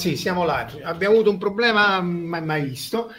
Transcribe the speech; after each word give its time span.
Sì, 0.00 0.16
siamo 0.16 0.46
là. 0.46 0.66
Abbiamo 0.82 1.16
avuto 1.16 1.28
un 1.28 1.36
problema 1.36 2.00
mai, 2.00 2.42
mai 2.42 2.62
visto. 2.62 3.12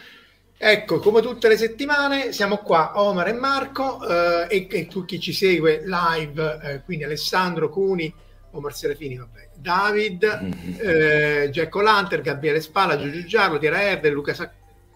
Ecco, 0.58 0.98
come 0.98 1.22
tutte 1.22 1.46
le 1.46 1.56
settimane, 1.56 2.32
siamo 2.32 2.56
qua, 2.56 3.00
Omar 3.00 3.28
e 3.28 3.32
Marco, 3.32 4.04
eh, 4.04 4.46
e, 4.48 4.66
e, 4.68 4.86
tu 4.88 5.04
chi 5.04 5.20
ci 5.20 5.32
segue 5.32 5.84
live, 5.84 6.58
eh, 6.60 6.82
quindi 6.82 7.04
Alessandro 7.04 7.68
Cuni, 7.68 8.12
Omar 8.50 8.74
Serafini, 8.74 9.16
vabbè, 9.16 9.50
David, 9.54 10.40
mm-hmm. 10.42 10.74
eh, 11.44 11.50
Giacomo 11.52 11.84
Lanter, 11.84 12.20
Gabriele 12.20 12.60
Spalla, 12.60 12.98
Giorgio 12.98 13.24
Giarlo, 13.26 13.58
Tiera 13.58 13.80
Erde, 13.80 14.10
Luca 14.10 14.34
Sac- 14.34 14.54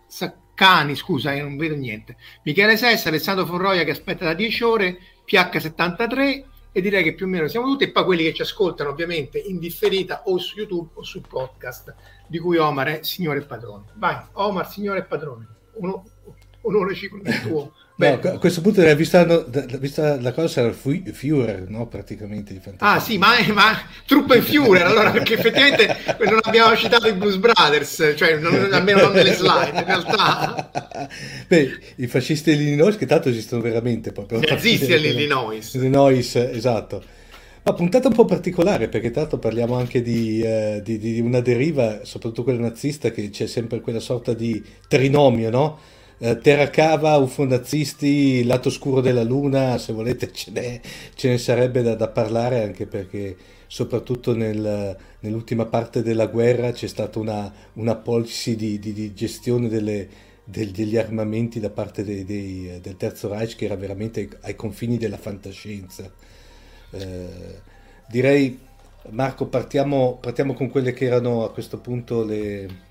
Saccani, 0.08 0.96
scusa, 0.96 1.32
io 1.34 1.44
non 1.44 1.56
vedo 1.56 1.76
niente, 1.76 2.16
Michele 2.42 2.76
Sessa, 2.76 3.10
Alessandro 3.10 3.46
Forroia 3.46 3.84
che 3.84 3.92
aspetta 3.92 4.24
da 4.24 4.34
10 4.34 4.64
ore, 4.64 4.98
PH73, 5.24 6.42
e 6.76 6.82
direi 6.82 7.02
che 7.02 7.14
più 7.14 7.24
o 7.24 7.28
meno 7.30 7.48
siamo 7.48 7.68
tutti 7.68 7.84
e 7.84 7.90
poi 7.90 8.04
quelli 8.04 8.22
che 8.22 8.34
ci 8.34 8.42
ascoltano 8.42 8.90
ovviamente 8.90 9.38
in 9.38 9.58
differita 9.58 10.24
o 10.26 10.36
su 10.36 10.58
YouTube 10.58 10.90
o 10.92 11.02
sul 11.02 11.22
podcast 11.26 11.94
di 12.26 12.38
cui 12.38 12.58
Omar 12.58 12.98
è 12.98 13.02
signore 13.02 13.38
e 13.38 13.46
padrone. 13.46 13.84
Vai, 13.94 14.22
Omar, 14.32 14.68
signore 14.68 14.98
e 14.98 15.04
padrone, 15.04 15.46
onore 16.60 16.94
ciclo 16.94 17.22
tuo. 17.42 17.72
No, 17.98 18.08
a 18.08 18.38
questo 18.38 18.60
punto, 18.60 18.82
vista, 18.94 19.24
vista 19.78 20.20
la 20.20 20.32
cosa, 20.32 20.48
sarà 20.48 20.66
il 20.68 20.74
Führer, 21.14 21.64
no? 21.68 21.86
praticamente 21.86 22.52
di 22.52 22.60
fantasia. 22.60 22.94
Ah 22.94 23.00
sì, 23.00 23.16
ma, 23.16 23.28
ma 23.54 23.72
Truppen 24.04 24.42
Führer, 24.42 24.84
allora, 24.84 25.10
perché 25.10 25.34
effettivamente 25.34 25.96
non 26.18 26.40
abbiamo 26.42 26.76
citato 26.76 27.08
i 27.08 27.14
Blues 27.14 27.36
Brothers, 27.36 28.12
cioè 28.14 28.36
non, 28.36 28.68
almeno 28.70 29.00
non 29.00 29.12
nelle 29.12 29.32
slide, 29.32 29.78
in 29.78 29.84
realtà. 29.86 31.08
Beh, 31.48 31.78
i 31.96 32.06
fascisti 32.06 32.50
dell'Illinois 32.50 32.98
che 32.98 33.06
tanto 33.06 33.30
esistono 33.30 33.62
veramente. 33.62 34.12
Proprio. 34.12 34.40
Nazisti 34.40 34.88
dell'Illinois. 34.88 35.72
Illinois, 35.74 36.36
esatto. 36.36 37.02
Ma 37.62 37.72
puntata 37.72 38.08
un 38.08 38.14
po' 38.14 38.26
particolare 38.26 38.88
perché 38.88 39.10
tanto 39.10 39.38
parliamo 39.38 39.74
anche 39.74 40.02
di, 40.02 40.40
eh, 40.42 40.82
di, 40.84 40.98
di 40.98 41.18
una 41.18 41.40
deriva, 41.40 42.00
soprattutto 42.04 42.44
quella 42.44 42.60
nazista, 42.60 43.10
che 43.10 43.30
c'è 43.30 43.46
sempre 43.46 43.80
quella 43.80 44.00
sorta 44.00 44.34
di 44.34 44.62
trinomio, 44.86 45.48
no? 45.48 45.78
Eh, 46.18 46.38
Terra 46.38 46.70
Cava, 46.70 47.16
UFO 47.16 47.44
nazisti, 47.44 48.42
lato 48.44 48.70
scuro 48.70 49.00
della 49.00 49.22
luna, 49.22 49.76
se 49.78 49.92
volete 49.92 50.32
ce, 50.32 50.80
ce 51.14 51.28
ne 51.28 51.38
sarebbe 51.38 51.82
da, 51.82 51.94
da, 51.94 52.08
parlare 52.08 52.62
anche 52.62 52.86
perché 52.86 53.36
soprattutto 53.66 54.34
nel, 54.34 54.96
nell'ultima 55.20 55.66
parte 55.66 56.02
della 56.02 56.26
guerra 56.26 56.72
c'è 56.72 56.86
stata 56.86 57.18
una, 57.18 57.52
una 57.74 57.96
policy 57.96 58.54
di, 58.56 58.78
di, 58.78 58.92
di 58.92 59.12
gestione 59.12 59.68
delle, 59.68 60.08
del, 60.44 60.70
degli 60.70 60.96
armamenti 60.96 61.60
da 61.60 61.70
parte 61.70 62.02
dei, 62.04 62.24
dei, 62.24 62.78
del 62.80 62.96
Terzo 62.96 63.28
Reich 63.28 63.56
che 63.56 63.66
era 63.66 63.76
veramente 63.76 64.38
ai 64.42 64.56
confini 64.56 64.96
della 64.96 65.18
fantascienza. 65.18 66.10
Eh, 66.92 67.26
direi 68.08 68.58
Marco 69.10 69.46
partiamo, 69.46 70.16
partiamo 70.20 70.54
con 70.54 70.70
quelle 70.70 70.92
che 70.92 71.04
erano 71.04 71.44
a 71.44 71.52
questo 71.52 71.78
punto 71.78 72.24
le, 72.24 72.84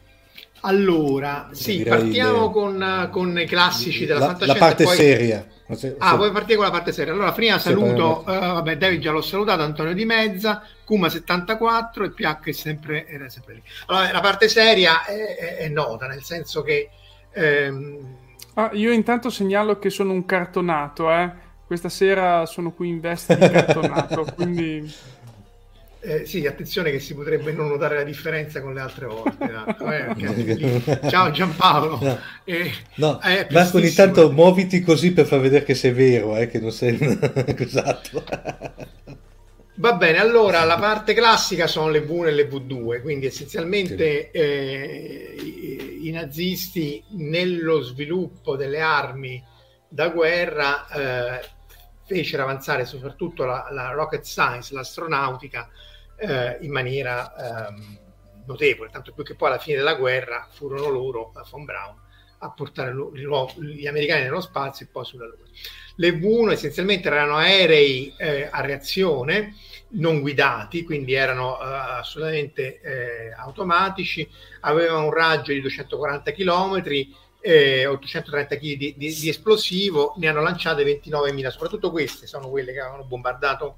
allora, 0.66 1.50
sì, 1.52 1.84
partiamo 1.84 2.48
le... 2.48 2.52
con, 2.52 3.10
con, 3.12 3.40
i 3.40 3.46
classici 3.46 4.06
della 4.06 4.20
la, 4.20 4.26
fantascienza. 4.26 4.60
La 4.60 4.66
parte 4.66 4.84
poi... 4.84 4.96
seria. 4.96 5.48
Se, 5.74 5.96
ah, 5.98 6.12
se... 6.12 6.16
vuoi 6.18 6.32
partire 6.32 6.56
con 6.56 6.66
la 6.66 6.72
parte 6.72 6.92
seria? 6.92 7.14
Allora, 7.14 7.32
prima 7.32 7.58
saluto, 7.60 8.20
uh, 8.22 8.24
vabbè, 8.26 8.78
David 8.78 9.00
già 9.00 9.12
l'ho 9.12 9.22
salutato, 9.22 9.62
Antonio 9.62 9.94
Di 9.94 10.06
Mezza, 10.06 10.64
Kuma74 10.88 12.04
e 12.04 12.12
PH 12.12 12.48
è 12.48 12.52
sempre, 12.52 13.08
era 13.08 13.30
sempre 13.30 13.54
lì. 13.56 13.64
Allora, 13.88 14.12
la 14.12 14.20
parte 14.20 14.48
seria 14.48 15.06
è, 15.06 15.36
è, 15.36 15.56
è 15.58 15.68
nota, 15.70 16.08
nel 16.08 16.24
senso 16.24 16.62
che... 16.62 16.90
Ehm... 17.34 18.24
Ah, 18.56 18.70
io 18.74 18.92
intanto 18.92 19.30
segnalo 19.30 19.80
che 19.80 19.90
sono 19.90 20.14
un 20.14 20.26
cartonato, 20.26 21.12
eh. 21.12 21.32
Questa 21.66 21.90
sera 21.90 22.46
sono 22.46 22.72
qui 22.72 22.90
in 22.90 23.00
veste 23.00 23.38
di 23.38 23.50
cartonato, 23.50 24.26
quindi... 24.36 24.94
Eh, 26.06 26.26
sì, 26.28 26.46
attenzione 26.46 26.92
che 26.92 27.00
si 27.00 27.16
potrebbe 27.16 27.52
non 27.52 27.68
notare 27.68 27.96
la 27.96 28.04
differenza 28.04 28.62
con 28.62 28.76
le 28.76 28.80
altre 28.80 29.08
volte. 29.08 29.52
Eh, 29.80 31.10
ciao 31.10 31.32
Giampaolo. 31.32 31.98
No, 32.00 32.20
eh, 32.44 32.72
no. 32.96 33.20
Marco 33.50 33.78
ogni 33.78 33.92
tanto 33.92 34.32
muoviti 34.32 34.82
così 34.82 35.14
per 35.14 35.26
far 35.26 35.40
vedere 35.40 35.66
che 35.66 35.74
sei 35.74 35.94
vero, 35.94 36.38
eh, 36.38 36.48
che 36.48 36.60
non 36.60 36.72
sei 36.72 36.96
esatto. 37.58 38.24
Va 39.78 39.94
bene, 39.94 40.20
allora 40.20 40.64
la 40.64 40.78
parte 40.78 41.16
classica 41.16 41.66
sono 41.66 41.90
le 41.90 42.06
V1 42.06 42.28
e 42.28 42.32
le 42.32 42.48
V2, 42.48 43.02
quindi 43.02 43.26
essenzialmente 43.26 44.30
sì. 44.32 44.38
eh, 44.38 45.36
i, 45.40 46.08
i, 46.08 46.12
nazisti 46.12 47.04
nello 47.18 47.82
sviluppo 47.82 48.56
delle 48.56 48.80
armi 48.80 49.44
da 49.90 50.10
guerra 50.10 50.88
eh, 50.88 51.50
fecero 52.06 52.44
avanzare 52.44 52.86
soprattutto 52.86 53.44
la, 53.44 53.68
la 53.72 53.90
rocket 53.92 54.24
science, 54.24 54.74
l'astronautica, 54.74 55.68
eh, 56.18 56.58
in 56.62 56.72
maniera 56.72 57.70
ehm, 57.70 58.00
notevole, 58.46 58.90
tanto 58.92 59.14
più 59.14 59.24
che 59.24 59.36
poi 59.36 59.50
alla 59.50 59.60
fine 59.60 59.78
della 59.78 59.96
guerra 59.96 60.48
furono 60.52 60.90
loro, 60.90 61.32
la 61.34 61.46
von 61.50 61.66
Braun, 61.66 61.96
a 62.40 62.52
portare 62.52 62.94
gli 62.94 63.88
americani 63.88 64.24
nello 64.24 64.42
spazio 64.42 64.86
e 64.86 64.90
poi 64.92 65.06
sulla 65.06 65.26
Luna. 65.26 65.50
Le 65.98 66.10
V1 66.10 66.52
essenzialmente 66.52 67.08
erano 67.08 67.38
aerei 67.38 68.14
eh, 68.18 68.50
a 68.52 68.62
reazione 68.62 69.56
non 69.92 70.20
guidati, 70.20 70.84
quindi 70.84 71.14
erano 71.14 71.58
eh, 71.60 71.64
assolutamente 71.64 72.82
eh, 72.82 73.32
automatici, 73.32 74.28
avevano 74.62 75.06
un 75.06 75.14
raggio 75.14 75.54
di 75.54 75.62
240 75.62 76.32
km 76.32 76.84
eh, 77.40 77.86
830 77.86 78.56
kg 78.56 78.60
di, 78.60 78.78
di, 78.78 78.96
di, 78.98 79.30
esplosivo, 79.30 80.16
ne 80.18 80.28
hanno 80.28 80.42
lanciate 80.42 80.84
29.000, 80.84 81.48
soprattutto 81.50 81.92
queste 81.92 82.26
sono 82.26 82.50
quelle 82.50 82.74
che 82.74 82.80
avevano 82.80 83.06
bombardato 83.06 83.78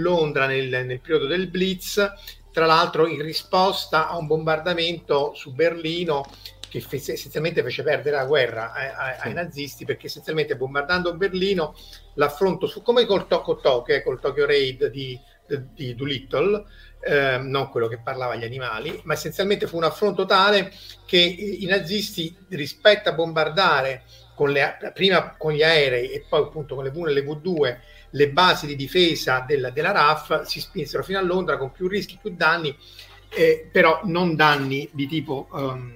Londra 0.00 0.46
nel, 0.46 0.86
nel 0.86 1.00
periodo 1.00 1.26
del 1.26 1.48
Blitz, 1.48 2.12
tra 2.52 2.66
l'altro 2.66 3.06
in 3.06 3.22
risposta 3.22 4.08
a 4.08 4.16
un 4.16 4.26
bombardamento 4.26 5.32
su 5.34 5.52
Berlino 5.52 6.24
che 6.68 6.84
essenzialmente 6.90 7.62
fece 7.62 7.82
perdere 7.82 8.16
la 8.16 8.26
guerra 8.26 8.72
ai, 8.72 8.88
ai, 8.88 9.14
ai, 9.20 9.32
nazisti 9.32 9.84
perché 9.84 10.06
essenzialmente 10.06 10.54
bombardando 10.54 11.16
Berlino 11.16 11.74
l'affronto 12.14 12.66
su 12.66 12.82
come 12.82 13.06
col, 13.06 13.26
col 13.26 13.60
Tokyo, 13.60 13.94
eh, 13.94 14.02
col 14.02 14.20
Tokyo 14.20 14.44
Raid 14.44 14.86
di, 14.88 15.18
di, 15.46 15.62
di 15.72 15.94
Doolittle 15.94 16.64
eh, 17.00 17.38
non 17.38 17.70
quello 17.70 17.88
che 17.88 17.98
parlava 17.98 18.34
agli 18.34 18.44
animali, 18.44 19.00
ma 19.04 19.14
essenzialmente 19.14 19.66
fu 19.66 19.76
un 19.76 19.84
affronto 19.84 20.26
tale 20.26 20.72
che 21.06 21.18
i 21.18 21.64
nazisti 21.64 22.36
rispetto 22.50 23.08
a 23.08 23.12
bombardare 23.12 24.02
con 24.34 24.50
le, 24.50 24.76
prima 24.94 25.34
con 25.36 25.52
gli 25.52 25.62
aerei 25.62 26.10
e 26.10 26.24
poi 26.28 26.42
appunto 26.42 26.74
con 26.74 26.84
le 26.84 26.90
V1 26.90 27.08
e 27.08 27.12
le 27.12 27.24
V2 27.24 27.76
le 28.10 28.30
basi 28.30 28.66
di 28.66 28.76
difesa 28.76 29.44
della, 29.46 29.70
della 29.70 29.92
RAF 29.92 30.42
si 30.42 30.60
spinsero 30.60 31.02
fino 31.02 31.18
a 31.18 31.22
Londra 31.22 31.56
con 31.58 31.72
più 31.72 31.88
rischi, 31.88 32.18
più 32.20 32.34
danni, 32.34 32.74
eh, 33.30 33.68
però 33.70 34.00
non 34.04 34.34
danni 34.34 34.88
di 34.92 35.06
tipo, 35.06 35.48
um, 35.52 35.92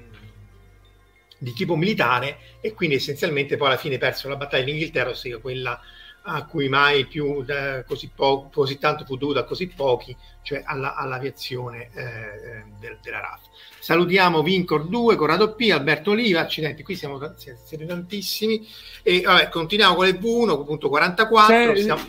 di 1.39 1.53
tipo 1.53 1.77
militare 1.77 2.39
e 2.61 2.73
quindi 2.75 2.97
essenzialmente 2.97 3.57
poi 3.57 3.69
alla 3.69 3.77
fine 3.77 3.99
persero 3.99 4.31
la 4.31 4.37
battaglia 4.37 4.65
in 4.65 4.69
Inghilterra, 4.71 5.11
ossia 5.11 5.39
quella 5.39 5.81
a 6.23 6.45
cui 6.45 6.69
mai 6.69 7.07
più 7.07 7.45
eh, 7.47 7.85
così, 7.87 8.11
po- 8.15 8.49
così 8.53 8.79
tanto 8.79 9.05
fu 9.05 9.17
dovuto 9.17 9.41
a 9.41 9.45
così 9.45 9.67
pochi, 9.69 10.17
cioè 10.43 10.63
alla, 10.65 10.95
all'aviazione 10.95 11.91
eh, 11.95 12.03
eh 12.03 12.65
del, 12.79 12.99
della 13.03 13.21
RAF. 13.21 13.41
Salutiamo 13.79 14.43
Vincor 14.43 14.87
2, 14.87 15.17
Corrado 15.17 15.55
P, 15.55 15.69
Alberto 15.73 16.13
Oliva, 16.13 16.41
accidenti, 16.41 16.83
qui 16.85 16.95
siamo, 16.95 17.19
siete 17.37 17.85
tantissimi, 17.85 18.65
e 19.03 19.23
vabbè, 19.23 19.49
continuiamo 19.49 19.95
con 19.97 20.05
le 20.05 20.19
V1, 20.19 20.65
punto 20.65 20.89
44. 20.89 21.55
Cioè, 21.55 21.77
siamo... 21.77 22.03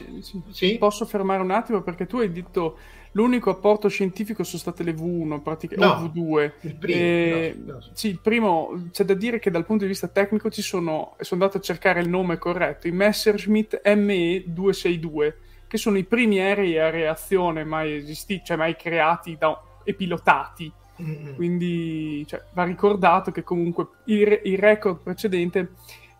sì? 0.51 0.77
Posso 0.77 1.05
fermare 1.05 1.41
un 1.41 1.51
attimo 1.51 1.81
perché 1.81 2.05
tu 2.05 2.17
hai 2.17 2.31
detto 2.31 2.77
L'unico 3.13 3.51
apporto 3.51 3.87
scientifico 3.89 4.43
sono 4.43 4.59
state 4.59 4.83
le 4.83 4.93
V1 4.93 5.41
pratic- 5.41 5.77
no, 5.77 5.91
o 5.91 6.11
V2. 6.13 6.51
Il 6.61 6.75
primo, 6.75 6.99
e... 6.99 7.59
no, 7.63 7.73
no. 7.73 7.89
Sì, 7.93 8.07
il 8.07 8.19
primo 8.19 8.87
c'è 8.91 9.03
da 9.03 9.13
dire 9.13 9.39
che 9.39 9.51
dal 9.51 9.65
punto 9.65 9.83
di 9.83 9.89
vista 9.89 10.07
tecnico 10.07 10.49
ci 10.49 10.61
sono, 10.61 11.15
sono 11.19 11.41
andato 11.41 11.57
a 11.57 11.61
cercare 11.61 12.01
il 12.01 12.09
nome 12.09 12.37
corretto, 12.37 12.87
i 12.87 12.91
Messerschmitt 12.91 13.81
ME262, 13.85 15.33
che 15.67 15.77
sono 15.77 15.97
i 15.97 16.03
primi 16.03 16.39
aerei 16.39 16.79
a 16.79 16.89
reazione 16.89 17.63
mai 17.63 17.93
esistiti, 17.93 18.45
cioè 18.45 18.57
mai 18.57 18.75
creati 18.75 19.37
da, 19.37 19.61
e 19.83 19.93
pilotati. 19.93 20.71
Mm-hmm. 21.01 21.35
Quindi 21.35 22.25
cioè, 22.27 22.43
va 22.53 22.63
ricordato 22.63 23.31
che 23.31 23.43
comunque 23.43 23.87
il, 24.05 24.41
il 24.43 24.57
record 24.57 25.01
precedente 25.01 25.71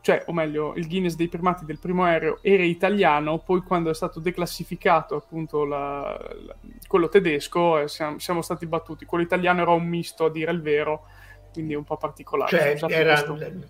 cioè, 0.04 0.22
o 0.26 0.34
meglio, 0.34 0.74
il 0.76 0.90
Guinness 0.90 1.16
dei 1.16 1.30
primati 1.30 1.64
del 1.64 1.80
primo 1.80 2.04
aereo 2.04 2.40
era 2.42 2.64
italiano, 2.64 3.38
poi 3.38 3.62
quando 3.62 3.90
è 3.90 3.94
stato 3.94 4.20
declassificato 4.20 5.16
appunto 5.16 5.64
la, 5.64 6.20
la, 6.46 6.56
quello 6.90 7.08
tedesco 7.08 7.80
eh, 7.80 7.88
siamo, 7.88 8.20
siamo, 8.20 8.42
stati 8.42 8.66
battuti. 8.66 9.06
Quello 9.06 9.24
italiano 9.24 9.62
era 9.62 9.72
un 9.72 9.88
misto, 9.88 10.26
a 10.26 10.30
dire 10.30 10.52
il 10.52 10.62
vero, 10.62 11.06
quindi 11.54 11.74
un 11.74 11.86
po' 11.86 11.96
particolare. 11.96 12.76
Cioè, 12.76 12.92
era 12.92 13.24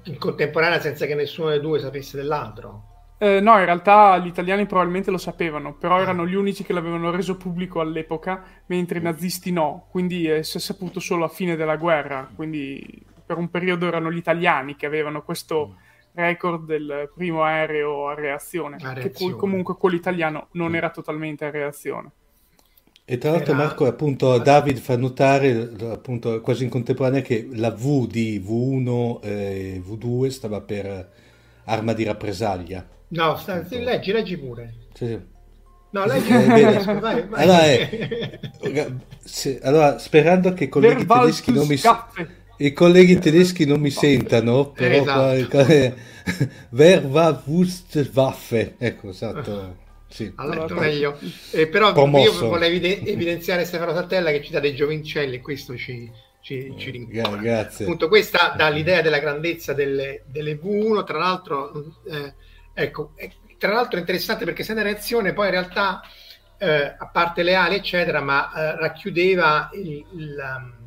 in 0.06 0.18
contemporanea 0.18 0.80
senza 0.80 1.06
che 1.06 1.14
nessuno 1.14 1.50
dei 1.50 1.60
due 1.60 1.78
sapesse 1.78 2.18
dell'altro? 2.18 2.86
Eh, 3.20 3.40
no, 3.40 3.60
in 3.60 3.66
realtà 3.66 4.18
gli 4.18 4.26
italiani 4.26 4.66
probabilmente 4.66 5.12
lo 5.12 5.20
sapevano, 5.20 5.76
però 5.76 5.98
ah. 5.98 6.02
erano 6.02 6.26
gli 6.26 6.34
unici 6.34 6.64
che 6.64 6.74
l'avevano 6.74 7.12
reso 7.12 7.38
pubblico 7.38 7.80
all'epoca, 7.80 8.44
mentre 8.66 8.98
i 8.98 9.04
nazisti 9.04 9.52
no, 9.52 9.86
quindi 9.92 10.26
eh, 10.26 10.42
si 10.42 10.58
è 10.58 10.60
saputo 10.60 11.00
solo 11.00 11.26
a 11.26 11.30
fine 11.30 11.56
della 11.56 11.76
guerra, 11.76 12.28
quindi 12.36 13.06
per 13.24 13.38
un 13.38 13.52
periodo 13.52 13.86
erano 13.86 14.12
gli 14.12 14.18
italiani 14.18 14.76
che 14.76 14.88
avevano 14.88 15.22
questo 15.22 15.76
mm 15.80 15.83
record 16.14 16.66
del 16.66 17.12
primo 17.14 17.44
aereo 17.44 18.08
a 18.08 18.14
reazione, 18.14 18.76
a 18.76 18.94
reazione. 18.94 19.02
che 19.02 19.10
poi 19.10 19.34
comunque 19.34 19.76
quello 19.76 19.96
italiano 19.96 20.48
non 20.52 20.72
mm. 20.72 20.76
era 20.76 20.90
totalmente 20.90 21.46
a 21.46 21.50
reazione. 21.50 22.12
E 23.06 23.18
tra 23.18 23.32
l'altro 23.32 23.54
era... 23.54 23.64
Marco 23.64 23.86
appunto 23.86 24.38
David 24.38 24.78
fa 24.78 24.96
notare 24.96 25.72
appunto 25.92 26.40
quasi 26.42 26.64
in 26.64 26.70
contemporanea 26.70 27.22
che 27.22 27.50
la 27.52 27.72
V 27.72 28.08
di 28.08 28.40
V1 28.40 29.20
e 29.22 29.82
V2 29.86 30.28
stava 30.30 30.62
per 30.62 31.12
arma 31.66 31.94
di 31.94 32.04
rappresaglia. 32.04 32.88
No, 33.10 33.36
sta, 33.36 33.66
leggi, 33.70 34.12
leggi 34.12 34.38
pure. 34.38 34.74
Sì, 34.94 35.06
sì. 35.08 35.20
No, 35.92 36.06
leggi 36.06 36.30
eh, 36.30 36.84
vai, 37.00 37.28
vai. 37.28 37.44
Allora, 37.44 37.66
eh, 37.66 38.94
se, 39.20 39.60
allora, 39.62 40.00
sperando 40.00 40.54
che 40.54 40.68
colleghi 40.68 41.06
tedeschi 41.06 41.52
non 41.52 41.68
mi... 41.68 41.78
Scaffe 41.78 42.42
i 42.58 42.72
colleghi 42.74 43.18
tedeschi 43.18 43.66
non 43.66 43.80
mi 43.80 43.90
sentano, 43.90 44.70
però 44.72 45.34
esatto. 45.34 45.96
Wer 46.70 47.06
war 47.06 47.42
Wurstwaffe? 47.46 48.76
Ecco, 48.78 49.10
esatto. 49.10 49.82
Sì. 50.08 50.32
Ha 50.36 50.46
letto 50.46 50.76
meglio. 50.76 51.18
Eh, 51.52 51.68
però 51.68 51.92
Promosso. 51.92 52.44
io 52.44 52.50
volevo 52.50 52.86
evidenziare 52.86 53.66
Stefano 53.66 53.94
Sattella 53.94 54.30
che 54.30 54.44
ci 54.44 54.52
dà 54.52 54.60
dei 54.60 54.76
giovincelli 54.76 55.38
e 55.38 55.42
questo 55.42 55.76
ci, 55.76 56.10
ci, 56.42 56.74
ci 56.78 56.92
rincuora. 56.92 57.42
Grazie. 57.42 57.86
Appunto, 57.86 58.08
questa 58.08 58.54
dà 58.56 58.70
l'idea 58.70 59.02
della 59.02 59.18
grandezza 59.18 59.74
delle, 59.74 60.24
delle 60.28 60.60
V1, 60.60 61.04
tra 61.04 61.18
l'altro, 61.18 62.02
eh, 62.08 62.34
ecco, 62.76 63.14
eh, 63.16 63.32
tra 63.58 63.74
l'altro 63.74 63.98
è 63.98 64.02
interessante 64.02 64.46
perché 64.46 64.64
se 64.64 64.76
ne 64.76 64.84
reazione 64.84 65.34
poi 65.34 65.46
in 65.46 65.52
realtà, 65.52 66.02
eh, 66.60 66.96
a 66.96 67.10
parte 67.12 67.42
le 67.42 67.56
ali, 67.56 67.76
eccetera, 67.76 68.22
ma 68.22 68.54
eh, 68.54 68.78
racchiudeva 68.78 69.72
il, 69.74 70.06
il 70.16 70.36
um, 70.38 70.83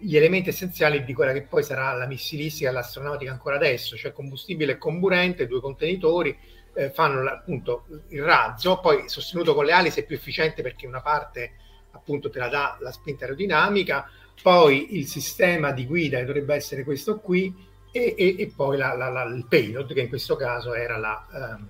gli 0.00 0.16
elementi 0.16 0.48
essenziali 0.48 1.04
di 1.04 1.12
quella 1.12 1.32
che 1.32 1.42
poi 1.42 1.62
sarà 1.62 1.92
la 1.92 2.06
missilistica 2.06 2.70
e 2.70 2.72
l'astronautica 2.72 3.30
ancora 3.30 3.56
adesso, 3.56 3.96
cioè 3.96 4.12
combustibile 4.12 4.72
e 4.72 4.78
comburente, 4.78 5.46
due 5.46 5.60
contenitori, 5.60 6.36
eh, 6.74 6.90
fanno 6.90 7.28
appunto 7.28 7.86
il 8.08 8.22
razzo, 8.22 8.80
poi 8.80 9.08
sostenuto 9.08 9.54
con 9.54 9.64
le 9.64 9.72
ali 9.72 9.90
è 9.90 10.04
più 10.04 10.16
efficiente 10.16 10.62
perché 10.62 10.86
una 10.86 11.00
parte 11.00 11.52
appunto 11.92 12.30
te 12.30 12.38
la 12.38 12.48
dà 12.48 12.76
la 12.80 12.92
spinta 12.92 13.24
aerodinamica, 13.24 14.08
poi 14.42 14.96
il 14.96 15.06
sistema 15.06 15.72
di 15.72 15.86
guida 15.86 16.18
che 16.18 16.24
dovrebbe 16.24 16.54
essere 16.54 16.84
questo 16.84 17.18
qui 17.18 17.52
e, 17.92 18.14
e, 18.16 18.36
e 18.38 18.52
poi 18.54 18.76
la, 18.76 18.94
la, 18.94 19.08
la, 19.08 19.24
il 19.24 19.46
payload 19.48 19.92
che 19.92 20.00
in 20.00 20.08
questo 20.08 20.36
caso 20.36 20.74
era 20.74 20.96
la, 20.96 21.26
ehm, 21.32 21.68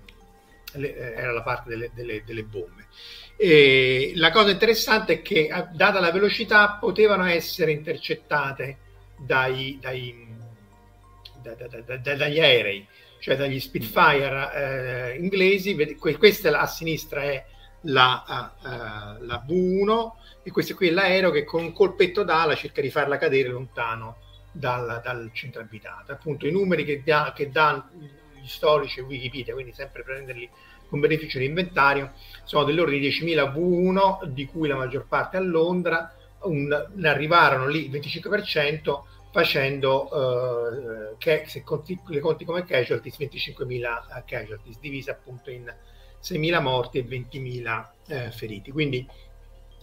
le, 0.75 1.15
era 1.15 1.33
la 1.33 1.43
parte 1.43 1.71
delle, 1.71 1.91
delle, 1.95 2.23
delle 2.25 2.45
bombe. 2.45 2.87
E 3.43 4.13
la 4.17 4.31
cosa 4.31 4.51
interessante 4.51 5.15
è 5.15 5.23
che, 5.23 5.49
data 5.73 5.99
la 5.99 6.13
velocità, 6.13 6.77
potevano 6.79 7.25
essere 7.25 7.73
intercettate 7.73 8.77
dai, 9.17 9.79
dai, 9.81 10.27
da, 11.41 11.55
da, 11.55 11.97
da, 11.97 12.17
dagli 12.17 12.39
aerei, 12.39 12.87
cioè 13.19 13.37
dagli 13.37 13.59
Spitfire 13.59 15.15
eh, 15.15 15.17
inglesi. 15.19 15.75
Questa 15.97 16.61
a 16.61 16.67
sinistra 16.67 17.23
è 17.23 17.43
la, 17.85 18.53
uh, 18.61 19.25
la 19.25 19.43
V1 19.49 20.11
e 20.43 20.51
questo 20.51 20.75
qui 20.75 20.89
è 20.89 20.91
l'aereo 20.91 21.31
che 21.31 21.45
con 21.45 21.65
un 21.65 21.73
colpetto 21.73 22.23
d'ala 22.23 22.55
cerca 22.55 22.83
di 22.83 22.91
farla 22.91 23.17
cadere 23.17 23.49
lontano 23.49 24.19
dal, 24.53 25.01
dal 25.03 25.31
centro 25.33 25.63
abitato. 25.63 26.13
Appunto, 26.13 26.47
i 26.47 26.53
numeri 26.53 26.85
che, 26.85 27.03
da, 27.03 27.33
che 27.35 27.49
danno 27.51 27.89
gli 28.35 28.47
storici 28.47 29.01
Wikipedia, 29.01 29.55
quindi 29.55 29.73
sempre 29.73 30.03
prenderli 30.03 30.47
con 30.91 31.01
beneficio 31.01 31.39
di 31.39 31.47
inventario, 31.47 32.13
sono 32.45 32.65
dell'ordine 32.65 32.99
di 32.99 33.09
10.000 33.09 33.55
V1, 33.55 34.25
di 34.27 34.45
cui 34.47 34.69
la 34.69 34.75
maggior 34.75 35.07
parte 35.07 35.37
a 35.37 35.41
Londra, 35.41 36.13
un, 36.43 36.89
ne 36.95 37.09
arrivarono 37.09 37.69
lì 37.69 37.87
il 37.87 37.91
25% 37.93 39.03
facendo, 39.31 40.11
eh, 40.11 41.15
che, 41.19 41.45
se 41.47 41.63
conti, 41.63 41.99
le 42.09 42.19
conti 42.19 42.45
come 42.45 42.65
casualties, 42.65 43.17
25.000 43.19 44.25
casualties, 44.27 44.79
divise 44.81 45.13
appunto 45.13 45.51
in 45.51 45.73
6.000 46.21 46.61
morti 46.61 46.99
e 46.99 47.07
20.000 47.07 47.87
eh, 48.09 48.31
feriti. 48.33 48.73
Quindi 48.73 49.07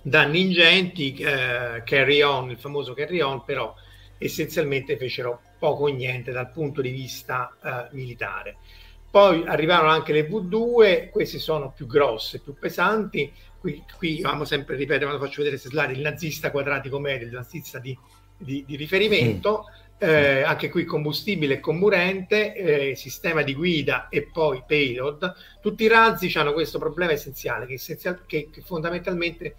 danni 0.02 0.42
ingenti, 0.42 1.14
eh, 1.16 1.82
carry 1.86 2.22
on, 2.22 2.52
il 2.52 2.58
famoso 2.58 2.94
carry 2.94 3.22
on, 3.22 3.46
però 3.46 3.74
essenzialmente 4.18 4.98
fecero 4.98 5.42
poco 5.58 5.84
o 5.84 5.88
niente 5.88 6.32
dal 6.32 6.52
punto 6.52 6.82
di 6.82 6.90
vista 6.90 7.56
eh, 7.64 7.96
militare. 7.96 8.58
Poi 9.10 9.46
arrivarono 9.48 9.90
anche 9.90 10.14
le 10.14 10.28
V2, 10.28 11.10
queste 11.10 11.40
sono 11.40 11.72
più 11.72 11.88
grosse, 11.88 12.40
più 12.40 12.54
pesanti. 12.54 13.32
Qui, 13.60 13.84
qui 13.98 14.22
amo 14.24 14.46
sempre 14.46 14.76
ripetere 14.76 15.06
quando 15.06 15.24
faccio 15.24 15.42
vedere 15.42 15.60
queste 15.60 15.70
slide, 15.70 15.94
il 15.94 16.02
nazista 16.02 16.52
quadratico 16.52 17.00
medio, 17.00 17.26
il 17.26 17.34
nazista 17.34 17.80
di, 17.80 17.98
di, 18.38 18.64
di 18.66 18.76
riferimento. 18.76 19.66
Mm. 19.70 19.86
Eh, 20.00 20.42
anche 20.44 20.70
qui 20.70 20.86
combustibile 20.86 21.56
e 21.56 21.60
comburente, 21.60 22.54
eh, 22.54 22.96
sistema 22.96 23.42
di 23.42 23.56
guida 23.56 24.10
e 24.10 24.30
poi 24.32 24.64
payload. 24.68 25.34
Tutti 25.60 25.84
i 25.84 25.88
razzi 25.88 26.32
hanno 26.38 26.54
questo 26.54 26.78
problema 26.78 27.14
essenziale, 27.14 27.66
che, 27.66 27.74
essenzial- 27.74 28.26
che, 28.28 28.50
che 28.52 28.62
fondamentalmente 28.62 29.56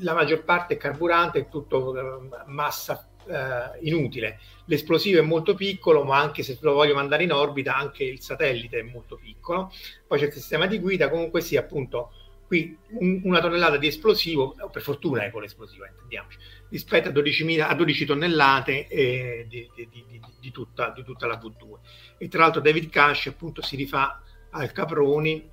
la 0.00 0.14
maggior 0.14 0.44
parte 0.44 0.74
è 0.74 0.76
carburante, 0.76 1.40
è 1.40 1.48
tutto 1.48 1.96
eh, 1.96 2.28
massa 2.46 3.08
eh, 3.28 3.78
inutile. 3.86 4.38
L'esplosivo 4.66 5.18
è 5.18 5.22
molto 5.22 5.54
piccolo, 5.54 6.04
ma 6.04 6.18
anche 6.18 6.42
se 6.42 6.58
lo 6.60 6.72
voglio 6.72 6.94
mandare 6.94 7.24
in 7.24 7.32
orbita, 7.32 7.76
anche 7.76 8.04
il 8.04 8.20
satellite 8.20 8.78
è 8.78 8.82
molto 8.82 9.16
piccolo. 9.16 9.72
Poi 10.06 10.18
c'è 10.18 10.26
il 10.26 10.32
sistema 10.32 10.66
di 10.66 10.78
guida, 10.78 11.08
comunque 11.08 11.40
sì, 11.40 11.56
appunto, 11.56 12.10
qui 12.46 12.76
un, 13.00 13.20
una 13.24 13.40
tonnellata 13.40 13.76
di 13.76 13.88
esplosivo, 13.88 14.54
per 14.70 14.82
fortuna 14.82 15.24
è 15.24 15.30
con 15.30 15.42
l'esplosivo, 15.42 15.84
intendiamoci, 15.84 16.38
rispetto 16.70 17.08
a 17.08 17.12
12, 17.12 17.60
a 17.60 17.74
12 17.74 18.04
tonnellate 18.04 18.86
eh, 18.88 19.46
di, 19.48 19.68
di, 19.74 19.88
di, 19.90 20.20
di, 20.40 20.50
tutta, 20.50 20.90
di 20.90 21.04
tutta 21.04 21.26
la 21.26 21.38
V2. 21.38 22.18
E 22.18 22.28
tra 22.28 22.40
l'altro 22.40 22.60
David 22.60 22.88
Cash 22.88 23.26
appunto 23.26 23.62
si 23.62 23.76
rifà 23.76 24.22
al 24.50 24.72
Caproni, 24.72 25.50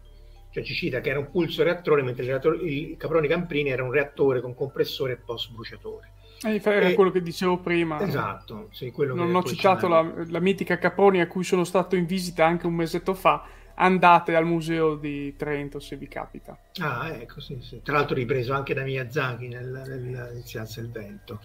cioè 0.52 0.64
ci 0.64 0.74
cita 0.74 1.02
che 1.02 1.10
era 1.10 1.20
un 1.20 1.32
pulso 1.32 1.64
reattore, 1.64 2.04
mentre 2.04 2.26
il, 2.26 2.70
il 2.70 2.98
Caproni 2.98 3.28
Camprini 3.28 3.70
era 3.70 3.84
un 3.84 3.92
reattore 3.92 4.40
con 4.40 4.54
compressore 4.54 5.14
e 5.14 5.18
post 5.18 5.52
bruciatore. 5.52 6.13
Eh, 6.44 6.62
era 6.64 6.90
e, 6.90 6.94
quello 6.94 7.12
che 7.12 7.22
dicevo 7.22 7.58
prima. 7.60 8.02
Esatto, 8.02 8.70
sì, 8.72 8.92
non 8.98 9.34
ho 9.34 9.44
citato 9.44 9.88
la, 9.88 10.06
la, 10.28 10.40
mitica 10.40 10.78
Caproni 10.78 11.22
a 11.22 11.28
cui 11.28 11.44
sono 11.44 11.64
stato 11.64 11.96
in 11.96 12.06
visita 12.06 12.46
anche 12.46 12.68
un 12.68 12.74
mesetto 12.74 13.14
fa. 13.14 13.46
Andate 13.76 14.36
al 14.36 14.46
museo 14.46 14.96
di 14.96 15.36
Trento 15.36 15.80
se 15.80 15.96
vi 15.96 16.08
capita. 16.08 16.56
Ah, 16.80 17.10
ecco, 17.10 17.42
sì, 17.42 17.58
sì. 17.62 17.82
Tra 17.82 17.96
l'altro 17.96 18.16
ripreso 18.16 18.54
anche 18.54 18.76
da 18.76 18.84
Miyazaki 18.84 19.48
nel, 19.48 19.84
nel, 19.88 20.00
nel 20.00 20.42
Si 20.46 20.60
alza 20.60 20.80
il 20.80 20.92
vento. 20.92 21.40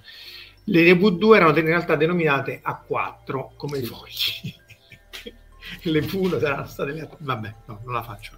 Le 0.64 0.92
V2 0.92 1.34
erano 1.34 1.58
in 1.58 1.64
realtà 1.64 1.96
denominate 1.96 2.60
A4 2.62 3.48
come 3.56 3.78
sì. 3.78 3.82
i 3.82 3.86
fogli 3.86 4.54
le 5.90 6.00
Puno 6.02 6.38
saranno 6.38 6.66
state 6.66 6.92
le 6.92 7.08
vabbè 7.18 7.54
no, 7.66 7.80
non 7.84 7.94
la 7.94 8.02
faccio 8.02 8.32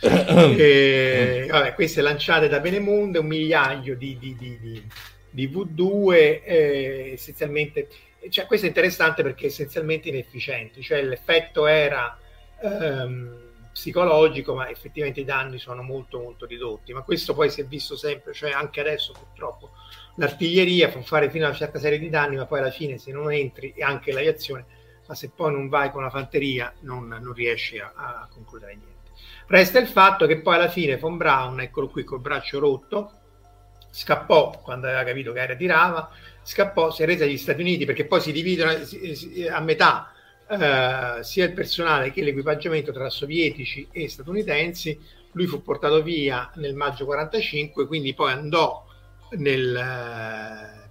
e, 0.00 1.46
vabbè, 1.48 1.74
queste 1.74 2.00
lanciate 2.00 2.48
da 2.48 2.60
Benemonde 2.60 3.18
un 3.18 3.26
migliaio 3.26 3.96
di, 3.96 4.16
di, 4.18 4.36
di, 4.36 4.58
di 4.58 4.88
V2 5.34 6.14
eh, 6.44 7.10
essenzialmente 7.12 7.88
cioè, 8.30 8.46
questo 8.46 8.66
è 8.66 8.68
interessante 8.68 9.22
perché 9.22 9.44
è 9.44 9.46
essenzialmente 9.48 10.08
inefficienti 10.08 10.82
cioè 10.82 11.02
l'effetto 11.02 11.66
era 11.66 12.18
ehm, 12.60 13.46
psicologico 13.72 14.54
ma 14.54 14.68
effettivamente 14.68 15.20
i 15.20 15.24
danni 15.24 15.58
sono 15.58 15.82
molto 15.82 16.20
molto 16.20 16.46
ridotti 16.46 16.92
ma 16.92 17.02
questo 17.02 17.34
poi 17.34 17.50
si 17.50 17.60
è 17.60 17.64
visto 17.64 17.96
sempre 17.96 18.32
cioè 18.32 18.50
anche 18.50 18.80
adesso 18.80 19.12
purtroppo 19.12 19.70
l'artiglieria 20.16 20.88
può 20.88 21.00
fare 21.02 21.30
fino 21.30 21.44
a 21.44 21.48
una 21.48 21.56
certa 21.56 21.78
serie 21.78 21.98
di 21.98 22.08
danni 22.08 22.36
ma 22.36 22.46
poi 22.46 22.58
alla 22.58 22.70
fine 22.70 22.98
se 22.98 23.12
non 23.12 23.32
entri 23.32 23.72
e 23.76 23.82
anche 23.82 24.12
l'aviazione 24.12 24.66
ma 25.08 25.14
se 25.14 25.30
poi 25.34 25.52
non 25.52 25.68
vai 25.68 25.90
con 25.90 26.02
la 26.02 26.10
fanteria 26.10 26.72
non, 26.80 27.08
non 27.08 27.32
riesci 27.32 27.78
a, 27.78 27.92
a, 27.94 28.28
concludere 28.30 28.74
niente. 28.74 29.10
Resta 29.46 29.78
il 29.78 29.88
fatto 29.88 30.26
che 30.26 30.40
poi 30.40 30.56
alla 30.56 30.68
fine 30.68 30.98
Von 30.98 31.16
Braun, 31.16 31.60
eccolo 31.60 31.88
qui 31.88 32.04
col 32.04 32.20
braccio 32.20 32.58
rotto, 32.58 33.12
scappò 33.98 34.60
quando 34.62 34.86
aveva 34.86 35.02
capito 35.02 35.32
che 35.32 35.40
era 35.40 35.56
tirava, 35.56 36.08
scappò, 36.42 36.90
si 36.92 37.02
è 37.02 37.06
reso 37.06 37.24
agli 37.24 37.36
Stati 37.36 37.60
Uniti 37.60 37.84
perché 37.84 38.04
poi 38.06 38.20
si 38.20 38.30
dividono 38.30 38.70
a 38.70 39.60
metà 39.60 40.12
eh, 40.48 41.22
sia 41.22 41.44
il 41.44 41.52
personale 41.52 42.12
che 42.12 42.22
l'equipaggiamento 42.22 42.92
tra 42.92 43.10
sovietici 43.10 43.88
e 43.90 44.08
statunitensi. 44.08 44.98
Lui 45.32 45.46
fu 45.46 45.62
portato 45.62 46.00
via 46.02 46.50
nel 46.54 46.74
maggio 46.74 47.04
45, 47.04 47.86
quindi 47.86 48.14
poi 48.14 48.32
andò 48.32 48.86
nel 49.32 49.76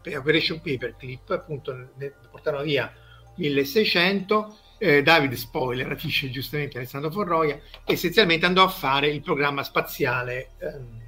eh, 0.04 0.18
Operation 0.18 0.62
Paperclip, 0.62 1.30
appunto, 1.32 1.92
ne, 1.96 2.14
portarono 2.30 2.64
via 2.64 2.94
1600. 3.36 4.58
Eh, 4.80 5.02
David 5.02 5.34
Spoiler, 5.34 5.96
dice 6.00 6.30
giustamente 6.30 6.78
Alessandro 6.78 7.10
Forroia, 7.10 7.60
essenzialmente 7.86 8.46
andò 8.46 8.64
a 8.64 8.70
fare 8.70 9.08
il 9.08 9.22
programma 9.22 9.64
spaziale 9.64 10.52
ehm, 10.60 11.07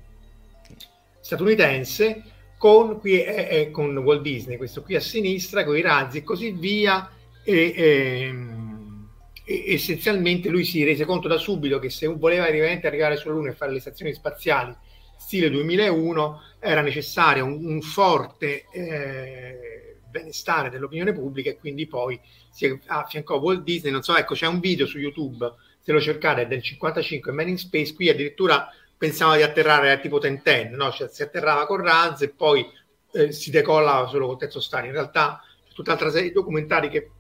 statunitense 1.30 2.24
con, 2.58 3.00
qui, 3.00 3.22
eh, 3.22 3.48
eh, 3.50 3.72
con 3.72 3.96
Walt 3.98 4.22
Disney, 4.22 4.58
questo 4.58 4.82
qui 4.82 4.96
a 4.96 5.00
sinistra, 5.00 5.64
con 5.64 5.78
i 5.78 5.82
razzi 5.82 6.18
e 6.18 6.24
così 6.24 6.52
via. 6.52 7.08
E, 7.44 7.74
ehm, 7.76 9.08
e, 9.46 9.74
essenzialmente 9.74 10.50
lui 10.50 10.64
si 10.66 10.84
rese 10.84 11.06
conto 11.06 11.28
da 11.28 11.38
subito 11.38 11.78
che 11.78 11.92
se 11.92 12.08
voleva 12.08 12.46
arrivare 12.46 13.16
sulla 13.16 13.36
Luna 13.36 13.52
e 13.52 13.54
fare 13.54 13.72
le 13.72 13.80
stazioni 13.80 14.14
spaziali 14.14 14.76
stile 15.18 15.50
2001 15.50 16.42
era 16.60 16.82
necessario 16.82 17.46
un, 17.46 17.64
un 17.66 17.82
forte 17.82 18.66
eh, 18.72 19.98
benestare 20.10 20.70
dell'opinione 20.70 21.14
pubblica 21.14 21.52
e 21.52 21.58
quindi 21.58 21.86
poi 21.86 22.20
si 22.50 22.80
affiancò 22.88 23.38
Walt 23.38 23.62
Disney, 23.62 23.92
non 23.92 24.02
so, 24.02 24.16
ecco 24.16 24.34
c'è 24.34 24.48
un 24.48 24.60
video 24.60 24.88
su 24.88 24.98
YouTube, 24.98 25.54
se 25.80 25.92
lo 25.92 26.02
cercate, 26.02 26.48
del 26.48 26.64
55 26.64 27.32
Man 27.32 27.50
in 27.50 27.58
Space, 27.58 27.94
qui 27.94 28.10
addirittura 28.10 28.68
pensava 29.00 29.38
di 29.38 29.44
atterrare 29.44 29.92
a 29.92 29.98
tipo 29.98 30.20
Tenten, 30.20 30.74
no? 30.74 30.92
cioè, 30.92 31.08
si 31.08 31.24
atterrava 31.24 31.66
con 31.66 31.78
razzo 31.78 32.26
e 32.26 32.30
poi 32.30 32.70
eh, 33.14 33.32
si 33.32 33.50
decollava 33.50 34.08
solo 34.08 34.28
con 34.28 34.38
terzo 34.38 34.60
stare, 34.60 34.88
in 34.88 34.92
realtà 34.92 35.42
c'è 35.66 35.74
tutta 35.74 35.92
un'altra 35.92 36.12
serie 36.12 36.28
di 36.28 36.34
documentari 36.34 36.90
che 36.90 37.12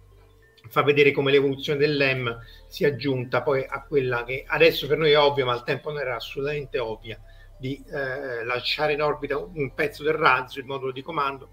fa 0.67 0.83
vedere 0.83 1.13
come 1.13 1.31
l'evoluzione 1.31 1.79
dell'EM 1.79 2.37
si 2.67 2.83
è 2.83 2.87
aggiunta 2.87 3.41
poi 3.41 3.65
a 3.65 3.81
quella 3.83 4.25
che 4.25 4.43
adesso 4.45 4.87
per 4.87 4.97
noi 4.97 5.11
è 5.11 5.17
ovvia, 5.17 5.45
ma 5.45 5.53
al 5.53 5.63
tempo 5.63 5.89
non 5.89 6.01
era 6.01 6.17
assolutamente 6.17 6.79
ovvia, 6.79 7.17
di 7.57 7.81
eh, 7.89 8.43
lasciare 8.43 8.91
in 8.91 9.01
orbita 9.01 9.37
un 9.37 9.73
pezzo 9.73 10.03
del 10.03 10.13
razzo, 10.13 10.59
il 10.59 10.65
modulo 10.65 10.91
di 10.91 11.01
comando, 11.01 11.51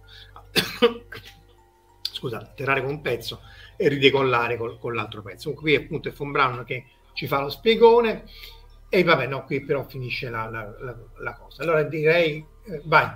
scusate, 2.02 2.44
atterrare 2.44 2.80
con 2.80 2.90
un 2.90 3.00
pezzo 3.00 3.42
e 3.76 3.88
ridecollare 3.88 4.56
col, 4.56 4.76
con 4.80 4.92
l'altro 4.92 5.22
pezzo. 5.22 5.52
Qui 5.54 5.76
appunto 5.76 6.08
è 6.08 6.12
Von 6.12 6.32
Braun 6.32 6.64
che 6.64 6.84
ci 7.12 7.28
fa 7.28 7.40
lo 7.40 7.48
spiegone 7.48 8.24
e 8.98 9.04
vabbè, 9.04 9.26
no, 9.26 9.44
qui 9.44 9.64
però 9.64 9.84
finisce 9.84 10.30
la, 10.30 10.48
la, 10.48 10.74
la, 10.80 10.96
la 11.18 11.34
cosa. 11.34 11.62
Allora 11.62 11.82
direi, 11.82 12.44
eh, 12.64 12.82
vai. 12.84 13.08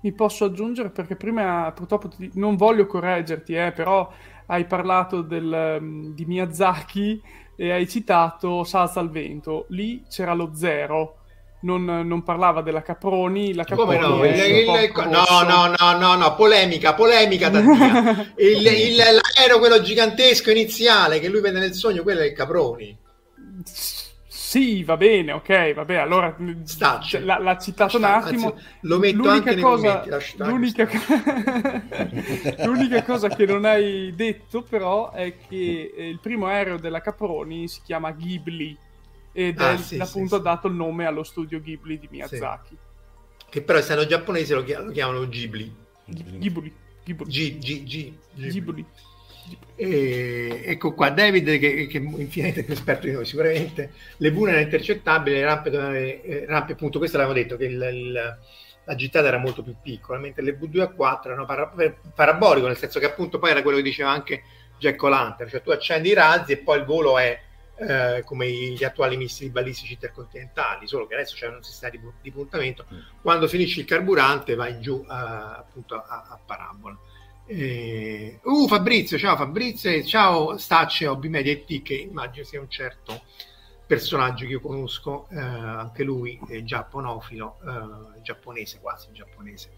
Mi 0.00 0.12
posso 0.12 0.44
aggiungere 0.44 0.90
perché 0.90 1.16
prima 1.16 1.72
purtroppo 1.74 2.08
ti, 2.08 2.30
non 2.34 2.56
voglio 2.56 2.86
correggerti, 2.86 3.54
eh, 3.54 3.72
però 3.72 4.10
hai 4.46 4.64
parlato 4.66 5.22
del, 5.22 5.78
um, 5.80 6.14
di 6.14 6.24
Miyazaki 6.24 7.20
e 7.56 7.72
hai 7.72 7.88
citato 7.88 8.62
Salsa 8.64 9.00
al 9.00 9.10
vento. 9.10 9.66
Lì 9.70 10.04
c'era 10.08 10.34
lo 10.34 10.50
zero 10.54 11.20
non, 11.60 11.84
non, 11.84 12.22
parlava 12.22 12.62
della 12.62 12.82
Caproni. 12.82 13.54
La 13.54 13.64
Caproni 13.64 13.98
no? 13.98 14.24
Il, 14.24 14.34
il, 14.34 14.92
no, 14.94 15.42
no, 15.42 15.74
no, 15.78 15.98
no, 15.98 16.14
no, 16.14 16.34
polemica, 16.34 16.94
polemica 16.94 17.48
il, 18.36 18.66
il, 18.66 18.96
l'aereo, 18.96 19.58
quello 19.58 19.80
gigantesco 19.80 20.50
iniziale 20.50 21.18
che 21.18 21.28
lui 21.28 21.40
vede 21.40 21.58
nel 21.58 21.74
sogno, 21.74 22.02
quello 22.02 22.20
è 22.20 22.26
il 22.26 22.32
Caproni. 22.32 22.96
Sì, 24.56 24.84
va 24.84 24.96
bene, 24.96 25.32
ok, 25.32 25.74
vabbè, 25.74 25.96
allora 25.96 26.34
Stacci. 26.62 27.22
L'ha, 27.22 27.38
l'ha 27.38 27.58
citato 27.58 27.98
Stacci. 27.98 28.02
un 28.02 28.04
attimo. 28.04 28.52
Anzi, 28.54 28.64
lo 28.80 28.98
metto 28.98 29.16
l'unica 29.16 29.50
anche 29.50 29.60
cosa, 29.60 30.04
momenti, 30.38 30.38
l'unica, 30.38 30.88
l'unica 32.64 33.02
cosa 33.04 33.28
che 33.28 33.44
non 33.44 33.66
hai 33.66 34.14
detto 34.14 34.62
però 34.62 35.10
è 35.10 35.36
che 35.46 35.92
eh, 35.94 36.08
il 36.08 36.18
primo 36.20 36.46
aereo 36.46 36.78
della 36.78 37.02
Caproni 37.02 37.68
si 37.68 37.82
chiama 37.84 38.12
Ghibli 38.12 38.74
ed 39.30 39.60
ah, 39.60 39.72
è 39.72 39.76
sì, 39.76 39.98
appunto 39.98 40.36
sì, 40.36 40.42
dato 40.42 40.68
il 40.68 40.74
nome 40.74 41.04
allo 41.04 41.22
studio 41.22 41.60
Ghibli 41.60 41.98
di 41.98 42.08
Miyazaki. 42.10 42.78
Che 43.50 43.60
però 43.60 43.78
essendo 43.78 44.06
giapponese 44.06 44.54
lo, 44.54 44.64
chiamano, 44.64 45.28
Ghibli. 45.28 45.70
Ghibli. 46.06 46.72
Ghibli. 47.04 47.26
G, 47.26 47.58
G, 47.58 47.82
G, 47.84 48.12
Ghibli. 48.32 48.86
E, 49.76 50.62
ecco 50.64 50.94
qua 50.94 51.10
David 51.10 51.58
che, 51.58 51.86
che 51.86 51.98
infinitamente 51.98 52.62
più 52.64 52.72
esperto 52.72 53.06
di 53.06 53.12
noi 53.12 53.26
sicuramente 53.26 53.92
le 54.16 54.32
bune 54.32 54.52
erano 54.52 54.64
intercettabili 54.64 55.36
le 55.36 55.44
rampe, 55.44 56.22
eh, 56.22 56.46
rampe 56.46 56.72
appunto 56.72 56.98
questo 56.98 57.18
l'avevamo 57.18 57.42
detto 57.42 57.58
che 57.58 57.66
il, 57.66 57.88
il, 57.92 58.38
la 58.84 58.94
gittata 58.94 59.26
era 59.26 59.36
molto 59.36 59.62
più 59.62 59.74
piccola 59.82 60.18
mentre 60.18 60.42
le 60.42 60.58
V2 60.58 60.80
a 60.80 60.88
4 60.88 61.30
erano 61.30 61.44
para, 61.44 61.70
parabolico 62.14 62.66
nel 62.66 62.78
senso 62.78 62.98
che 62.98 63.04
appunto 63.04 63.38
poi 63.38 63.50
era 63.50 63.60
quello 63.60 63.76
che 63.76 63.82
diceva 63.82 64.10
anche 64.10 64.44
Jack 64.78 65.02
O'Lantern 65.02 65.50
cioè 65.50 65.60
tu 65.60 65.70
accendi 65.70 66.08
i 66.08 66.14
razzi 66.14 66.52
e 66.52 66.56
poi 66.56 66.78
il 66.78 66.84
volo 66.86 67.18
è 67.18 67.38
eh, 67.78 68.22
come 68.24 68.50
gli 68.50 68.84
attuali 68.84 69.18
missili 69.18 69.50
balistici 69.50 69.92
intercontinentali, 69.92 70.86
solo 70.88 71.06
che 71.06 71.14
adesso 71.14 71.34
c'è 71.34 71.46
un 71.46 71.62
sistema 71.62 71.90
di, 71.90 72.00
di 72.22 72.30
puntamento. 72.30 72.86
Mm. 72.92 72.98
Quando 73.20 73.46
finisci 73.48 73.80
il 73.80 73.84
carburante 73.84 74.54
vai 74.54 74.80
giù 74.80 74.94
uh, 74.94 75.04
appunto 75.12 75.94
a, 75.94 76.26
a 76.30 76.38
parabola. 76.44 76.96
Eh, 77.48 78.40
uh, 78.42 78.66
Fabrizio, 78.66 79.16
ciao 79.18 79.36
Fabrizio, 79.36 80.02
ciao 80.02 80.56
Stacce, 80.58 81.06
Hobby 81.06 81.28
Media 81.28 81.56
che 81.82 81.94
immagino 81.94 82.44
sia 82.44 82.60
un 82.60 82.68
certo 82.68 83.22
personaggio 83.86 84.46
che 84.46 84.52
io 84.52 84.60
conosco, 84.60 85.28
eh, 85.30 85.38
anche 85.38 86.02
lui 86.02 86.38
è 86.48 86.62
giapponofilo, 86.64 87.58
eh, 87.64 88.20
giapponese 88.22 88.80
quasi, 88.80 89.06
giapponese. 89.12 89.70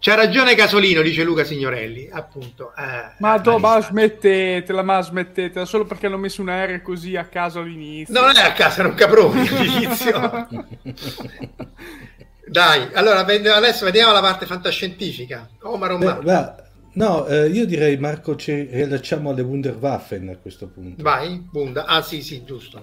C'ha 0.00 0.14
ragione 0.14 0.54
Casolino, 0.54 1.00
dice 1.00 1.24
Luca 1.24 1.42
Signorelli, 1.44 2.08
appunto. 2.12 2.72
Eh, 2.76 3.14
ma 3.18 3.38
do, 3.38 3.58
ma 3.58 3.80
smettetela, 3.80 4.82
ma 4.82 5.00
smettetela, 5.00 5.64
solo 5.64 5.86
perché 5.86 6.06
hanno 6.06 6.18
messo 6.18 6.42
un 6.42 6.50
aereo 6.50 6.82
così 6.82 7.16
a 7.16 7.24
caso 7.24 7.60
all'inizio. 7.60 8.14
No, 8.14 8.26
non 8.26 8.36
è 8.36 8.42
a 8.42 8.52
caso, 8.52 8.80
era 8.80 8.90
un 8.90 8.94
caprone 8.94 9.48
all'inizio. 9.48 10.46
Dai, 12.46 12.88
allora 12.92 13.20
adesso 13.20 13.84
vediamo 13.84 14.12
la 14.12 14.20
parte 14.20 14.46
fantascientifica. 14.46 15.48
Omar 15.62 15.92
Omar. 15.92 16.22
Beh, 16.22 16.67
no, 16.94 17.26
eh, 17.26 17.48
io 17.48 17.66
direi 17.66 17.96
Marco 17.98 18.36
ci 18.36 18.62
riallacciamo 18.62 19.30
alle 19.30 19.42
Wunderwaffen 19.42 20.28
a 20.28 20.36
questo 20.36 20.68
punto. 20.68 21.02
Vai, 21.02 21.38
Bunda. 21.50 21.86
Ah 21.86 22.02
sì, 22.02 22.22
sì, 22.22 22.44
giusto. 22.44 22.82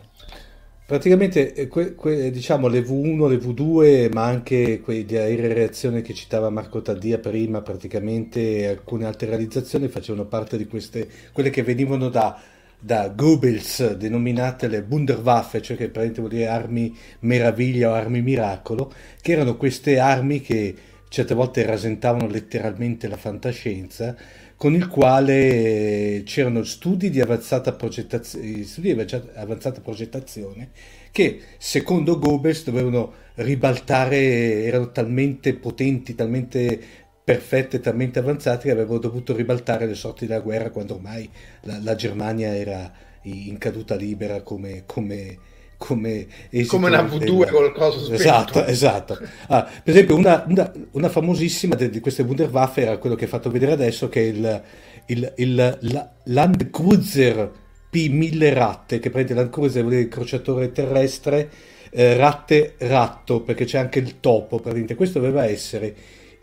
Praticamente 0.86 1.54
eh, 1.54 1.68
que, 1.68 1.96
que, 1.96 2.30
diciamo 2.30 2.68
le 2.68 2.82
V1, 2.82 3.28
le 3.28 3.38
V2, 3.38 4.14
ma 4.14 4.26
anche 4.26 4.80
quegli 4.82 5.16
aerei 5.16 5.54
reazione 5.54 6.02
che 6.02 6.14
citava 6.14 6.50
Marco 6.50 6.82
Taddia 6.82 7.18
prima, 7.18 7.62
praticamente 7.62 8.68
alcune 8.68 9.06
altre 9.06 9.30
realizzazioni 9.30 9.88
facevano 9.88 10.26
parte 10.26 10.58
di 10.58 10.68
queste, 10.68 11.10
quelle 11.32 11.50
che 11.50 11.64
venivano 11.64 12.10
da 12.10 12.40
da 12.86 13.10
Goebbels 13.10 13.96
denominate 13.96 14.68
le 14.68 14.86
Wunderwaffe, 14.88 15.60
cioè 15.60 15.76
che 15.76 15.90
praticamente 15.90 16.20
vuol 16.20 16.34
dire 16.34 16.48
armi 16.48 16.96
meraviglia 17.22 17.90
o 17.90 17.94
armi 17.94 18.22
miracolo, 18.22 18.94
che 19.22 19.32
erano 19.32 19.58
queste 19.58 19.98
armi 19.98 20.40
che 20.40 20.76
certe 21.16 21.34
volte 21.34 21.66
rasentavano 21.66 22.28
letteralmente 22.28 23.08
la 23.08 23.16
fantascienza, 23.16 24.18
con 24.58 24.74
il 24.74 24.90
quale 24.90 26.24
c'erano 26.26 26.62
studi 26.64 27.10
di 27.10 27.22
avanzata 27.22 27.72
progettazione, 27.72 28.66
studi 28.66 28.94
di 28.94 29.22
avanzata 29.36 29.80
progettazione 29.80 30.72
che 31.14 31.40
secondo 31.58 32.20
Goebbels 32.20 32.66
dovevano 32.66 33.14
ribaltare, 33.36 34.64
erano 34.64 34.92
talmente 34.92 35.54
potenti, 35.54 36.16
talmente 36.16 36.78
perfette, 37.24 37.80
talmente 37.80 38.20
avanzate 38.20 38.64
che 38.64 38.72
avrebbero 38.72 39.00
dovuto 39.00 39.34
ribaltare 39.34 39.86
le 39.86 39.96
sorti 39.96 40.28
della 40.28 40.42
guerra 40.42 40.70
quando 40.70 40.96
ormai 40.96 41.30
la, 41.62 41.80
la 41.82 41.96
Germania 41.96 42.54
era 42.54 42.92
in 43.22 43.58
caduta 43.58 43.96
libera 43.96 44.42
come, 44.42 44.84
come, 44.86 45.38
come, 45.86 46.26
come 46.68 46.88
una 46.88 47.04
V2 47.04 47.52
col 47.52 47.72
coso 47.72 48.00
spento. 48.00 48.22
Esatto, 48.22 48.66
esatto. 48.66 49.20
Ah, 49.48 49.64
per 49.64 49.94
esempio 49.94 50.16
una, 50.16 50.44
una, 50.48 50.72
una 50.92 51.10
famosissima 51.10 51.76
di, 51.76 51.90
di, 51.90 52.00
queste 52.00 52.24
Wunderwaffe 52.24 52.82
era 52.82 52.98
quello 52.98 53.16
che 53.16 53.26
ho 53.26 53.28
fatto 53.28 53.52
vedere 53.52 53.74
adesso 53.74 54.10
che 54.10 54.22
è 54.22 54.24
il, 54.26 54.64
il, 55.08 55.34
il 55.38 55.78
la, 55.82 56.12
Land 56.24 56.72
Cruiser 56.72 57.52
P1000 57.94 58.54
Ratte, 58.54 59.00
che 59.00 59.12
prende 59.12 59.36
Land 59.36 59.52
Cruiser 59.52 59.82
vuol 59.82 59.94
dire 59.94 60.06
incrociatore 60.06 60.72
terrestre, 60.72 61.50
eh, 61.92 62.18
Ratte 62.18 62.74
Ratto, 62.80 63.42
perché 63.42 63.66
c'è 63.66 63.78
anche 63.78 64.00
il 64.00 64.20
topo, 64.20 64.58
praticamente. 64.58 64.96
questo 64.96 65.20
doveva 65.20 65.46
essere 65.46 65.96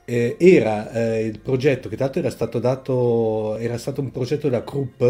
eh, 0.04 0.36
era 0.38 0.90
eh, 0.90 1.24
il 1.24 1.38
progetto 1.40 1.88
che 1.88 1.96
tanto 1.96 2.18
era 2.18 2.30
stato 2.30 2.58
dato, 2.58 3.56
era 3.56 3.78
stato 3.78 4.00
un 4.00 4.10
progetto 4.10 4.48
della 4.48 4.64
Krupp 4.64 5.02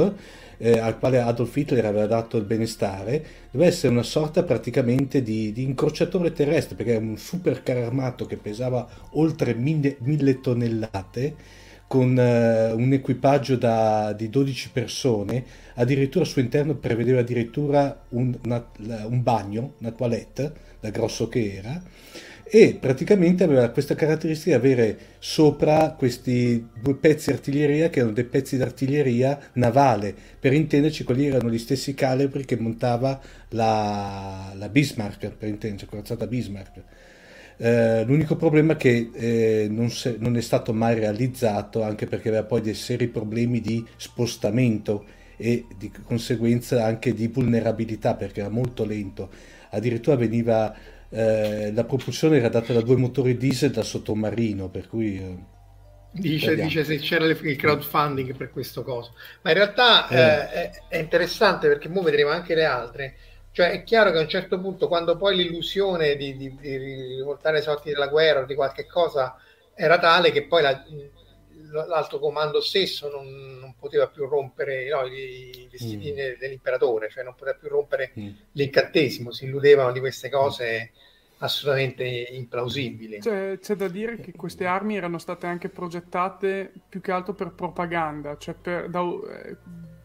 eh, 0.65 0.79
al 0.79 0.97
quale 1.01 1.19
Adolf 1.19 1.57
Hitler 1.57 1.85
aveva 1.85 2.07
dato 2.07 2.37
il 2.37 2.45
benestare, 2.45 3.25
doveva 3.51 3.69
essere 3.69 3.93
una 3.93 4.05
sorta 4.05 4.45
praticamente 4.45 5.21
di, 5.21 5.51
di 5.51 5.65
incrociatore 5.65 6.33
terrestre, 6.33 6.77
perché 6.77 6.93
era 6.93 7.05
un 7.05 7.19
super 7.19 7.65
carro 7.65 7.85
armato 7.85 8.27
che 8.27 8.37
pesava 8.37 8.89
oltre 9.15 9.55
mille, 9.55 9.97
mille 10.03 10.41
tonnellate, 10.41 11.35
con 11.89 12.11
uh, 12.17 12.79
un 12.79 12.93
equipaggio 12.93 13.57
da, 13.57 14.13
di 14.13 14.31
12 14.31 14.71
persone, 14.71 15.45
addirittura 15.75 16.25
al 16.25 16.31
suo 16.31 16.41
interno 16.41 16.77
prevedeva 16.77 17.21
addirittura 17.21 18.05
un, 18.11 18.33
una, 18.45 18.65
un 19.09 19.23
bagno, 19.23 19.75
una 19.79 19.91
toilette, 19.91 20.53
da 20.79 20.91
grosso 20.91 21.29
che 21.29 21.55
era, 21.57 21.83
e 22.55 22.77
praticamente 22.79 23.45
aveva 23.45 23.71
questa 23.71 23.95
caratteristica 23.95 24.59
di 24.59 24.67
avere 24.67 24.99
sopra 25.19 25.93
questi 25.93 26.69
due 26.83 26.97
pezzi 26.97 27.31
di 27.31 27.33
artiglieria 27.33 27.89
che 27.89 28.01
erano 28.01 28.13
dei 28.13 28.25
pezzi 28.25 28.59
d'artiglieria 28.59 29.41
navale, 29.55 30.15
per 30.39 30.53
intenderci 30.53 31.03
quelli 31.03 31.29
erano 31.29 31.49
gli 31.49 31.57
stessi 31.57 31.95
calibri 31.95 32.45
che 32.45 32.59
montava 32.59 33.19
la, 33.53 34.53
la 34.55 34.69
Bismarck, 34.69 35.31
per 35.31 35.49
intenderci, 35.49 35.87
corazzata 35.87 36.27
Bismarck. 36.27 36.83
Eh, 37.57 38.05
l'unico 38.05 38.37
problema 38.37 38.75
è 38.75 38.77
che 38.77 39.09
eh, 39.15 39.69
non, 39.71 39.89
se, 39.89 40.17
non, 40.19 40.37
è 40.37 40.43
stato 40.43 40.75
mai 40.75 40.95
realizzato 40.97 41.83
anche 41.83 42.07
perché 42.07 42.29
aveva 42.29 42.45
poi 42.45 42.61
dei 42.61 42.75
seri 42.75 43.09
problemi 43.09 43.63
di 43.63 43.83
spostamento 43.97 45.07
e 45.39 45.65
di 45.79 45.91
conseguenza 46.05 46.85
anche 46.85 47.15
di 47.15 47.29
vulnerabilità 47.29 48.15
perché 48.15 48.41
era 48.41 48.51
molto 48.51 48.85
lento 48.85 49.31
addirittura 49.73 50.17
veniva 50.17 50.75
eh, 51.15 51.73
la 51.75 51.85
propulsione 51.85 52.39
era 52.39 52.49
data 52.49 52.73
da 52.73 52.81
due 52.81 52.97
motori 52.97 53.37
diesel 53.37 53.71
da 53.71 53.83
sottomarino, 53.83 54.71
per 54.71 54.89
cui... 54.89 55.19
Eh, 55.19 55.39
dice, 56.13 56.55
dice, 56.55 56.85
se 56.85 56.97
c'era 56.99 57.27
il 57.27 57.57
crowdfunding 57.57 58.35
per 58.35 58.51
questo 58.51 58.83
coso. 58.83 59.15
Ma 59.43 59.51
in 59.51 59.57
realtà 59.57 60.09
eh. 60.09 60.61
eh. 60.63 60.71
è, 60.89 60.99
interessante 60.99 61.69
perché 61.69 61.89
ora 61.89 62.03
vedremo 62.03 62.31
anche 62.31 62.55
le 62.55 62.65
altre. 62.65 63.17
Cioè 63.53 63.73
è 63.73 63.83
chiaro 63.85 64.11
che 64.11 64.19
a 64.19 64.23
un 64.23 64.29
certo 64.29 64.59
punto, 64.59 64.89
quando 64.89 65.19
poi 65.19 65.37
l'illusione 65.37 66.17
di, 66.17 66.35
di, 66.39 66.57
di 66.59 66.77
rivoltare 66.79 67.59
i 67.59 67.63
sorti 67.63 67.91
della 67.91 68.09
guerra 68.09 68.41
o 68.41 68.47
di 68.47 68.55
qualche 68.55 68.87
cosa 68.87 69.37
era 69.75 69.99
tale 69.99 70.33
che 70.33 70.45
poi 70.45 70.63
la, 70.63 70.83
l'alto 71.71 72.19
comando 72.19 72.61
stesso 72.61 73.11
non, 73.11 73.59
non 73.59 73.75
poteva 73.79 74.09
più 74.09 74.27
rompere 74.27 74.89
no, 74.89 75.07
i 75.07 75.69
vestiti 75.71 76.13
mm. 76.13 76.39
dell'imperatore, 76.39 77.09
cioè 77.11 77.25
non 77.25 77.35
poteva 77.35 77.57
più 77.57 77.69
rompere 77.69 78.13
mm. 78.19 78.29
l'incantesimo, 78.53 79.31
si 79.33 79.45
illudevano 79.45 79.93
di 79.93 80.01
queste 80.01 80.29
cose 80.29 80.93
assolutamente 81.39 82.05
implausibili. 82.05 83.21
Cioè, 83.21 83.59
c'è 83.61 83.75
da 83.75 83.89
dire 83.89 84.21
che 84.21 84.33
queste 84.33 84.65
armi 84.65 84.97
erano 84.97 85.19
state 85.19 85.47
anche 85.47 85.69
progettate 85.69 86.73
più 86.89 87.01
che 87.01 87.11
altro 87.11 87.35
per 87.35 87.53
propaganda, 87.53 88.37
cioè 88.39 88.55
per, 88.55 88.89
da, 88.89 89.01
eh, 89.01 89.57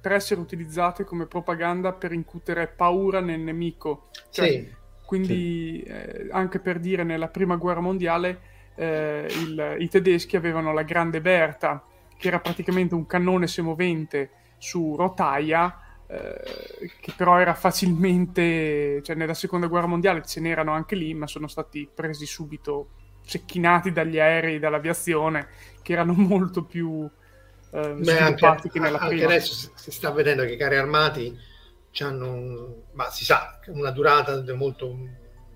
per 0.02 0.14
essere 0.14 0.40
utilizzate 0.40 1.04
come 1.04 1.28
propaganda 1.28 1.94
per 1.94 2.12
incutere 2.12 2.68
paura 2.68 3.20
nel 3.20 3.40
nemico. 3.40 4.10
Cioè, 4.30 4.50
sì. 4.50 4.76
Quindi 5.06 5.84
sì. 5.86 5.92
Eh, 5.92 6.28
anche 6.32 6.60
per 6.60 6.80
dire 6.80 7.04
nella 7.04 7.30
prima 7.30 7.56
guerra 7.56 7.80
mondiale 7.80 8.56
eh, 8.78 9.28
il, 9.30 9.76
i 9.80 9.90
tedeschi 9.90 10.36
avevano 10.36 10.72
la 10.72 10.84
Grande 10.84 11.20
Berta, 11.20 11.84
che 12.16 12.28
era 12.28 12.40
praticamente 12.40 12.96
un 12.96 13.06
cannone 13.06 13.48
semovente 13.48 14.30
su 14.58 14.96
rotaia 14.96 15.82
eh, 16.10 16.90
che 17.02 17.12
però 17.18 17.38
era 17.38 17.54
facilmente, 17.54 19.02
cioè 19.04 19.16
nella 19.16 19.34
seconda 19.34 19.68
guerra 19.68 19.88
mondiale 19.88 20.24
ce 20.26 20.40
n'erano 20.40 20.72
anche 20.72 20.96
lì, 20.96 21.14
ma 21.14 21.28
sono 21.28 21.48
stati 21.48 21.90
presi 21.94 22.26
subito, 22.26 22.90
cecchinati 23.26 23.92
dagli 23.92 24.18
aerei, 24.18 24.58
dall'aviazione, 24.58 25.50
che 25.82 25.94
erano 25.94 26.14
molto 26.16 26.64
più 26.64 27.10
eh, 27.72 27.94
Beh, 27.94 28.20
anche, 28.20 28.70
che 28.70 28.80
nella 28.80 29.00
anche 29.00 29.16
prima. 29.16 29.26
adesso 29.26 29.72
si 29.76 29.92
sta 29.92 30.12
vedendo 30.12 30.44
che 30.44 30.54
i 30.54 30.58
carri 30.58 30.78
armati 30.78 31.38
hanno, 32.00 32.84
ma 32.94 33.10
si 33.10 33.26
sa, 33.26 33.60
una 33.68 33.92
durata 33.92 34.42
molto 34.54 34.96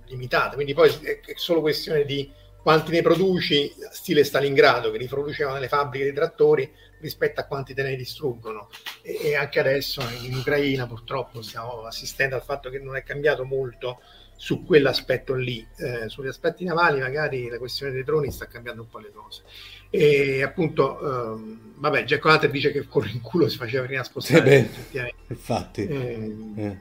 limitata, 0.07 0.55
quindi 0.55 0.73
poi 0.73 0.89
è 0.89 1.21
solo 1.35 1.61
questione 1.61 2.03
di 2.03 2.29
quanti 2.61 2.91
ne 2.91 3.01
produci, 3.01 3.73
stile 3.91 4.23
Stalingrado, 4.23 4.91
che 4.91 4.97
li 4.97 5.07
producevano 5.07 5.55
nelle 5.55 5.67
fabbriche 5.67 6.05
di 6.05 6.13
trattori, 6.13 6.71
rispetto 6.99 7.41
a 7.41 7.45
quanti 7.45 7.73
te 7.73 7.83
ne 7.83 7.95
distruggono. 7.95 8.69
E, 9.01 9.19
e, 9.23 9.35
anche 9.35 9.59
adesso 9.59 10.01
in 10.21 10.35
Ucraina 10.35 10.87
purtroppo 10.87 11.41
stiamo 11.41 11.83
assistendo 11.83 12.35
al 12.35 12.43
fatto 12.43 12.69
che 12.69 12.79
non 12.79 12.95
è 12.95 13.03
cambiato 13.03 13.43
molto 13.43 13.99
su 14.35 14.63
quell'aspetto 14.63 15.33
lì. 15.33 15.65
Eh, 15.77 16.09
sugli 16.09 16.27
aspetti 16.27 16.63
navali 16.63 16.99
magari 16.99 17.49
la 17.49 17.57
questione 17.57 17.91
dei 17.91 18.03
droni 18.03 18.31
sta 18.31 18.47
cambiando 18.47 18.83
un 18.83 18.89
po' 18.89 18.99
le 18.99 19.11
cose. 19.11 19.43
E 19.89 20.41
appunto, 20.41 20.99
ehm, 20.99 21.73
vabbè, 21.75 22.03
Jack 22.05 22.23
Hunter 22.23 22.49
dice 22.49 22.71
che 22.71 22.87
con 22.87 23.05
il 23.05 23.21
culo 23.21 23.49
si 23.49 23.57
faceva 23.57 23.85
prima 23.85 24.03
spostare. 24.03 24.69
Eh 24.91 25.13
infatti. 25.27 25.87
Eh, 25.87 26.35
eh. 26.55 26.77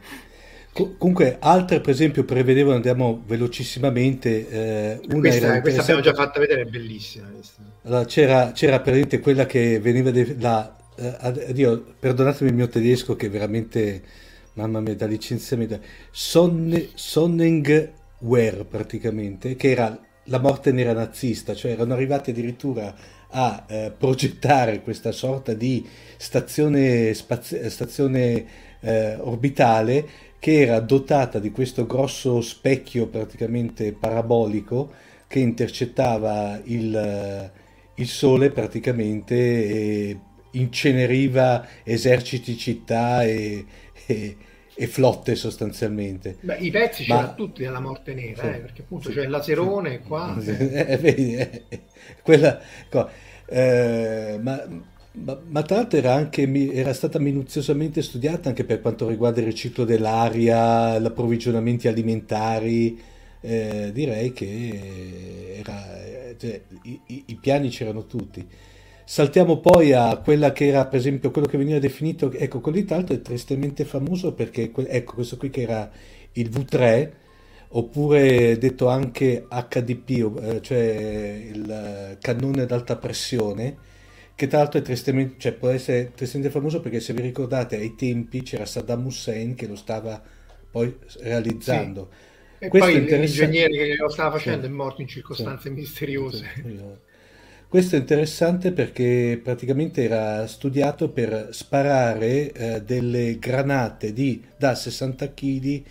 Comunque, 0.72 1.36
altre 1.40 1.80
per 1.80 1.90
esempio 1.90 2.24
prevedevano, 2.24 2.76
andiamo 2.76 3.22
velocissimamente. 3.26 4.48
Eh, 4.48 5.00
una 5.08 5.18
questa, 5.18 5.60
questa 5.60 5.82
abbiamo 5.82 6.00
già 6.00 6.14
fatta 6.14 6.38
vedere, 6.38 6.62
è 6.62 6.64
bellissima. 6.64 7.28
Allora, 7.82 8.04
c'era, 8.04 8.52
c'era 8.52 8.76
praticamente 8.76 9.20
quella 9.20 9.46
che 9.46 9.80
veniva 9.80 10.10
de- 10.10 10.36
la, 10.38 10.76
eh, 10.96 11.16
addio, 11.18 11.94
perdonatemi 11.98 12.50
il 12.50 12.56
mio 12.56 12.68
tedesco 12.68 13.16
che 13.16 13.28
veramente, 13.28 14.02
mamma 14.54 14.80
mia, 14.80 14.94
da 14.94 15.06
licenziamento, 15.06 15.80
Sonne, 16.10 16.88
Sonnenwehr 16.94 18.64
praticamente, 18.68 19.56
che 19.56 19.70
era 19.70 19.98
la 20.24 20.38
morte 20.38 20.70
nera 20.70 20.92
nazista, 20.92 21.54
cioè 21.54 21.72
erano 21.72 21.94
arrivati 21.94 22.30
addirittura 22.30 22.94
a 23.30 23.64
eh, 23.68 23.92
progettare 23.96 24.82
questa 24.82 25.10
sorta 25.12 25.52
di 25.52 25.86
stazione, 26.16 27.12
spazio, 27.14 27.68
stazione 27.68 28.46
eh, 28.80 29.14
orbitale 29.16 30.28
che 30.40 30.62
era 30.62 30.80
dotata 30.80 31.38
di 31.38 31.50
questo 31.52 31.86
grosso 31.86 32.40
specchio 32.40 33.06
praticamente 33.06 33.92
parabolico 33.92 34.90
che 35.28 35.38
intercettava 35.38 36.58
il, 36.64 37.52
il 37.94 38.08
sole 38.08 38.50
praticamente 38.50 39.34
e 39.36 40.18
inceneriva 40.52 41.66
eserciti, 41.84 42.56
città 42.56 43.22
e, 43.22 43.64
e, 44.06 44.36
e 44.74 44.86
flotte 44.86 45.34
sostanzialmente. 45.34 46.38
Beh, 46.40 46.56
i 46.56 46.70
pezzi 46.70 47.04
Ma... 47.06 47.16
c'erano 47.16 47.34
tutti 47.34 47.62
nella 47.62 47.80
morte 47.80 48.14
nera, 48.14 48.42
sì, 48.42 48.48
eh, 48.48 48.60
perché 48.60 48.80
appunto 48.80 49.10
sì, 49.10 49.16
c'è 49.16 49.24
il 49.24 49.30
laserone 49.30 50.00
sì, 50.02 50.08
qua. 50.08 50.36
Eh, 50.42 50.96
vedi, 50.96 51.34
eh, 51.36 51.64
quella, 52.22 52.58
eh, 53.46 54.38
ma 54.40 54.64
ma, 55.12 55.40
ma, 55.48 55.62
tra 55.62 55.76
l'altro 55.76 55.98
era, 55.98 56.14
anche, 56.14 56.48
era 56.72 56.92
stata 56.92 57.18
minuziosamente 57.18 58.00
studiata 58.02 58.48
anche 58.48 58.64
per 58.64 58.80
quanto 58.80 59.08
riguarda 59.08 59.40
il 59.40 59.46
riciclo 59.46 59.84
dell'aria, 59.84 60.98
gli 60.98 61.04
approvvigionamenti 61.04 61.88
alimentari. 61.88 62.98
Eh, 63.42 63.90
direi 63.92 64.32
che 64.32 65.56
era, 65.58 66.34
cioè, 66.36 66.60
i, 66.82 67.00
i, 67.06 67.22
i, 67.26 67.34
piani 67.36 67.70
c'erano 67.70 68.06
tutti. 68.06 68.46
Saltiamo 69.04 69.58
poi 69.58 69.92
a 69.92 70.16
quella 70.18 70.52
che 70.52 70.68
era, 70.68 70.86
per 70.86 71.00
esempio, 71.00 71.30
quello 71.30 71.48
che 71.48 71.58
veniva 71.58 71.78
definito, 71.80 72.30
ecco, 72.32 72.60
quello 72.60 72.78
di 72.78 72.84
Talto 72.84 73.12
è 73.12 73.20
tristemente 73.20 73.84
famoso 73.84 74.32
perché, 74.34 74.70
ecco, 74.72 75.14
questo 75.14 75.36
qui 75.36 75.50
che 75.50 75.62
era 75.62 75.90
il 76.34 76.48
V3, 76.48 77.10
oppure 77.70 78.58
detto 78.58 78.88
anche 78.88 79.46
HDP, 79.48 80.38
eh, 80.40 80.60
cioè 80.62 81.42
il 81.52 82.18
cannone 82.20 82.62
ad 82.62 82.70
alta 82.70 82.96
pressione, 82.96 83.76
che 84.40 84.46
tra 84.46 84.56
l'altro 84.56 84.78
è 84.78 84.82
tristemente, 84.82 85.34
cioè, 85.36 85.52
può 85.52 85.68
essere 85.68 86.12
tristemente 86.14 86.50
famoso 86.50 86.80
perché 86.80 86.98
se 86.98 87.12
vi 87.12 87.20
ricordate 87.20 87.76
ai 87.76 87.94
tempi 87.94 88.40
c'era 88.40 88.64
Saddam 88.64 89.04
Hussein 89.04 89.54
che 89.54 89.66
lo 89.66 89.76
stava 89.76 90.18
poi 90.70 90.96
realizzando. 91.18 92.08
Sì. 92.10 92.64
E 92.64 92.68
Questo 92.68 92.90
poi 92.90 93.06
l'ingegnere 93.06 93.70
che 93.70 93.96
lo 93.96 94.08
stava 94.08 94.38
facendo 94.38 94.64
sì. 94.64 94.72
è 94.72 94.74
morto 94.74 95.02
in 95.02 95.08
circostanze 95.08 95.68
sì. 95.68 95.74
misteriose. 95.74 96.46
Questo 97.68 97.96
è 97.96 97.98
interessante 97.98 98.72
perché 98.72 99.38
praticamente 99.42 100.04
era 100.04 100.46
studiato 100.46 101.10
per 101.10 101.48
sparare 101.50 102.50
eh, 102.50 102.82
delle 102.82 103.38
granate 103.38 104.14
di, 104.14 104.42
da 104.56 104.74
60 104.74 105.34
kg 105.34 105.82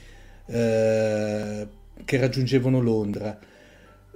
eh, 0.48 1.68
che 2.04 2.18
raggiungevano 2.18 2.82
Londra. 2.82 3.40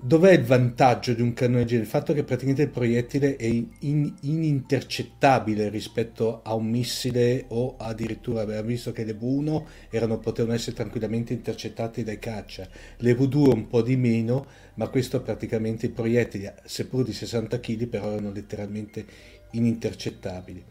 Dov'è 0.06 0.34
il 0.34 0.44
vantaggio 0.44 1.14
di 1.14 1.22
un 1.22 1.32
cannone 1.32 1.64
Il 1.64 1.86
fatto 1.86 2.12
che 2.12 2.26
praticamente 2.26 2.64
il 2.64 2.70
proiettile 2.70 3.38
è 3.38 3.46
in, 3.46 4.14
inintercettabile 4.20 5.70
rispetto 5.70 6.42
a 6.44 6.56
un 6.56 6.70
missile 6.70 7.46
o 7.48 7.76
addirittura 7.78 8.42
abbiamo 8.42 8.68
visto 8.68 8.92
che 8.92 9.06
le 9.06 9.18
V1 9.18 9.64
erano, 9.90 10.20
potevano 10.20 10.56
essere 10.56 10.76
tranquillamente 10.76 11.32
intercettate 11.32 12.04
dai 12.04 12.20
caccia, 12.20 12.68
le 12.98 13.16
V2 13.16 13.54
un 13.54 13.68
po' 13.70 13.82
di 13.82 13.96
meno, 13.96 14.46
ma 14.74 14.90
questo 14.90 15.22
praticamente 15.22 15.86
i 15.86 15.92
proiettili, 15.92 16.52
seppur 16.66 17.06
di 17.06 17.14
60 17.14 17.62
kg, 17.62 17.88
però 17.88 18.12
erano 18.12 18.34
letteralmente 18.34 19.06
inintercettabili. 19.52 20.64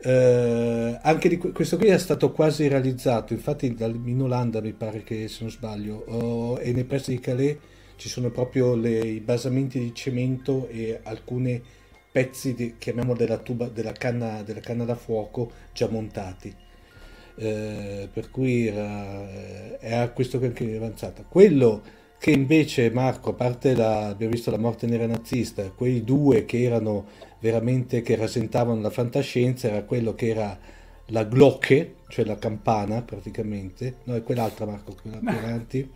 Eh, 0.00 0.98
anche 1.02 1.28
di 1.28 1.36
questo 1.36 1.76
qui 1.76 1.88
è 1.88 1.98
stato 1.98 2.32
quasi 2.32 2.68
realizzato, 2.68 3.34
infatti 3.34 3.66
in 3.66 4.22
Olanda 4.22 4.62
mi 4.62 4.72
pare 4.72 5.02
che 5.02 5.28
se 5.28 5.42
non 5.42 5.50
sbaglio, 5.50 6.04
oh, 6.06 6.58
e 6.58 6.72
nei 6.72 6.84
pressi 6.84 7.10
di 7.10 7.20
Calais 7.20 7.56
ci 7.96 8.08
sono 8.08 8.30
proprio 8.30 8.74
le, 8.74 8.98
i 8.98 9.20
basamenti 9.20 9.78
di 9.78 9.94
cemento 9.94 10.68
e 10.68 11.00
alcuni 11.02 11.62
pezzi 12.12 12.54
di, 12.54 12.76
chiamiamo 12.78 13.14
della 13.14 13.38
tuba 13.38 13.68
della 13.68 13.92
canna, 13.92 14.42
della 14.42 14.60
canna 14.60 14.84
da 14.84 14.94
fuoco 14.94 15.50
già 15.72 15.88
montati. 15.88 16.54
Eh, 17.38 18.08
per 18.10 18.30
cui 18.30 18.66
era, 18.66 19.28
eh, 19.30 19.78
era 19.80 20.08
questo 20.10 20.38
che 20.38 20.52
è 20.52 20.76
avanzata. 20.76 21.24
Quello 21.28 21.82
che 22.18 22.30
invece 22.30 22.90
Marco 22.90 23.30
a 23.30 23.34
parte 23.34 23.74
la, 23.74 24.08
abbiamo 24.08 24.32
visto 24.32 24.50
la 24.50 24.58
morte 24.58 24.86
nera 24.86 25.06
nazista 25.06 25.70
quei 25.70 26.02
due 26.02 26.46
che 26.46 26.62
erano 26.62 27.04
veramente 27.40 28.00
che 28.00 28.16
rasentavano 28.16 28.80
la 28.80 28.88
fantascienza 28.88 29.68
era 29.68 29.82
quello 29.82 30.14
che 30.14 30.28
era 30.28 30.58
la 31.08 31.24
glocche 31.24 31.96
cioè 32.08 32.24
la 32.24 32.38
campana 32.38 33.02
praticamente. 33.02 33.96
No 34.04 34.14
è 34.14 34.22
quell'altra 34.22 34.64
Marco 34.64 34.94
quella 35.00 35.18
più 35.18 35.28
avanti 35.28 35.90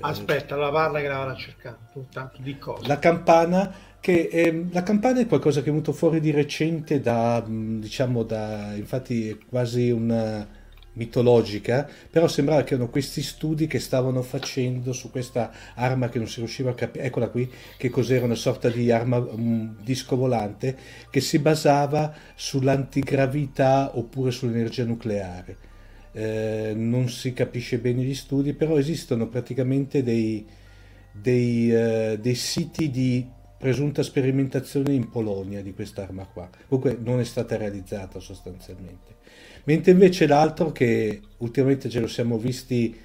Aspetta, 0.00 0.56
la 0.56 0.70
parla 0.70 1.00
che 1.00 1.08
la 1.08 1.18
vado 1.18 1.30
a 1.30 1.36
cercare. 1.36 1.76
Tanto 2.10 2.42
di 2.42 2.58
cosa. 2.58 2.86
La 2.86 2.98
campana, 2.98 3.72
che 4.00 4.28
è, 4.28 4.54
la 4.70 4.82
campana 4.82 5.20
è 5.20 5.26
qualcosa 5.26 5.60
che 5.60 5.68
è 5.68 5.70
venuto 5.70 5.92
fuori 5.92 6.20
di 6.20 6.30
recente 6.30 7.00
da, 7.00 7.42
diciamo, 7.46 8.22
da, 8.22 8.74
infatti 8.74 9.28
è 9.28 9.38
quasi 9.48 9.90
una 9.90 10.64
mitologica, 10.96 11.88
però 12.10 12.26
sembrava 12.26 12.62
che 12.62 12.74
erano 12.74 12.88
questi 12.88 13.22
studi 13.22 13.66
che 13.66 13.78
stavano 13.78 14.22
facendo 14.22 14.92
su 14.92 15.10
questa 15.10 15.52
arma 15.74 16.08
che 16.08 16.18
non 16.18 16.26
si 16.26 16.40
riusciva 16.40 16.70
a 16.70 16.74
capire, 16.74 17.04
eccola 17.04 17.28
qui, 17.28 17.50
che 17.76 17.90
cos'era 17.90 18.24
una 18.24 18.34
sorta 18.34 18.68
di 18.68 18.90
arma, 18.90 19.18
un 19.18 19.76
disco 19.82 20.16
volante, 20.16 20.76
che 21.10 21.20
si 21.20 21.38
basava 21.38 22.12
sull'antigravità 22.34 23.92
oppure 23.94 24.30
sull'energia 24.30 24.84
nucleare 24.84 25.74
eh, 26.16 26.72
non 26.74 27.10
si 27.10 27.34
capisce 27.34 27.76
bene 27.76 28.02
gli 28.02 28.14
studi, 28.14 28.54
però 28.54 28.78
esistono 28.78 29.28
praticamente 29.28 30.02
dei, 30.02 30.46
dei, 31.12 31.70
eh, 31.70 32.18
dei 32.18 32.34
siti 32.34 32.90
di 32.90 33.28
presunta 33.58 34.02
sperimentazione 34.02 34.94
in 34.94 35.10
Polonia 35.10 35.60
di 35.60 35.74
quest'arma 35.74 36.24
qua. 36.24 36.48
Comunque 36.68 36.96
non 36.98 37.20
è 37.20 37.24
stata 37.24 37.58
realizzata 37.58 38.18
sostanzialmente. 38.18 39.16
Mentre 39.64 39.92
invece 39.92 40.26
l'altro 40.26 40.72
che 40.72 41.20
ultimamente 41.38 41.90
ce 41.90 42.00
lo 42.00 42.06
siamo 42.06 42.38
visti 42.38 42.96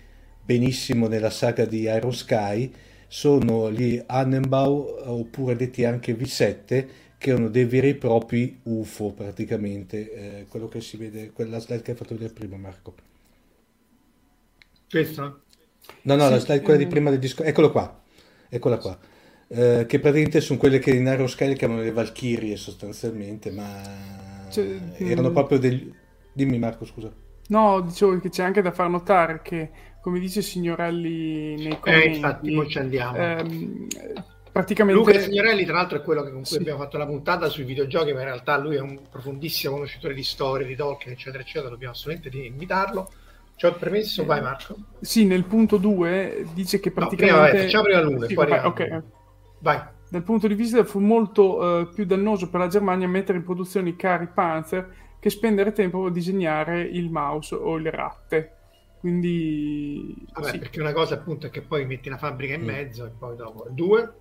benissimo 0.42 1.08
nella 1.08 1.32
saga 1.32 1.66
di 1.66 1.82
Iron 1.82 2.14
Sky 2.14 2.72
sono 3.10 3.70
gli 3.70 4.02
Annenbau 4.06 5.00
oppure 5.04 5.58
detti 5.58 5.84
anche 5.84 6.16
V7 6.16 6.88
che 7.22 7.30
erano 7.30 7.50
dei 7.50 7.66
veri 7.66 7.90
e 7.90 7.96
propri 7.96 8.62
UFO 8.64 9.12
praticamente, 9.12 10.40
eh, 10.40 10.46
quello 10.50 10.68
che 10.68 10.82
si 10.82 10.98
vede, 10.98 11.30
quella 11.30 11.60
slide 11.60 11.84
che 11.84 11.92
hai 11.92 11.98
fatto 11.98 12.16
vedere 12.16 12.34
prima 12.34 12.58
Marco. 12.58 12.96
Questa? 14.90 15.22
No, 16.02 16.16
no, 16.16 16.26
sì, 16.26 16.30
la 16.32 16.40
slide 16.40 16.62
quella 16.62 16.80
di 16.80 16.88
prima 16.88 17.12
del 17.12 17.20
disco, 17.20 17.44
eccolo 17.44 17.70
qua, 17.70 18.02
eccola 18.50 18.80
qua, 18.80 18.98
eh, 19.50 19.86
che 19.88 20.00
praticamente 20.00 20.42
sono 20.42 20.58
quelle 20.58 20.80
che 20.80 20.96
in 20.96 21.08
Aero 21.08 21.28
Sky 21.28 21.54
chiamano 21.54 21.82
le 21.82 21.92
Valchirie 21.92 22.56
sostanzialmente, 22.56 23.52
ma 23.52 24.48
cioè, 24.50 24.80
erano 24.98 25.30
mm. 25.30 25.34
proprio 25.34 25.60
degli... 25.60 25.94
Dimmi 26.34 26.58
Marco, 26.58 26.86
scusa. 26.86 27.14
No, 27.50 27.82
dicevo 27.82 28.18
che 28.20 28.30
c'è 28.30 28.44
anche 28.44 28.64
da 28.64 28.72
far 28.72 28.90
notare 28.90 29.42
che, 29.44 29.70
come 30.02 30.20
dice 30.20 30.42
Signorelli 30.42 31.56
nei 31.56 31.80
commenti... 31.80 32.08
Eh, 32.08 32.16
infatti, 32.16 32.52
poi 32.52 32.68
ci 32.68 32.80
andiamo. 32.80 33.18
Ehm, 33.18 33.88
praticamente... 34.52 35.00
Luca 35.00 35.20
Signorelli, 35.20 35.66
tra 35.66 35.76
l'altro, 35.76 35.98
è 35.98 36.02
quello 36.02 36.24
con 36.24 36.34
cui 36.34 36.46
sì. 36.46 36.58
abbiamo 36.58 36.80
fatto 36.80 36.98
la 36.98 37.06
puntata 37.06 37.48
sui 37.48 37.64
videogiochi, 37.64 38.14
ma 38.14 38.20
in 38.20 38.26
realtà 38.26 38.58
lui 38.58 38.76
è 38.76 38.82
un 38.82 39.00
profondissimo 39.10 39.74
conoscitore 39.74 40.14
di 40.14 40.24
storia, 40.24 40.68
di 40.68 40.76
Tolkien, 40.76 41.14
eccetera, 41.14 41.42
eccetera. 41.42 41.70
Dobbiamo 41.70 41.94
assolutamente 41.94 42.38
invitarlo. 42.38 43.10
Ci 43.56 43.66
ho 43.66 43.74
permesso, 43.74 44.26
vai 44.26 44.42
Marco. 44.42 44.76
Sì, 45.02 45.26
nel 45.26 45.46
punto 45.46 45.78
2 45.78 46.48
dice 46.54 46.80
che 46.80 46.92
praticamente... 46.92 47.36
No, 47.36 47.44
prima, 47.44 47.58
vai, 47.58 47.66
facciamo 47.66 47.84
prima 47.84 48.02
l'uno, 48.02 48.26
sì, 48.26 48.34
poi 48.34 48.48
vai, 48.48 48.66
ok. 48.66 49.04
Vai. 49.60 49.82
Dal 50.10 50.24
punto 50.24 50.48
di 50.48 50.56
vista 50.56 50.84
fu 50.84 51.00
molto 51.00 51.58
uh, 51.58 51.94
più 51.94 52.06
dannoso 52.06 52.50
per 52.50 52.60
la 52.60 52.68
Germania 52.68 53.08
mettere 53.08 53.38
in 53.38 53.44
produzione 53.44 53.90
i 53.90 53.96
carri 53.96 54.28
Panzer 54.34 54.94
che 55.20 55.30
spendere 55.30 55.72
tempo 55.72 56.06
a 56.06 56.12
disegnare 56.12 56.82
il 56.82 57.12
mouse 57.12 57.54
o 57.54 57.78
le 57.78 57.92
ratte. 57.92 58.56
Quindi... 59.02 60.16
Vabbè, 60.32 60.52
sì. 60.52 60.60
perché 60.60 60.80
una 60.80 60.94
cosa 60.94 61.16
appunto 61.16 61.48
è 61.48 61.50
che 61.50 61.62
poi 61.62 61.88
metti 61.88 62.08
una 62.08 62.20
fabbrica 62.20 62.54
in 62.54 62.62
mm. 62.62 62.66
mezzo 62.66 63.06
e 63.08 63.10
poi 63.10 63.36
dopo... 63.36 63.66
Il 63.66 63.74
2? 63.74 64.14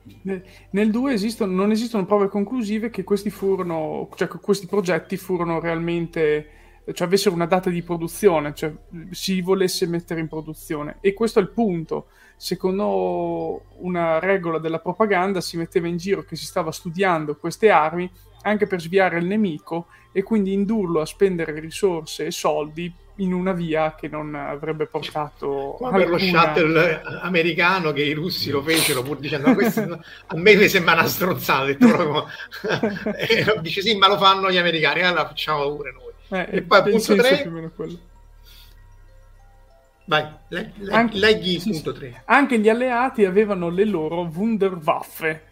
Nel 0.70 0.90
2 0.90 1.12
esistono, 1.12 1.52
non 1.52 1.70
esistono 1.70 2.06
prove 2.06 2.28
conclusive 2.28 2.88
che 2.88 3.04
questi 3.04 3.28
furono, 3.28 4.08
cioè 4.14 4.26
che 4.26 4.38
questi 4.38 4.66
progetti 4.66 5.18
furono 5.18 5.60
realmente, 5.60 6.48
cioè 6.94 7.06
avessero 7.06 7.34
una 7.34 7.44
data 7.44 7.68
di 7.68 7.82
produzione, 7.82 8.54
cioè 8.54 8.72
si 9.10 9.42
volesse 9.42 9.86
mettere 9.86 10.20
in 10.20 10.28
produzione. 10.28 10.96
E 11.02 11.12
questo 11.12 11.40
è 11.40 11.42
il 11.42 11.50
punto. 11.50 12.06
Secondo 12.36 13.64
una 13.80 14.18
regola 14.18 14.58
della 14.58 14.78
propaganda 14.78 15.42
si 15.42 15.58
metteva 15.58 15.88
in 15.88 15.98
giro 15.98 16.22
che 16.22 16.36
si 16.36 16.46
stava 16.46 16.72
studiando 16.72 17.36
queste 17.36 17.68
armi 17.68 18.10
anche 18.44 18.66
per 18.66 18.80
sviare 18.80 19.18
il 19.18 19.26
nemico 19.26 19.88
e 20.10 20.22
quindi 20.22 20.54
indurlo 20.54 21.02
a 21.02 21.06
spendere 21.06 21.60
risorse 21.60 22.24
e 22.24 22.30
soldi 22.30 22.90
in 23.20 23.33
una 23.33 23.52
via 23.52 23.94
che 23.94 24.09
non 24.09 24.35
avrebbe 24.35 24.87
portato 24.87 25.76
come 25.78 25.98
per 25.98 26.09
lo 26.09 26.18
shuttle 26.18 27.02
americano 27.22 27.92
che 27.92 28.02
i 28.02 28.12
russi 28.12 28.50
lo 28.50 28.62
fecero 28.62 29.02
pur 29.02 29.18
dicendo 29.18 29.54
questo 29.54 29.80
a 30.26 30.37
me 30.37 30.54
mi 30.54 30.68
sembra 30.68 30.94
una 30.94 31.06
stronzata 31.06 31.72
proprio... 31.74 32.26
e 33.16 33.59
dice 33.61 33.83
sì 33.83 33.96
ma 33.96 34.09
lo 34.09 34.18
fanno 34.18 34.50
gli 34.50 34.56
americani 34.56 35.02
allora 35.02 35.26
facciamo 35.26 35.74
pure 35.74 35.92
noi 35.92 36.40
eh, 36.40 36.56
e 36.56 36.62
poi 36.62 36.78
appunto 36.78 37.14
3 37.14 37.70
vai 40.04 40.26
leg- 40.48 40.70
leg- 40.78 40.92
anche, 40.92 41.18
leggi 41.18 41.61
sì, 41.61 41.70
punto 41.70 41.92
3 41.92 42.22
anche 42.24 42.59
gli 42.59 42.68
alleati 42.68 43.24
avevano 43.24 43.68
le 43.68 43.85
loro 43.85 44.22
Wunderwaffe 44.22 45.48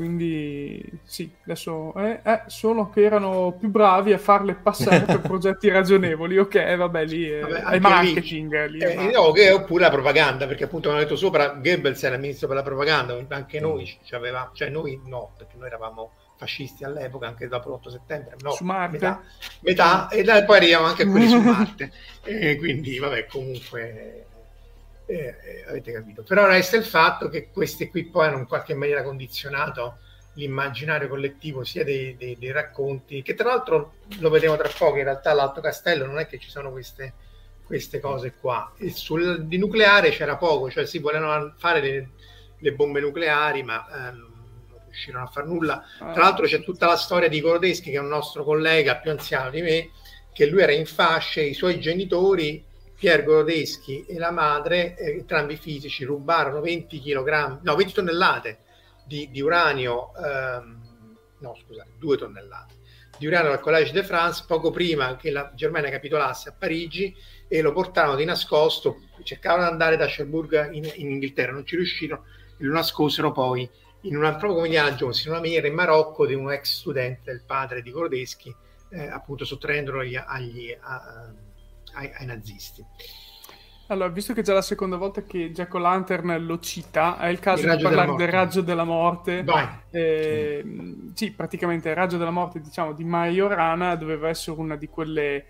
quindi 0.00 0.82
sì, 1.04 1.30
adesso 1.44 1.92
è 1.92 2.22
eh, 2.24 2.32
eh, 2.32 2.42
solo 2.46 2.88
che 2.88 3.02
erano 3.02 3.54
più 3.58 3.68
bravi 3.68 4.14
a 4.14 4.18
farle 4.18 4.54
passare 4.54 5.02
per 5.02 5.20
progetti 5.20 5.68
ragionevoli. 5.68 6.38
Ok, 6.38 6.74
vabbè, 6.74 7.04
lì 7.04 7.28
è, 7.28 7.40
vabbè, 7.40 7.64
è 7.64 7.78
marketing. 7.80 8.66
Lì, 8.68 8.78
eh, 8.78 8.96
lì 8.96 9.12
no, 9.12 9.26
oppure 9.26 9.82
la 9.82 9.90
propaganda, 9.90 10.46
perché 10.46 10.64
appunto 10.64 10.88
come 10.88 11.00
ho 11.00 11.04
detto 11.04 11.16
sopra, 11.16 11.48
Goebbels 11.48 12.02
era 12.02 12.16
ministro 12.16 12.46
per 12.46 12.56
la 12.56 12.62
propaganda, 12.62 13.14
anche 13.28 13.58
mm. 13.58 13.62
noi 13.62 13.98
ci 14.02 14.14
avevamo, 14.14 14.52
cioè 14.54 14.70
noi 14.70 14.98
no, 15.04 15.32
perché 15.36 15.56
noi 15.58 15.66
eravamo 15.66 16.12
fascisti 16.38 16.82
all'epoca, 16.82 17.26
anche 17.26 17.46
dopo 17.46 17.68
l'8 17.68 17.90
settembre, 17.90 18.36
no, 18.40 18.52
su 18.52 18.64
Marte. 18.64 18.92
metà, 18.94 19.22
metà 19.60 20.08
e 20.08 20.44
poi 20.44 20.56
arriviamo 20.56 20.86
anche 20.86 21.02
a 21.02 21.10
quelli 21.10 21.28
su 21.28 21.36
Marte. 21.44 21.92
E 22.24 22.56
quindi, 22.56 22.98
vabbè, 22.98 23.26
comunque 23.26 24.28
eh, 25.10 25.36
eh, 25.42 25.64
avete 25.68 25.92
capito. 25.92 26.22
Però 26.22 26.46
resta 26.46 26.76
il 26.76 26.84
fatto 26.84 27.28
che 27.28 27.50
questi 27.50 27.88
qui 27.88 28.04
poi 28.04 28.26
hanno 28.26 28.38
in 28.38 28.46
qualche 28.46 28.74
maniera 28.74 29.02
condizionato 29.02 29.98
l'immaginario 30.34 31.08
collettivo 31.08 31.64
sia 31.64 31.82
dei, 31.82 32.16
dei, 32.16 32.36
dei, 32.38 32.52
racconti, 32.52 33.20
che 33.22 33.34
tra 33.34 33.48
l'altro 33.48 33.94
lo 34.20 34.30
vedremo 34.30 34.56
tra 34.56 34.70
poco, 34.76 34.98
in 34.98 35.04
realtà 35.04 35.32
l'Alto 35.32 35.60
Castello 35.60 36.06
non 36.06 36.18
è 36.18 36.26
che 36.28 36.38
ci 36.38 36.48
sono 36.48 36.70
queste, 36.70 37.12
queste 37.64 37.98
cose 37.98 38.34
qua. 38.40 38.72
E 38.78 38.90
sul 38.90 39.46
di 39.46 39.58
nucleare 39.58 40.10
c'era 40.10 40.36
poco, 40.36 40.70
cioè 40.70 40.86
si 40.86 41.00
volevano 41.00 41.52
fare 41.58 41.80
le, 41.80 42.10
le 42.58 42.72
bombe 42.72 43.00
nucleari, 43.00 43.64
ma 43.64 43.84
ehm, 43.88 44.16
non 44.68 44.80
riuscirono 44.84 45.24
a 45.24 45.28
far 45.28 45.46
nulla. 45.46 45.84
Tra 45.98 46.22
l'altro 46.22 46.46
c'è 46.46 46.62
tutta 46.62 46.86
la 46.86 46.96
storia 46.96 47.28
di 47.28 47.40
Korodeschi, 47.40 47.90
che 47.90 47.96
è 47.96 48.00
un 48.00 48.08
nostro 48.08 48.44
collega 48.44 48.96
più 48.96 49.10
anziano 49.10 49.50
di 49.50 49.60
me, 49.60 49.90
che 50.32 50.46
lui 50.46 50.62
era 50.62 50.72
in 50.72 50.86
fasce, 50.86 51.42
i 51.42 51.54
suoi 51.54 51.80
genitori 51.80 52.68
Pier 53.00 53.24
Gorodeschi 53.24 54.04
e 54.04 54.18
la 54.18 54.30
madre, 54.30 54.94
eh, 54.94 55.12
entrambi 55.12 55.56
fisici, 55.56 56.04
rubarono 56.04 56.60
20 56.60 57.00
kg, 57.00 57.60
no, 57.62 57.74
20 57.74 57.92
tonnellate 57.94 58.58
di, 59.06 59.30
di 59.30 59.40
uranio 59.40 60.12
ehm, 60.14 60.80
no 61.38 61.56
scusate, 61.64 61.92
2 61.98 62.16
tonnellate 62.18 62.74
di 63.16 63.26
uranio 63.26 63.48
dal 63.48 63.60
Collège 63.60 63.92
de 63.92 64.02
France 64.02 64.44
poco 64.46 64.70
prima 64.70 65.16
che 65.16 65.30
la 65.30 65.50
Germania 65.54 65.88
capitolasse 65.88 66.50
a 66.50 66.54
Parigi 66.58 67.16
e 67.48 67.62
lo 67.62 67.72
portarono 67.72 68.16
di 68.16 68.26
nascosto, 68.26 69.00
cercavano 69.22 69.64
di 69.64 69.70
andare 69.70 69.96
da 69.96 70.04
Cherbourg 70.04 70.70
in, 70.72 70.90
in 70.94 71.10
Inghilterra, 71.10 71.52
non 71.52 71.64
ci 71.64 71.76
riuscirono 71.76 72.24
e 72.58 72.64
lo 72.64 72.74
nascosero 72.74 73.32
poi 73.32 73.68
in 74.02 74.16
una, 74.16 74.30
proprio 74.32 74.54
come 74.54 74.66
Indiana 74.66 74.92
Jones, 74.92 75.24
in 75.24 75.30
una 75.30 75.40
miniera 75.40 75.66
in 75.66 75.74
Marocco 75.74 76.26
di 76.26 76.34
un 76.34 76.52
ex 76.52 76.78
studente 76.80 77.30
del 77.30 77.42
padre 77.46 77.80
di 77.80 77.90
Gorodeschi, 77.90 78.54
eh, 78.90 79.06
appunto 79.08 79.46
sottraendolo 79.46 80.00
agli, 80.00 80.16
agli, 80.16 80.76
a, 80.78 81.32
ai, 81.94 82.10
ai 82.18 82.26
nazisti. 82.26 82.84
Allora, 83.90 84.08
visto 84.08 84.32
che 84.32 84.40
è 84.40 84.44
già 84.44 84.54
la 84.54 84.62
seconda 84.62 84.96
volta 84.96 85.24
che 85.24 85.50
Jack 85.50 85.74
O'Lantern 85.74 86.44
lo 86.44 86.60
cita, 86.60 87.18
è 87.18 87.26
il 87.26 87.40
caso 87.40 87.66
il 87.66 87.76
di 87.76 87.82
parlare 87.82 88.14
del 88.14 88.28
raggio 88.28 88.60
della 88.60 88.84
morte. 88.84 89.44
Eh, 89.90 90.64
sì, 91.12 91.32
praticamente 91.32 91.88
il 91.88 91.96
raggio 91.96 92.16
della 92.16 92.30
morte, 92.30 92.60
diciamo, 92.60 92.92
di 92.92 93.02
Majorana 93.02 93.96
doveva 93.96 94.28
essere 94.28 94.60
una 94.60 94.76
di 94.76 94.86
quelle 94.86 95.44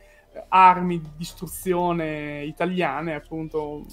armi 0.48 1.02
di 1.02 1.08
distruzione 1.16 2.42
italiane, 2.44 3.14
appunto, 3.14 3.84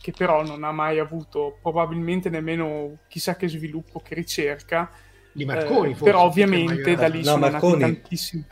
che 0.00 0.10
però 0.10 0.44
non 0.44 0.64
ha 0.64 0.72
mai 0.72 0.98
avuto 0.98 1.58
probabilmente 1.62 2.30
nemmeno 2.30 2.98
chissà 3.06 3.36
che 3.36 3.46
sviluppo, 3.46 4.00
che 4.00 4.16
ricerca. 4.16 4.90
Di 5.30 5.44
Marconi, 5.44 5.90
eh, 5.90 5.94
forse, 5.94 6.04
Però 6.04 6.22
ovviamente 6.24 6.96
da 6.96 7.06
lì 7.06 7.18
no, 7.18 7.24
sono 7.24 7.48
Marconi. 7.48 7.80
nati 7.80 7.92
tantissimi... 7.92 8.44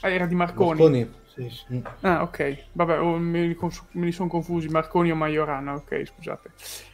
Ah, 0.00 0.08
era 0.08 0.26
di 0.26 0.34
Marconi. 0.34 0.68
Marconi 0.80 1.10
sì, 1.38 1.62
sì. 1.68 1.82
Ah, 2.00 2.22
ok. 2.22 2.64
Vabbè, 2.72 3.00
oh, 3.00 3.16
me, 3.16 3.56
li 3.92 4.12
sono 4.12 4.28
confusi. 4.28 4.66
Marconi 4.68 5.12
o 5.12 5.14
Majorana, 5.14 5.74
ok, 5.74 6.02
scusate. 6.04 6.50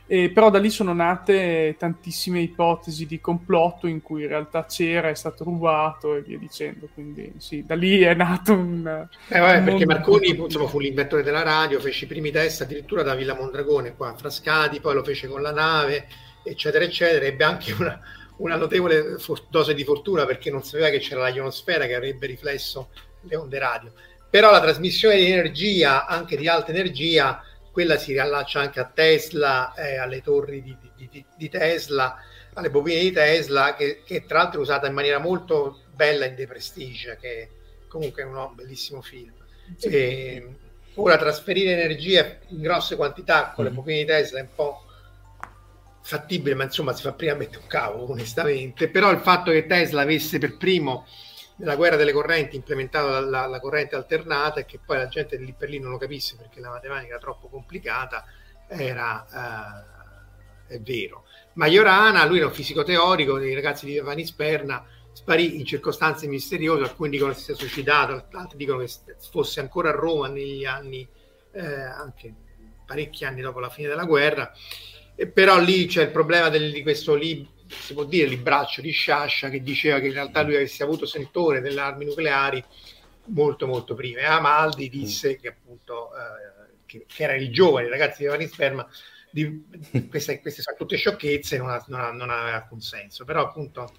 E, 0.06 0.28
però 0.28 0.50
da 0.50 0.58
lì 0.58 0.68
sono 0.68 0.92
nate 0.92 1.76
tantissime 1.78 2.40
ipotesi 2.40 3.06
di 3.06 3.20
complotto 3.20 3.86
in 3.86 4.02
cui 4.02 4.22
in 4.22 4.28
realtà 4.28 4.66
c'era, 4.66 5.08
è 5.08 5.14
stato 5.14 5.44
rubato 5.44 6.14
e 6.14 6.20
via 6.20 6.36
dicendo. 6.36 6.88
Quindi 6.92 7.32
sì, 7.38 7.64
da 7.64 7.74
lì 7.74 8.02
è 8.02 8.12
nato 8.12 8.52
un... 8.52 9.08
Eh, 9.28 9.38
vabbè, 9.38 9.58
un 9.58 9.64
perché 9.64 9.86
Marconi 9.86 10.28
insomma, 10.28 10.68
fu 10.68 10.78
l'inventore 10.78 11.22
della 11.22 11.42
radio, 11.42 11.80
fece 11.80 12.04
i 12.04 12.08
primi 12.08 12.30
test 12.30 12.60
addirittura 12.60 13.02
da 13.02 13.14
Villa 13.14 13.34
Mondragone 13.34 13.94
qua 13.94 14.10
a 14.10 14.14
Frascati, 14.16 14.80
poi 14.80 14.94
lo 14.94 15.02
fece 15.02 15.26
con 15.26 15.40
la 15.40 15.52
nave, 15.52 16.06
eccetera, 16.42 16.84
eccetera. 16.84 17.24
Ebbe 17.24 17.44
anche 17.44 17.72
una, 17.72 17.98
una 18.36 18.56
notevole 18.56 19.16
dose 19.48 19.72
di 19.72 19.84
fortuna 19.84 20.26
perché 20.26 20.50
non 20.50 20.62
sapeva 20.62 20.90
che 20.90 20.98
c'era 20.98 21.22
la 21.22 21.28
ionosfera 21.28 21.86
che 21.86 21.94
avrebbe 21.94 22.26
riflesso 22.26 22.90
le 23.26 23.36
onde 23.36 23.58
radio 23.58 23.92
però 24.34 24.50
la 24.50 24.60
trasmissione 24.60 25.14
di 25.18 25.30
energia, 25.30 26.06
anche 26.06 26.36
di 26.36 26.48
alta 26.48 26.72
energia, 26.72 27.40
quella 27.70 27.96
si 27.96 28.10
riallaccia 28.10 28.58
anche 28.58 28.80
a 28.80 28.90
Tesla, 28.92 29.72
eh, 29.74 29.96
alle 29.96 30.22
torri 30.22 30.60
di, 30.60 30.76
di, 30.96 31.24
di, 31.36 31.48
Tesla, 31.48 32.16
alle 32.54 32.68
bobine 32.68 32.98
di 32.98 33.12
Tesla, 33.12 33.76
che, 33.76 34.02
che, 34.04 34.24
tra 34.26 34.38
l'altro 34.38 34.58
è 34.58 34.62
usata 34.62 34.88
in 34.88 34.92
maniera 34.92 35.20
molto 35.20 35.82
bella 35.94 36.24
in 36.24 36.34
The 36.34 36.48
Prestige, 36.48 37.16
che 37.20 37.48
comunque 37.86 38.22
è 38.22 38.24
un 38.24 38.50
bellissimo 38.56 39.02
film. 39.02 39.32
Sì. 39.76 39.86
E, 39.86 40.48
ora 40.94 41.16
trasferire 41.16 41.70
energia 41.70 42.36
in 42.48 42.60
grosse 42.60 42.96
quantità 42.96 43.52
con 43.54 43.62
le 43.62 43.70
mm. 43.70 43.74
bobine 43.74 43.98
di 44.00 44.06
Tesla 44.06 44.40
è 44.40 44.42
un 44.42 44.48
po' 44.52 44.84
fattibile, 46.02 46.56
ma 46.56 46.64
insomma 46.64 46.92
si 46.92 47.02
fa 47.02 47.12
prima 47.12 47.34
mettere 47.34 47.62
un 47.62 47.68
cavolo, 47.68 48.10
onestamente. 48.10 48.88
Però 48.88 49.12
il 49.12 49.20
fatto 49.20 49.52
che 49.52 49.66
Tesla 49.66 50.02
avesse 50.02 50.38
per 50.38 50.56
primo 50.56 51.06
nella 51.56 51.76
guerra 51.76 51.96
delle 51.96 52.12
correnti 52.12 52.56
implementato 52.56 53.08
la, 53.08 53.20
la, 53.20 53.46
la, 53.46 53.60
corrente 53.60 53.94
alternata 53.94 54.60
e 54.60 54.66
che 54.66 54.80
poi 54.84 54.96
la 54.96 55.08
gente 55.08 55.36
lì 55.36 55.54
per 55.56 55.68
lì 55.68 55.78
non 55.78 55.90
lo 55.90 55.98
capisse 55.98 56.36
perché 56.36 56.60
la 56.60 56.70
matematica 56.70 57.10
era 57.12 57.18
troppo 57.18 57.48
complicata, 57.48 58.24
era 58.66 59.86
eh, 60.68 60.74
è 60.74 60.80
vero. 60.80 61.24
Majorana, 61.54 62.24
lui 62.24 62.38
era 62.38 62.46
un 62.46 62.52
fisico 62.52 62.82
teorico, 62.82 63.38
dei 63.38 63.54
ragazzi 63.54 63.86
di 63.86 63.94
Giovanni 63.94 64.24
Sperna, 64.24 64.84
sparì 65.12 65.58
in 65.58 65.64
circostanze 65.64 66.26
misteriose, 66.26 66.82
alcuni 66.82 67.10
dicono 67.10 67.32
che 67.32 67.38
si 67.38 67.44
sia 67.44 67.54
suicidato, 67.54 68.26
altri 68.32 68.56
dicono 68.56 68.78
che 68.78 68.90
fosse 69.30 69.60
ancora 69.60 69.90
a 69.90 69.92
Roma 69.92 70.28
negli 70.28 70.64
anni, 70.64 71.06
eh, 71.52 71.64
anche 71.64 72.34
parecchi 72.84 73.24
anni 73.24 73.40
dopo 73.40 73.60
la 73.60 73.70
fine 73.70 73.88
della 73.88 74.04
guerra, 74.04 74.52
e 75.14 75.28
però 75.28 75.58
lì 75.58 75.86
c'è 75.86 76.02
il 76.02 76.10
problema 76.10 76.48
del, 76.48 76.72
di 76.72 76.82
questo 76.82 77.14
libro 77.14 77.52
si 77.66 77.94
può 77.94 78.04
dire, 78.04 78.28
libraccio 78.28 78.80
di 78.80 78.90
Sciascia 78.90 79.48
che 79.48 79.62
diceva 79.62 79.98
che 79.98 80.06
in 80.06 80.12
realtà 80.12 80.42
lui 80.42 80.56
avesse 80.56 80.82
avuto 80.82 81.06
sentore 81.06 81.60
delle 81.60 81.80
armi 81.80 82.04
nucleari 82.04 82.62
molto 83.26 83.66
molto 83.66 83.94
prima. 83.94 84.20
E 84.20 84.24
Amaldi 84.24 84.88
disse 84.88 85.36
che 85.36 85.48
appunto 85.48 86.10
eh, 86.14 86.76
che, 86.86 87.06
che, 87.06 87.22
era 87.22 87.34
il 87.34 87.50
giovane, 87.52 87.86
il 87.86 87.90
ragazzo 87.90 88.18
di 88.18 88.24
Giovanni 88.24 88.46
Sperma, 88.46 88.86
di, 89.30 89.64
queste, 90.08 90.40
queste, 90.40 90.62
sono 90.62 90.76
tutte 90.76 90.96
sciocchezze, 90.96 91.56
non, 91.56 91.70
ha, 91.70 91.84
non, 91.88 92.00
ha, 92.00 92.10
non 92.10 92.30
aveva 92.30 92.56
alcun 92.56 92.80
senso. 92.80 93.24
Però 93.24 93.42
appunto 93.42 93.92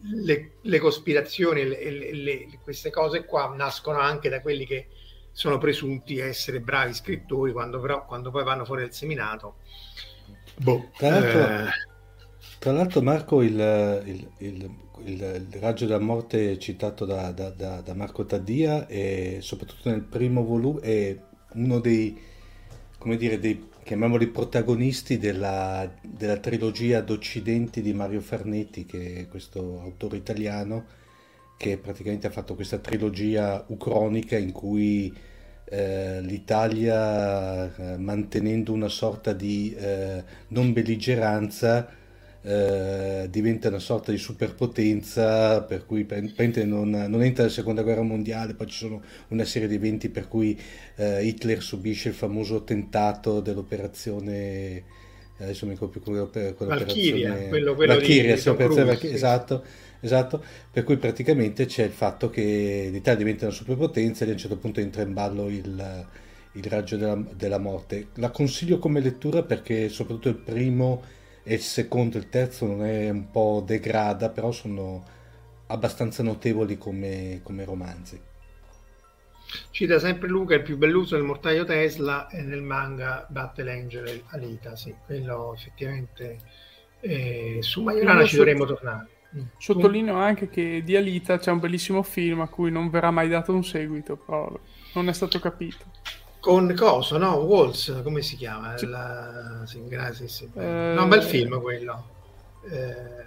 le, 0.00 0.58
le 0.60 0.78
cospirazioni, 0.78 1.66
le, 1.66 2.12
le, 2.12 2.58
queste 2.62 2.90
cose 2.90 3.24
qua 3.24 3.52
nascono 3.56 3.98
anche 3.98 4.28
da 4.28 4.40
quelli 4.40 4.66
che 4.66 4.88
sono 5.32 5.58
presunti 5.58 6.18
essere 6.18 6.60
bravi 6.60 6.94
scrittori, 6.94 7.52
quando, 7.52 7.78
però, 7.80 8.06
quando 8.06 8.30
poi 8.30 8.44
vanno 8.44 8.64
fuori 8.64 8.82
dal 8.82 8.94
seminato. 8.94 9.56
Boh, 10.56 10.90
eh, 11.00 11.68
tra 12.58 12.72
l'altro 12.72 13.02
Marco, 13.02 13.42
il, 13.42 14.02
il, 14.04 14.28
il, 14.38 14.70
il, 15.04 15.46
raggio 15.60 15.86
della 15.86 15.98
morte 15.98 16.58
citato 16.58 17.04
da, 17.04 17.30
da, 17.32 17.50
da, 17.50 17.80
da 17.80 17.94
Marco 17.94 18.24
Taddia 18.24 18.86
e 18.86 19.38
soprattutto 19.40 19.90
nel 19.90 20.02
primo 20.02 20.44
volume 20.44 20.80
è 20.80 21.16
uno 21.54 21.78
dei, 21.80 22.18
come 22.98 23.16
dire, 23.16 23.38
dei, 23.38 23.68
chiamiamoli 23.86 24.26
protagonisti 24.26 25.16
della, 25.16 25.88
della 26.02 26.38
trilogia 26.38 27.00
d'Occidenti 27.02 27.80
di 27.82 27.92
Mario 27.92 28.20
Farnetti, 28.20 28.84
che 28.84 29.14
è 29.20 29.28
questo 29.28 29.80
autore 29.80 30.16
italiano 30.16 30.84
che 31.56 31.78
praticamente 31.78 32.26
ha 32.26 32.30
fatto 32.30 32.54
questa 32.54 32.78
trilogia 32.78 33.64
ucronica 33.68 34.36
in 34.36 34.52
cui 34.52 35.14
eh, 35.68 36.20
l'Italia, 36.20 37.74
eh, 37.74 37.96
mantenendo 37.96 38.72
una 38.72 38.88
sorta 38.88 39.32
di 39.32 39.74
eh, 39.74 40.22
non 40.48 40.72
belligeranza, 40.72 41.88
eh, 42.46 43.26
diventa 43.28 43.66
una 43.66 43.80
sorta 43.80 44.12
di 44.12 44.18
superpotenza 44.18 45.62
per 45.62 45.84
cui 45.84 46.06
non, 46.64 46.90
non, 46.90 47.22
entra 47.24 47.42
la 47.42 47.50
seconda 47.50 47.82
guerra 47.82 48.02
mondiale, 48.02 48.54
poi 48.54 48.68
ci 48.68 48.78
sono 48.78 49.02
una 49.28 49.44
serie 49.44 49.66
di 49.66 49.74
eventi 49.74 50.08
per 50.10 50.28
cui 50.28 50.56
eh, 50.94 51.24
Hitler 51.24 51.60
subisce 51.60 52.10
il 52.10 52.14
famoso 52.14 52.62
tentato 52.62 53.40
dell'operazione 53.40 54.84
adesso 55.38 55.66
mi 55.66 55.72
ricordo 55.72 55.98
più 55.98 56.02
quell'operazione 56.02 56.74
Valkyria, 56.76 57.48
quello, 57.48 57.74
quello 57.74 57.94
Valkyria, 57.94 58.36
sì. 58.36 59.08
esatto, 59.08 59.64
esatto, 59.98 60.42
per 60.70 60.84
cui 60.84 60.98
praticamente 60.98 61.66
c'è 61.66 61.82
il 61.82 61.90
fatto 61.90 62.30
che 62.30 62.88
l'Italia 62.92 63.18
diventa 63.18 63.46
una 63.46 63.54
superpotenza 63.54 64.24
e 64.24 64.28
a 64.28 64.32
un 64.32 64.38
certo 64.38 64.56
punto 64.56 64.78
entra 64.78 65.02
in 65.02 65.12
ballo 65.12 65.48
il, 65.48 66.06
il 66.52 66.64
raggio 66.64 66.96
della, 66.96 67.20
della 67.34 67.58
morte. 67.58 68.06
La 68.14 68.30
consiglio 68.30 68.78
come 68.78 69.00
lettura 69.00 69.42
perché 69.42 69.88
soprattutto 69.88 70.28
il 70.28 70.36
primo 70.36 71.02
e 71.48 71.54
il 71.54 71.60
secondo 71.60 72.16
e 72.16 72.20
il 72.20 72.28
terzo 72.28 72.66
non 72.66 72.84
è 72.84 73.08
un 73.08 73.30
po' 73.30 73.62
degrada, 73.64 74.30
però 74.30 74.50
sono 74.50 75.04
abbastanza 75.68 76.24
notevoli 76.24 76.76
come, 76.76 77.38
come 77.44 77.64
romanzi. 77.64 78.20
Cita 79.70 80.00
sempre 80.00 80.26
Luca 80.26 80.56
il 80.56 80.62
più 80.62 80.76
bell'uso 80.76 81.14
del 81.14 81.24
mortaio 81.24 81.64
Tesla 81.64 82.26
e 82.28 82.42
nel 82.42 82.62
manga 82.62 83.24
Battle 83.28 83.70
Angel 83.70 84.24
Alita, 84.30 84.74
sì, 84.74 84.92
quello 85.06 85.54
effettivamente 85.54 86.38
eh, 86.98 87.58
su 87.60 87.80
Majorana 87.82 88.24
ci 88.24 88.36
dovremmo 88.36 88.64
tornare. 88.64 89.08
Mm. 89.36 89.42
Sottolineo 89.56 90.16
anche 90.16 90.48
che 90.48 90.82
di 90.84 90.96
Alita 90.96 91.38
c'è 91.38 91.52
un 91.52 91.60
bellissimo 91.60 92.02
film 92.02 92.40
a 92.40 92.48
cui 92.48 92.72
non 92.72 92.90
verrà 92.90 93.12
mai 93.12 93.28
dato 93.28 93.54
un 93.54 93.62
seguito, 93.62 94.16
però 94.16 94.52
non 94.94 95.08
è 95.08 95.12
stato 95.12 95.38
capito 95.38 95.84
con 96.46 96.72
Coso, 96.76 97.18
no? 97.18 97.38
Walls, 97.38 98.02
come 98.04 98.22
si 98.22 98.36
chiama? 98.36 98.76
La... 98.82 99.62
Sì, 99.64 99.84
grazie, 99.88 100.28
sì. 100.28 100.48
Eh... 100.54 100.92
No, 100.94 101.02
un 101.02 101.08
bel 101.08 101.24
film 101.24 101.60
quello. 101.60 102.08
Eh... 102.70 103.24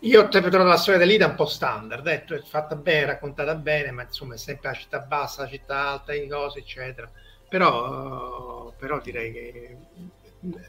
Io 0.00 0.22
ho 0.22 0.28
trovato 0.28 0.58
la 0.58 0.76
storia 0.76 0.98
dell'Ida 0.98 1.26
un 1.26 1.36
po' 1.36 1.46
standard, 1.46 2.02
detto, 2.02 2.34
è 2.34 2.42
fatta 2.44 2.74
bene, 2.74 3.06
raccontata 3.06 3.54
bene, 3.54 3.92
ma 3.92 4.02
insomma 4.02 4.34
è 4.34 4.38
sempre 4.38 4.70
la 4.70 4.74
città 4.74 4.98
bassa, 4.98 5.42
la 5.42 5.48
città 5.50 5.90
alta, 5.90 6.12
di 6.14 6.26
cose, 6.26 6.58
eccetera. 6.58 7.08
Però, 7.48 8.72
però 8.76 9.00
direi 9.00 9.32
che 9.32 9.76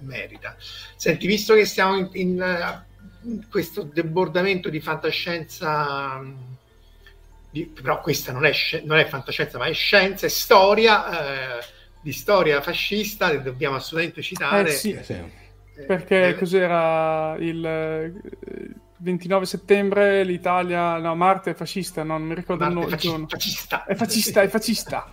merita. 0.02 0.56
Senti, 0.96 1.26
visto 1.26 1.56
che 1.56 1.66
stiamo 1.66 1.98
in, 1.98 2.10
in, 2.14 2.84
in 3.24 3.50
questo 3.50 3.82
debordamento 3.82 4.70
di 4.70 4.80
fantascienza 4.80 6.22
però 7.62 8.02
questa 8.02 8.32
non 8.32 8.46
è, 8.46 8.52
non 8.84 8.98
è, 8.98 9.06
fantascienza, 9.06 9.58
ma 9.58 9.66
è 9.66 9.74
scienza, 9.74 10.26
è 10.26 10.30
storia, 10.30 11.60
eh, 11.60 11.66
di 12.02 12.12
storia 12.12 12.62
fascista, 12.62 13.30
che 13.30 13.42
dobbiamo 13.42 13.76
assolutamente 13.76 14.22
citare. 14.22 14.70
Eh 14.70 14.74
sì, 14.74 14.92
eh, 14.92 15.04
sì. 15.04 15.16
perché 15.86 16.30
eh, 16.30 16.36
cos'era 16.36 17.36
il 17.40 18.14
29 18.98 19.46
settembre 19.46 20.24
l'Italia, 20.24 20.98
no, 20.98 21.14
Marte 21.16 21.52
è 21.52 21.54
fascista, 21.54 22.04
no, 22.04 22.18
non 22.18 22.28
mi 22.28 22.36
ricordo 22.36 22.64
Marte 22.64 23.06
il 23.06 23.12
nome. 23.12 23.28
Fascista, 23.28 23.28
fascista. 23.28 23.86
È 23.86 23.96
fascista, 23.96 24.42
è 24.42 24.48
fascista. 24.48 25.12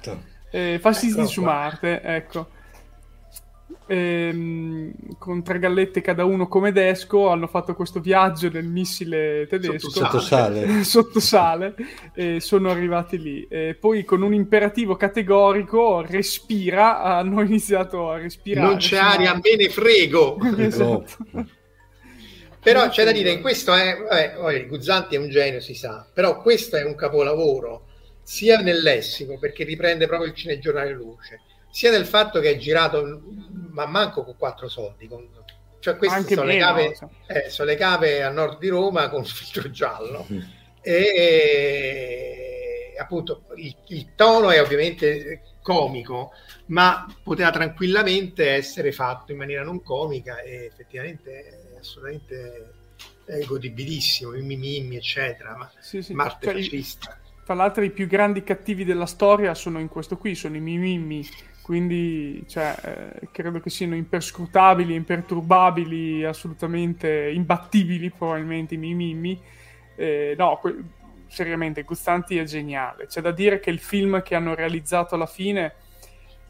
eh, 0.51 0.79
fascisti 0.81 1.21
ecco 1.21 1.29
su 1.29 1.43
Marte, 1.43 2.01
ecco. 2.03 2.49
Ehm, 3.87 4.93
con 5.19 5.43
tre 5.43 5.59
gallette 5.59 6.01
cada 6.01 6.25
uno 6.25 6.49
come 6.49 6.73
desco, 6.73 7.29
hanno 7.29 7.47
fatto 7.47 7.75
questo 7.75 8.01
viaggio 8.01 8.49
nel 8.51 8.67
missile 8.67 9.47
tedesco 9.49 9.91
sottosale, 9.91 10.85
sottosale 10.85 11.75
e 12.15 12.41
sono 12.41 12.71
arrivati 12.71 13.21
lì. 13.21 13.47
E 13.49 13.77
poi 13.79 14.05
con 14.05 14.23
un 14.23 14.35
imperativo 14.35 14.97
categorico, 14.97 16.03
respira, 16.03 17.03
hanno 17.03 17.43
iniziato 17.43 18.11
a 18.11 18.19
respirare. 18.19 18.67
Non 18.67 18.77
c'è 18.77 18.97
aria, 18.97 19.35
me 19.35 19.57
ne 19.57 19.69
frego! 19.69 20.39
esatto. 20.57 21.07
Però 22.63 22.89
c'è 22.91 23.05
da 23.05 23.13
dire, 23.13 23.41
questo 23.41 23.73
è, 23.73 23.97
vabbè, 24.39 24.67
Guzzanti 24.67 25.15
è 25.15 25.19
un 25.19 25.31
genio, 25.31 25.61
si 25.61 25.75
sa, 25.75 26.07
però 26.13 26.43
questo 26.43 26.77
è 26.77 26.85
un 26.85 26.95
capolavoro 26.95 27.87
sia 28.23 28.59
nel 28.59 28.81
lessico, 28.81 29.39
perché 29.39 29.65
riprende 29.65 30.07
proprio 30.07 30.29
il 30.29 30.37
cinegiornale 30.37 30.93
luce, 30.93 31.41
sia 31.71 31.91
del 31.91 32.07
fatto 32.07 32.41
che 32.41 32.51
è 32.51 32.57
girato 32.57 33.23
ma 33.71 33.87
manco 33.87 34.25
con 34.25 34.37
quattro 34.37 34.69
soldi. 34.69 35.07
Con, 35.09 35.29
cioè 35.81 35.97
queste 35.97 36.17
Anche 36.17 36.35
sono, 36.35 36.47
meno, 36.47 36.75
le 36.75 36.93
cave, 36.93 36.99
eh, 37.27 37.49
sono 37.51 37.71
le 37.71 37.77
cave 37.77 38.23
a 38.23 38.31
nord 38.31 38.59
di 38.59 38.69
Roma 38.69 39.09
con 39.09 39.25
filtro 39.25 39.71
giallo. 39.71 40.27
Mm. 40.81 40.83
E, 40.83 40.95
e, 42.95 42.95
appunto 42.99 43.45
il, 43.57 43.77
il, 43.89 44.15
tono 44.15 44.51
è 44.51 44.63
ovviamente 44.63 45.43
comico, 45.61 46.33
ma 46.69 47.05
poteva 47.23 47.51
tranquillamente 47.51 48.49
essere 48.49 48.91
fatto 48.91 49.33
in 49.33 49.37
maniera 49.37 49.63
non 49.63 49.83
comica 49.83 50.41
e 50.41 50.65
effettivamente 50.65 51.75
è 51.75 51.79
assolutamente 51.79 52.73
è 53.27 53.45
godibilissimo, 53.45 54.35
i 54.35 54.43
mimimi, 54.43 54.97
eccetera, 54.97 55.57
ma 55.57 55.71
sì, 55.81 56.03
sì. 56.03 56.15
Marte 56.15 56.47
cioè, 56.47 56.55
fascista. 56.55 57.19
Tra 57.45 57.55
l'altro 57.55 57.83
i 57.83 57.91
più 57.91 58.07
grandi 58.07 58.43
cattivi 58.43 58.85
della 58.85 59.07
storia 59.07 59.55
sono 59.55 59.81
in 59.81 59.89
questo 59.89 60.17
qui, 60.17 60.35
sono 60.35 60.57
i 60.57 60.61
mimimi 60.61 61.27
quindi 61.71 62.43
cioè, 62.49 62.75
eh, 62.83 63.29
credo 63.31 63.61
che 63.61 63.71
siano 63.71 63.95
imperscrutabili, 63.95 64.93
imperturbabili, 64.93 66.25
assolutamente 66.25 67.31
imbattibili 67.33 68.11
probabilmente 68.11 68.75
i 68.75 68.77
Mimimi. 68.77 69.41
Eh, 69.95 70.35
no, 70.37 70.59
que- 70.61 70.83
seriamente, 71.29 71.85
Gustanti 71.85 72.39
è 72.39 72.43
geniale. 72.43 73.07
C'è 73.07 73.21
da 73.21 73.31
dire 73.31 73.61
che 73.61 73.71
il 73.71 73.79
film 73.79 74.21
che 74.21 74.35
hanno 74.35 74.57
realizzato 74.57 75.15
alla 75.15 75.27
fine 75.27 75.75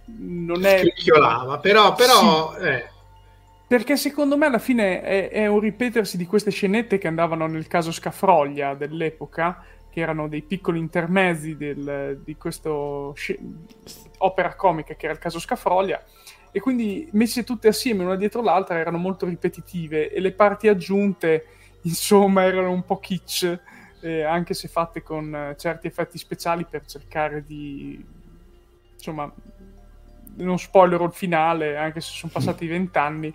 non 0.06 0.64
è... 0.64 0.78
Scricchiolava, 0.78 1.58
però... 1.58 1.92
però 1.92 2.54
sì. 2.58 2.64
eh. 2.64 2.88
Perché 3.66 3.98
secondo 3.98 4.38
me 4.38 4.46
alla 4.46 4.58
fine 4.58 5.02
è, 5.02 5.28
è 5.28 5.46
un 5.46 5.60
ripetersi 5.60 6.16
di 6.16 6.24
queste 6.24 6.50
scenette 6.50 6.96
che 6.96 7.08
andavano 7.08 7.46
nel 7.46 7.66
caso 7.66 7.92
Scafroglia 7.92 8.72
dell'epoca, 8.72 9.62
che 9.90 10.00
erano 10.00 10.28
dei 10.28 10.42
piccoli 10.42 10.78
intermezzi 10.78 11.56
del, 11.56 12.20
di 12.24 12.36
questa 12.36 12.70
opera 12.70 14.54
comica 14.54 14.94
che 14.94 15.04
era 15.04 15.14
il 15.14 15.20
caso 15.20 15.40
Scafroglia 15.40 16.02
e 16.52 16.60
quindi 16.60 17.08
messe 17.12 17.44
tutte 17.44 17.68
assieme 17.68 18.04
una 18.04 18.16
dietro 18.16 18.42
l'altra 18.42 18.78
erano 18.78 18.98
molto 18.98 19.26
ripetitive 19.26 20.10
e 20.10 20.20
le 20.20 20.32
parti 20.32 20.68
aggiunte 20.68 21.46
insomma 21.82 22.44
erano 22.44 22.70
un 22.70 22.84
po' 22.84 22.98
kitsch 22.98 23.58
eh, 24.00 24.22
anche 24.22 24.54
se 24.54 24.68
fatte 24.68 25.02
con 25.02 25.34
eh, 25.34 25.56
certi 25.58 25.86
effetti 25.86 26.18
speciali 26.18 26.64
per 26.64 26.86
cercare 26.86 27.44
di 27.44 28.02
insomma 28.94 29.32
non 30.36 30.58
spoilerò 30.58 31.04
il 31.04 31.12
finale 31.12 31.76
anche 31.76 32.00
se 32.00 32.12
sono 32.12 32.32
passati 32.32 32.66
vent'anni 32.68 33.34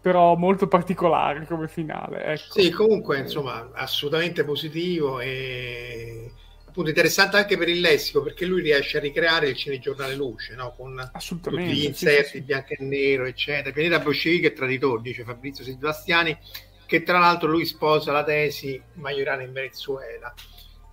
però 0.00 0.34
molto 0.34 0.66
particolare 0.66 1.46
come 1.46 1.68
finale. 1.68 2.24
Ecco. 2.24 2.60
Sì, 2.60 2.70
comunque, 2.70 3.18
insomma, 3.18 3.70
assolutamente 3.74 4.44
positivo 4.44 5.20
e 5.20 6.32
appunto 6.70 6.88
interessante 6.88 7.36
anche 7.36 7.58
per 7.58 7.68
il 7.68 7.80
lessico 7.80 8.22
perché 8.22 8.46
lui 8.46 8.62
riesce 8.62 8.98
a 8.98 9.00
ricreare 9.00 9.48
il 9.48 9.56
cinegiornale 9.56 10.14
luce 10.14 10.54
no? 10.54 10.72
con 10.76 11.10
tutti 11.42 11.62
gli 11.64 11.84
inserti 11.84 12.24
sì, 12.24 12.36
sì. 12.36 12.40
bianco 12.42 12.74
e 12.74 12.76
nero 12.84 13.24
eccetera 13.24 13.72
pianeta 13.72 13.98
bolscevico 13.98 14.46
e 14.46 14.52
traditor 14.52 15.00
dice 15.00 15.24
Fabrizio 15.24 15.64
Sebastiani 15.64 16.38
che 16.86 17.02
tra 17.02 17.18
l'altro 17.18 17.48
lui 17.48 17.64
sposa 17.64 18.12
la 18.12 18.22
tesi 18.22 18.80
Majorana 18.94 19.42
in 19.42 19.52
Venezuela 19.52 20.32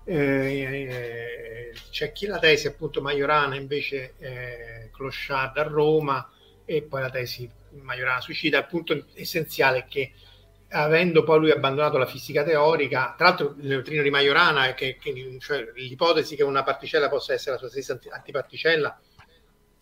eh, 0.03 0.15
eh, 0.15 1.73
c'è 1.91 2.11
chi 2.11 2.25
la 2.25 2.39
tesi 2.39 2.65
appunto 2.65 2.99
Majorana 2.99 3.55
invece 3.55 4.15
eh, 4.17 4.89
Clochard 4.91 5.57
a 5.57 5.63
Roma 5.63 6.27
e 6.65 6.81
poi 6.81 7.01
la 7.01 7.09
tesi 7.11 7.47
Majorana 7.81 8.21
suicida, 8.21 8.59
il 8.59 8.65
punto 8.65 9.05
essenziale 9.13 9.79
è 9.79 9.85
che 9.85 10.11
avendo 10.69 11.23
poi 11.23 11.39
lui 11.39 11.51
abbandonato 11.51 11.97
la 11.97 12.05
fisica 12.05 12.43
teorica, 12.43 13.13
tra 13.17 13.27
l'altro 13.27 13.55
il 13.59 13.67
neutrino 13.67 14.03
di 14.03 14.09
Majorana, 14.09 14.73
che, 14.73 14.97
che, 14.99 15.37
cioè, 15.39 15.71
l'ipotesi 15.75 16.35
che 16.35 16.43
una 16.43 16.63
particella 16.63 17.07
possa 17.07 17.33
essere 17.33 17.51
la 17.51 17.57
sua 17.57 17.69
stessa 17.69 17.97
antiparticella, 18.09 18.99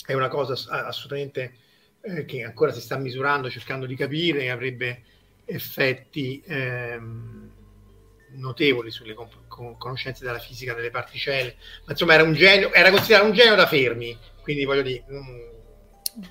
è 0.05 0.13
una 0.13 0.27
cosa 0.27 0.53
assolutamente 0.85 1.55
eh, 2.01 2.25
che 2.25 2.43
ancora 2.43 2.71
si 2.71 2.81
sta 2.81 2.97
misurando, 2.97 3.49
cercando 3.49 3.85
di 3.87 3.95
capire, 3.95 4.43
e 4.43 4.49
avrebbe 4.49 5.03
effetti 5.45 6.43
ehm, 6.45 7.51
notevoli 8.33 8.91
sulle 8.91 9.13
con- 9.15 9.77
conoscenze 9.77 10.23
della 10.23 10.39
fisica 10.39 10.73
delle 10.75 10.91
particelle. 10.91 11.55
Ma 11.85 11.91
insomma 11.93 12.13
era 12.13 12.23
un 12.23 12.33
genio, 12.33 12.71
era 12.71 12.91
considerato 12.91 13.25
un 13.27 13.33
genio 13.33 13.55
da 13.55 13.65
Fermi, 13.65 14.15
quindi 14.41 14.65
voglio 14.65 14.83
dire... 14.83 15.03
Mh, 15.07 15.53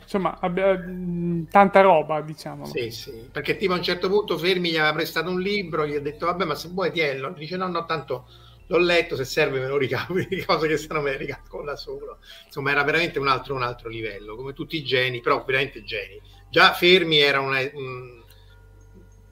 insomma, 0.03 0.39
abbia, 0.41 0.77
mm, 0.77 1.45
tanta 1.45 1.81
roba, 1.81 2.21
diciamo. 2.21 2.65
Sì, 2.67 2.91
sì, 2.91 3.29
perché 3.31 3.57
tipo 3.57 3.73
a 3.73 3.77
un 3.77 3.83
certo 3.83 4.09
punto 4.09 4.39
Fermi 4.39 4.71
gli 4.71 4.77
aveva 4.77 4.95
prestato 4.95 5.31
un 5.31 5.41
libro, 5.41 5.87
gli 5.87 5.95
ha 5.95 6.01
detto, 6.01 6.27
vabbè, 6.27 6.45
ma 6.45 6.55
se 6.55 6.69
vuoi 6.69 6.91
tiello, 6.91 7.33
dice 7.33 7.57
no, 7.57 7.69
no, 7.69 7.85
tanto 7.85 8.27
l'ho 8.67 8.79
letto, 8.79 9.17
se 9.17 9.25
serve 9.25 9.61
me 9.61 9.67
lo 9.67 9.77
ricavo, 9.77 10.15
di 10.27 10.45
cose 10.45 10.69
che 10.69 10.77
stanno 10.77 11.03
me 11.03 11.19
le 11.19 11.39
da 11.65 11.77
solo. 11.77 12.19
Insomma, 12.47 12.71
era 12.71 12.83
veramente 12.83 13.19
un 13.19 13.29
altro, 13.29 13.55
un 13.55 13.63
altro 13.63 13.89
livello, 13.89 14.37
come 14.37 14.53
tutti 14.53 14.77
i 14.77 14.85
geni, 14.85 15.21
però 15.21 15.45
veramente 15.45 15.83
geni. 15.83 16.21
Già 16.51 16.73
Fermi 16.73 17.19
era 17.19 17.41
una, 17.41 17.59
un, 17.75 18.23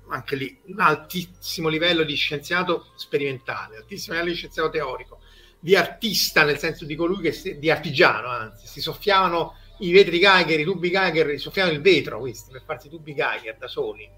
anche 0.09 0.37
lì 0.37 0.61
un 0.67 0.81
altissimo 0.81 1.69
livello 1.69 2.03
di 2.03 2.15
scienziato 2.15 2.93
sperimentale, 2.97 3.77
altissimo 3.77 4.15
livello 4.15 4.33
di 4.33 4.39
scienziato 4.39 4.71
teorico, 4.71 5.21
di 5.59 5.77
artista 5.77 6.45
nel 6.45 6.59
senso 6.59 6.85
di 6.85 6.97
colui 6.97 7.31
che, 7.31 7.59
di 7.59 7.71
artigiano, 7.71 8.29
anzi, 8.29 8.67
si 8.67 8.81
soffiavano 8.81 9.55
i 9.79 9.93
vetri 9.93 10.19
Geiger, 10.19 10.61
i 10.61 10.65
tubi 10.65 10.91
Geiger, 10.91 11.39
soffiano 11.39 11.73
il 11.73 11.81
vetro 11.81 12.21
questi 12.21 12.51
per 12.51 12.63
farsi 12.65 12.87
i 12.87 12.91
tubi 12.91 13.15
Geiger 13.15 13.57
da 13.57 13.69
soli. 13.69 14.09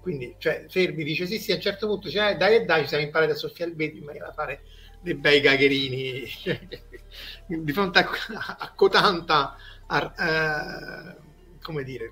Quindi, 0.00 0.34
cioè, 0.38 0.66
Fermi 0.68 1.04
dice: 1.04 1.26
Sì, 1.26 1.38
sì, 1.38 1.52
a 1.52 1.56
un 1.56 1.60
certo 1.60 1.86
punto 1.86 2.08
cioè, 2.08 2.36
dai 2.36 2.56
e 2.56 2.64
dai, 2.64 2.82
ci 2.82 2.88
siamo 2.88 3.04
imparati 3.04 3.32
a 3.32 3.36
soffiare 3.36 3.70
il 3.70 3.76
vetro 3.76 3.98
in 3.98 4.04
maniera 4.04 4.26
da 4.26 4.32
fare 4.32 4.62
dei 5.00 5.14
bei 5.14 5.40
Geigerini 5.40 6.24
di 7.46 7.72
fronte 7.72 7.98
a, 7.98 8.56
a 8.58 8.72
cotanta, 8.74 9.56
a, 9.86 11.16
uh, 11.16 11.58
come 11.60 11.82
dire, 11.84 12.10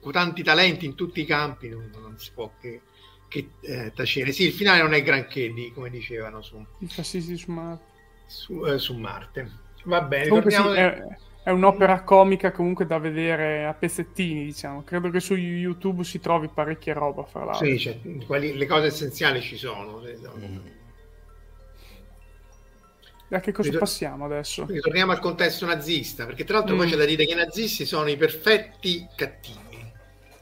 con 0.00 0.12
tanti 0.12 0.42
talenti 0.42 0.86
in 0.86 0.94
tutti 0.94 1.20
i 1.20 1.26
campi, 1.26 1.68
non, 1.68 1.90
non 1.92 2.18
si 2.18 2.30
può 2.32 2.52
che, 2.60 2.82
che 3.28 3.50
eh, 3.62 3.92
tacere. 3.92 4.32
Sì, 4.32 4.44
il 4.44 4.52
finale 4.52 4.82
non 4.82 4.94
è 4.94 5.02
granché, 5.02 5.52
di, 5.52 5.72
come 5.72 5.90
dicevano 5.90 6.40
su, 6.40 6.64
sì, 6.86 7.36
su, 7.36 7.50
Marte. 7.50 7.84
Su, 8.26 8.64
eh, 8.64 8.78
su 8.78 8.96
Marte. 8.96 9.50
Va 9.84 10.02
bene, 10.02 10.28
Comunque 10.28 10.52
torniamo. 10.52 10.74
Sì, 10.74 10.80
è 10.80 11.28
è 11.42 11.50
un'opera 11.50 12.02
comica 12.02 12.52
comunque 12.52 12.84
da 12.84 12.98
vedere 12.98 13.64
a 13.64 13.72
pezzettini, 13.72 14.44
diciamo. 14.44 14.82
Credo 14.84 15.08
che 15.10 15.20
su 15.20 15.34
YouTube 15.34 16.04
si 16.04 16.20
trovi 16.20 16.48
parecchia 16.52 16.92
roba, 16.92 17.24
fra 17.24 17.44
l'altro. 17.44 17.66
Sì, 17.66 17.78
cioè, 17.78 17.98
quelli, 18.26 18.56
le 18.56 18.66
cose 18.66 18.86
essenziali 18.86 19.40
ci 19.40 19.56
sono. 19.56 20.00
Mm. 20.00 20.58
A 23.32 23.40
che 23.40 23.52
cosa 23.52 23.68
Ritor- 23.68 23.84
passiamo 23.84 24.24
adesso? 24.26 24.66
Ritorniamo 24.66 25.12
al 25.12 25.20
contesto 25.20 25.64
nazista, 25.64 26.26
perché 26.26 26.44
tra 26.44 26.58
l'altro 26.58 26.74
mm. 26.74 26.78
poi 26.78 26.90
c'è 26.90 26.96
da 26.96 27.04
dire 27.04 27.24
che 27.24 27.32
i 27.32 27.36
nazisti 27.36 27.86
sono 27.86 28.08
i 28.10 28.16
perfetti 28.16 29.06
cattivi. 29.14 29.68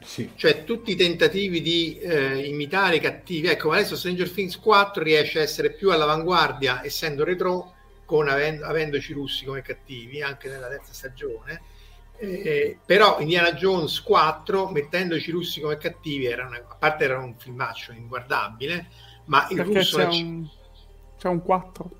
Sì. 0.03 0.31
Cioè 0.35 0.63
tutti 0.63 0.91
i 0.91 0.95
tentativi 0.95 1.61
di 1.61 1.97
eh, 1.99 2.45
imitare 2.45 2.97
i 2.97 2.99
cattivi. 2.99 3.47
Ecco, 3.47 3.71
adesso 3.71 3.95
Stranger 3.95 4.29
Things 4.31 4.57
4 4.57 5.01
riesce 5.03 5.39
a 5.39 5.43
essere 5.43 5.71
più 5.71 5.91
all'avanguardia, 5.91 6.83
essendo 6.83 7.23
retro, 7.23 7.75
con 8.09 8.27
avendo, 8.27 8.65
avendoci 8.65 9.13
russi 9.13 9.45
come 9.45 9.61
cattivi 9.61 10.23
anche 10.23 10.49
nella 10.49 10.67
terza 10.67 10.93
stagione. 10.93 11.61
Eh, 12.17 12.79
però 12.83 13.19
Indiana 13.19 13.53
Jones 13.53 14.01
4 14.01 14.69
mettendoci 14.69 15.29
i 15.29 15.31
russi 15.31 15.61
come 15.61 15.77
cattivi 15.77 16.25
era 16.25 16.47
una, 16.47 16.57
a 16.57 16.75
parte 16.75 17.03
era 17.03 17.19
un 17.19 17.35
filmaccio 17.37 17.93
inguardabile 17.93 18.87
ma 19.25 19.47
il 19.51 19.55
Perché 19.55 19.73
russo 19.73 19.97
c'è, 19.99 20.05
un, 20.05 20.49
c'è 21.17 21.29
un 21.29 21.41
4 21.41 21.91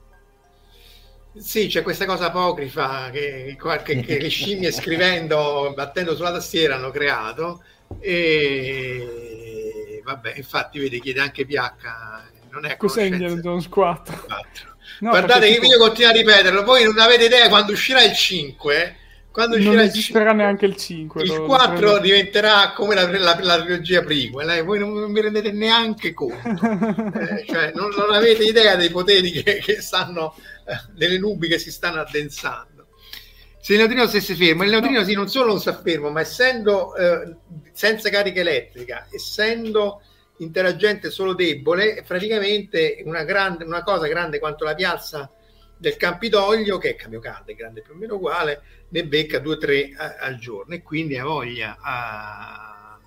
sì 1.37 1.67
c'è 1.67 1.83
questa 1.83 2.05
cosa 2.05 2.25
apocrifa 2.25 3.11
che, 3.11 3.55
che, 3.57 3.99
che 4.01 4.19
le 4.19 4.27
scimmie 4.27 4.73
scrivendo 4.73 5.71
battendo 5.73 6.17
sulla 6.17 6.33
tastiera 6.33 6.75
hanno 6.75 6.91
creato 6.91 7.63
e 7.99 10.01
vabbè 10.03 10.33
infatti 10.35 10.79
vedi 10.79 10.99
chiede 10.99 11.21
anche 11.21 11.45
PH 11.45 12.49
non 12.49 12.65
è 12.65 12.75
cos'è 12.75 13.03
Indiana 13.03 13.35
Jones 13.35 13.69
4? 13.69 14.25
4 14.25 14.77
No, 14.99 15.11
Guardate 15.11 15.47
che 15.47 15.59
tipo... 15.59 15.67
io 15.67 15.77
continuo 15.77 16.09
a 16.09 16.13
ripeterlo, 16.13 16.63
voi 16.63 16.83
non 16.83 16.97
avete 16.99 17.25
idea 17.25 17.47
quando 17.47 17.71
uscirà 17.71 18.03
il 18.03 18.13
5. 18.13 18.95
Quando 19.31 19.55
uscirà 19.55 19.75
non 19.75 19.83
esisterà 19.83 20.23
il 20.23 20.29
5, 20.29 20.43
neanche 20.43 20.65
il 20.65 20.75
5. 20.75 21.23
Il 21.23 21.39
4 21.41 21.75
prendo... 21.75 21.99
diventerà 21.99 22.73
come 22.73 22.95
la, 22.95 23.09
la, 23.09 23.39
la 23.41 23.61
trilogia 23.61 24.03
prequel, 24.03 24.49
eh? 24.49 24.61
voi 24.61 24.79
non, 24.79 24.91
non, 24.93 25.13
vi 25.13 25.21
rendete 25.21 25.51
neanche 25.51 26.13
conto. 26.13 26.65
eh, 27.17 27.45
cioè, 27.47 27.71
non, 27.73 27.89
non, 27.95 28.13
avete 28.13 28.43
idea 28.43 28.75
dei 28.75 28.89
poteri 28.89 29.31
che, 29.31 29.59
che 29.59 29.81
stanno, 29.81 30.35
eh, 30.65 30.77
delle 30.93 31.17
nubi 31.17 31.47
che 31.47 31.59
si 31.59 31.71
stanno 31.71 32.01
addensando. 32.01 32.87
se 33.61 33.73
il 33.73 33.79
neutrino 33.79 34.07
stesse 34.07 34.35
fermo, 34.35 34.63
il 34.63 34.71
neutrino 34.71 34.99
no. 34.99 35.05
sì, 35.05 35.13
non 35.13 35.29
solo 35.29 35.47
non 35.47 35.61
sta 35.61 35.79
fermo, 35.79 36.09
ma 36.09 36.19
essendo 36.19 36.93
eh, 36.95 37.35
senza 37.71 38.09
carica 38.09 38.41
elettrica, 38.41 39.07
essendo 39.11 40.01
interagente 40.39 41.09
solo 41.09 41.33
debole, 41.33 42.03
praticamente 42.05 43.01
una, 43.05 43.23
grande, 43.23 43.63
una 43.63 43.83
cosa 43.83 44.07
grande 44.07 44.39
quanto 44.39 44.63
la 44.63 44.75
piazza 44.75 45.31
del 45.77 45.95
Campidoglio, 45.95 46.77
che 46.77 46.89
è 46.89 46.95
Camiocalde, 46.95 47.55
grande 47.55 47.81
più 47.81 47.93
o 47.93 47.95
meno 47.95 48.15
uguale, 48.15 48.61
ne 48.89 49.05
becca 49.05 49.39
2-3 49.39 49.93
al 50.19 50.37
giorno 50.37 50.75
e 50.75 50.81
quindi 50.81 51.17
ha 51.17 51.23
voglia 51.23 51.77
a... 51.79 52.99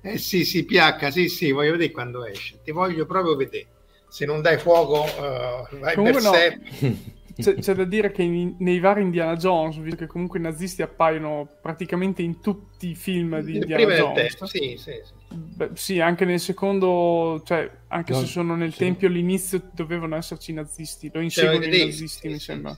Eh 0.00 0.18
sì, 0.18 0.44
sì, 0.44 0.64
PH, 0.64 1.08
sì, 1.08 1.28
sì, 1.28 1.50
voglio 1.50 1.72
vedere 1.72 1.90
quando 1.90 2.24
esce, 2.24 2.60
ti 2.62 2.70
voglio 2.70 3.06
proprio 3.06 3.36
vedere. 3.36 3.66
Se 4.08 4.24
non 4.24 4.40
dai 4.40 4.58
fuoco, 4.58 5.02
uh, 5.02 5.78
vai 5.78 5.94
Comunque 5.94 6.22
no. 6.22 6.32
C'è, 7.38 7.54
c'è, 7.54 7.72
da 7.72 7.84
dire 7.84 8.10
che 8.10 8.22
in, 8.22 8.56
nei 8.58 8.80
vari 8.80 9.00
Indiana 9.00 9.36
Jones, 9.36 9.76
visto 9.76 9.98
che 9.98 10.06
comunque 10.08 10.40
i 10.40 10.42
nazisti 10.42 10.82
appaiono 10.82 11.48
praticamente 11.62 12.20
in 12.20 12.40
tutti 12.40 12.88
i 12.88 12.94
film 12.96 13.38
di 13.42 13.58
Indiana 13.58 13.84
Prima 13.84 13.96
Jones. 13.96 14.14
Testo, 14.16 14.46
sì, 14.46 14.74
sì, 14.76 15.00
sì. 15.04 15.12
Beh, 15.30 15.70
sì, 15.74 16.00
anche 16.00 16.24
nel 16.24 16.40
secondo, 16.40 17.42
cioè, 17.44 17.70
anche 17.88 18.12
no, 18.12 18.20
se 18.20 18.26
sono 18.26 18.56
nel 18.56 18.72
sì. 18.72 18.78
tempio 18.78 19.08
all'inizio 19.08 19.70
dovevano 19.72 20.16
esserci 20.16 20.52
i 20.52 20.54
nazisti, 20.54 21.10
lo 21.12 21.20
inseguono 21.20 21.64
i 21.64 21.86
nazisti, 21.86 22.08
sì, 22.08 22.28
mi 22.28 22.38
sembra. 22.38 22.76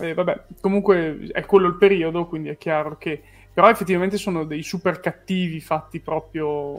Eh, 0.00 0.14
vabbè, 0.14 0.44
comunque 0.60 1.28
è 1.32 1.44
quello 1.44 1.66
il 1.66 1.76
periodo, 1.76 2.26
quindi 2.26 2.50
è 2.50 2.58
chiaro 2.58 2.96
che... 2.96 3.20
Però 3.52 3.68
effettivamente 3.68 4.18
sono 4.18 4.44
dei 4.44 4.62
super 4.62 5.00
cattivi 5.00 5.60
fatti 5.60 5.98
proprio 5.98 6.78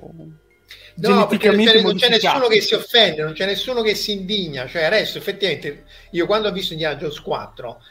No, 0.96 1.28
perché 1.28 1.52
non 1.52 1.66
c'è, 1.66 1.82
non 1.82 1.96
c'è, 1.96 2.10
nessuno 2.10 2.48
che 2.48 2.62
si 2.62 2.74
offende, 2.74 3.24
non 3.24 3.34
c'è 3.34 3.46
nessuno 3.46 3.82
che 3.82 3.96
si 3.96 4.12
indigna. 4.12 4.68
Cioè, 4.68 4.84
adesso 4.84 5.18
effettivamente, 5.18 5.86
io 6.12 6.26
quando 6.26 6.48
ho 6.48 6.52
visto 6.52 6.74
Indiana 6.74 6.96
Jones 6.96 7.20
4, 7.22 7.82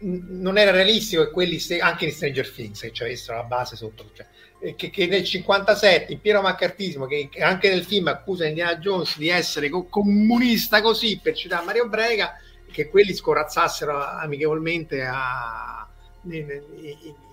non 0.00 0.58
era 0.58 0.72
realistico 0.72 1.24
che 1.24 1.30
quelli, 1.30 1.58
anche 1.80 2.06
in 2.06 2.12
Stranger 2.12 2.50
Things, 2.50 2.80
che 2.80 2.92
ci 2.92 3.02
avessero 3.02 3.38
la 3.38 3.44
base 3.44 3.76
sotto, 3.76 4.10
cioè, 4.12 4.26
che, 4.58 4.90
che, 4.90 5.06
nel 5.06 5.24
57, 5.24 6.12
in 6.12 6.20
pieno 6.20 6.40
maccartismo, 6.40 7.06
che, 7.06 7.28
che, 7.30 7.42
anche 7.42 7.68
nel 7.68 7.84
film 7.84 8.08
accusa 8.08 8.46
Indiana 8.46 8.76
Jones 8.76 9.16
di 9.18 9.28
essere 9.28 9.68
co- 9.68 9.84
comunista 9.84 10.80
così, 10.80 11.20
per 11.22 11.34
citare 11.34 11.64
Mario 11.64 11.88
Brega, 11.88 12.38
che 12.70 12.88
quelli 12.88 13.14
scorazzassero 13.14 13.96
amichevolmente 13.96 15.02
a, 15.02 15.86
in, 16.30 16.62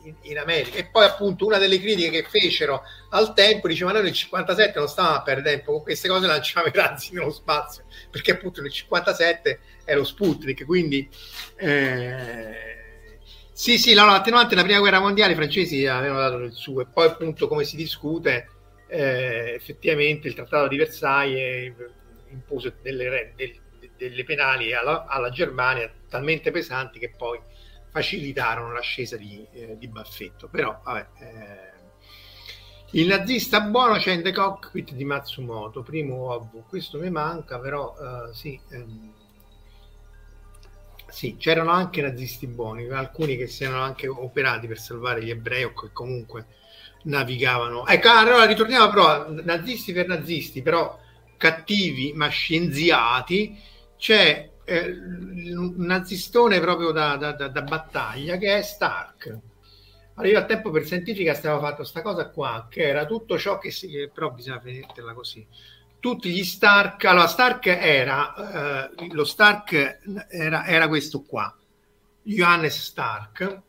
in, 0.03 0.13
in, 0.21 0.37
America. 0.37 0.77
E 0.77 0.85
poi 0.85 1.05
appunto 1.05 1.45
una 1.45 1.57
delle 1.57 1.79
critiche 1.79 2.09
che 2.21 2.29
fecero 2.29 2.83
al 3.09 3.33
tempo 3.33 3.67
diceva 3.67 3.91
noi 3.93 4.03
nel 4.03 4.13
57 4.13 4.77
non 4.77 4.87
stavamo 4.87 5.15
a 5.15 5.21
perdere 5.21 5.57
tempo, 5.57 5.71
con 5.71 5.83
queste 5.83 6.07
cose 6.07 6.27
lanciamo 6.27 6.67
i 6.67 6.71
razzi 6.73 7.13
nello 7.13 7.31
spazio, 7.31 7.83
perché 8.09 8.31
appunto 8.31 8.61
nel 8.61 8.71
57 8.71 9.59
è 9.85 9.95
lo 9.95 10.03
Sputnik, 10.03 10.65
quindi... 10.65 11.09
Eh, 11.55 12.72
sì, 13.53 13.77
sì, 13.77 13.93
no, 13.93 14.05
no, 14.05 14.11
attenuante 14.11 14.55
la 14.55 14.63
prima 14.63 14.79
guerra 14.79 14.99
mondiale 14.99 15.33
i 15.33 15.35
francesi 15.35 15.85
avevano 15.85 16.19
dato 16.19 16.37
il 16.37 16.53
suo 16.53 16.81
e 16.81 16.87
poi 16.87 17.07
appunto 17.07 17.47
come 17.47 17.63
si 17.63 17.75
discute 17.75 18.49
eh, 18.87 19.53
effettivamente 19.55 20.27
il 20.27 20.33
trattato 20.33 20.67
di 20.67 20.77
Versailles 20.77 21.73
impose 22.29 22.75
delle, 22.81 23.33
delle, 23.35 23.59
delle 23.95 24.23
penali 24.23 24.73
alla, 24.73 25.05
alla 25.05 25.29
Germania 25.29 25.91
talmente 26.09 26.51
pesanti 26.51 26.99
che 26.99 27.13
poi 27.15 27.39
facilitarono 27.91 28.73
l'ascesa 28.73 29.17
di, 29.17 29.45
eh, 29.51 29.77
di 29.77 29.87
Baffetto. 29.87 30.47
Però, 30.47 30.81
vabbè, 30.83 31.07
eh, 31.19 31.73
il 32.91 33.07
nazista 33.07 33.61
buono 33.61 33.97
c'è 33.97 34.11
in 34.11 34.23
The 34.23 34.31
Cockpit 34.31 34.93
di 34.93 35.05
Matsumoto, 35.05 35.83
primo 35.83 36.31
ovvio. 36.31 36.65
Questo 36.67 36.99
mi 36.99 37.09
manca, 37.09 37.59
però 37.59 37.93
uh, 37.97 38.33
sì, 38.33 38.59
ehm, 38.69 39.13
sì, 41.13 41.37
c'erano 41.37 41.69
anche 41.69 42.01
nazisti 42.01 42.47
buoni, 42.47 42.89
alcuni 42.89 43.37
che 43.37 43.45
si 43.45 43.63
erano 43.63 43.83
anche 43.83 44.07
operati 44.07 44.65
per 44.65 44.79
salvare 44.79 45.23
gli 45.23 45.29
ebrei 45.29 45.63
o 45.63 45.71
che 45.71 45.89
comunque 45.93 46.47
navigavano. 47.03 47.85
Ecco, 47.85 48.09
allora 48.09 48.45
ritorniamo 48.45 48.89
però 48.89 49.29
nazisti 49.29 49.93
per 49.93 50.07
nazisti, 50.07 50.63
però 50.63 50.99
cattivi 51.37 52.13
ma 52.13 52.29
scienziati. 52.29 53.55
C'è 53.95 54.49
eh, 54.65 54.89
un 55.55 55.75
nazistone 55.77 56.59
proprio 56.59 56.89
da, 56.89 57.15
da, 57.15 57.33
da, 57.33 57.47
da, 57.47 57.61
battaglia 57.61 58.37
che 58.37 58.57
è 58.57 58.63
Stark. 58.63 59.37
Arriva 60.15 60.39
a 60.39 60.45
tempo 60.45 60.71
per 60.71 60.83
Scientifica 60.83 61.35
stava 61.35 61.59
fatto 61.59 61.75
questa 61.77 62.01
cosa 62.01 62.27
qua, 62.29 62.65
che 62.71 62.87
era 62.87 63.05
tutto 63.05 63.37
ciò 63.37 63.59
che 63.59 63.69
si... 63.69 64.09
però 64.11 64.31
bisogna 64.31 64.59
finirla 64.59 65.13
così. 65.13 65.45
Tutti 66.03 66.31
gli 66.31 66.43
Stark, 66.43 67.05
allora 67.05 67.27
Stark 67.27 67.65
era, 67.65 68.89
eh, 68.91 69.07
lo 69.13 69.23
Stark 69.23 70.01
era, 70.29 70.65
era 70.65 70.89
questo 70.89 71.21
qua, 71.21 71.57
Johannes 72.23 72.77
Stark, 72.77 73.61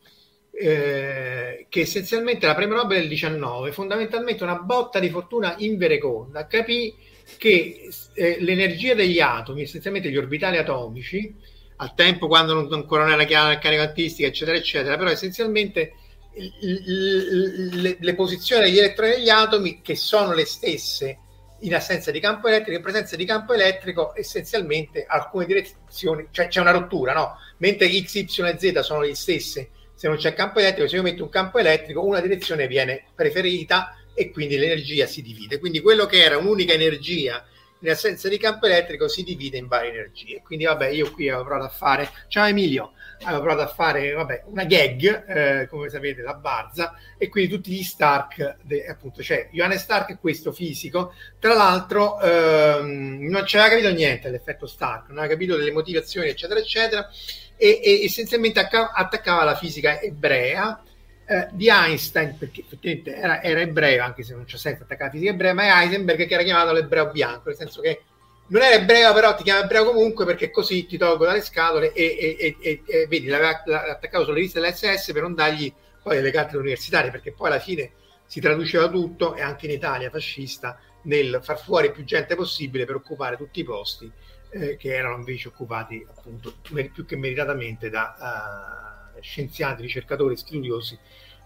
eh, 0.51 1.65
che 1.69 1.79
essenzialmente 1.79 2.45
la 2.45 2.53
premio 2.53 2.75
Nobel 2.75 2.99
del 2.99 3.07
19, 3.07 3.71
fondamentalmente 3.71 4.43
una 4.43 4.57
botta 4.57 4.99
di 4.99 5.09
fortuna 5.09 5.55
invereconda, 5.59 6.45
capì 6.45 6.93
che 7.37 7.89
eh, 8.13 8.37
l'energia 8.41 8.95
degli 8.95 9.21
atomi, 9.21 9.61
essenzialmente 9.61 10.09
gli 10.09 10.17
orbitali 10.17 10.57
atomici, 10.57 11.33
al 11.77 11.93
tempo 11.95 12.27
quando 12.27 12.53
non, 12.53 12.67
ancora 12.73 13.03
non 13.03 13.13
era 13.13 13.23
chiara 13.23 13.47
la 13.47 13.59
carica 13.59 13.83
quantistica, 13.83 14.27
eccetera, 14.27 14.57
eccetera, 14.57 14.97
però 14.97 15.09
essenzialmente 15.09 15.93
le, 16.33 17.95
le, 17.97 18.13
posizioni 18.13 18.65
degli 18.65 18.77
elettroni 18.77 19.11
degli 19.11 19.29
atomi 19.29 19.79
che 19.81 19.95
sono 19.95 20.33
le 20.33 20.43
stesse 20.43 21.19
in 21.65 21.75
assenza 21.75 22.11
di 22.11 22.19
campo 22.19 22.47
elettrico, 22.47 22.77
in 22.77 22.83
presenza 22.83 23.15
di 23.15 23.25
campo 23.25 23.53
elettrico, 23.53 24.15
essenzialmente 24.15 25.05
alcune 25.07 25.45
direzioni, 25.45 26.27
cioè 26.31 26.47
c'è 26.47 26.61
una 26.61 26.71
rottura, 26.71 27.13
no? 27.13 27.37
Mentre 27.57 27.89
x, 27.89 28.13
y 28.15 28.27
e 28.41 28.57
z 28.57 28.79
sono 28.79 29.01
le 29.01 29.15
stesse, 29.15 29.69
se 29.93 30.07
non 30.07 30.17
c'è 30.17 30.33
campo 30.33 30.59
elettrico, 30.59 30.87
se 30.87 30.95
io 30.95 31.01
metto 31.01 31.23
un 31.23 31.29
campo 31.29 31.57
elettrico, 31.57 32.03
una 32.03 32.21
direzione 32.21 32.67
viene 32.67 33.05
preferita 33.15 33.97
e 34.13 34.31
quindi 34.31 34.57
l'energia 34.57 35.05
si 35.05 35.21
divide. 35.21 35.59
Quindi 35.59 35.81
quello 35.81 36.05
che 36.05 36.21
era 36.21 36.37
un'unica 36.37 36.73
energia 36.73 37.43
in 37.79 37.89
assenza 37.89 38.29
di 38.29 38.37
campo 38.37 38.65
elettrico 38.65 39.07
si 39.07 39.23
divide 39.23 39.57
in 39.57 39.67
varie 39.67 39.91
energie. 39.91 40.41
Quindi 40.43 40.65
vabbè, 40.65 40.87
io 40.87 41.11
qui 41.11 41.29
avevo 41.29 41.45
provato 41.45 41.65
a 41.65 41.75
fare, 41.75 42.09
ciao 42.27 42.45
Emilio, 42.45 42.93
avevo 43.23 43.41
provato 43.41 43.61
a 43.61 43.73
fare 43.73 44.11
vabbè, 44.11 44.43
una 44.45 44.65
gag, 44.65 45.25
eh, 45.27 45.67
come 45.67 45.89
sapete, 45.89 46.21
la 46.21 46.33
Barza, 46.33 46.95
e 47.17 47.29
quindi 47.29 47.53
tutti 47.53 47.71
gli 47.71 47.83
Stark, 47.83 48.57
de, 48.61 48.85
appunto, 48.87 49.21
cioè 49.23 49.49
Johannes 49.51 49.81
Stark 49.81 50.11
è 50.11 50.19
questo 50.19 50.51
fisico, 50.51 51.13
tra 51.39 51.53
l'altro 51.53 52.19
ehm, 52.19 53.19
non 53.21 53.45
aveva 53.47 53.69
capito 53.69 53.91
niente 53.91 54.29
dell'effetto 54.29 54.67
Stark, 54.67 55.09
non 55.09 55.19
aveva 55.19 55.33
capito 55.33 55.57
delle 55.57 55.71
motivazioni, 55.71 56.29
eccetera, 56.29 56.59
eccetera, 56.59 57.09
e, 57.57 57.79
e 57.83 58.03
essenzialmente 58.03 58.59
attaccava 58.59 59.43
la 59.43 59.55
fisica 59.55 59.99
ebrea, 60.01 60.81
eh, 61.27 61.47
di 61.51 61.69
Einstein, 61.69 62.37
perché 62.37 62.61
effettivamente 62.61 63.15
era, 63.15 63.41
era, 63.41 63.59
ebreo, 63.61 64.03
anche 64.03 64.23
se 64.23 64.35
non 64.35 64.45
c'è 64.45 64.57
sempre 64.57 64.83
attaccata 64.83 65.11
fisica 65.11 65.31
ebrea, 65.31 65.53
ma 65.53 65.63
è 65.63 65.83
Heisenberg 65.83 66.27
che 66.27 66.33
era 66.33 66.43
chiamato 66.43 66.71
l'ebreo 66.71 67.09
bianco, 67.09 67.49
nel 67.49 67.57
senso 67.57 67.81
che 67.81 68.01
non 68.47 68.61
era 68.61 68.75
ebreo, 68.75 69.13
però 69.13 69.35
ti 69.35 69.43
chiama 69.43 69.63
ebreo 69.63 69.85
comunque 69.85 70.25
perché 70.25 70.51
così 70.51 70.85
ti 70.85 70.97
tolgo 70.97 71.25
dalle 71.25 71.41
scatole 71.41 71.93
e, 71.93 72.37
e, 72.39 72.55
e, 72.59 72.81
e 72.85 73.07
vedi, 73.07 73.27
l'aveva 73.27 73.63
attaccato 73.91 74.25
sulle 74.25 74.41
liste 74.41 74.59
dell'SS 74.59 75.11
per 75.11 75.21
non 75.21 75.33
dargli 75.33 75.71
poi 76.01 76.21
le 76.21 76.31
carte 76.31 76.57
universitarie, 76.57 77.11
perché 77.11 77.31
poi 77.31 77.47
alla 77.47 77.59
fine 77.59 77.91
si 78.27 78.39
traduceva 78.39 78.89
tutto, 78.89 79.35
e 79.35 79.41
anche 79.41 79.65
in 79.65 79.71
Italia 79.71 80.09
fascista, 80.09 80.79
nel 81.03 81.39
far 81.43 81.59
fuori 81.59 81.91
più 81.91 82.03
gente 82.03 82.35
possibile 82.35 82.85
per 82.85 82.95
occupare 82.95 83.37
tutti 83.37 83.59
i 83.59 83.63
posti 83.63 84.11
eh, 84.49 84.77
che 84.77 84.95
erano 84.95 85.17
invece 85.17 85.47
occupati 85.47 86.05
appunto 86.07 86.53
più 86.61 87.05
che 87.05 87.15
meritatamente 87.15 87.89
da... 87.89 88.15
Uh, 88.19 88.95
scienziati, 89.25 89.81
ricercatori, 89.81 90.37
studiosi 90.37 90.97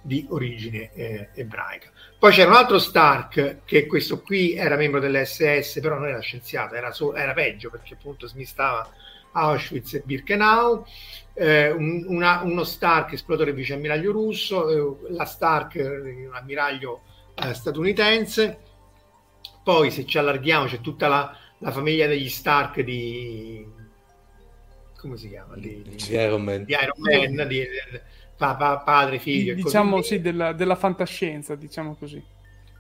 di 0.01 0.25
origine 0.29 0.91
eh, 0.93 1.29
ebraica. 1.33 1.91
Poi 2.19 2.33
c'era 2.33 2.49
un 2.49 2.57
altro 2.57 2.79
Stark, 2.79 3.59
che 3.63 3.87
questo 3.87 4.21
qui 4.21 4.53
era 4.53 4.75
membro 4.75 4.99
dell'SS, 4.99 5.79
però 5.79 5.97
non 5.97 6.09
era 6.09 6.19
scienziato, 6.19 6.75
era, 6.75 6.91
so, 6.91 7.15
era 7.15 7.31
peggio 7.31 7.69
perché 7.69 7.93
appunto 7.93 8.27
smistava 8.27 8.85
Auschwitz 9.31 9.93
e 9.93 10.01
Birkenau, 10.03 10.85
eh, 11.33 11.71
un, 11.71 12.03
una, 12.07 12.41
uno 12.43 12.65
Stark, 12.65 13.13
esplotore 13.13 13.53
viceammiraglio 13.53 14.11
russo, 14.11 14.69
eh, 14.69 15.13
la 15.13 15.23
Stark, 15.23 15.75
un 15.75 16.31
ammiraglio 16.33 17.03
eh, 17.35 17.53
statunitense, 17.53 18.59
poi 19.63 19.89
se 19.89 20.05
ci 20.05 20.17
allarghiamo 20.17 20.65
c'è 20.65 20.81
tutta 20.81 21.07
la, 21.07 21.33
la 21.59 21.71
famiglia 21.71 22.05
degli 22.05 22.27
Stark 22.27 22.81
di, 22.81 23.65
come 24.97 25.15
si 25.15 25.29
chiama? 25.29 25.55
Di, 25.55 25.81
di, 25.83 25.95
di 25.95 26.13
Iron 26.15 26.43
Man, 26.43 26.65
di, 26.65 26.73
Iron 26.73 26.97
Man, 26.97 27.47
di, 27.47 27.65
pa, 28.39 28.55
pa, 28.55 28.77
padre, 28.77 29.19
figlio. 29.19 29.53
Diciamo 29.53 30.01
sì, 30.01 30.21
della, 30.21 30.53
della, 30.53 30.75
fantascienza, 30.75 31.55
diciamo 31.55 31.97
così. 31.99 32.23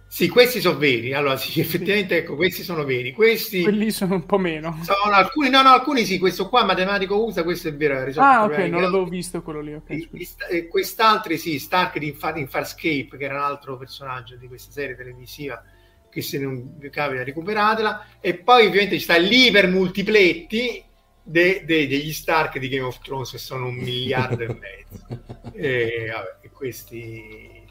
Sì, 0.07 0.29
questi 0.29 0.61
sono 0.61 0.77
veri. 0.77 1.13
Allora, 1.13 1.35
sì, 1.35 1.59
effettivamente, 1.59 2.15
sì. 2.15 2.21
ecco, 2.21 2.37
questi 2.37 2.63
sono 2.63 2.85
veri. 2.85 3.11
Questi 3.11 3.61
Quelli 3.61 3.91
sono 3.91 4.15
un 4.15 4.25
po' 4.25 4.37
meno. 4.37 4.79
Sono 4.83 5.13
alcuni, 5.13 5.49
no, 5.49 5.61
no, 5.61 5.69
alcuni 5.69 6.05
sì. 6.05 6.17
Questo 6.17 6.47
qua, 6.47 6.63
matematico 6.63 7.21
USA, 7.21 7.43
questo 7.43 7.67
è 7.67 7.75
vero. 7.75 8.09
Ah, 8.15 8.45
ok, 8.45 8.57
non 8.69 8.81
l'avevo 8.81 9.03
visto 9.03 9.41
quello 9.41 9.59
lì. 9.59 9.73
Okay, 9.73 10.09
e, 10.49 10.67
quest'altri, 10.67 11.37
sì, 11.37 11.59
Stark 11.59 11.99
di, 11.99 12.15
in 12.35 12.47
Farscape, 12.47 13.17
che 13.17 13.25
era 13.25 13.35
un 13.35 13.43
altro 13.43 13.77
personaggio 13.77 14.37
di 14.37 14.47
questa 14.47 14.71
serie 14.71 14.95
televisiva 14.95 15.61
che 16.09 16.23
se 16.23 16.39
non 16.39 16.73
vi 16.77 16.89
capita 16.89 17.21
recuperatela. 17.23 18.05
E 18.21 18.35
poi 18.35 18.65
ovviamente 18.65 18.95
ci 18.95 19.03
sta 19.03 19.17
l'Iper 19.17 19.67
Multipletti, 19.67 20.83
de, 21.29 21.63
de, 21.63 21.87
degli 21.87 22.11
Stark 22.11 22.57
di 22.57 22.69
Game 22.69 22.85
of 22.85 22.99
Thrones 23.01 23.35
sono 23.35 23.67
un 23.67 23.75
miliardo 23.75 24.43
e 24.43 24.47
mezzo. 24.47 25.37
E, 25.59 26.09
vabbè, 26.09 26.49
questi... 26.51 27.67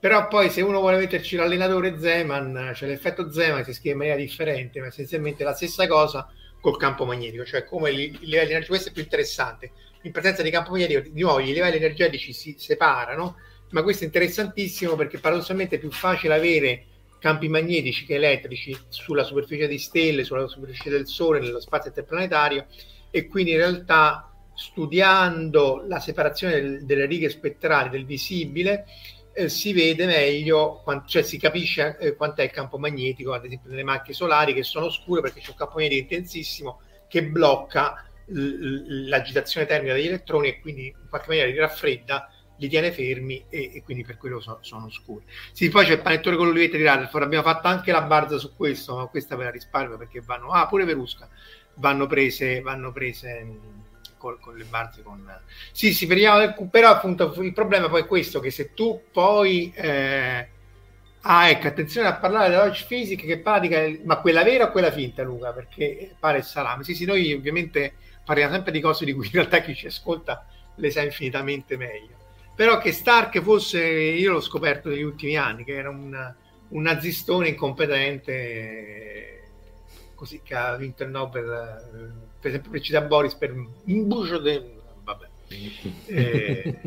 Però 0.00 0.28
poi 0.28 0.48
se 0.48 0.62
uno 0.62 0.80
vuole 0.80 0.96
metterci 0.96 1.36
l'allenatore 1.36 1.98
Zeman, 1.98 2.72
cioè 2.74 2.88
l'effetto 2.88 3.30
Zeman 3.30 3.64
si 3.64 3.74
scrive 3.74 3.90
in 3.90 3.96
maniera 3.98 4.18
differente, 4.18 4.80
ma 4.80 4.86
essenzialmente 4.86 5.44
la 5.44 5.52
stessa 5.52 5.86
cosa 5.86 6.26
col 6.58 6.78
campo 6.78 7.04
magnetico, 7.04 7.44
cioè 7.44 7.64
come 7.64 7.90
i 7.90 7.96
livelli 7.96 8.30
energetici, 8.32 8.68
questo 8.68 8.88
è 8.88 8.92
più 8.92 9.02
interessante. 9.02 9.72
In 10.02 10.12
presenza 10.12 10.42
di 10.42 10.50
campo 10.50 10.70
magnetico, 10.70 11.00
di 11.00 11.20
nuovo, 11.20 11.40
i 11.40 11.52
livelli 11.52 11.76
energetici 11.76 12.32
si 12.32 12.56
separano, 12.58 13.36
ma 13.70 13.82
questo 13.82 14.04
è 14.04 14.06
interessantissimo 14.06 14.94
perché 14.94 15.18
paradossalmente 15.18 15.76
è 15.76 15.78
più 15.78 15.90
facile 15.90 16.34
avere 16.34 16.84
campi 17.18 17.48
magnetici 17.48 18.04
che 18.04 18.14
elettrici 18.14 18.76
sulla 18.88 19.24
superficie 19.24 19.68
di 19.68 19.78
stelle, 19.78 20.24
sulla 20.24 20.46
superficie 20.46 20.90
del 20.90 21.06
Sole, 21.06 21.40
nello 21.40 21.60
spazio 21.60 21.88
interplanetario 21.88 22.66
e 23.10 23.26
quindi 23.26 23.52
in 23.52 23.58
realtà 23.58 24.30
studiando 24.54 25.84
la 25.86 26.00
separazione 26.00 26.60
del, 26.60 26.84
delle 26.84 27.06
righe 27.06 27.28
spettrali 27.28 27.90
del 27.90 28.06
visibile 28.06 28.86
eh, 29.34 29.50
si 29.50 29.74
vede 29.74 30.06
meglio, 30.06 30.82
cioè 31.06 31.22
si 31.22 31.38
capisce 31.38 31.98
eh, 32.00 32.16
quant'è 32.16 32.44
il 32.44 32.50
campo 32.50 32.78
magnetico, 32.78 33.34
ad 33.34 33.44
esempio 33.44 33.68
nelle 33.68 33.84
macchie 33.84 34.14
solari 34.14 34.54
che 34.54 34.62
sono 34.62 34.88
scure 34.88 35.20
perché 35.20 35.40
c'è 35.40 35.50
un 35.50 35.56
campo 35.56 35.74
magnetico 35.74 36.00
intensissimo 36.00 36.80
che 37.06 37.22
blocca 37.22 38.02
l- 38.26 39.08
l'agitazione 39.08 39.66
termica 39.66 39.92
degli 39.92 40.06
elettroni 40.06 40.48
e 40.48 40.60
quindi 40.60 40.86
in 40.86 41.08
qualche 41.08 41.28
maniera 41.28 41.50
li 41.50 41.58
raffredda 41.58 42.30
li 42.58 42.68
tiene 42.68 42.92
fermi 42.92 43.44
e, 43.48 43.72
e 43.74 43.82
quindi 43.82 44.04
per 44.04 44.16
quello 44.16 44.40
so, 44.40 44.58
sono 44.62 44.90
scuri. 44.90 45.24
Sì, 45.52 45.68
poi 45.68 45.84
c'è 45.84 45.92
il 45.92 46.00
panettone 46.00 46.36
con 46.36 46.46
l'olivetta 46.46 46.76
di 46.76 46.82
Rutherford, 46.82 47.24
abbiamo 47.24 47.44
fatto 47.44 47.68
anche 47.68 47.92
la 47.92 48.02
barza 48.02 48.38
su 48.38 48.54
questo, 48.54 48.96
ma 48.96 49.06
questa 49.06 49.36
ve 49.36 49.44
la 49.44 49.50
risparmio 49.50 49.96
perché 49.96 50.20
vanno, 50.20 50.50
ah 50.50 50.66
pure 50.66 50.84
Verusca, 50.84 51.28
vanno 51.74 52.06
prese, 52.06 52.60
vanno 52.60 52.92
prese 52.92 53.42
mm, 53.44 53.56
con, 54.16 54.38
con, 54.40 54.56
le 54.56 54.64
barze 54.64 55.02
con... 55.02 55.24
Sì, 55.72 55.92
sì, 55.92 56.06
vediamo, 56.06 56.68
però 56.68 56.90
appunto 56.90 57.34
il 57.42 57.52
problema 57.52 57.88
poi 57.88 58.02
è 58.02 58.06
questo, 58.06 58.40
che 58.40 58.50
se 58.50 58.72
tu 58.74 59.02
poi... 59.10 59.72
Eh... 59.74 60.48
Ah, 61.28 61.48
ecco, 61.48 61.66
attenzione 61.66 62.06
a 62.06 62.14
parlare 62.14 62.50
della 62.50 62.66
Lodge 62.66 62.84
Physics 62.86 63.24
che 63.24 63.40
pratica, 63.40 63.82
ma 64.04 64.20
quella 64.20 64.44
vera 64.44 64.66
o 64.66 64.70
quella 64.70 64.92
finta, 64.92 65.24
Luca? 65.24 65.52
Perché 65.52 66.14
pare 66.20 66.38
il 66.38 66.44
salame. 66.44 66.84
Sì, 66.84 66.94
sì, 66.94 67.04
noi 67.04 67.32
ovviamente 67.32 67.94
parliamo 68.24 68.52
sempre 68.52 68.70
di 68.70 68.80
cose 68.80 69.04
di 69.04 69.12
cui 69.12 69.26
in 69.26 69.32
realtà 69.32 69.60
chi 69.60 69.74
ci 69.74 69.88
ascolta 69.88 70.46
le 70.76 70.90
sa 70.90 71.02
infinitamente 71.02 71.76
meglio 71.76 72.15
però 72.56 72.78
che 72.78 72.90
Stark 72.90 73.42
fosse, 73.42 73.84
io 73.84 74.32
l'ho 74.32 74.40
scoperto 74.40 74.88
negli 74.88 75.02
ultimi 75.02 75.36
anni, 75.36 75.62
che 75.62 75.74
era 75.74 75.90
un, 75.90 76.34
un 76.68 76.82
nazistone 76.82 77.48
incompetente, 77.48 79.42
così 80.14 80.40
che 80.42 80.54
ha 80.54 80.74
vinto 80.76 81.02
il 81.02 81.10
Nobel, 81.10 81.44
eh, 81.44 82.30
per 82.40 82.50
esempio 82.50 82.70
per 82.70 82.80
citare 82.80 83.06
Boris, 83.06 83.34
per 83.34 83.52
un 83.52 84.06
bucio 84.06 84.38
del... 84.38 84.80
vabbè. 85.04 85.28
Eh, 86.06 86.80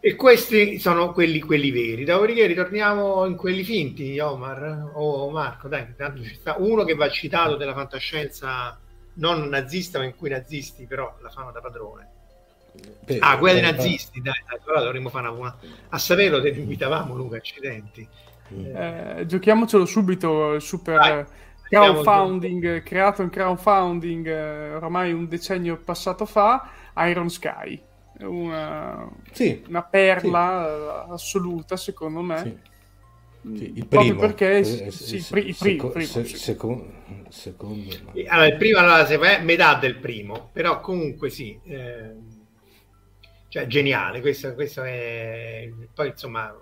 e 0.00 0.14
questi 0.16 0.78
sono 0.78 1.12
quelli, 1.12 1.40
quelli 1.40 1.70
veri. 1.70 2.04
Dopodiché 2.04 2.44
ritorniamo 2.44 3.24
in 3.24 3.36
quelli 3.36 3.64
finti, 3.64 4.18
Omar 4.18 4.90
o 4.92 5.30
Marco, 5.30 5.66
dai, 5.66 5.94
tanto 5.96 6.22
ci 6.22 6.34
sta 6.34 6.56
uno 6.58 6.84
che 6.84 6.94
va 6.94 7.08
citato 7.08 7.56
della 7.56 7.72
fantascienza 7.72 8.78
non 9.14 9.48
nazista, 9.48 9.98
ma 9.98 10.04
in 10.04 10.14
cui 10.14 10.28
i 10.28 10.32
nazisti 10.32 10.84
però 10.84 11.16
la 11.22 11.30
fanno 11.30 11.52
da 11.52 11.62
padrone 11.62 12.16
per, 13.04 13.18
ah, 13.20 13.38
quella 13.38 13.60
dei 13.60 13.72
nazisti, 13.72 14.20
dai, 14.20 14.34
dai, 14.46 14.58
allora 14.64 14.82
dovremmo 14.82 15.08
fare 15.08 15.28
una... 15.28 15.56
A 15.88 15.98
saperlo 15.98 16.40
te 16.40 16.48
invitavamo 16.48 17.14
Luca, 17.14 17.36
accidenti. 17.36 18.06
Mm. 18.52 18.76
Eh, 18.76 19.24
giochiamocelo 19.26 19.84
subito, 19.84 20.54
il 20.54 20.62
super 20.62 20.98
dai, 20.98 21.24
crowdfunding, 21.62 22.82
creato 22.82 23.22
in 23.22 23.30
crowdfunding 23.30 24.26
eh, 24.26 24.74
ormai 24.74 25.12
un 25.12 25.28
decennio 25.28 25.76
passato 25.76 26.24
fa, 26.24 26.70
Iron 27.06 27.28
Sky. 27.28 27.82
Una, 28.20 29.08
sì, 29.30 29.62
una 29.68 29.82
perla 29.82 31.04
sì. 31.06 31.12
assoluta 31.12 31.76
secondo 31.76 32.20
me. 32.20 32.38
Sì. 32.38 32.76
Sì, 33.56 33.72
il 33.76 33.86
primo 33.86 34.18
perché 34.18 34.58
eh, 34.58 34.64
sì, 34.64 35.14
il, 35.14 35.26
pri- 35.30 35.48
il 35.48 35.56
primo, 35.56 35.88
primo 35.88 36.06
se, 36.06 36.24
secondo, 36.24 36.86
secondo 37.28 37.94
no. 38.02 38.12
allora, 38.26 38.46
il 38.46 38.56
primo 38.56 38.78
allora, 38.78 39.06
se 39.06 39.16
è 39.16 39.42
metà 39.42 39.74
del 39.76 39.94
primo 39.94 40.50
però 40.52 40.80
comunque 40.80 41.30
sì 41.30 41.58
eh, 41.64 42.16
cioè 43.48 43.66
geniale, 43.66 44.20
questo, 44.20 44.54
questo 44.54 44.82
è... 44.82 45.70
Poi 45.94 46.08
insomma, 46.08 46.54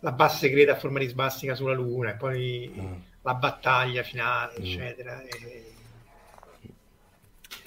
la 0.00 0.12
base 0.12 0.38
segreta 0.38 0.72
a 0.72 0.76
forma 0.76 0.98
di 0.98 1.06
sbastica 1.06 1.54
sulla 1.54 1.74
Luna, 1.74 2.10
e 2.10 2.16
poi 2.16 2.72
mm. 2.76 2.92
la 3.22 3.34
battaglia 3.34 4.02
finale, 4.02 4.54
mm. 4.58 4.62
eccetera. 4.62 5.22
E... 5.22 5.64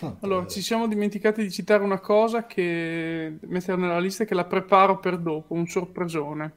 Ah, 0.01 0.15
allora, 0.22 0.47
ci 0.47 0.61
siamo 0.61 0.88
dimenticati 0.88 1.41
di 1.41 1.51
citare 1.51 1.84
una 1.84 1.99
cosa 1.99 2.45
che 2.45 3.38
mettere 3.41 3.78
nella 3.78 3.99
lista 3.99 4.26
che 4.26 4.36
la 4.36 4.45
preparo 4.45 4.99
per 4.99 5.17
dopo, 5.17 5.53
un 5.53 5.67
sorpresone. 5.67 6.53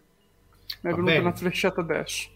Mi 0.83 0.91
è 0.91 0.95
venuta 0.95 1.19
una 1.19 1.33
flashata 1.33 1.81
adesso. 1.81 2.29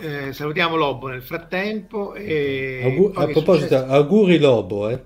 Eh, 0.00 0.32
salutiamo 0.32 0.76
Lobo 0.76 1.08
nel 1.08 1.22
frattempo. 1.22 2.14
E... 2.14 2.80
Augur- 2.84 3.18
a 3.18 3.26
proposito, 3.26 3.76
auguri 3.86 4.38
Lobo, 4.38 4.88
eh? 4.88 5.02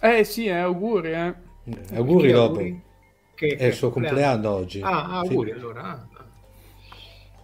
Eh 0.00 0.24
sì, 0.24 0.46
eh, 0.46 0.58
auguri, 0.58 1.12
eh. 1.12 1.34
Eh, 1.66 1.96
auguri 1.96 2.30
Lobo. 2.30 2.60
Che, 3.34 3.56
è 3.58 3.64
il 3.64 3.74
suo 3.74 3.90
compleanno, 3.90 4.50
oggi. 4.50 4.80
Ah, 4.80 5.18
auguri 5.18 5.50
sì. 5.50 5.56
allora. 5.56 5.82
Ah. 5.82 6.06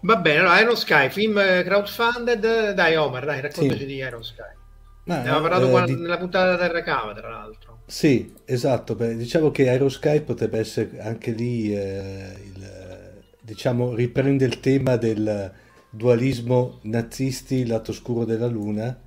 Va 0.00 0.16
bene, 0.16 0.38
allora 0.40 0.60
Iron 0.60 0.76
Sky, 0.76 1.10
film 1.10 1.34
crowdfunded. 1.34 2.72
Dai 2.72 2.96
Omar, 2.96 3.24
dai, 3.24 3.40
raccontaci 3.40 3.80
sì. 3.80 3.86
di 3.86 3.94
Iron 3.96 4.24
Sky. 4.24 4.60
Ne 5.04 5.18
avevamo 5.18 5.48
parlato 5.48 5.78
eh, 5.78 5.86
di... 5.86 6.00
nella 6.00 6.18
puntata 6.18 6.44
della 6.46 6.58
Terra 6.58 6.82
Cava, 6.82 7.12
tra 7.12 7.28
l'altro. 7.28 7.80
Sì, 7.86 8.32
esatto. 8.44 8.94
Beh, 8.94 9.16
diciamo 9.16 9.50
che 9.50 9.64
Iron 9.64 9.90
Sky 9.90 10.20
potrebbe 10.20 10.58
essere 10.58 11.00
anche 11.00 11.32
lì, 11.32 11.74
eh, 11.74 12.34
il, 12.44 13.22
diciamo, 13.40 13.94
riprende 13.94 14.44
il 14.44 14.60
tema 14.60 14.96
del 14.96 15.52
dualismo 15.90 16.78
nazisti, 16.82 17.66
lato 17.66 17.92
scuro 17.92 18.24
della 18.24 18.46
luna. 18.46 18.98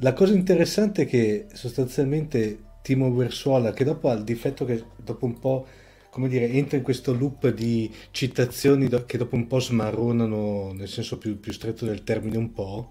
La 0.00 0.12
cosa 0.12 0.34
interessante 0.34 1.02
è 1.02 1.06
che 1.06 1.46
sostanzialmente 1.52 2.58
Timo 2.86 3.12
Versuola 3.12 3.72
che 3.72 3.82
dopo 3.82 4.08
ha 4.08 4.12
il 4.12 4.22
difetto 4.22 4.64
che 4.64 4.80
dopo 4.96 5.26
un 5.26 5.40
po' 5.40 5.66
come 6.08 6.28
dire 6.28 6.48
entra 6.48 6.76
in 6.76 6.84
questo 6.84 7.12
loop 7.12 7.48
di 7.48 7.92
citazioni 8.12 8.88
che 9.04 9.18
dopo 9.18 9.34
un 9.34 9.48
po' 9.48 9.58
smarronano 9.58 10.70
nel 10.72 10.86
senso 10.86 11.18
più, 11.18 11.40
più 11.40 11.52
stretto 11.52 11.84
del 11.84 12.04
termine 12.04 12.36
un 12.36 12.52
po' 12.52 12.90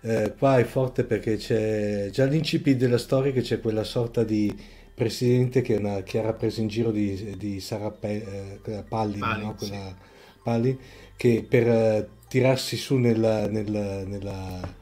eh, 0.00 0.32
qua 0.38 0.58
è 0.58 0.64
forte 0.64 1.04
perché 1.04 1.36
c'è 1.36 2.08
già 2.10 2.24
all'incipit 2.24 2.78
della 2.78 2.96
storia 2.96 3.30
che 3.30 3.42
c'è 3.42 3.60
quella 3.60 3.84
sorta 3.84 4.24
di 4.24 4.50
presidente 4.94 5.60
che 5.60 5.74
è 5.74 5.78
una 5.78 6.00
chiara 6.00 6.32
presa 6.32 6.62
in 6.62 6.68
giro 6.68 6.90
di, 6.90 7.36
di 7.36 7.60
Sara 7.60 7.90
Pe, 7.90 8.58
eh, 8.64 8.82
Palli, 8.88 9.18
Palli, 9.18 9.44
no? 9.44 9.54
quella, 9.56 9.88
sì. 9.88 10.40
Palli 10.42 10.78
che 11.16 11.44
per 11.46 11.68
eh, 11.68 12.08
tirarsi 12.28 12.78
su 12.78 12.96
nella, 12.96 13.46
nella, 13.46 14.04
nella 14.04 14.76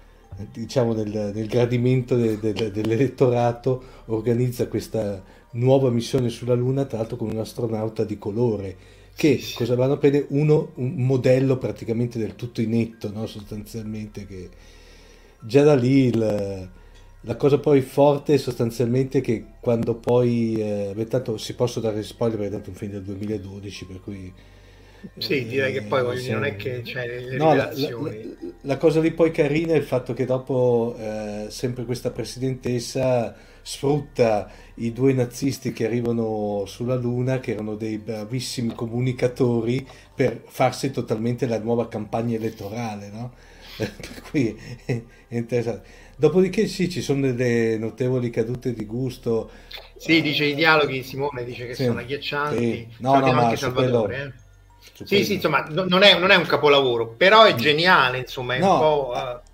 diciamo 0.53 0.93
nel, 0.93 1.33
nel 1.35 1.47
gradimento 1.47 2.17
de, 2.17 2.39
de, 2.39 2.71
dell'elettorato 2.71 3.83
organizza 4.07 4.69
questa 4.69 5.23
nuova 5.53 5.91
missione 5.91 6.29
sulla 6.29 6.55
Luna, 6.55 6.85
tra 6.85 6.99
l'altro 6.99 7.17
con 7.17 7.31
un 7.31 7.39
astronauta 7.39 8.05
di 8.05 8.19
colore, 8.19 8.77
che 9.15 9.41
cosa 9.55 9.75
vanno 9.75 9.95
a 9.95 9.97
prendere? 9.97 10.27
Uno, 10.31 10.73
un 10.75 10.95
modello 10.97 11.57
praticamente 11.57 12.19
del 12.19 12.35
tutto 12.35 12.61
inetto, 12.61 13.11
no? 13.11 13.27
sostanzialmente, 13.27 14.27
che 14.27 14.51
già 15.41 15.63
da 15.63 15.75
lì 15.75 16.07
il, 16.07 16.69
la 17.21 17.37
cosa 17.37 17.59
poi 17.59 17.81
forte 17.81 18.35
è 18.35 18.37
sostanzialmente 18.37 19.23
che 19.23 19.45
quando 19.61 19.95
poi, 19.95 20.55
eh, 20.55 21.07
tanto 21.09 21.39
si 21.39 21.55
possono 21.55 21.87
dare 21.87 22.03
spoiler 22.03 22.37
perché 22.37 22.51
è 22.53 22.55
tanto 22.55 22.71
un 22.71 22.77
film 22.77 22.93
del 22.93 23.03
2012, 23.03 23.85
per 23.87 24.01
cui 24.01 24.33
sì, 25.19 25.47
direi 25.47 25.73
che 25.73 25.83
poi 25.83 26.03
voglio, 26.03 26.33
non 26.35 26.45
è 26.45 26.57
che 26.57 26.83
c'è 26.83 27.07
le 27.07 27.37
no, 27.37 27.55
la, 27.55 27.71
la, 27.75 28.13
la, 28.63 28.77
cosa 28.77 29.01
lì 29.01 29.13
poi 29.13 29.31
carina 29.31 29.73
è 29.73 29.77
il 29.77 29.83
fatto 29.83 30.13
che 30.13 30.25
dopo 30.25 30.95
eh, 30.99 31.47
sempre 31.49 31.85
questa 31.85 32.11
presidentessa 32.11 33.35
sfrutta 33.63 34.49
i 34.77 34.93
due 34.93 35.13
nazisti 35.13 35.73
che 35.73 35.87
arrivano 35.87 36.65
sulla 36.67 36.95
Luna, 36.95 37.41
che 37.41 37.53
erano 37.53 37.75
dei 37.75 37.99
bravissimi 37.99 38.75
comunicatori, 38.75 39.85
per 40.15 40.43
farsi 40.47 40.93
totalmente 40.93 41.47
la 41.47 41.59
nuova 41.59 41.89
campagna 41.89 42.37
elettorale, 42.37 43.11
no? 43.11 43.33
per 43.77 44.23
cui 44.31 44.57
è 44.85 45.03
interessante. 45.29 46.05
Dopodiché 46.17 46.67
sì, 46.69 46.89
ci 46.89 47.03
sono 47.03 47.33
delle 47.33 47.77
notevoli 47.77 48.31
cadute 48.31 48.73
di 48.73 48.87
gusto. 48.87 49.51
Sì, 49.97 50.23
dice 50.23 50.45
i 50.45 50.55
dialoghi, 50.55 51.03
Simone 51.03 51.45
dice 51.45 51.67
che 51.67 51.75
sì, 51.75 51.85
sono 51.85 51.99
agghiaccianti. 51.99 52.59
Sì. 52.59 52.89
No, 52.99 53.19
no, 53.19 53.33
ma 53.33 53.47
anche 53.47 53.57
Salvatore, 53.57 54.15
quello... 54.15 54.33
eh 54.35 54.45
sì, 55.05 55.25
sì, 55.25 55.35
insomma, 55.35 55.67
non 55.69 56.03
è, 56.03 56.19
non 56.19 56.31
è, 56.31 56.37
un 56.37 56.47
capolavoro, 56.47 57.09
però 57.09 57.45
è 57.45 57.55
geniale, 57.55 58.19
insomma, 58.19 58.55
è 58.55 58.59
no, 58.59 58.73
un 58.73 58.79
po'... 58.79 59.13
Uh... 59.15 59.45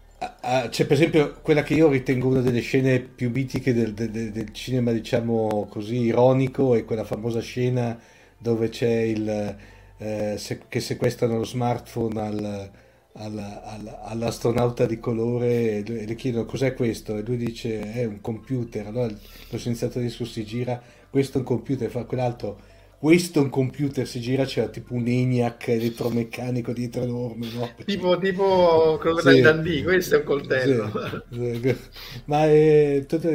C'è 0.68 0.86
per 0.86 0.92
esempio 0.92 1.34
quella 1.42 1.64
che 1.64 1.74
io 1.74 1.88
ritengo 1.88 2.28
una 2.28 2.40
delle 2.40 2.60
scene 2.60 3.00
più 3.00 3.30
mitiche 3.30 3.74
del, 3.74 3.92
del, 3.92 4.30
del, 4.30 4.52
cinema, 4.52 4.92
diciamo 4.92 5.66
così, 5.68 5.96
ironico, 6.02 6.76
è 6.76 6.84
quella 6.84 7.02
famosa 7.02 7.40
scena 7.40 7.98
dove 8.38 8.68
c'è 8.68 9.00
il... 9.00 9.56
Eh, 9.98 10.34
se, 10.36 10.60
che 10.68 10.78
sequestrano 10.78 11.38
lo 11.38 11.44
smartphone 11.44 12.20
al, 12.20 12.70
alla, 13.14 13.62
alla, 13.64 14.02
all'astronauta 14.02 14.86
di 14.86 14.98
colore 14.98 15.78
e 15.78 16.06
le 16.06 16.14
chiedono 16.14 16.44
cos'è 16.44 16.74
questo? 16.74 17.16
E 17.16 17.22
lui 17.22 17.36
dice 17.36 17.92
è 17.92 18.04
un 18.04 18.20
computer. 18.20 18.86
Allora 18.86 19.08
lo 19.08 19.58
scienziato 19.58 19.94
tedesco 19.94 20.24
si 20.24 20.44
gira 20.44 20.80
questo 21.10 21.38
è 21.38 21.40
un 21.40 21.46
computer. 21.46 21.90
Fa 21.90 22.04
quell'altro 22.04 22.60
questo 23.02 23.40
è 23.40 23.42
un 23.42 23.50
computer 23.50 24.06
si 24.06 24.20
gira 24.20 24.44
c'era 24.44 24.68
tipo 24.68 24.94
un 24.94 25.08
ENIAC 25.08 25.70
elettromeccanico 25.70 26.72
dietro 26.72 27.02
enorme 27.02 27.48
no? 27.52 27.68
tipo, 27.84 28.16
tipo 28.16 28.96
quello 29.00 29.18
sì. 29.18 29.40
Dandì 29.40 29.82
questo 29.82 30.14
è 30.14 30.18
un 30.18 30.24
coltello 30.24 30.92
sì. 31.32 31.76
ma 32.26 32.44
è 32.44 33.04
tutto 33.08 33.28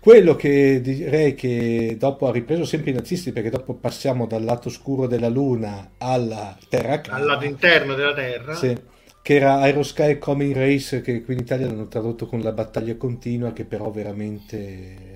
quello 0.00 0.34
che 0.36 0.80
direi 0.80 1.34
che 1.34 1.96
dopo 1.98 2.28
ha 2.28 2.32
ripreso 2.32 2.64
sempre 2.64 2.92
i 2.92 2.94
nazisti 2.94 3.30
perché 3.30 3.50
dopo 3.50 3.74
passiamo 3.74 4.26
dal 4.26 4.42
lato 4.42 4.70
scuro 4.70 5.06
della 5.06 5.28
luna 5.28 5.96
alla 5.98 6.56
terra 6.70 7.02
al 7.08 7.26
lato 7.26 7.44
interno 7.44 7.94
della 7.94 8.14
terra 8.14 8.54
sì 8.54 8.74
che 9.20 9.34
era 9.34 9.58
Aerosky 9.58 10.16
Coming 10.16 10.54
Race 10.54 11.02
che 11.02 11.22
qui 11.22 11.34
in 11.34 11.40
Italia 11.40 11.66
l'hanno 11.66 11.88
tradotto 11.88 12.24
con 12.24 12.40
la 12.40 12.52
battaglia 12.52 12.96
continua 12.96 13.52
che 13.52 13.66
però 13.66 13.90
veramente 13.90 15.13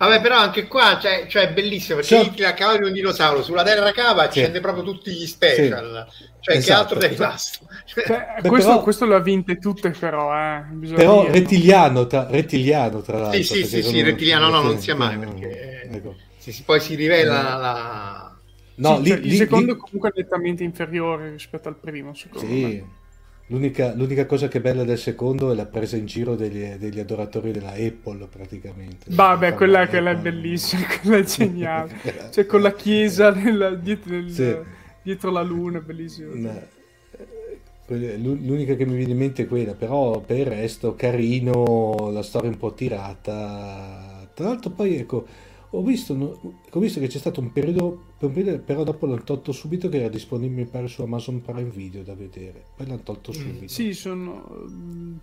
Vabbè, 0.00 0.22
però 0.22 0.38
anche 0.38 0.66
qua 0.66 0.98
cioè, 0.98 1.26
cioè 1.28 1.48
è 1.48 1.52
bellissimo 1.52 1.96
perché 1.96 2.14
cioè, 2.14 2.24
Hitler 2.24 2.48
a 2.48 2.54
cavallo 2.54 2.78
di 2.78 2.86
un 2.86 2.92
dinosauro 2.94 3.42
sulla 3.42 3.62
Terra 3.62 3.92
cava 3.92 4.30
sì. 4.30 4.38
scende 4.38 4.58
proprio 4.60 4.82
tutti 4.82 5.10
gli 5.10 5.26
special. 5.26 6.06
Sì. 6.08 6.24
Cioè, 6.40 6.56
esatto. 6.56 6.64
che 6.64 6.72
altro 6.80 6.98
dai 6.98 7.08
rimasto? 7.10 7.66
Cioè, 7.84 8.04
Beh, 8.40 8.48
questo, 8.48 8.70
però, 8.70 8.82
questo 8.82 9.04
le 9.04 9.14
ha 9.16 9.18
vinte 9.18 9.58
tutte, 9.58 9.90
però. 9.90 10.34
Eh, 10.34 10.64
però 10.94 11.30
rettiliano 11.30 12.06
tra, 12.06 12.26
rettiliano, 12.30 13.02
tra 13.02 13.18
l'altro. 13.18 13.42
Sì, 13.42 13.62
sì, 13.66 13.82
sì, 13.82 14.00
rettiliano, 14.00 14.48
no, 14.48 14.62
non 14.62 14.78
sia 14.78 14.94
mai 14.94 15.18
perché 15.18 15.82
ecco. 15.92 16.14
sì, 16.38 16.62
poi 16.64 16.80
si 16.80 16.94
rivela 16.94 17.38
eh. 17.38 17.60
la. 17.60 18.38
No, 18.76 18.96
sì, 18.96 19.02
lì, 19.02 19.08
cioè, 19.10 19.18
lì, 19.18 19.28
il 19.28 19.36
secondo 19.36 19.72
lì... 19.74 19.78
comunque 19.78 20.08
è 20.08 20.12
nettamente 20.16 20.64
inferiore 20.64 21.28
rispetto 21.28 21.68
al 21.68 21.76
primo, 21.76 22.14
secondo 22.14 22.48
sì. 22.48 22.62
me. 22.62 22.84
L'unica, 23.50 23.92
l'unica, 23.94 24.26
cosa 24.26 24.46
che 24.46 24.58
è 24.58 24.60
bella 24.60 24.84
del 24.84 24.96
secondo 24.96 25.50
è 25.50 25.56
la 25.56 25.66
presa 25.66 25.96
in 25.96 26.06
giro 26.06 26.36
degli, 26.36 26.64
degli 26.74 27.00
adoratori 27.00 27.50
della 27.50 27.72
Apple, 27.72 28.28
praticamente. 28.30 29.06
Vabbè, 29.08 29.54
quella, 29.54 29.88
quella 29.88 30.12
è 30.12 30.16
bellissima, 30.16 30.86
quella 31.02 31.16
è 31.16 31.24
geniale. 31.24 31.90
cioè, 32.30 32.46
con 32.46 32.62
la 32.62 32.72
chiesa 32.72 33.32
nella, 33.32 33.74
dietro, 33.74 34.12
nel, 34.12 34.30
sì. 34.30 34.56
dietro, 35.02 35.32
la 35.32 35.42
luna, 35.42 35.78
è 35.78 35.80
bellissimo. 35.80 36.30
No. 36.32 36.78
L'unica 37.88 38.76
che 38.76 38.86
mi 38.86 38.94
viene 38.94 39.12
in 39.12 39.18
mente 39.18 39.42
è 39.42 39.46
quella, 39.48 39.74
però 39.74 40.20
per 40.20 40.38
il 40.38 40.46
resto 40.46 40.94
carino, 40.94 42.08
la 42.12 42.22
storia 42.22 42.50
un 42.50 42.56
po' 42.56 42.72
tirata. 42.72 44.28
Tra 44.32 44.46
l'altro 44.46 44.70
poi 44.70 44.96
ecco 44.96 45.26
ho 45.72 45.82
visto, 45.82 46.14
ho 46.70 46.78
visto, 46.80 46.98
che 46.98 47.06
c'è 47.06 47.18
stato 47.18 47.40
un 47.40 47.52
periodo, 47.52 48.14
un 48.18 48.32
periodo, 48.32 48.60
però 48.60 48.82
dopo 48.82 49.06
l'hanno 49.06 49.22
tolto 49.22 49.52
subito 49.52 49.88
che 49.88 49.98
era 49.98 50.08
disponibile 50.08 50.62
mi 50.62 50.68
pare 50.68 50.88
su 50.88 51.02
Amazon 51.02 51.40
Prime 51.42 51.70
Video 51.70 52.02
da 52.02 52.14
vedere. 52.14 52.64
Poi 52.76 52.86
l'hanno 52.86 53.02
tolto 53.02 53.30
mm, 53.30 53.34
subito. 53.34 53.62
mm, 53.62 53.66
sì 53.66 53.94
sono 53.94 54.66
mm, 54.68 55.16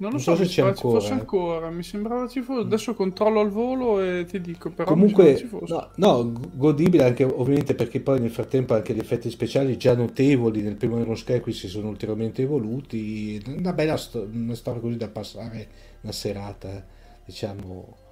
non, 0.00 0.10
non 0.12 0.20
so, 0.20 0.36
so, 0.36 0.44
se 0.44 0.48
c'è 0.48 0.62
ancora, 0.62 1.00
fosse 1.00 1.12
ancora 1.12 1.70
mi 1.70 1.82
sembrava 1.82 2.28
ci 2.28 2.40
fosse 2.40 2.60
adesso 2.60 2.94
controllo 2.94 3.40
al 3.40 3.50
volo 3.50 4.00
e 4.00 4.26
ti 4.26 4.40
dico 4.40 4.70
però 4.70 4.88
comunque 4.88 5.44
no, 5.66 5.90
no, 5.96 6.32
godibile 6.54 7.02
anche 7.02 7.24
ovviamente 7.24 7.74
perché 7.74 7.98
poi 7.98 8.20
nel 8.20 8.30
frattempo 8.30 8.74
anche 8.74 8.94
gli 8.94 9.00
effetti 9.00 9.28
speciali 9.28 9.76
già 9.76 9.96
notevoli 9.96 10.62
nel 10.62 10.76
primo 10.76 11.00
Iron 11.00 11.16
Sky 11.16 11.40
qui 11.40 11.52
si 11.52 11.66
sono 11.66 11.88
ulteriormente 11.88 12.42
evoluti. 12.42 13.42
Una 13.48 13.72
bella 13.72 13.96
sto- 13.96 14.28
una 14.32 14.54
storia 14.54 14.80
così 14.80 14.96
da 14.96 15.08
passare 15.08 15.68
una 16.02 16.12
serata 16.12 16.86
diciamo 17.24 18.06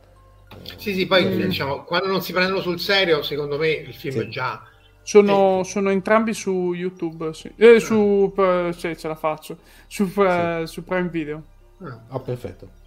sì, 0.77 0.95
sì, 0.95 1.07
poi 1.07 1.25
mm. 1.25 1.41
diciamo, 1.43 1.85
quando 1.85 2.09
non 2.09 2.23
si 2.23 2.33
prendono 2.33 2.61
sul 2.61 2.81
serio, 2.81 3.23
secondo 3.23 3.59
me 3.59 3.69
il 3.69 3.95
film 3.95 4.21
sì. 4.21 4.29
già... 4.29 4.63
Sono, 5.03 5.63
sono, 5.63 5.91
entrambi 5.91 6.35
su 6.35 6.73
YouTube, 6.73 7.33
sì. 7.33 7.53
Eh, 7.57 7.79
su, 7.79 8.33
ah. 8.37 8.73
sì, 8.73 8.97
ce 8.97 9.07
la 9.07 9.15
faccio, 9.15 9.59
su, 9.87 10.05
sì. 10.07 10.63
su 10.65 10.83
Prime 10.83 11.09
Video. 11.09 11.43
Ah, 11.81 12.01
oh, 12.09 12.21
perfetto. 12.21 12.85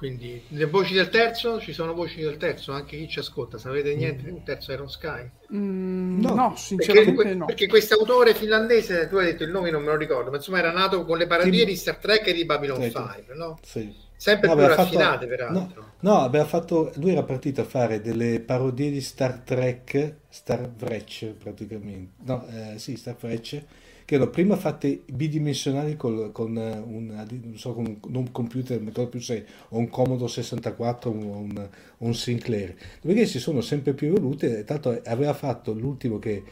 Quindi 0.00 0.42
le 0.48 0.64
voci 0.64 0.94
del 0.94 1.10
terzo, 1.10 1.60
ci 1.60 1.74
sono 1.74 1.92
voci 1.92 2.22
del 2.22 2.38
terzo, 2.38 2.72
anche 2.72 2.96
chi 2.96 3.06
ci 3.06 3.18
ascolta, 3.18 3.58
sapete 3.58 3.94
niente 3.94 4.22
di 4.22 4.30
un 4.30 4.42
terzo 4.42 4.72
Iron 4.72 4.88
Sky? 4.88 5.30
Mm, 5.52 6.22
no, 6.22 6.34
no, 6.34 6.54
sinceramente 6.56 7.12
perché, 7.12 7.34
no. 7.34 7.44
Perché 7.44 7.68
questo 7.68 7.96
autore 7.96 8.34
finlandese, 8.34 9.08
tu 9.08 9.16
hai 9.16 9.26
detto 9.26 9.42
il 9.42 9.50
nome, 9.50 9.70
non 9.70 9.82
me 9.82 9.90
lo 9.90 9.98
ricordo, 9.98 10.30
ma 10.30 10.36
insomma 10.36 10.60
era 10.60 10.72
nato 10.72 11.04
con 11.04 11.18
le 11.18 11.26
parodie 11.26 11.66
di 11.66 11.76
Star 11.76 11.96
Trek 11.96 12.28
e 12.28 12.32
di 12.32 12.46
Babylon 12.46 12.80
5, 12.80 13.24
no? 13.34 13.58
Sì. 13.62 13.94
Sempre 14.16 14.48
no, 14.48 14.56
più 14.56 14.66
raffinate, 14.68 15.16
fatto, 15.16 15.26
peraltro. 15.26 15.82
No, 15.82 15.89
no, 16.00 16.18
aveva 16.18 16.44
fatto, 16.44 16.92
lui 16.96 17.12
era 17.12 17.22
partito 17.22 17.60
a 17.60 17.64
fare 17.64 18.00
delle 18.00 18.40
parodie 18.40 18.90
di 18.90 19.00
Star 19.00 19.38
Trek, 19.40 20.16
Star 20.28 20.70
Wretch 20.80 21.26
praticamente. 21.26 22.12
No, 22.24 22.46
eh, 22.48 22.78
sì, 22.78 22.96
Star 22.96 23.16
Wretch, 23.20 23.62
che 24.04 24.14
erano 24.16 24.30
prima 24.30 24.56
fatte 24.56 25.02
bidimensionali 25.06 25.96
col, 25.96 26.32
con, 26.32 26.56
un, 26.56 27.52
so, 27.54 27.74
con 27.74 27.98
un 28.02 28.32
computer, 28.32 28.80
non 28.80 29.08
più 29.08 29.20
6, 29.20 29.44
o 29.68 29.78
un 29.78 29.88
Commodore 29.88 30.30
64 30.30 31.10
o 31.10 31.14
un, 31.14 31.68
un, 31.98 32.14
Sinclair. 32.14 32.74
Dopodiché 33.00 33.26
si 33.26 33.38
sono 33.38 33.60
sempre 33.60 33.94
più 33.94 34.08
evolute, 34.08 34.64
tanto 34.64 35.00
aveva 35.04 35.32
fatto 35.32 35.72
l'ultimo 35.72 36.18
che 36.18 36.42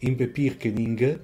Impe 0.00 0.26
Pirkening, 0.26 1.20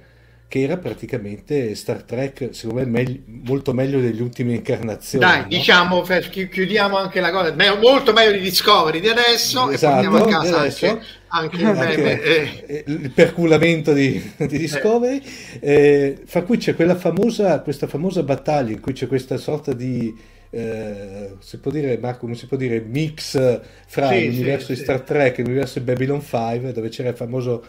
che 0.53 0.61
era 0.61 0.77
praticamente 0.77 1.75
Star 1.75 2.03
Trek, 2.03 2.51
secondo 2.51 2.83
me 2.83 2.87
meglio, 2.87 3.21
molto 3.25 3.73
meglio 3.73 4.01
delle 4.01 4.21
ultime 4.21 4.53
incarnazioni. 4.53 5.25
Dai, 5.25 5.41
no? 5.41 5.47
diciamo, 5.49 6.03
chiudiamo 6.03 6.95
anche 6.99 7.21
la 7.21 7.31
cosa, 7.31 7.55
molto 7.81 8.13
meglio 8.13 8.33
di 8.33 8.41
Discovery 8.41 9.01
di 9.01 9.09
adesso 9.09 9.71
esatto, 9.71 10.05
e 10.05 10.11
portiamo 10.11 10.37
a 10.37 10.43
casa 10.43 10.59
adesso, 10.59 11.01
anche, 11.29 11.57
anche, 11.57 11.65
anche 11.65 12.23
eh, 12.23 12.65
eh. 12.67 12.85
il 12.87 13.11
perculamento 13.13 13.95
di, 13.95 14.23
di 14.37 14.59
Discovery. 14.59 15.23
Eh. 15.59 15.73
Eh, 15.73 16.19
fra 16.27 16.43
cui 16.43 16.59
c'è 16.59 16.75
quella 16.75 16.97
famosa, 16.97 17.59
questa 17.63 17.87
famosa 17.87 18.23
battaglia 18.23 18.73
in 18.73 18.81
cui 18.81 18.93
c'è 18.93 19.07
questa 19.07 19.39
sorta 19.39 19.73
di 19.73 20.15
eh, 20.51 21.37
si 21.39 21.61
può 21.61 21.71
dire 21.71 21.97
Marco 21.97 22.19
come 22.21 22.35
si 22.35 22.47
può 22.47 22.59
dire 22.59 22.79
mix 22.81 23.39
fra 23.87 24.09
sì, 24.09 24.27
l'universo 24.27 24.67
sì, 24.67 24.75
di 24.75 24.81
Star 24.81 25.01
Trek 25.01 25.39
e 25.39 25.43
l'universo 25.45 25.79
di 25.79 25.87
Babylon 25.87 26.21
5 26.21 26.73
dove 26.73 26.91
c'era 26.91 27.09
il 27.09 27.17
famoso 27.17 27.65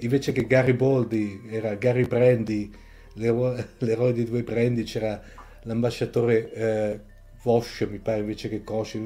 invece 0.00 0.32
che 0.32 0.46
Gary 0.46 0.72
Boldy 0.72 1.42
era 1.48 1.74
Gary 1.74 2.06
Brandy 2.06 2.70
l'eroe, 3.14 3.68
l'eroe 3.78 4.12
di 4.12 4.24
due 4.24 4.42
Brandy 4.42 4.82
c'era 4.82 5.20
l'ambasciatore 5.62 6.52
eh, 6.52 7.00
Vosh 7.42 7.86
mi 7.88 7.98
pare 7.98 8.20
invece 8.20 8.48
che 8.48 8.64
Kosh 8.64 8.98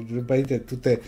tutte, 0.65 1.01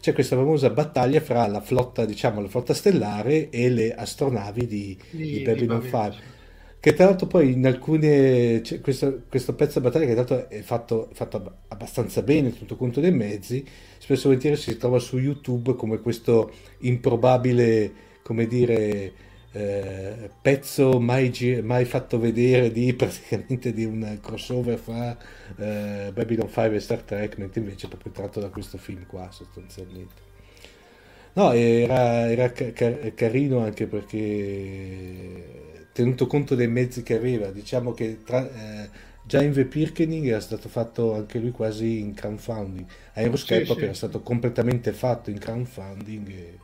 c'è 0.00 0.12
questa 0.12 0.36
famosa 0.36 0.70
battaglia 0.70 1.20
fra 1.20 1.46
la 1.46 1.60
flotta 1.60 2.04
diciamo 2.04 2.40
la 2.40 2.48
flotta 2.48 2.74
stellare 2.74 3.50
e 3.50 3.68
le 3.68 3.94
astronavi 3.94 4.66
di, 4.66 4.98
di, 5.10 5.30
di 5.32 5.40
Babylon 5.40 5.82
5 5.82 6.34
che 6.78 6.94
tra 6.94 7.06
l'altro 7.06 7.26
poi 7.26 7.52
in 7.52 7.66
alcune 7.66 8.62
questo, 8.80 9.22
questo, 9.28 9.54
pezzo 9.54 9.80
di 9.80 9.86
battaglia 9.86 10.06
che 10.06 10.14
tra 10.14 10.36
l'altro 10.36 10.56
è 10.56 10.60
fatto, 10.60 11.08
fatto 11.14 11.56
abbastanza 11.68 12.22
bene 12.22 12.56
tutto 12.56 12.76
conto 12.76 13.00
dei 13.00 13.10
mezzi 13.10 13.66
spesso 13.98 14.20
e 14.20 14.24
volentieri 14.26 14.56
si 14.56 14.76
trova 14.76 15.00
su 15.00 15.18
youtube 15.18 15.74
come 15.74 16.00
questo 16.00 16.52
improbabile 16.80 18.04
come 18.26 18.48
dire, 18.48 19.12
eh, 19.52 20.30
pezzo 20.42 20.98
mai, 20.98 21.60
mai, 21.62 21.84
fatto 21.84 22.18
vedere 22.18 22.72
di 22.72 22.92
praticamente 22.98 23.72
di 23.72 23.84
un 23.84 24.18
crossover 24.20 24.76
fra 24.76 25.16
eh, 25.56 26.10
Babylon 26.12 26.48
5 26.48 26.74
e 26.74 26.80
Star 26.80 27.02
Trek, 27.02 27.38
mentre 27.38 27.60
invece 27.60 27.86
è 27.86 27.88
proprio 27.88 28.10
tratto 28.10 28.40
da 28.40 28.48
questo 28.48 28.78
film 28.78 29.06
qua 29.06 29.30
sostanzialmente. 29.30 30.24
No, 31.34 31.52
era, 31.52 32.28
era 32.28 32.50
car- 32.50 33.14
carino 33.14 33.60
anche 33.60 33.86
perché 33.86 34.24
tenuto 35.92 36.26
conto 36.26 36.56
dei 36.56 36.66
mezzi 36.66 37.04
che 37.04 37.14
aveva, 37.14 37.52
diciamo 37.52 37.92
che 37.92 38.24
tra, 38.24 38.40
eh, 38.40 38.88
già 39.22 39.40
in 39.40 39.52
The 39.52 39.66
Pirkening 39.66 40.26
era 40.26 40.40
stato 40.40 40.68
fatto 40.68 41.14
anche 41.14 41.38
lui 41.38 41.52
quasi 41.52 42.00
in 42.00 42.12
crowdfunding, 42.12 42.86
Aeroscape 43.12 43.66
sì, 43.66 43.72
sì. 43.72 43.82
era 43.82 43.94
stato 43.94 44.20
completamente 44.22 44.92
fatto 44.92 45.30
in 45.30 45.38
crowdfunding 45.38 46.28
e, 46.28 46.58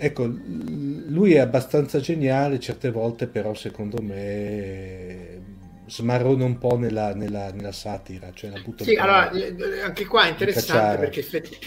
Ecco, 0.00 0.26
lui 0.26 1.34
è 1.34 1.38
abbastanza 1.38 1.98
geniale, 1.98 2.60
certe 2.60 2.92
volte 2.92 3.26
però 3.26 3.52
secondo 3.54 4.00
me 4.00 5.42
smarrona 5.88 6.44
un 6.44 6.56
po' 6.58 6.76
nella, 6.76 7.14
nella, 7.14 7.50
nella 7.50 7.72
satira. 7.72 8.30
Cioè 8.32 8.50
la 8.50 8.62
sì, 8.76 8.94
allora, 8.94 9.30
anche 9.82 10.06
qua 10.06 10.26
è 10.26 10.28
interessante 10.28 10.98
perché 10.98 11.20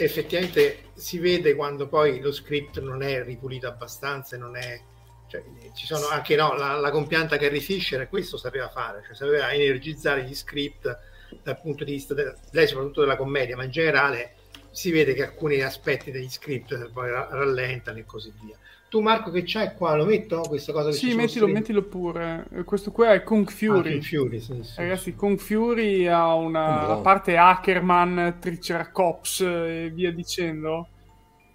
effettivamente 0.03 0.91
si 0.93 1.19
vede 1.19 1.55
quando 1.55 1.89
poi 1.89 2.21
lo 2.21 2.31
script 2.31 2.79
non 2.79 3.03
è 3.03 3.21
ripulito 3.23 3.67
abbastanza, 3.67 4.37
non 4.37 4.55
è... 4.55 4.79
Cioè, 5.27 5.43
ci 5.73 5.85
sono 5.85 6.07
anche 6.07 6.35
no, 6.35 6.55
la, 6.55 6.75
la 6.75 6.89
compianta 6.89 7.37
Carrie 7.37 7.59
Fisher 7.59 8.07
questo 8.07 8.37
sapeva 8.37 8.69
fare, 8.69 9.01
cioè 9.05 9.15
sapeva 9.15 9.51
energizzare 9.51 10.23
gli 10.23 10.35
script 10.35 10.97
dal 11.43 11.59
punto 11.59 11.83
di 11.83 11.91
vista, 11.91 12.13
de, 12.13 12.33
lei 12.51 12.67
soprattutto 12.67 13.01
della 13.01 13.15
commedia, 13.15 13.55
ma 13.55 13.63
in 13.63 13.71
generale 13.71 14.35
si 14.71 14.91
vede 14.91 15.13
che 15.13 15.25
alcuni 15.25 15.61
aspetti 15.61 16.11
degli 16.11 16.29
script 16.29 16.89
poi 16.91 17.09
rallentano 17.09 17.99
e 17.99 18.05
così 18.05 18.31
via. 18.41 18.57
Tu 18.91 18.99
Marco 18.99 19.31
che 19.31 19.43
c'hai 19.45 19.73
qua, 19.73 19.95
lo 19.95 20.03
metto 20.03 20.41
questa 20.41 20.73
cosa? 20.73 20.89
Che 20.89 20.95
sì, 20.97 21.15
mettilo, 21.15 21.47
mettilo, 21.47 21.81
pure. 21.83 22.45
Questo 22.65 22.91
qua 22.91 23.13
è 23.13 23.23
Kung 23.23 23.49
Fury. 23.49 23.77
Ah, 23.77 23.91
Kung 23.91 24.03
Fury 24.03 24.39
sì, 24.41 24.63
sì, 24.63 24.73
Ragazzi, 24.75 25.15
Kung 25.15 25.37
Fury 25.37 26.07
ha 26.07 26.33
una 26.33 26.97
oh, 26.97 27.01
parte 27.01 27.37
Ackerman, 27.37 28.35
Triceratops 28.39 29.41
e 29.41 29.91
via 29.93 30.11
dicendo. 30.11 30.89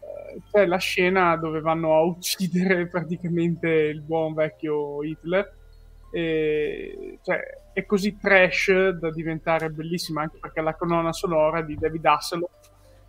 Eh, 0.00 0.40
c'è 0.50 0.64
la 0.64 0.78
scena 0.78 1.36
dove 1.36 1.60
vanno 1.60 1.94
a 1.94 2.00
uccidere 2.04 2.86
praticamente 2.88 3.68
il 3.68 4.00
buon 4.00 4.32
vecchio 4.32 5.02
Hitler 5.02 5.52
E, 6.10 7.18
cioè, 7.22 7.38
è 7.74 7.84
così 7.84 8.16
trash 8.18 8.88
da 8.98 9.10
diventare 9.10 9.68
bellissima 9.68 10.22
anche 10.22 10.38
perché 10.40 10.62
la 10.62 10.74
colonna 10.74 11.12
sonora 11.12 11.60
di 11.60 11.74
David 11.74 12.06
Hasselhoff 12.06 12.65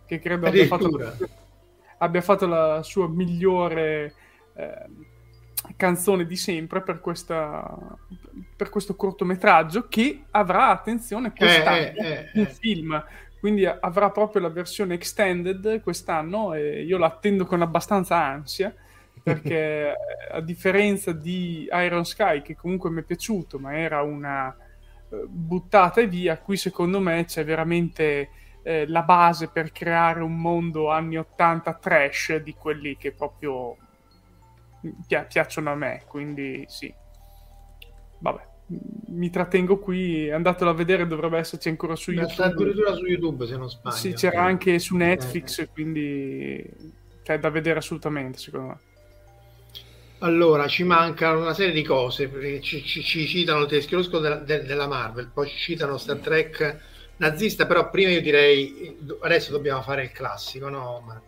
che 0.08 0.18
credo 0.18 0.46
abbia 0.46 0.66
fatto, 0.66 0.98
abbia 1.98 2.22
fatto, 2.22 2.46
la 2.46 2.82
sua 2.82 3.08
migliore 3.08 4.14
eh, 4.54 4.86
canzone 5.76 6.24
di 6.24 6.36
sempre 6.36 6.80
per, 6.82 7.00
questa, 7.00 7.76
per, 8.56 8.70
questo 8.70 8.96
cortometraggio 8.96 9.86
che 9.88 10.24
avrà, 10.30 10.68
attenzione, 10.70 11.32
quest'anno 11.36 11.76
eh, 11.76 11.94
eh, 11.96 12.30
un 12.34 12.42
eh. 12.42 12.46
film 12.46 13.04
quindi 13.38 13.64
avrà 13.64 14.10
proprio 14.10 14.42
la 14.42 14.48
versione 14.48 14.94
extended 14.94 15.80
quest'anno 15.82 16.54
e 16.54 16.82
io 16.82 16.98
l'attendo 16.98 17.44
con 17.44 17.62
abbastanza 17.62 18.16
ansia 18.16 18.74
perché 19.22 19.92
a 20.30 20.40
differenza 20.40 21.12
di 21.12 21.68
Iron 21.70 22.04
Sky 22.04 22.42
che 22.42 22.56
comunque 22.56 22.90
mi 22.90 23.00
è 23.00 23.04
piaciuto 23.04 23.58
ma 23.58 23.76
era 23.76 24.02
una 24.02 24.54
eh, 25.10 25.24
buttata 25.26 26.00
e 26.00 26.08
via 26.08 26.38
qui 26.38 26.56
secondo 26.56 26.98
me 27.00 27.24
c'è 27.26 27.44
veramente 27.44 28.30
eh, 28.68 28.86
la 28.86 29.02
base 29.02 29.48
per 29.48 29.72
creare 29.72 30.20
un 30.20 30.38
mondo 30.38 30.90
anni 30.90 31.16
80 31.16 31.72
trash 31.74 32.36
di 32.36 32.52
quelli 32.52 32.98
che 32.98 33.12
proprio 33.12 33.76
pi- 35.06 35.24
piacciono 35.26 35.70
a 35.70 35.74
me 35.74 36.02
quindi 36.06 36.64
sì 36.68 36.92
vabbè 38.18 38.46
mi 39.06 39.30
trattengo 39.30 39.78
qui, 39.78 40.30
andatelo 40.30 40.68
a 40.68 40.74
vedere, 40.74 41.06
dovrebbe 41.06 41.38
esserci 41.38 41.70
ancora 41.70 41.96
su 41.96 42.10
YouTube. 42.10 42.34
Sta 42.34 42.44
addirittura 42.44 42.92
su 42.92 43.06
YouTube 43.06 43.46
se 43.46 43.56
non 43.56 43.70
sbaglio. 43.70 43.96
Sì, 43.96 44.12
c'era 44.12 44.42
anche 44.42 44.78
su 44.78 44.94
Netflix, 44.94 45.60
eh. 45.60 45.68
quindi 45.68 46.62
cioè, 47.22 47.38
da 47.38 47.48
vedere 47.48 47.78
assolutamente, 47.78 48.36
secondo 48.36 48.66
me. 48.66 48.78
Allora, 50.18 50.68
ci 50.68 50.82
mancano 50.82 51.40
una 51.40 51.54
serie 51.54 51.72
di 51.72 51.82
cose, 51.82 52.28
perché 52.28 52.60
ci, 52.60 52.84
ci, 52.84 53.02
ci 53.02 53.26
citano 53.26 53.62
il 53.62 53.68
tedesco 53.68 54.18
della, 54.18 54.36
de, 54.36 54.64
della 54.64 54.86
Marvel, 54.86 55.30
poi 55.32 55.48
ci 55.48 55.56
citano 55.56 55.96
Star 55.96 56.18
Trek 56.18 56.97
nazista, 57.18 57.66
però 57.66 57.90
prima 57.90 58.10
io 58.10 58.20
direi, 58.20 58.96
adesso 59.20 59.52
dobbiamo 59.52 59.82
fare 59.82 60.04
il 60.04 60.12
classico, 60.12 60.68
no? 60.68 61.02
Ma... 61.06 61.22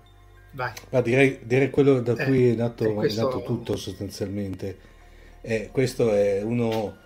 Vai. 0.53 0.73
Ah, 0.91 1.01
direi, 1.01 1.39
direi, 1.43 1.71
quello 1.71 2.01
da 2.01 2.15
cui 2.25 2.49
eh, 2.49 2.53
è, 2.55 2.57
nato, 2.57 2.93
questo... 2.95 3.21
è 3.21 3.25
nato 3.25 3.43
tutto 3.43 3.77
sostanzialmente. 3.77 4.89
Eh, 5.43 5.69
questo 5.71 6.13
è 6.13 6.43
uno 6.43 6.97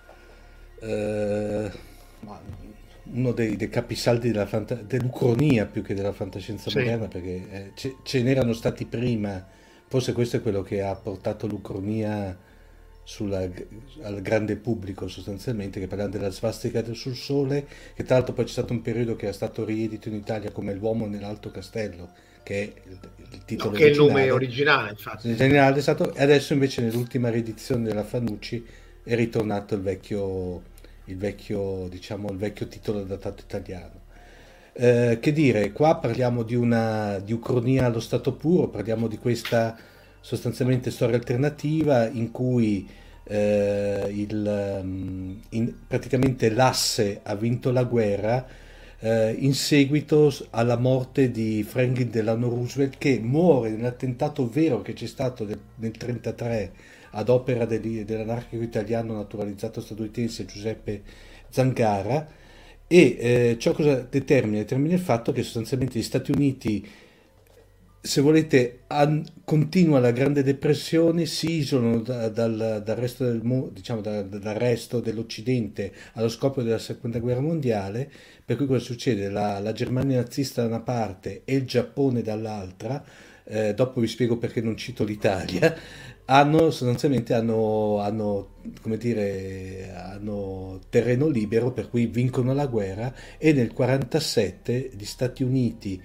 eh, 0.80 1.70
uno 3.12 3.32
dei, 3.32 3.57
dei 3.57 3.68
capisaldi 3.68 4.30
della 4.30 4.47
fanta- 4.47 4.74
dell'ucronia 4.74 5.66
più 5.66 5.82
che 5.82 5.95
della 5.95 6.12
fantascienza 6.12 6.70
sì. 6.70 6.78
moderna, 6.78 7.07
perché 7.07 7.47
eh, 7.51 7.70
ce, 7.74 7.97
ce, 8.03 8.22
n'erano 8.22 8.53
stati 8.53 8.87
prima, 8.87 9.47
forse 9.87 10.12
questo 10.12 10.37
è 10.37 10.43
quello 10.43 10.62
che 10.62 10.82
ha 10.82 10.95
portato 10.95 11.47
l'ucronia 11.47 12.37
sulla, 13.05 13.49
al 14.03 14.21
grande 14.23 14.57
pubblico 14.57 15.07
sostanzialmente, 15.09 15.79
che 15.79 15.87
parlava 15.87 16.11
della 16.11 16.31
svastica 16.31 16.83
sul 16.93 17.15
sole, 17.15 17.67
che 17.95 18.03
tra 18.03 18.17
l'altro 18.17 18.35
poi 18.35 18.45
c'è 18.45 18.51
stato 18.51 18.73
un 18.73 18.83
periodo 18.83 19.15
che 19.17 19.29
è 19.29 19.33
stato 19.33 19.65
riedito 19.65 20.09
in 20.09 20.15
Italia 20.15 20.51
come 20.51 20.75
L'uomo 20.75 21.07
nell'alto 21.07 21.51
castello, 21.51 22.11
che 22.43 22.63
è 22.63 22.89
il, 22.89 22.99
il 23.31 23.45
titolo 23.45 23.71
no, 23.71 23.77
che 23.77 23.87
è 23.87 23.91
il 23.91 23.97
nome 23.97 24.31
originale, 24.31 24.91
infatti. 24.91 25.29
In 25.29 25.37
generale 25.37 25.79
è 25.79 25.83
stato, 25.83 26.15
e 26.15 26.23
adesso 26.23 26.53
invece 26.53 26.83
nell'ultima 26.83 27.31
riedizione 27.31 27.85
della 27.85 28.05
Fanucci 28.05 28.65
è 29.05 29.15
ritornato 29.15 29.75
il 29.75 29.83
vecchio 29.83 30.73
il 31.07 31.17
vecchio, 31.17 31.87
diciamo, 31.89 32.31
il 32.31 32.39
vecchio 32.39 32.67
titolo 32.67 33.03
datato 33.03 33.43
italiano. 33.43 34.03
Eh, 34.73 35.19
che 35.21 35.33
dire, 35.33 35.71
qua 35.73 35.97
parliamo 35.97 36.43
di 36.43 36.55
una 36.55 37.19
di 37.19 37.33
ucronia 37.33 37.87
allo 37.87 38.01
stato 38.01 38.35
puro, 38.35 38.69
parliamo 38.69 39.07
di 39.07 39.19
questa 39.19 39.77
sostanzialmente 40.25 40.91
storia 40.91 41.16
alternativa 41.16 42.09
in 42.09 42.31
cui 42.31 42.89
eh, 43.25 44.07
il, 44.09 44.81
mm, 44.83 45.37
in, 45.51 45.75
praticamente 45.87 46.49
l'asse 46.49 47.20
ha 47.22 47.35
vinto 47.35 47.70
la 47.70 47.85
guerra 47.85 48.47
eh, 49.01 49.37
in 49.39 49.53
seguito 49.53 50.35
alla 50.49 50.79
morte 50.79 51.31
di 51.31 51.62
Franklin 51.62 52.09
Delano 52.09 52.49
Roosevelt 52.49 52.97
che 52.97 53.20
muore 53.22 53.68
nell'attentato 53.72 54.49
vero 54.49 54.81
che 54.81 54.95
c'è 54.95 55.07
stato 55.07 55.45
nel 55.45 55.61
1933 55.77 56.72
ad 57.11 57.29
opera 57.29 57.66
dell'anarchico 57.66 58.62
italiano 58.62 59.12
naturalizzato 59.12 59.83
statunitense 59.83 60.47
Giuseppe 60.47 61.03
Zangara 61.51 62.27
e 62.87 63.16
eh, 63.18 63.57
ciò 63.59 63.72
cosa 63.72 64.07
determina? 64.09 64.57
Determina 64.57 64.95
il 64.95 65.01
fatto 65.01 65.33
che 65.33 65.43
sostanzialmente 65.43 65.99
gli 65.99 66.03
Stati 66.03 66.31
Uniti 66.33 66.87
se 68.07 68.21
volete, 68.21 68.81
an- 68.89 69.25
continua 69.45 69.99
la 69.99 70.11
Grande 70.11 70.43
Depressione, 70.43 71.25
si 71.25 71.53
isolano 71.53 72.01
da, 72.01 72.29
dal, 72.29 72.83
dal, 72.85 72.97
resto 72.97 73.25
del 73.25 73.43
mondo, 73.43 73.71
diciamo 73.71 74.03
da, 74.03 74.21
dal 74.23 74.55
resto 74.57 75.01
dell'Occidente 75.01 75.91
allo 76.13 76.29
scopo 76.29 76.63
della 76.63 76.79
Seconda 76.79 77.19
Guerra 77.19 77.41
Mondiale, 77.41 78.11
per 78.45 78.59
cui 78.59 78.67
cosa 78.67 78.85
succede? 78.85 79.31
La, 79.31 79.59
la 79.59 79.73
Germania 79.73 80.19
nazista 80.19 80.61
da 80.61 80.69
una 80.69 80.81
parte 80.83 81.43
e 81.47 81.55
il 81.55 81.65
Giappone 81.65 82.21
dall'altra, 82.21 83.03
eh, 83.45 83.73
dopo 83.73 84.01
vi 84.01 84.07
spiego 84.07 84.37
perché 84.37 84.61
non 84.61 84.77
cito 84.77 85.03
l'Italia, 85.03 85.75
hanno 86.27 86.71
sostanzialmente 86.71 87.33
hanno, 87.33 88.01
hanno, 88.01 88.57
dire, 88.99 89.95
hanno 89.95 90.79
terreno 90.91 91.29
libero 91.29 91.73
per 91.73 91.89
cui 91.89 92.05
vincono 92.05 92.53
la 92.53 92.67
guerra 92.67 93.15
e 93.39 93.55
nel 93.55 93.73
1947 93.73 94.91
gli 94.95 95.05
Stati 95.07 95.43
Uniti 95.43 96.03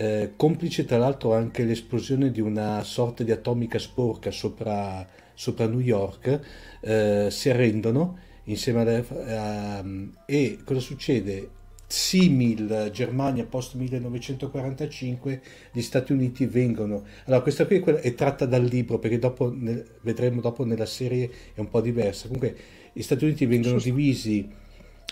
eh, 0.00 0.34
complice 0.36 0.84
tra 0.84 0.96
l'altro 0.96 1.34
anche 1.34 1.64
l'esplosione 1.64 2.30
di 2.30 2.40
una 2.40 2.84
sorta 2.84 3.24
di 3.24 3.32
atomica 3.32 3.80
sporca 3.80 4.30
sopra, 4.30 5.04
sopra 5.34 5.66
New 5.66 5.80
York 5.80 6.40
eh, 6.80 7.26
si 7.30 7.50
arrendono 7.50 8.16
insieme 8.44 9.04
a, 9.26 9.82
uh, 9.84 10.10
e 10.24 10.58
cosa 10.64 10.78
succede? 10.78 11.50
Simil 11.84 12.90
Germania 12.92 13.44
post 13.44 13.74
1945 13.74 15.40
gli 15.72 15.80
Stati 15.80 16.12
Uniti 16.12 16.46
vengono. 16.46 17.02
Allora 17.24 17.42
questa 17.42 17.66
qui 17.66 17.82
è 17.82 18.14
tratta 18.14 18.46
dal 18.46 18.62
libro 18.62 18.98
perché 18.98 19.18
dopo 19.18 19.50
ne, 19.52 19.84
vedremo 20.02 20.40
dopo 20.40 20.64
nella 20.64 20.86
serie 20.86 21.28
è 21.54 21.60
un 21.60 21.68
po' 21.68 21.80
diversa. 21.80 22.26
Comunque 22.26 22.56
gli 22.92 23.02
Stati 23.02 23.24
Uniti 23.24 23.46
vengono 23.46 23.78
divisi 23.78 24.48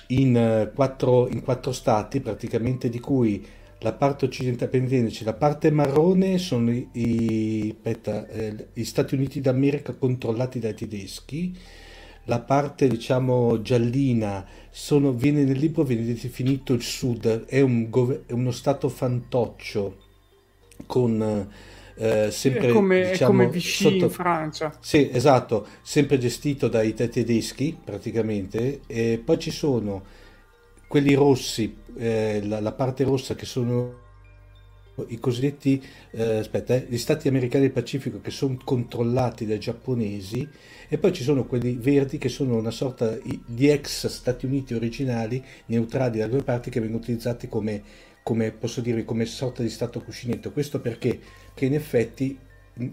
in, 0.08 0.36
uh, 0.36 0.72
quattro, 0.74 1.28
in 1.28 1.42
quattro 1.42 1.72
stati 1.72 2.20
praticamente 2.20 2.88
di 2.88 3.00
cui 3.00 3.44
la 3.80 3.92
parte 3.92 4.24
occidentale 4.24 4.70
per 4.70 5.12
la 5.24 5.34
parte 5.34 5.70
marrone 5.70 6.38
sono 6.38 6.72
i, 6.72 6.88
i, 6.92 7.74
aspetta, 7.76 8.26
eh, 8.28 8.68
gli 8.72 8.84
Stati 8.84 9.14
Uniti 9.14 9.40
d'America 9.40 9.94
controllati 9.94 10.58
dai 10.58 10.74
tedeschi. 10.74 11.56
La 12.24 12.40
parte 12.40 12.88
diciamo 12.88 13.60
giallina 13.60 14.44
sono, 14.70 15.12
viene 15.12 15.44
nel 15.44 15.58
libro 15.58 15.84
viene 15.84 16.04
definito 16.04 16.72
il 16.72 16.82
sud. 16.82 17.44
È, 17.44 17.60
un, 17.60 17.88
è 18.26 18.32
uno 18.32 18.50
stato 18.50 18.88
fantoccio 18.88 20.04
con 20.86 21.48
eh, 21.98 22.30
sempre 22.30 22.68
è 22.68 22.72
come, 22.72 23.10
diciamo, 23.10 23.30
come 23.30 23.48
Vichy 23.48 23.82
sotto... 23.82 24.04
in 24.04 24.10
Francia. 24.10 24.76
Sì 24.80 25.08
esatto 25.12 25.66
sempre 25.82 26.18
gestito 26.18 26.68
dai 26.68 26.94
tedeschi 26.94 27.78
praticamente. 27.82 28.80
E 28.86 29.20
poi 29.24 29.38
ci 29.38 29.50
sono 29.50 30.24
quelli 30.88 31.14
rossi 31.14 31.76
eh, 31.96 32.40
la, 32.44 32.60
la 32.60 32.72
parte 32.72 33.04
rossa 33.04 33.34
che 33.34 33.46
sono 33.46 34.04
i 35.08 35.18
cosiddetti 35.18 35.82
eh, 36.12 36.38
aspetta, 36.38 36.74
eh, 36.74 36.86
gli 36.88 36.96
stati 36.96 37.28
americani 37.28 37.64
del 37.64 37.72
Pacifico 37.72 38.20
che 38.20 38.30
sono 38.30 38.56
controllati 38.62 39.44
dai 39.46 39.58
giapponesi 39.58 40.48
e 40.88 40.98
poi 40.98 41.12
ci 41.12 41.22
sono 41.22 41.44
quelli 41.44 41.74
verdi 41.74 42.18
che 42.18 42.28
sono 42.28 42.56
una 42.56 42.70
sorta 42.70 43.18
di 43.46 43.68
ex 43.68 44.06
Stati 44.06 44.46
Uniti 44.46 44.74
originali 44.74 45.42
neutrali 45.66 46.18
da 46.18 46.26
due 46.28 46.42
parti 46.42 46.70
che 46.70 46.80
vengono 46.80 47.02
utilizzati 47.02 47.48
come, 47.48 47.82
come 48.22 48.52
posso 48.52 48.80
dire 48.80 49.04
come 49.04 49.26
sorta 49.26 49.62
di 49.62 49.68
stato 49.68 50.00
cuscinetto. 50.00 50.52
Questo 50.52 50.80
perché? 50.80 51.20
Che 51.52 51.64
in 51.64 51.74
effetti 51.74 52.38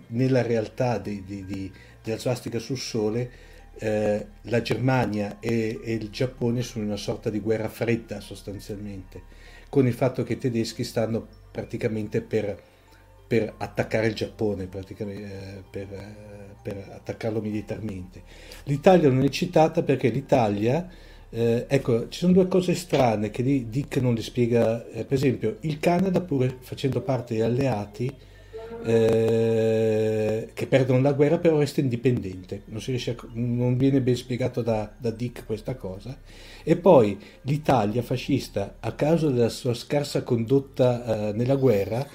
nella 0.08 0.42
realtà 0.42 0.98
di, 0.98 1.24
di, 1.26 1.46
di, 1.46 1.72
della 2.04 2.18
svastica 2.18 2.60
sul 2.60 2.78
sole 2.78 3.52
eh, 3.80 4.26
la 4.42 4.62
Germania 4.62 5.38
e, 5.40 5.80
e, 5.84 5.94
il 5.94 6.10
Giappone 6.10 6.62
sono 6.62 6.84
in 6.84 6.90
una 6.90 7.00
sorta 7.00 7.30
di 7.30 7.40
guerra 7.40 7.70
fredda 7.70 8.20
sostanzialmente, 8.20 9.22
con 9.70 9.88
il 9.88 9.94
fatto 9.94 10.24
che 10.24 10.34
i 10.34 10.38
tedeschi 10.38 10.84
stanno 10.84 11.28
praticamente 11.52 12.22
per, 12.22 12.60
per 13.28 13.54
attaccare 13.58 14.08
il 14.08 14.14
Giappone, 14.14 14.64
eh, 14.64 15.64
per, 15.70 15.88
eh, 15.92 16.16
per, 16.62 16.92
attaccarlo 16.96 17.42
militarmente. 17.42 18.24
L'Italia 18.66 19.10
non 19.10 19.24
è 19.24 19.30
citata 19.30 19.82
perché 19.82 20.10
l'Italia, 20.10 20.88
eh, 21.30 21.66
ecco, 21.68 22.10
ci 22.10 22.20
sono 22.20 22.34
due 22.34 22.48
cose 22.48 22.76
strane 22.76 23.32
che 23.32 23.44
Dick 23.70 23.98
non 23.98 24.14
le 24.14 24.22
spiega, 24.22 24.88
eh, 24.88 25.06
per 25.06 25.18
esempio 25.18 25.58
il 25.62 25.80
Canada 25.80 26.22
pur 26.22 26.58
facendo 26.60 27.02
parte 27.02 27.34
degli 27.34 27.44
alleati, 27.44 28.12
eh, 28.84 30.50
che 30.54 30.68
perdono 30.68 31.02
la 31.02 31.14
guerra 31.14 31.38
però 31.38 31.60
resta 31.60 31.82
indipendente. 31.82 32.64
Non, 32.66 32.82
a, 32.82 33.16
non 33.34 33.78
viene 33.78 34.02
ben 34.02 34.16
spiegato 34.16 34.62
da, 34.62 34.92
da, 34.98 35.12
Dick 35.12 35.46
questa 35.46 35.76
cosa. 35.76 36.18
E 36.64 36.76
poi 36.76 37.18
l'Italia 37.42 38.02
fascista 38.02 38.78
a 38.80 38.94
causa 38.94 39.30
della 39.30 39.50
sua 39.50 39.74
scarsa 39.74 40.24
condotta 40.24 41.30
eh, 41.30 41.34
nella 41.34 41.56
guerra 41.56 42.06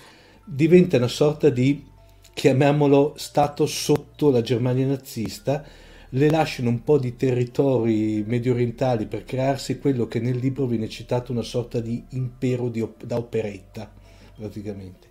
diventa 0.45 0.97
una 0.97 1.09
sorta 1.09 1.51
di 1.51 1.85
chiamiamolo 2.33 3.15
stato 3.17 3.67
sotto 3.67 4.31
la 4.31 4.41
Germania 4.41 4.87
nazista. 4.87 5.65
Le 6.11 6.31
lasciano 6.31 6.71
un 6.71 6.83
po' 6.85 6.99
di 6.99 7.17
territori 7.17 8.25
medio 8.27 8.55
orientali 8.55 9.07
per 9.07 9.25
crearsi 9.25 9.79
quello 9.79 10.07
che 10.07 10.21
nel 10.21 10.37
libro 10.37 10.65
viene 10.67 10.89
citato 10.89 11.33
una 11.33 11.43
sorta 11.43 11.81
di 11.81 12.03
impero 12.11 12.69
di 12.71 12.81
op- 12.81 13.05
da 13.05 13.19
operetta, 13.19 13.93
praticamente. 14.35 15.08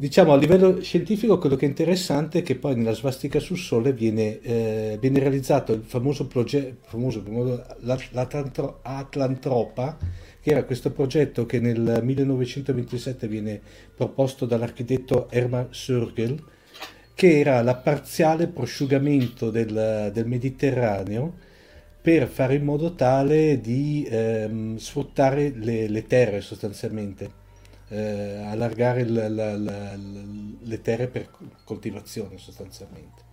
Diciamo 0.00 0.32
a 0.32 0.36
livello 0.38 0.80
scientifico 0.80 1.36
quello 1.36 1.56
che 1.56 1.66
è 1.66 1.68
interessante 1.68 2.38
è 2.38 2.42
che 2.42 2.56
poi 2.56 2.74
nella 2.74 2.94
svastica 2.94 3.38
sul 3.38 3.58
Sole 3.58 3.92
viene, 3.92 4.40
eh, 4.40 4.96
viene 4.98 5.18
realizzato 5.18 5.74
il 5.74 5.82
famoso 5.82 6.26
progetto, 6.26 6.96
l'Atlantropa, 7.80 9.98
che 10.40 10.50
era 10.52 10.64
questo 10.64 10.90
progetto 10.92 11.44
che 11.44 11.60
nel 11.60 12.00
1927 12.02 13.28
viene 13.28 13.60
proposto 13.94 14.46
dall'architetto 14.46 15.28
Hermann 15.28 15.66
Sörgel, 15.68 16.42
che 17.14 17.38
era 17.38 17.60
la 17.60 17.74
parziale 17.74 18.46
prosciugamento 18.46 19.50
del, 19.50 20.10
del 20.14 20.26
Mediterraneo 20.26 21.34
per 22.00 22.26
fare 22.26 22.54
in 22.54 22.64
modo 22.64 22.94
tale 22.94 23.60
di 23.60 24.08
ehm, 24.10 24.78
sfruttare 24.78 25.52
le, 25.54 25.88
le, 25.88 26.06
terre 26.06 26.40
sostanzialmente, 26.40 27.39
eh, 27.90 28.42
allargare 28.46 29.04
la, 29.06 29.28
la, 29.28 29.56
la, 29.56 29.96
le 29.96 30.80
terre 30.80 31.06
per 31.08 31.28
coltivazione 31.64 32.38
sostanzialmente. 32.38 33.28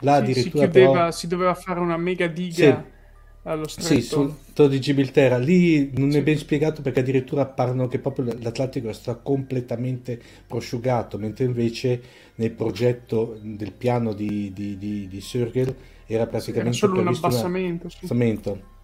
Là 0.00 0.16
sì, 0.16 0.22
addirittura 0.22 0.64
si, 0.64 0.70
chiudeva, 0.70 0.92
però... 0.92 1.10
si 1.10 1.26
doveva 1.26 1.54
fare 1.54 1.80
una 1.80 1.96
mega 1.96 2.26
diga. 2.26 2.54
Sì 2.54 2.98
allo 3.44 3.66
stretto. 3.66 3.94
Sì, 3.94 4.02
sul 4.02 4.68
di 4.68 4.80
Gibilterra. 4.80 5.38
Lì 5.38 5.90
non 5.94 6.10
sì. 6.10 6.18
è 6.18 6.22
ben 6.22 6.36
spiegato 6.36 6.82
perché 6.82 7.00
addirittura 7.00 7.46
parlano 7.46 7.88
che 7.88 7.98
proprio 7.98 8.36
l'Atlantico 8.38 8.88
è 8.88 8.92
stato 8.92 9.20
completamente 9.22 10.20
prosciugato, 10.46 11.18
mentre 11.18 11.44
invece 11.44 12.02
nel 12.36 12.50
progetto 12.50 13.38
del 13.40 13.72
piano 13.72 14.12
di, 14.12 14.52
di, 14.52 14.76
di, 14.76 15.08
di 15.08 15.20
Sörgel 15.20 15.74
era 16.06 16.26
praticamente 16.26 16.76
era 16.76 16.86
solo 16.86 17.00
un 17.00 17.08
abbassamento. 17.08 17.88
Sì. 17.88 17.96
abbassamento. 17.98 18.78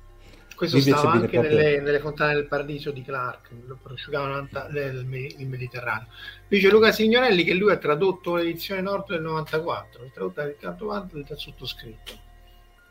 Questo 0.56 0.80
stava 0.80 1.12
anche 1.12 1.28
proprio... 1.28 1.56
nelle, 1.56 1.80
nelle, 1.80 2.00
fontane 2.00 2.34
del 2.34 2.46
paradiso 2.46 2.90
di 2.90 3.02
Clark, 3.02 3.50
prosciugavano 3.82 4.48
il 4.70 5.46
Mediterraneo. 5.46 6.06
Dice 6.48 6.70
Luca 6.70 6.92
Signorelli 6.92 7.44
che 7.44 7.54
lui 7.54 7.70
ha 7.70 7.76
tradotto 7.76 8.36
l'edizione 8.36 8.80
nord 8.80 9.08
del 9.08 9.20
94, 9.20 10.02
l'ha 10.02 10.10
tradotta 10.12 10.42
del 10.42 10.56
94 10.60 11.22
del 11.22 11.38
sottoscritto. 11.38 12.24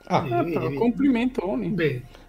Ah, 0.07 0.21
vedi, 0.21 0.51
vedi, 0.51 0.57
vedi. 0.57 0.75
complimentoni. 0.75 1.73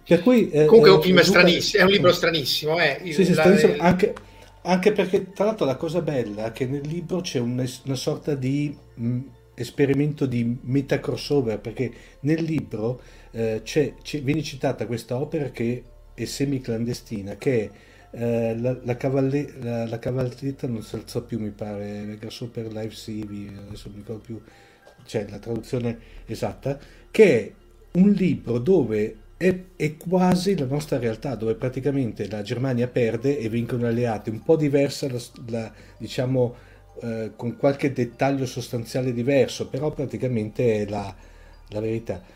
Per 0.07 0.21
cui, 0.23 0.49
eh, 0.49 0.65
Comunque 0.65 0.89
è 0.89 0.93
un 0.93 1.01
film 1.01 1.19
stranissimo, 1.19 1.83
è 1.83 1.85
un 1.85 1.91
libro 1.91 2.11
stranissimo. 2.11 2.79
Eh. 2.79 2.99
Sì, 3.03 3.25
sì, 3.25 3.33
stranissimo 3.33 3.75
anche, 3.77 4.15
anche, 4.63 4.91
perché 4.91 5.31
tra 5.31 5.45
l'altro 5.45 5.65
la 5.65 5.75
cosa 5.75 6.01
bella 6.01 6.45
è 6.45 6.51
che 6.51 6.65
nel 6.65 6.87
libro 6.87 7.21
c'è 7.21 7.39
una, 7.39 7.63
una 7.85 7.95
sorta 7.95 8.33
di 8.33 8.75
mh, 8.95 9.19
esperimento 9.53 10.25
di 10.25 10.57
meta 10.61 10.99
crossover, 10.99 11.59
perché 11.59 11.91
nel 12.21 12.43
libro 12.43 13.01
eh, 13.31 13.61
c'è, 13.63 13.93
c'è, 14.01 14.21
viene 14.21 14.43
citata 14.43 14.85
questa 14.85 15.17
opera 15.17 15.49
che 15.49 15.83
è 16.13 16.25
semi-clandestina, 16.25 17.35
che 17.35 17.63
è 17.63 17.69
eh, 18.11 18.57
la, 18.57 18.77
la, 18.83 18.97
cavalle, 18.97 19.53
la, 19.59 19.85
la, 19.85 19.99
cavalletta 19.99 20.67
non 20.67 20.81
si 20.81 20.95
alzò 20.95 21.21
più 21.21 21.39
mi 21.39 21.51
pare, 21.51 22.17
Grasshopper 22.19 22.67
Live 22.67 22.89
CV, 22.89 23.51
adesso 23.67 23.89
non 23.89 23.97
ricordo 23.97 24.21
più, 24.21 24.41
cioè 25.05 25.27
la 25.29 25.39
traduzione 25.39 25.99
esatta, 26.25 26.79
che 27.11 27.39
è 27.39 27.51
un 27.99 28.11
libro 28.11 28.59
dove 28.59 29.15
è, 29.37 29.55
è, 29.75 29.97
quasi 29.97 30.57
la 30.57 30.65
nostra 30.65 30.97
realtà, 30.97 31.35
dove 31.35 31.55
praticamente 31.55 32.27
la 32.29 32.41
Germania 32.41 32.87
perde 32.87 33.37
e 33.37 33.49
vincono 33.49 33.83
gli 33.83 33.87
alleati, 33.87 34.29
un 34.29 34.41
po' 34.41 34.55
diversa, 34.55 35.07
la, 35.11 35.19
la, 35.49 35.71
diciamo, 35.97 36.55
eh, 37.01 37.31
con 37.35 37.55
qualche 37.57 37.93
dettaglio 37.93 38.45
sostanziale 38.45 39.13
diverso, 39.13 39.67
però 39.67 39.91
praticamente 39.91 40.81
è 40.81 40.89
la, 40.89 41.13
la 41.69 41.79
verità. 41.79 42.35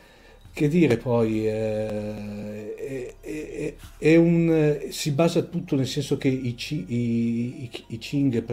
Che 0.54 0.68
dire 0.68 0.98
poi, 0.98 1.48
eh, 1.48 2.76
è, 2.76 3.16
è, 3.22 3.74
è 3.98 4.16
un, 4.18 4.88
si 4.90 5.12
basa 5.12 5.42
tutto 5.44 5.76
nel 5.76 5.88
senso 5.88 6.18
che 6.18 6.28
i, 6.28 6.56
i, 6.58 7.64
i, 7.64 7.72
i 7.88 7.98
Ching, 7.98 8.44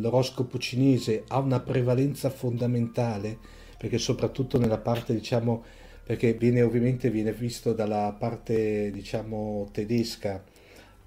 l'oroscopo 0.00 0.58
cinese, 0.58 1.24
ha 1.28 1.38
una 1.38 1.60
prevalenza 1.60 2.30
fondamentale, 2.30 3.36
perché 3.76 3.98
soprattutto 3.98 4.58
nella 4.58 4.78
parte 4.78 5.12
diciamo 5.12 5.64
perché 6.06 6.34
viene 6.34 6.62
ovviamente 6.62 7.10
viene 7.10 7.32
visto 7.32 7.72
dalla 7.72 8.14
parte 8.16 8.92
diciamo 8.92 9.68
tedesca 9.72 10.42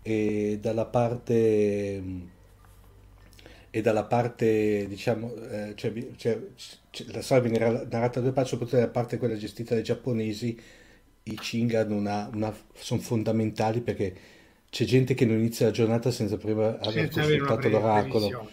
e 0.01 0.57
dalla 0.61 0.86
parte 0.86 2.01
e 3.72 3.82
dalla 3.82 4.03
parte 4.03 4.88
diciamo 4.88 5.34
eh, 5.36 5.74
cioè, 5.76 5.93
cioè, 6.15 6.39
la 7.11 7.22
storia 7.22 7.49
viene 7.49 7.86
narrata 7.89 8.20
da 8.20 8.22
due 8.22 8.32
parti 8.32 8.49
soprattutto 8.49 8.78
nella 8.78 8.91
parte 8.91 9.17
quella 9.17 9.38
gestita 9.38 9.76
dai 9.76 9.84
giapponesi 9.84 10.59
i 11.24 11.36
Ching 11.36 11.88
sono 12.74 13.01
fondamentali 13.01 13.82
perché 13.82 14.15
c'è 14.70 14.86
gente 14.86 15.13
che 15.13 15.26
non 15.26 15.38
inizia 15.38 15.67
la 15.67 15.72
giornata 15.72 16.09
senza 16.09 16.38
prima 16.38 16.80
aver 16.80 17.11
senza 17.11 17.22
consultato 17.22 17.70
l'oracolo 17.70 18.49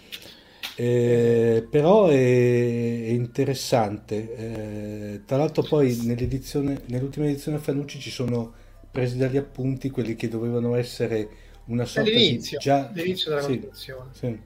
eh, 0.79 1.67
però 1.71 2.09
è, 2.09 2.12
è 2.12 3.11
interessante. 3.11 4.37
Eh, 4.37 5.21
tra 5.25 5.39
l'altro 5.39 5.62
poi 5.62 5.97
nell'ultima 6.05 7.27
edizione 7.27 7.59
Fanucci 7.59 7.99
ci 7.99 8.11
sono 8.11 8.53
presi 8.91 9.17
dagli 9.17 9.39
appunti 9.39 9.89
quelli 9.89 10.14
che 10.17 10.29
dovevano 10.29 10.75
essere 10.75 11.29
una 11.67 11.87
sorta 11.87 12.11
di... 12.11 12.39
Già... 12.59 12.89
All'inizio 12.89 13.31
della 13.31 13.43
sì, 13.43 13.69
sì. 14.12 14.39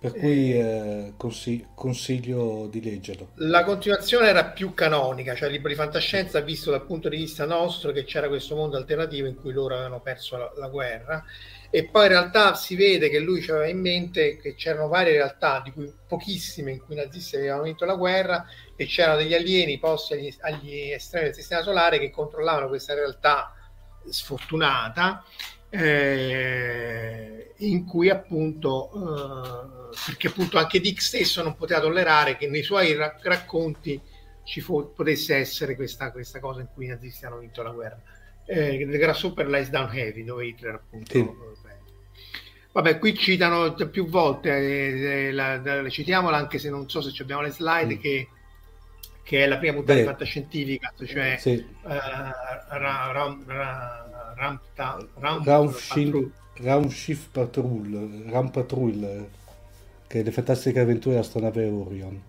Per 0.00 0.12
cui 0.12 0.52
eh, 0.52 1.14
consig- 1.16 1.66
consiglio 1.74 2.68
di 2.70 2.80
leggerlo. 2.80 3.30
La 3.36 3.64
continuazione 3.64 4.28
era 4.28 4.44
più 4.44 4.72
canonica, 4.72 5.34
cioè 5.34 5.48
il 5.48 5.54
libro 5.54 5.70
di 5.70 5.74
fantascienza 5.74 6.40
visto 6.40 6.70
dal 6.70 6.86
punto 6.86 7.08
di 7.08 7.16
vista 7.16 7.44
nostro 7.44 7.90
che 7.90 8.04
c'era 8.04 8.28
questo 8.28 8.54
mondo 8.54 8.76
alternativo 8.76 9.26
in 9.26 9.34
cui 9.34 9.52
loro 9.52 9.74
avevano 9.74 10.00
perso 10.00 10.36
la, 10.36 10.52
la 10.56 10.68
guerra 10.68 11.24
e 11.70 11.84
poi 11.84 12.04
in 12.04 12.08
realtà 12.10 12.54
si 12.54 12.76
vede 12.76 13.10
che 13.10 13.18
lui 13.18 13.42
aveva 13.42 13.66
in 13.66 13.80
mente 13.80 14.38
che 14.38 14.54
c'erano 14.54 14.88
varie 14.88 15.12
realtà, 15.12 15.60
di 15.62 15.72
cui 15.72 15.92
pochissime 16.06 16.72
in 16.72 16.80
cui 16.80 16.94
i 16.94 16.98
nazisti 16.98 17.36
avevano 17.36 17.64
vinto 17.64 17.84
la 17.84 17.94
guerra 17.94 18.46
e 18.74 18.86
c'erano 18.86 19.18
degli 19.18 19.34
alieni 19.34 19.78
posti 19.78 20.14
agli, 20.14 20.34
agli 20.40 20.90
estremi 20.92 21.26
del 21.26 21.34
sistema 21.34 21.62
solare 21.62 21.98
che 21.98 22.10
controllavano 22.10 22.68
questa 22.68 22.94
realtà 22.94 23.52
sfortunata 24.08 25.22
eh, 25.68 27.52
in 27.58 27.84
cui 27.84 28.08
appunto 28.08 28.90
eh, 28.94 29.77
perché 30.06 30.28
appunto 30.28 30.58
anche 30.58 30.80
Dick 30.80 31.00
stesso 31.00 31.42
non 31.42 31.56
poteva 31.56 31.80
tollerare 31.80 32.36
che 32.36 32.48
nei 32.48 32.62
suoi 32.62 32.94
ra- 32.94 33.18
racconti 33.22 34.00
ci 34.44 34.60
fu, 34.60 34.92
potesse 34.94 35.36
essere 35.36 35.74
questa, 35.76 36.10
questa 36.10 36.40
cosa 36.40 36.60
in 36.60 36.68
cui 36.72 36.86
i 36.86 36.88
nazisti 36.88 37.26
hanno 37.26 37.38
vinto 37.38 37.62
la 37.62 37.70
guerra 37.70 38.00
eh, 38.46 38.86
The 38.90 38.98
Grasshopper 38.98 39.46
Lies 39.46 39.68
Down 39.68 39.90
Heavy 39.92 40.24
dove 40.24 40.46
Hitler 40.46 40.74
appunto 40.74 41.12
sì. 41.12 41.26
vabbè 42.72 42.98
qui 42.98 43.14
citano 43.14 43.74
più 43.74 44.06
volte 44.06 44.56
eh, 44.56 45.26
eh 45.28 45.32
la, 45.32 45.58
la, 45.58 45.88
citiamola 45.88 46.36
anche 46.36 46.58
se 46.58 46.70
non 46.70 46.88
so 46.88 47.02
se 47.02 47.12
abbiamo 47.22 47.42
le 47.42 47.50
slide 47.50 47.96
mm. 47.96 47.98
che, 47.98 48.28
che, 49.22 49.44
è 49.44 49.46
la 49.46 49.58
prima 49.58 49.74
puntata 49.74 49.98
di 49.98 50.04
fantascientifica 50.04 50.94
cioè 51.04 51.36
sì. 51.38 51.64
uh, 51.82 51.88
ra, 51.88 53.10
ra, 53.12 53.38
ra, 53.44 54.08
Ramta, 54.38 54.96
Raumschiff 56.60 57.28
Patrol, 57.30 57.82
Patrol, 57.86 58.24
Ram 58.30 58.50
Patrol 58.50 59.28
che 60.08 60.20
è 60.20 60.22
le 60.24 60.32
fantastiche 60.32 60.80
avventure 60.80 61.14
dell'astronave 61.14 61.66
Orion. 61.66 62.22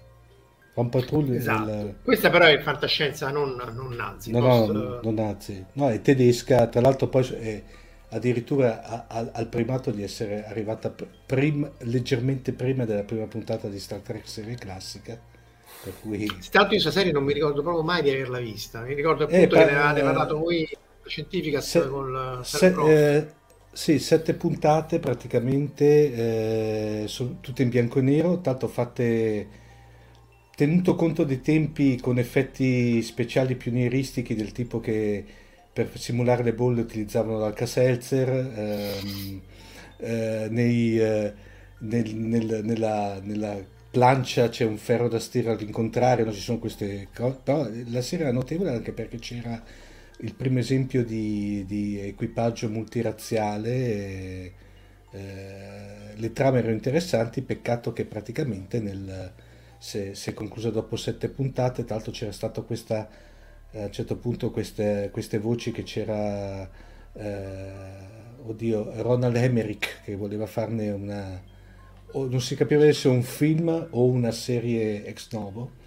One 0.75 0.89
Patrol 0.89 1.33
esatto. 1.33 1.71
il... 1.71 1.95
questa 2.03 2.29
però 2.29 2.45
è 2.45 2.59
fantascienza 2.59 3.31
non, 3.31 3.55
non 3.73 3.95
nazi 3.95 4.31
no, 4.31 4.39
post... 4.39 4.71
no, 4.71 4.99
non 5.01 5.13
nazi. 5.15 5.65
No 5.73 5.89
è 5.89 6.01
tedesca 6.01 6.67
tra 6.67 6.79
l'altro 6.79 7.07
poi 7.07 7.27
è 7.27 7.63
addirittura 8.09 9.07
al 9.07 9.47
primato 9.49 9.91
di 9.91 10.03
essere 10.03 10.45
arrivata 10.45 10.93
prim, 11.25 11.69
leggermente 11.79 12.53
prima 12.53 12.85
della 12.85 13.03
prima 13.03 13.25
puntata 13.25 13.67
di 13.67 13.79
Star 13.79 13.99
Trek 13.99 14.27
serie 14.27 14.55
classica 14.55 15.19
per 15.83 15.93
cui 16.01 16.25
tanto 16.27 16.73
io 16.75 16.81
questa 16.81 16.91
serie 16.91 17.11
non 17.11 17.23
mi 17.23 17.33
ricordo 17.33 17.61
proprio 17.61 17.83
mai 17.83 18.01
di 18.01 18.09
averla 18.09 18.39
vista. 18.39 18.81
Mi 18.81 18.93
ricordo 18.93 19.27
eh, 19.27 19.35
appunto 19.35 19.55
eh, 19.55 19.59
che 19.59 19.65
ne 19.65 19.71
avevate 19.71 20.01
parlato 20.01 20.37
voi 20.37 20.67
scientifica 21.05 21.61
se, 21.61 21.87
con 21.87 22.39
se, 22.43 22.67
eh, 22.67 23.27
sì, 23.71 23.99
sette 23.99 24.33
puntate 24.33 24.99
praticamente 24.99 27.03
eh, 27.03 27.07
sono 27.07 27.37
tutte 27.39 27.63
in 27.63 27.69
bianco 27.69 27.99
e 27.99 28.01
nero 28.01 28.41
tanto 28.41 28.67
fatte 28.67 29.47
tenuto 30.55 30.95
conto 30.95 31.23
dei 31.23 31.41
tempi 31.41 31.97
con 31.99 32.19
effetti 32.19 33.01
speciali 33.01 33.55
pionieristici 33.55 34.35
del 34.35 34.51
tipo 34.51 34.79
che 34.81 35.23
per 35.71 35.97
simulare 35.97 36.43
le 36.43 36.53
bolle 36.53 36.81
utilizzavano 36.81 37.37
l'Alka-Seltzer, 37.39 38.29
ehm, 38.29 39.41
eh, 39.97 40.47
nei, 40.49 40.99
eh, 40.99 41.33
nel, 41.79 42.15
nel, 42.15 42.61
nella, 42.63 43.19
nella, 43.23 43.77
plancia 43.91 44.49
c'è 44.49 44.65
un 44.65 44.77
ferro 44.77 45.07
da 45.07 45.19
stiro 45.19 45.51
all'incontrario, 45.51 46.25
non 46.25 46.33
ci 46.33 46.41
sono 46.41 46.59
queste 46.59 47.07
cose, 47.13 47.39
però 47.43 47.67
la 47.87 48.01
serie 48.01 48.25
era 48.25 48.33
notevole 48.33 48.69
anche 48.69 48.91
perché 48.91 49.17
c'era 49.17 49.61
il 50.21 50.33
primo 50.35 50.59
esempio 50.59 51.03
di, 51.03 51.63
di 51.67 51.99
equipaggio 51.99 52.69
multirazziale. 52.69 53.71
E, 53.71 54.53
eh, 55.11 56.15
le 56.15 56.33
trame 56.33 56.59
erano 56.59 56.73
interessanti, 56.73 57.41
peccato 57.41 57.93
che 57.93 58.05
praticamente 58.05 58.79
nel, 58.79 59.33
si 59.77 60.11
è 60.11 60.33
conclusa 60.33 60.69
dopo 60.69 60.95
sette 60.97 61.29
puntate, 61.29 61.85
tra 61.85 61.95
l'altro 61.95 62.11
c'era 62.11 62.31
stata 62.31 62.61
questa, 62.61 63.09
a 63.71 63.85
un 63.85 63.91
certo 63.91 64.17
punto 64.17 64.51
queste, 64.51 65.09
queste 65.11 65.39
voci 65.39 65.71
che 65.71 65.83
c'era, 65.83 66.69
eh, 67.13 67.71
oddio, 68.43 69.01
Ronald 69.01 69.35
Emmerich 69.37 70.03
che 70.03 70.15
voleva 70.15 70.45
farne 70.45 70.91
una, 70.91 71.41
non 72.13 72.41
si 72.41 72.55
capiva 72.55 72.91
se 72.91 73.07
un 73.07 73.23
film 73.23 73.87
o 73.91 74.05
una 74.05 74.31
serie 74.31 75.05
ex 75.05 75.31
novo 75.31 75.77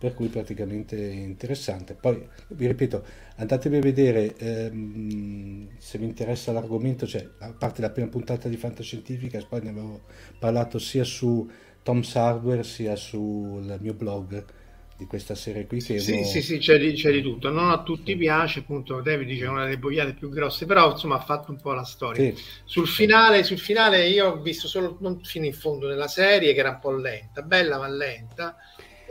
per 0.00 0.14
cui 0.14 0.28
praticamente 0.28 0.96
interessante. 0.96 1.92
Poi 1.92 2.26
vi 2.48 2.66
ripeto, 2.66 3.04
andatevi 3.40 3.76
a 3.76 3.80
vedere 3.80 4.36
ehm, 4.36 5.68
se 5.78 5.98
vi 5.98 6.04
interessa 6.04 6.52
l'argomento, 6.52 7.06
cioè 7.06 7.26
a 7.38 7.52
parte 7.52 7.80
la 7.80 7.90
prima 7.90 8.08
puntata 8.08 8.48
di 8.48 8.56
Fantascientifica, 8.56 9.42
poi 9.48 9.62
ne 9.62 9.70
avevo 9.70 10.02
parlato 10.38 10.78
sia 10.78 11.04
su 11.04 11.50
Tom's 11.82 12.14
Hardware 12.14 12.62
sia 12.62 12.96
sul 12.96 13.78
mio 13.80 13.94
blog 13.94 14.44
di 14.98 15.06
questa 15.06 15.34
serie 15.34 15.66
qui. 15.66 15.80
Che 15.80 15.98
sì, 15.98 16.12
uno... 16.12 16.24
sì, 16.24 16.42
sì, 16.42 16.58
c'è 16.58 16.78
di, 16.78 16.92
c'è 16.92 17.10
di, 17.10 17.22
tutto. 17.22 17.48
Non 17.48 17.70
a 17.70 17.82
tutti 17.82 18.14
piace, 18.14 18.58
appunto, 18.58 19.00
David 19.00 19.26
dice 19.26 19.46
una 19.46 19.64
delle 19.64 19.78
boiate 19.78 20.12
più 20.12 20.28
grosse, 20.28 20.66
però 20.66 20.90
insomma 20.90 21.16
ha 21.16 21.24
fatto 21.24 21.50
un 21.50 21.58
po' 21.58 21.72
la 21.72 21.84
storia. 21.84 22.34
Sì. 22.34 22.42
Sul, 22.66 22.86
finale, 22.86 23.42
sul 23.42 23.58
finale 23.58 24.06
io 24.06 24.32
ho 24.32 24.42
visto 24.42 24.68
solo 24.68 24.98
non 25.00 25.24
fino 25.24 25.46
in 25.46 25.54
fondo 25.54 25.88
della 25.88 26.08
serie, 26.08 26.52
che 26.52 26.60
era 26.60 26.70
un 26.70 26.78
po' 26.78 26.92
lenta, 26.92 27.40
bella 27.40 27.78
ma 27.78 27.88
lenta 27.88 28.56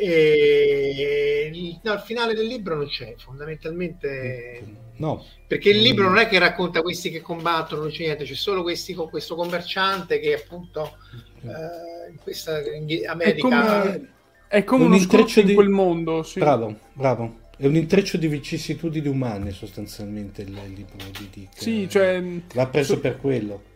e 0.02 1.80
no, 1.84 1.94
il 1.94 2.00
finale 2.00 2.34
del 2.34 2.46
libro 2.46 2.76
non 2.76 2.88
c'è, 2.88 3.16
fondamentalmente 3.18 4.64
no. 4.96 5.26
Perché 5.46 5.72
il 5.72 5.82
libro 5.82 6.08
non 6.08 6.18
è 6.18 6.30
che 6.30 6.40
racconta 6.40 6.82
questi 6.82 7.10
che 7.10 7.20
combattono, 7.20 7.82
non 7.82 7.92
c'è 7.92 8.04
niente, 8.04 8.24
c'è 8.24 8.34
solo 8.34 8.62
questi, 8.62 8.94
questo 8.94 9.36
commerciante 9.36 10.20
che 10.20 10.36
appunto 10.36 10.96
eh, 11.42 12.12
in 12.12 12.18
questa 12.22 12.62
in 12.62 13.08
America... 13.10 13.28
È 13.28 13.40
come, 13.42 14.10
è 14.48 14.64
come 14.64 14.84
un 14.84 14.92
uno 14.92 14.98
intreccio 14.98 15.42
di 15.42 15.54
quel 15.54 15.70
mondo. 15.70 16.24
Sì. 16.24 16.40
Bravo, 16.40 16.78
bravo. 16.94 17.40
È 17.58 17.66
un 17.66 17.76
intreccio 17.76 18.16
di 18.16 18.28
vicissitudini 18.30 19.10
umane 19.10 19.52
sostanzialmente 19.52 20.44
il 20.44 20.54
libro 20.54 20.96
di 21.12 21.30
Dick. 21.30 21.62
Sì, 21.62 21.90
cioè... 21.90 22.24
Va 22.54 22.68
preso 22.68 22.94
so... 22.94 23.00
per 23.02 23.18
quello 23.18 23.69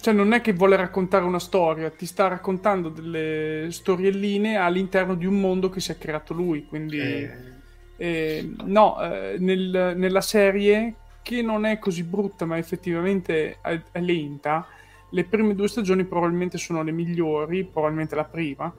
cioè 0.00 0.14
non 0.14 0.32
è 0.32 0.40
che 0.40 0.52
vuole 0.52 0.76
raccontare 0.76 1.24
una 1.24 1.38
storia, 1.38 1.90
ti 1.90 2.06
sta 2.06 2.28
raccontando 2.28 2.88
delle 2.88 3.68
storielline 3.70 4.56
all'interno 4.56 5.14
di 5.14 5.26
un 5.26 5.40
mondo 5.40 5.68
che 5.68 5.80
si 5.80 5.92
è 5.92 5.98
creato 5.98 6.34
lui. 6.34 6.64
Quindi, 6.66 6.98
eh. 6.98 7.60
Eh, 7.96 8.54
no, 8.64 9.00
eh, 9.00 9.36
nel, 9.38 9.94
nella 9.96 10.20
serie 10.20 10.94
che 11.22 11.42
non 11.42 11.64
è 11.64 11.78
così 11.78 12.02
brutta, 12.02 12.44
ma 12.44 12.58
effettivamente 12.58 13.58
è, 13.60 13.80
è, 13.92 14.00
lenta. 14.00 14.66
Le 15.10 15.24
prime 15.24 15.54
due 15.54 15.68
stagioni 15.68 16.04
probabilmente 16.04 16.58
sono 16.58 16.82
le 16.82 16.92
migliori, 16.92 17.64
probabilmente 17.64 18.14
la 18.14 18.24
prima. 18.24 18.74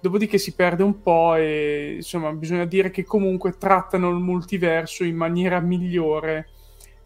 Dopodiché 0.00 0.38
si 0.38 0.54
perde 0.54 0.82
un 0.82 1.00
po' 1.00 1.34
e 1.34 1.94
insomma 1.96 2.32
bisogna 2.32 2.64
dire 2.64 2.90
che 2.90 3.04
comunque 3.04 3.56
trattano 3.56 4.08
il 4.10 4.16
multiverso 4.16 5.04
in 5.04 5.16
maniera 5.16 5.60
migliore 5.60 6.48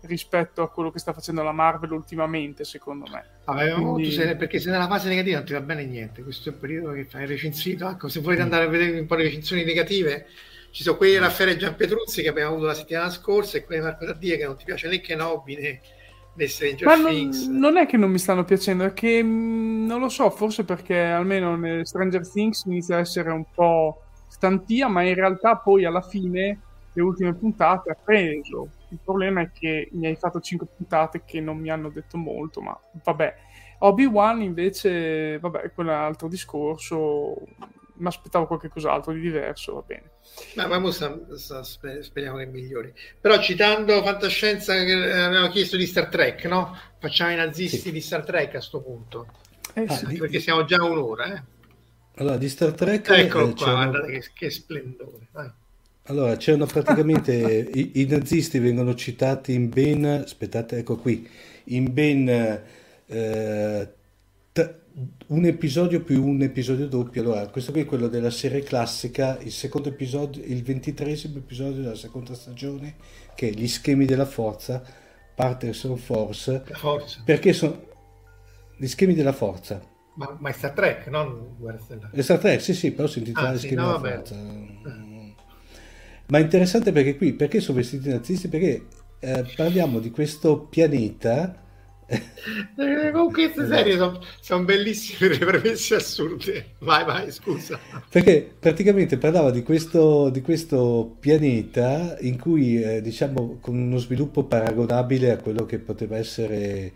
rispetto 0.06 0.62
a 0.62 0.70
quello 0.70 0.90
che 0.90 0.98
sta 0.98 1.12
facendo 1.12 1.42
la 1.42 1.52
Marvel 1.52 1.92
ultimamente, 1.92 2.64
secondo 2.64 3.06
me. 3.10 3.24
Vabbè, 3.44 3.72
Quindi... 3.74 4.10
sei, 4.10 4.36
perché 4.36 4.58
se 4.58 4.70
nella 4.70 4.86
fase 4.86 5.08
negativa 5.08 5.36
non 5.36 5.46
ti 5.46 5.52
va 5.52 5.60
bene 5.60 5.84
niente, 5.84 6.22
questo 6.22 6.48
è 6.48 6.52
il 6.52 6.58
periodo 6.58 6.92
che 6.92 7.04
fai 7.04 7.26
recensito. 7.26 7.88
Ecco, 7.88 8.08
se 8.08 8.20
volete 8.20 8.42
andare 8.42 8.64
a 8.64 8.68
vedere 8.68 8.98
un 8.98 9.06
po' 9.06 9.14
le 9.14 9.24
recensioni 9.24 9.64
negative, 9.64 10.26
ci 10.70 10.82
sono 10.82 10.96
quelli 10.96 11.12
di 11.12 11.18
Raffaele 11.18 11.52
e 11.52 11.56
Gianpetruzzi 11.56 12.22
che 12.22 12.28
abbiamo 12.28 12.52
avuto 12.52 12.66
la 12.66 12.74
settimana 12.74 13.10
scorsa 13.10 13.56
e 13.56 13.64
quelli 13.64 13.80
di 13.80 13.86
Marco 13.86 14.04
Taddia 14.04 14.36
che 14.36 14.44
non 14.44 14.56
ti 14.56 14.64
piace 14.64 14.88
né 14.88 15.00
Kenobi 15.00 15.56
né, 15.56 15.80
né 16.34 16.46
Stranger 16.46 16.86
Ma 16.86 17.08
Things. 17.08 17.46
Non, 17.46 17.58
non, 17.58 17.76
è 17.78 17.86
che 17.86 17.96
non 17.96 18.10
mi 18.10 18.18
stanno 18.18 18.44
piacendo, 18.44 18.84
è 18.84 18.92
che 18.92 19.22
mm, 19.22 19.86
non 19.86 20.00
lo 20.00 20.08
so, 20.08 20.28
forse 20.30 20.64
perché 20.64 20.98
almeno 20.98 21.56
nel 21.56 21.86
Stranger 21.86 22.28
Things 22.28 22.64
inizia 22.64 22.96
a 22.96 22.98
essere 23.00 23.30
un 23.30 23.44
po' 23.54 24.02
stantia, 24.28 24.88
ma 24.88 25.02
in 25.02 25.14
realtà 25.14 25.56
poi 25.56 25.84
alla 25.84 26.02
fine 26.02 26.60
le 26.92 27.02
ultime 27.02 27.34
puntate 27.34 27.90
ha 27.90 27.96
preso 28.02 28.68
il 28.96 29.04
problema 29.04 29.42
è 29.42 29.50
che 29.52 29.88
mi 29.92 30.06
hai 30.06 30.16
fatto 30.16 30.40
5 30.40 30.66
puntate 30.76 31.22
che 31.24 31.40
non 31.40 31.58
mi 31.58 31.70
hanno 31.70 31.90
detto 31.90 32.16
molto, 32.16 32.60
ma 32.60 32.78
vabbè. 33.04 33.34
Obi-Wan 33.80 34.40
invece, 34.40 35.38
vabbè, 35.38 35.60
è 35.60 35.72
quell'altro 35.72 36.28
discorso, 36.28 37.36
mi 37.98 38.06
aspettavo 38.06 38.46
qualcos'altro 38.46 39.12
di 39.12 39.20
diverso, 39.20 39.74
va 39.74 39.82
bene. 39.82 40.10
Ma 40.54 40.66
vamo, 40.66 40.90
speriamo 40.90 42.38
che 42.38 42.46
migliori. 42.46 42.92
Però 43.20 43.38
citando 43.38 44.02
fantascienza 44.02 44.72
che 44.82 44.92
avevamo 44.92 45.48
chiesto 45.48 45.76
di 45.76 45.86
Star 45.86 46.08
Trek, 46.08 46.46
no? 46.46 46.74
Facciamo 46.98 47.32
i 47.32 47.36
nazisti 47.36 47.78
sì. 47.78 47.92
di 47.92 48.00
Star 48.00 48.24
Trek 48.24 48.48
a 48.48 48.50
questo 48.50 48.80
punto. 48.80 49.26
Eh, 49.74 49.84
ah, 49.86 49.94
sì. 49.94 50.16
Perché 50.16 50.40
siamo 50.40 50.64
già 50.64 50.76
a 50.76 50.84
un'ora, 50.84 51.34
eh? 51.34 51.42
Allora, 52.16 52.38
di 52.38 52.48
Star 52.48 52.72
Trek... 52.72 53.10
Eccolo 53.10 53.50
eh, 53.50 53.54
qua, 53.54 53.72
guardate 53.72 54.10
che, 54.10 54.30
che 54.32 54.50
splendore. 54.50 55.28
Vai. 55.32 55.52
Allora, 56.08 56.36
c'erano 56.36 56.66
praticamente 56.66 57.34
i, 57.72 58.00
i, 58.00 58.06
nazisti 58.06 58.58
vengono 58.58 58.94
citati 58.94 59.54
in 59.54 59.68
ben, 59.68 60.04
aspettate, 60.04 60.78
ecco 60.78 60.96
qui, 60.96 61.28
in 61.64 61.92
ben 61.92 62.28
eh, 63.06 63.92
t- 64.52 64.74
un 65.28 65.44
episodio 65.44 66.02
più 66.02 66.24
un 66.24 66.42
episodio 66.42 66.86
doppio. 66.86 67.22
Allora, 67.22 67.48
questo 67.48 67.72
qui 67.72 67.82
è 67.82 67.84
quello 67.84 68.08
della 68.08 68.30
serie 68.30 68.62
classica, 68.62 69.38
il 69.40 69.50
secondo 69.52 69.88
episodio, 69.88 70.42
il 70.44 70.62
ventitresimo 70.62 71.38
episodio 71.38 71.82
della 71.82 71.96
seconda 71.96 72.34
stagione, 72.34 72.94
che 73.34 73.48
è 73.48 73.50
gli 73.50 73.66
schemi 73.66 74.04
della 74.04 74.26
forza, 74.26 74.82
Patterson 75.34 75.96
Force, 75.96 76.62
forza. 76.72 77.20
perché 77.24 77.52
sono 77.52 77.84
gli 78.76 78.86
schemi 78.86 79.14
della 79.14 79.32
forza. 79.32 79.94
Ma, 80.14 80.34
ma 80.38 80.48
è 80.48 80.52
Star 80.52 80.70
Trek, 80.70 81.08
non 81.08 81.56
Guerra 81.58 81.78
Stellare. 81.78 82.16
È 82.16 82.22
Star 82.22 82.38
Trek, 82.38 82.60
sì, 82.60 82.74
sì, 82.74 82.92
però 82.92 83.06
si 83.08 83.18
intitola 83.18 83.48
ah, 83.48 83.56
sì, 83.56 83.66
schemi 83.66 83.74
no, 83.74 83.86
della 83.86 83.98
vabbè. 83.98 84.14
forza. 84.14 84.34
Ah. 84.34 85.15
Ma 86.28 86.38
è 86.38 86.40
interessante 86.40 86.92
perché 86.92 87.16
qui, 87.16 87.32
perché 87.34 87.60
sono 87.60 87.78
vestiti 87.78 88.08
nazisti? 88.08 88.48
Perché 88.48 88.86
eh, 89.20 89.44
parliamo 89.54 89.98
di 89.98 90.10
questo 90.10 90.60
pianeta. 90.60 91.62
Eh, 92.78 93.10
con 93.10 93.32
queste 93.32 93.66
serie 93.66 93.96
sono, 93.96 94.20
sono 94.40 94.64
bellissime 94.64 95.28
le 95.30 95.38
premesse 95.38 95.96
assurde. 95.96 96.74
Vai, 96.78 97.04
vai, 97.04 97.32
scusa. 97.32 97.80
Perché 98.08 98.48
praticamente 98.58 99.18
parlava 99.18 99.50
di 99.50 99.64
questo, 99.64 100.28
di 100.30 100.40
questo 100.40 101.16
pianeta 101.18 102.16
in 102.20 102.38
cui, 102.38 102.80
eh, 102.80 103.00
diciamo, 103.02 103.58
con 103.60 103.76
uno 103.76 103.96
sviluppo 103.96 104.44
paragonabile 104.44 105.32
a 105.32 105.38
quello 105.38 105.66
che 105.66 105.78
poteva 105.78 106.16
essere 106.16 106.92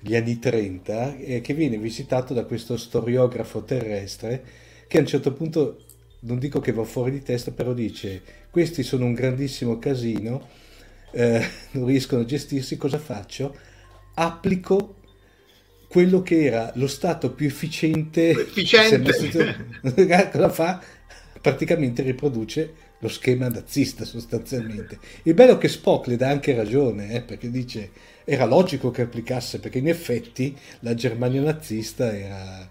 gli 0.00 0.14
anni 0.14 0.38
30, 0.38 1.16
eh, 1.16 1.40
che 1.40 1.54
viene 1.54 1.76
visitato 1.78 2.32
da 2.32 2.44
questo 2.44 2.76
storiografo 2.76 3.64
terrestre 3.64 4.44
che 4.92 4.98
a 4.98 5.00
un 5.00 5.06
certo 5.06 5.32
punto 5.32 5.78
non 6.24 6.38
dico 6.38 6.60
che 6.60 6.72
va 6.72 6.84
fuori 6.84 7.12
di 7.12 7.22
testa, 7.22 7.50
però 7.50 7.72
dice 7.72 8.22
questi 8.50 8.82
sono 8.82 9.04
un 9.04 9.14
grandissimo 9.14 9.78
casino, 9.78 10.48
eh, 11.12 11.44
non 11.72 11.86
riescono 11.86 12.22
a 12.22 12.24
gestirsi, 12.24 12.76
cosa 12.76 12.98
faccio? 12.98 13.56
Applico 14.14 14.96
quello 15.88 16.22
che 16.22 16.44
era 16.44 16.72
lo 16.76 16.86
stato 16.86 17.32
più 17.32 17.46
efficiente, 17.46 18.30
efficiente. 18.30 20.30
cosa 20.30 20.48
fa? 20.48 20.82
Praticamente 21.40 22.02
riproduce 22.02 22.74
lo 22.98 23.08
schema 23.08 23.48
nazista 23.48 24.04
sostanzialmente. 24.04 24.98
Il 25.24 25.34
bello 25.34 25.54
è 25.54 25.58
che 25.58 25.68
Spock 25.68 26.06
le 26.06 26.16
dà 26.16 26.28
anche 26.28 26.54
ragione, 26.54 27.14
eh, 27.14 27.20
perché 27.20 27.50
dice 27.50 27.90
era 28.24 28.44
logico 28.44 28.90
che 28.90 29.02
applicasse, 29.02 29.58
perché 29.58 29.78
in 29.78 29.88
effetti 29.88 30.56
la 30.80 30.94
Germania 30.94 31.42
nazista 31.42 32.16
era... 32.16 32.70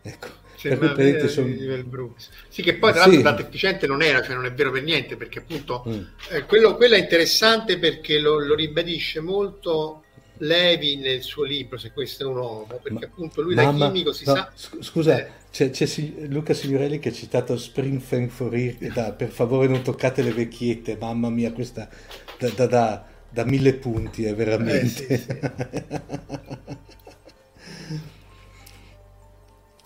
Ecco, 0.00 0.41
Sembra 0.68 0.92
per 0.92 1.28
sono... 1.28 2.14
Sì, 2.48 2.62
che 2.62 2.74
poi 2.74 2.92
tra 2.92 3.00
l'altro 3.00 3.18
sì. 3.18 3.24
tanto 3.24 3.42
efficiente 3.42 3.86
non 3.88 4.00
era, 4.00 4.22
cioè 4.22 4.36
non 4.36 4.44
è 4.44 4.52
vero 4.52 4.70
per 4.70 4.84
niente, 4.84 5.16
perché 5.16 5.40
appunto 5.40 5.84
mm. 5.88 6.02
eh, 6.30 6.44
quello, 6.44 6.76
quello, 6.76 6.94
è 6.94 6.98
interessante 6.98 7.78
perché 7.78 8.20
lo, 8.20 8.38
lo, 8.38 8.54
ribadisce 8.54 9.20
molto 9.20 10.04
Levi 10.38 10.96
nel 10.96 11.22
suo 11.22 11.42
libro, 11.42 11.78
se 11.78 11.90
questo 11.92 12.22
è 12.22 12.26
un 12.26 12.36
uomo, 12.36 12.66
perché 12.80 12.92
Ma, 12.92 13.00
appunto 13.00 13.42
lui 13.42 13.54
mamma, 13.56 13.86
da 13.86 13.86
chimico 13.86 14.12
si 14.12 14.24
no, 14.24 14.34
sa... 14.34 14.52
Scusa, 14.54 15.18
eh. 15.18 15.30
c'è, 15.50 15.70
c'è, 15.70 15.86
Luca 16.28 16.54
Signorelli 16.54 17.00
che 17.00 17.08
ha 17.08 17.12
citato 17.12 17.56
Spring 17.56 18.00
Fang 18.00 18.28
for 18.28 18.56
da, 18.94 19.12
per 19.12 19.30
favore 19.30 19.66
non 19.66 19.82
toccate 19.82 20.22
le 20.22 20.32
vecchiette, 20.32 20.96
mamma 20.96 21.28
mia, 21.28 21.52
questa 21.52 21.88
da, 22.38 22.48
da, 22.50 22.66
da, 22.66 23.06
da 23.28 23.44
mille 23.44 23.74
punti, 23.74 24.24
è 24.26 24.34
veramente... 24.34 25.06
Eh, 25.08 25.16
sì, 25.16 25.24
sì. 25.26 25.38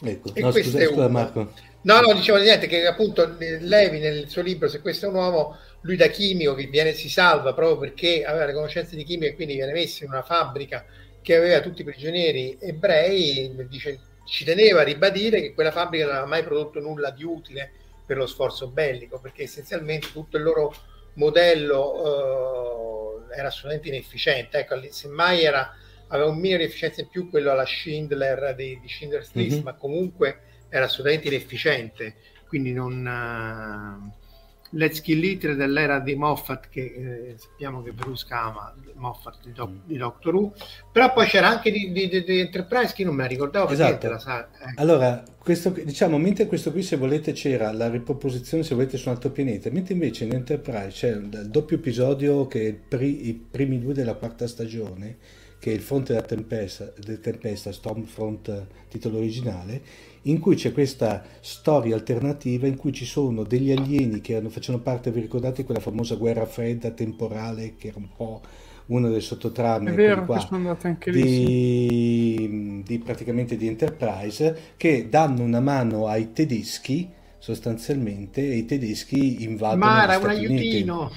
Ecco. 0.02 0.32
No, 0.36 0.52
scusa, 0.52 0.84
scusa 0.84 1.08
Marco. 1.08 1.52
No, 1.82 2.00
no, 2.00 2.12
dicevo 2.14 2.38
niente, 2.38 2.66
che 2.66 2.86
appunto 2.86 3.36
Levi 3.38 4.00
nel 4.00 4.28
suo 4.28 4.42
libro 4.42 4.68
Se 4.68 4.80
questo 4.80 5.06
è 5.06 5.08
un 5.08 5.14
uomo, 5.14 5.56
lui 5.82 5.96
da 5.96 6.08
chimico 6.08 6.54
che 6.54 6.66
viene, 6.66 6.92
si 6.92 7.08
salva 7.08 7.54
proprio 7.54 7.78
perché 7.78 8.24
aveva 8.24 8.44
le 8.44 8.52
conoscenze 8.52 8.96
di 8.96 9.04
chimica 9.04 9.30
e 9.30 9.34
quindi 9.36 9.54
viene 9.54 9.72
messo 9.72 10.02
in 10.02 10.10
una 10.10 10.22
fabbrica 10.22 10.84
che 11.22 11.36
aveva 11.36 11.60
tutti 11.60 11.82
i 11.82 11.84
prigionieri 11.84 12.58
ebrei, 12.60 13.54
dice, 13.68 14.00
ci 14.26 14.44
teneva 14.44 14.80
a 14.80 14.84
ribadire 14.84 15.40
che 15.40 15.54
quella 15.54 15.70
fabbrica 15.70 16.04
non 16.04 16.14
aveva 16.14 16.28
mai 16.28 16.42
prodotto 16.42 16.80
nulla 16.80 17.10
di 17.10 17.24
utile 17.24 17.70
per 18.04 18.16
lo 18.16 18.26
sforzo 18.26 18.68
bellico, 18.68 19.18
perché 19.18 19.44
essenzialmente 19.44 20.12
tutto 20.12 20.36
il 20.36 20.42
loro 20.42 20.74
modello 21.14 23.24
uh, 23.26 23.32
era 23.32 23.48
assolutamente 23.48 23.88
inefficiente. 23.88 24.58
Ecco, 24.58 24.80
semmai 24.90 25.42
era 25.42 25.74
aveva 26.08 26.28
un 26.28 26.38
minimo 26.38 26.58
di 26.58 26.64
efficienza 26.64 27.00
in 27.00 27.08
più 27.08 27.28
quello 27.28 27.50
alla 27.50 27.66
Schindler 27.66 28.54
di, 28.54 28.78
di 28.80 28.88
Schindler's 28.88 29.30
List, 29.32 29.56
mm-hmm. 29.56 29.64
ma 29.64 29.74
comunque 29.74 30.40
era 30.68 30.84
assolutamente 30.84 31.28
inefficiente. 31.28 32.14
quindi 32.48 32.72
non... 32.72 34.10
Uh, 34.12 34.24
Let's 34.70 35.00
Kill 35.00 35.22
It 35.22 35.52
dell'era 35.54 36.00
di 36.00 36.14
Moffat 36.16 36.68
che 36.68 36.80
eh, 36.80 37.34
sappiamo 37.36 37.82
che 37.82 37.92
Bruce 37.92 38.26
ama 38.30 38.74
Moffat 38.94 39.38
di, 39.44 39.52
Doc, 39.52 39.70
di, 39.84 39.96
Doctor 39.96 40.34
Who 40.34 40.52
però 40.90 41.12
poi 41.12 41.26
c'era 41.26 41.48
anche 41.48 41.70
di, 41.70 41.92
di, 41.92 42.08
di 42.08 42.40
Enterprise 42.40 42.92
che 42.92 43.04
non 43.04 43.14
me 43.14 43.22
la 43.22 43.28
ricordavo 43.28 43.70
esatto. 43.70 44.08
la 44.08 44.18
sa- 44.18 44.48
ecco. 44.52 44.80
allora 44.80 45.22
questo, 45.38 45.70
diciamo 45.70 46.18
mentre 46.18 46.46
questo 46.46 46.72
qui 46.72 46.82
se 46.82 46.96
volete 46.96 47.32
c'era 47.32 47.70
la 47.72 47.88
riproposizione 47.88 48.64
se 48.64 48.74
volete 48.74 48.96
su 48.96 49.08
un 49.08 49.14
altro 49.14 49.30
pianeta 49.30 49.70
mentre 49.70 49.94
invece 49.94 50.24
in 50.24 50.32
Enterprise 50.32 50.90
c'è 50.90 51.10
il 51.10 51.46
doppio 51.48 51.76
episodio 51.76 52.46
che 52.46 52.68
è 52.68 52.72
pri, 52.72 53.28
i 53.28 53.34
primi 53.34 53.78
due 53.80 53.94
della 53.94 54.14
quarta 54.14 54.48
stagione 54.48 55.16
che 55.58 55.70
è 55.70 55.74
il 55.74 55.80
fronte 55.80 56.12
della 56.12 56.24
tempesta, 56.24 56.92
del 56.98 57.20
tempesta 57.20 57.72
Stormfront 57.72 58.66
titolo 58.88 59.18
originale 59.18 59.82
in 60.22 60.38
cui 60.40 60.56
c'è 60.56 60.72
questa 60.72 61.24
storia 61.40 61.94
alternativa 61.94 62.66
in 62.66 62.76
cui 62.76 62.92
ci 62.92 63.04
sono 63.04 63.44
degli 63.44 63.70
alieni 63.70 64.20
che 64.20 64.32
erano, 64.32 64.50
facevano 64.50 64.82
parte, 64.82 65.10
vi 65.10 65.20
ricordate 65.20 65.64
quella 65.64 65.80
famosa 65.80 66.16
guerra 66.16 66.46
fredda 66.46 66.90
temporale 66.90 67.76
che 67.76 67.88
era 67.88 67.98
un 67.98 68.08
po' 68.14 68.40
una 68.86 69.08
delle 69.08 69.20
sottotrame 69.20 69.92
vero, 69.92 70.24
qua, 70.24 70.76
di, 71.04 72.82
di, 72.84 72.98
praticamente 72.98 73.56
di 73.56 73.66
Enterprise 73.66 74.74
che 74.76 75.08
danno 75.08 75.42
una 75.42 75.60
mano 75.60 76.06
ai 76.06 76.32
tedeschi 76.32 77.10
sostanzialmente 77.38 78.40
e 78.40 78.56
i 78.56 78.64
tedeschi 78.64 79.42
invadono 79.44 79.84
Mara, 79.84 80.18
un 80.18 80.28
aiutino. 80.28 81.10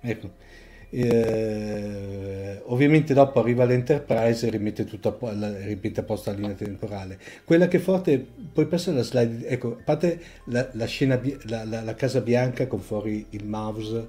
Ecco 0.00 0.46
eh, 0.90 2.62
ovviamente 2.66 3.12
dopo 3.12 3.40
arriva 3.40 3.64
l'Enterprise 3.64 4.46
e 4.46 4.50
rimette 4.50 4.84
tutto 4.84 5.18
a, 5.20 5.34
rimette 5.62 6.00
a 6.00 6.02
posto 6.02 6.30
la 6.30 6.36
linea 6.36 6.54
temporale. 6.54 7.18
Quella 7.44 7.68
che 7.68 7.76
è 7.76 7.80
forte, 7.80 8.24
poi 8.52 8.66
passa 8.66 8.92
la 8.92 9.02
slide, 9.02 9.46
ecco, 9.48 9.76
a 9.78 9.82
parte 9.82 10.20
la, 10.44 10.68
la 10.72 10.86
scena, 10.86 11.20
la, 11.44 11.64
la, 11.64 11.82
la, 11.82 11.94
Casa 11.94 12.20
Bianca 12.20 12.66
con 12.66 12.80
fuori 12.80 13.26
il 13.30 13.44
mouse, 13.44 14.08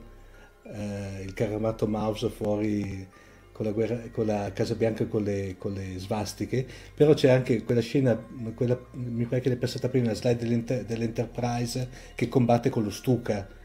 eh, 0.64 1.22
il 1.24 1.34
caramato 1.34 1.88
mouse 1.88 2.30
fuori 2.30 3.08
con 3.52 3.66
la, 3.66 3.72
guerra, 3.74 4.00
con 4.12 4.26
la 4.26 4.52
Casa 4.54 4.76
Bianca 4.76 5.06
con 5.08 5.24
le, 5.24 5.56
con 5.58 5.74
le 5.74 5.98
svastiche, 5.98 6.66
però 6.96 7.14
c'è 7.14 7.30
anche 7.30 7.64
quella 7.64 7.82
scena, 7.82 8.16
quella, 8.56 8.80
mi 8.94 9.26
pare 9.26 9.42
che 9.42 9.50
l'è 9.50 9.58
passata 9.58 9.90
prima, 9.90 10.08
la 10.08 10.14
slide 10.14 10.38
dell'Enter- 10.38 10.86
dell'Enterprise 10.86 11.90
che 12.16 12.30
combatte 12.30 12.70
con 12.70 12.84
lo 12.84 12.90
Stuka 12.90 13.58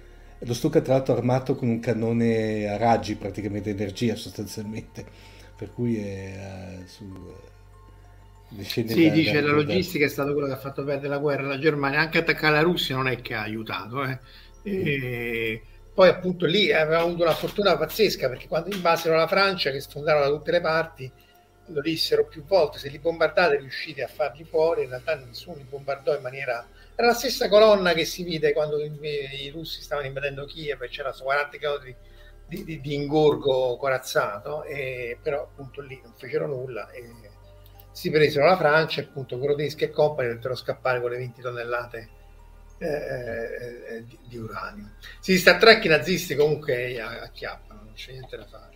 lo 0.45 0.55
Stuka 0.55 0.81
tra 0.81 0.95
l'altro 0.95 1.17
armato 1.17 1.55
con 1.55 1.69
un 1.69 1.81
cannone 1.81 2.69
a 2.69 2.77
raggi 2.77 3.17
praticamente 3.17 3.71
energia 3.71 4.15
sostanzialmente, 4.15 5.05
per 5.57 5.73
cui 5.73 5.99
è 5.99 6.79
uh, 6.81 6.87
su... 6.87 7.05
Uh, 7.05 8.63
sì, 8.63 8.85
da, 8.85 8.95
dice 8.95 9.41
da, 9.41 9.49
la 9.49 9.53
logistica 9.53 10.05
da... 10.05 10.11
è 10.11 10.13
stato 10.13 10.33
quello 10.33 10.47
che 10.47 10.53
ha 10.53 10.59
fatto 10.59 10.85
perdere 10.85 11.09
la 11.09 11.19
guerra. 11.19 11.43
Alla 11.45 11.59
Germania, 11.59 12.01
anche 12.01 12.19
attaccare 12.19 12.55
la 12.55 12.63
Russia 12.63 12.95
non 12.95 13.09
è 13.09 13.21
che 13.21 13.35
ha 13.35 13.43
aiutato. 13.43 14.05
Eh. 14.05 14.19
E 14.63 15.63
poi 15.93 16.09
appunto 16.09 16.47
lì 16.47 16.73
aveva 16.73 17.01
avuto 17.01 17.23
una 17.23 17.35
fortuna 17.35 17.77
pazzesca 17.77 18.29
perché 18.29 18.49
quando 18.49 18.75
invasero 18.75 19.17
la 19.17 19.27
Francia, 19.27 19.71
che 19.71 19.81
sfondarono 19.81 20.25
da 20.25 20.31
tutte 20.31 20.51
le 20.51 20.61
parti, 20.61 21.11
lo 21.67 21.81
dissero 21.81 22.27
più 22.27 22.45
volte, 22.45 22.79
se 22.79 22.89
li 22.89 22.99
bombardate 22.99 23.57
riuscite 23.57 24.03
a 24.03 24.09
farli 24.09 24.45
fuori, 24.45 24.83
in 24.83 24.91
realtà 24.91 25.15
nessuno 25.17 25.57
li 25.57 25.67
bombardò 25.69 26.15
in 26.15 26.23
maniera 26.23 26.67
era 26.97 27.09
la 27.09 27.15
stessa 27.15 27.49
colonna 27.49 27.93
che 27.93 28.05
si 28.05 28.23
vide 28.23 28.53
quando 28.53 28.81
i, 28.81 29.51
russi 29.53 29.83
stavano 29.83 30.07
invadendo 30.07 30.45
Kiev 30.45 30.83
e 30.83 30.89
c'era 30.89 31.13
40 31.13 31.59
km 31.59 31.95
di, 32.47 32.65
di, 32.65 32.81
di, 32.81 32.95
ingorgo 32.95 33.77
corazzato, 33.77 34.63
e, 34.65 35.19
però 35.21 35.43
appunto 35.43 35.81
lì 35.81 35.99
non 36.03 36.13
fecero 36.17 36.47
nulla 36.47 36.91
e 36.91 37.11
si 37.91 38.11
presero 38.11 38.47
la 38.47 38.57
Francia 38.57 39.01
appunto 39.01 39.39
Grodeschi 39.39 39.85
e 39.85 39.91
compagni 39.91 40.29
dovettero 40.29 40.55
scappare 40.55 41.01
con 41.01 41.11
le 41.11 41.19
20 41.19 41.41
tonnellate 41.41 42.09
eh, 42.79 42.87
eh, 42.87 43.95
eh, 43.95 44.05
di, 44.05 44.19
di, 44.27 44.37
uranio. 44.37 44.93
Si 45.21 45.39
Star 45.39 45.59
Trek 45.59 45.85
i 45.85 45.89
nazisti 45.89 46.35
comunque 46.35 47.01
acchiappano, 47.01 47.83
non 47.85 47.93
c'è 47.95 48.13
niente 48.13 48.37
da 48.37 48.47
fare. 48.47 48.74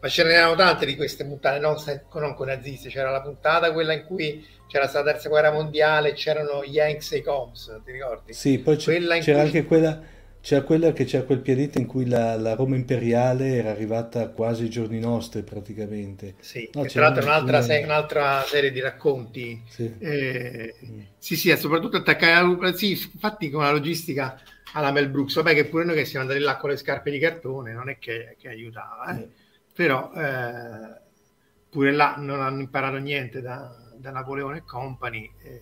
Ma 0.00 0.08
ce 0.08 0.22
n'erano 0.22 0.54
tante 0.54 0.86
di 0.86 0.94
queste 0.94 1.24
puntate, 1.24 1.58
non, 1.58 1.76
non 2.12 2.34
con 2.34 2.46
nazisti, 2.46 2.88
c'era 2.88 3.10
la 3.10 3.20
puntata 3.20 3.72
quella 3.72 3.92
in 3.92 4.04
cui 4.04 4.46
c'era 4.68 4.86
stata 4.86 5.06
la 5.06 5.12
terza 5.12 5.28
guerra 5.28 5.50
mondiale, 5.50 6.12
c'erano 6.12 6.64
gli 6.64 6.74
Yanks 6.74 7.12
e 7.12 7.16
i 7.18 7.22
Coms, 7.22 7.80
ti 7.84 7.90
ricordi? 7.90 8.32
Sì, 8.32 8.58
poi 8.58 8.76
c'era 8.76 9.18
cui... 9.18 9.32
anche 9.32 9.64
quella, 9.64 10.00
c'era 10.40 10.62
quella 10.62 10.92
che 10.92 11.04
c'era 11.04 11.24
quel 11.24 11.40
pianeta 11.40 11.80
in 11.80 11.86
cui 11.86 12.06
la, 12.06 12.36
la, 12.36 12.54
Roma 12.54 12.76
imperiale 12.76 13.56
era 13.56 13.70
arrivata 13.70 14.28
quasi 14.28 14.64
ai 14.64 14.70
giorni 14.70 15.00
nostri 15.00 15.42
praticamente. 15.42 16.34
Sì, 16.38 16.70
no, 16.74 16.84
tra 16.84 17.00
l'altro 17.00 17.24
un'altra, 17.24 17.62
se, 17.62 17.80
un'altra, 17.82 18.44
serie 18.46 18.70
di 18.70 18.80
racconti. 18.80 19.62
Sì, 19.68 19.92
eh, 19.98 20.74
mm. 20.84 21.00
sì, 21.18 21.34
sì, 21.34 21.56
soprattutto 21.56 21.96
attaccare 21.96 22.72
sì, 22.76 22.90
infatti 22.90 23.50
con 23.50 23.62
la 23.62 23.72
logistica 23.72 24.40
alla 24.74 24.92
Mel 24.92 25.08
Brooks, 25.08 25.34
vabbè 25.34 25.54
che 25.54 25.64
pure 25.64 25.84
noi 25.84 25.96
che 25.96 26.04
siamo 26.04 26.26
andati 26.26 26.44
là 26.44 26.56
con 26.56 26.70
le 26.70 26.76
scarpe 26.76 27.10
di 27.10 27.18
cartone, 27.18 27.72
non 27.72 27.88
è 27.88 27.98
che, 27.98 28.36
che 28.38 28.48
aiutava, 28.48 29.10
eh. 29.10 29.14
Mm. 29.14 29.37
Però 29.78 30.10
eh, 30.12 31.00
pure 31.70 31.92
là 31.92 32.16
non 32.18 32.40
hanno 32.40 32.62
imparato 32.62 32.96
niente 32.96 33.40
da 33.40 33.86
da 33.98 34.10
Napoleone 34.10 34.64
Company. 34.64 35.30
Eh, 35.42 35.60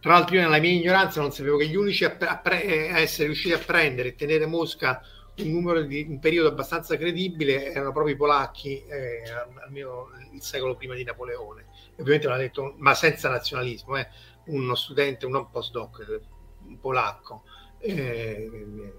tra 0.00 0.12
l'altro 0.12 0.36
io 0.36 0.42
nella 0.42 0.58
mia 0.58 0.70
ignoranza 0.70 1.20
non 1.20 1.32
sapevo 1.32 1.56
che 1.56 1.66
gli 1.66 1.74
unici 1.74 2.04
a, 2.04 2.16
a, 2.18 2.38
pre- 2.38 2.64
eh, 2.64 2.92
a 2.92 2.98
essere 3.00 3.26
riusciti 3.26 3.52
a 3.52 3.58
prendere 3.58 4.10
e 4.10 4.14
tenere 4.14 4.46
Mosca 4.46 5.02
un 5.38 5.50
numero 5.50 5.82
di 5.82 6.04
un 6.08 6.18
periodo 6.18 6.48
abbastanza 6.48 6.96
credibile 6.96 7.70
erano 7.70 7.92
proprio 7.92 8.14
i 8.14 8.16
polacchi 8.16 8.84
eh, 8.86 9.22
almeno 9.64 10.08
il 10.32 10.42
secolo 10.42 10.76
prima 10.76 10.94
di 10.94 11.04
Napoleone. 11.04 11.66
Ovviamente 11.98 12.28
l'ha 12.28 12.36
detto, 12.36 12.74
ma 12.78 12.94
senza 12.94 13.28
nazionalismo, 13.28 13.96
eh, 13.96 14.08
uno 14.46 14.74
studente, 14.74 15.26
un 15.26 15.32
non 15.32 15.50
postdoc, 15.50 16.22
un 16.64 16.78
polacco. 16.80 17.44
Eh, 17.78 18.92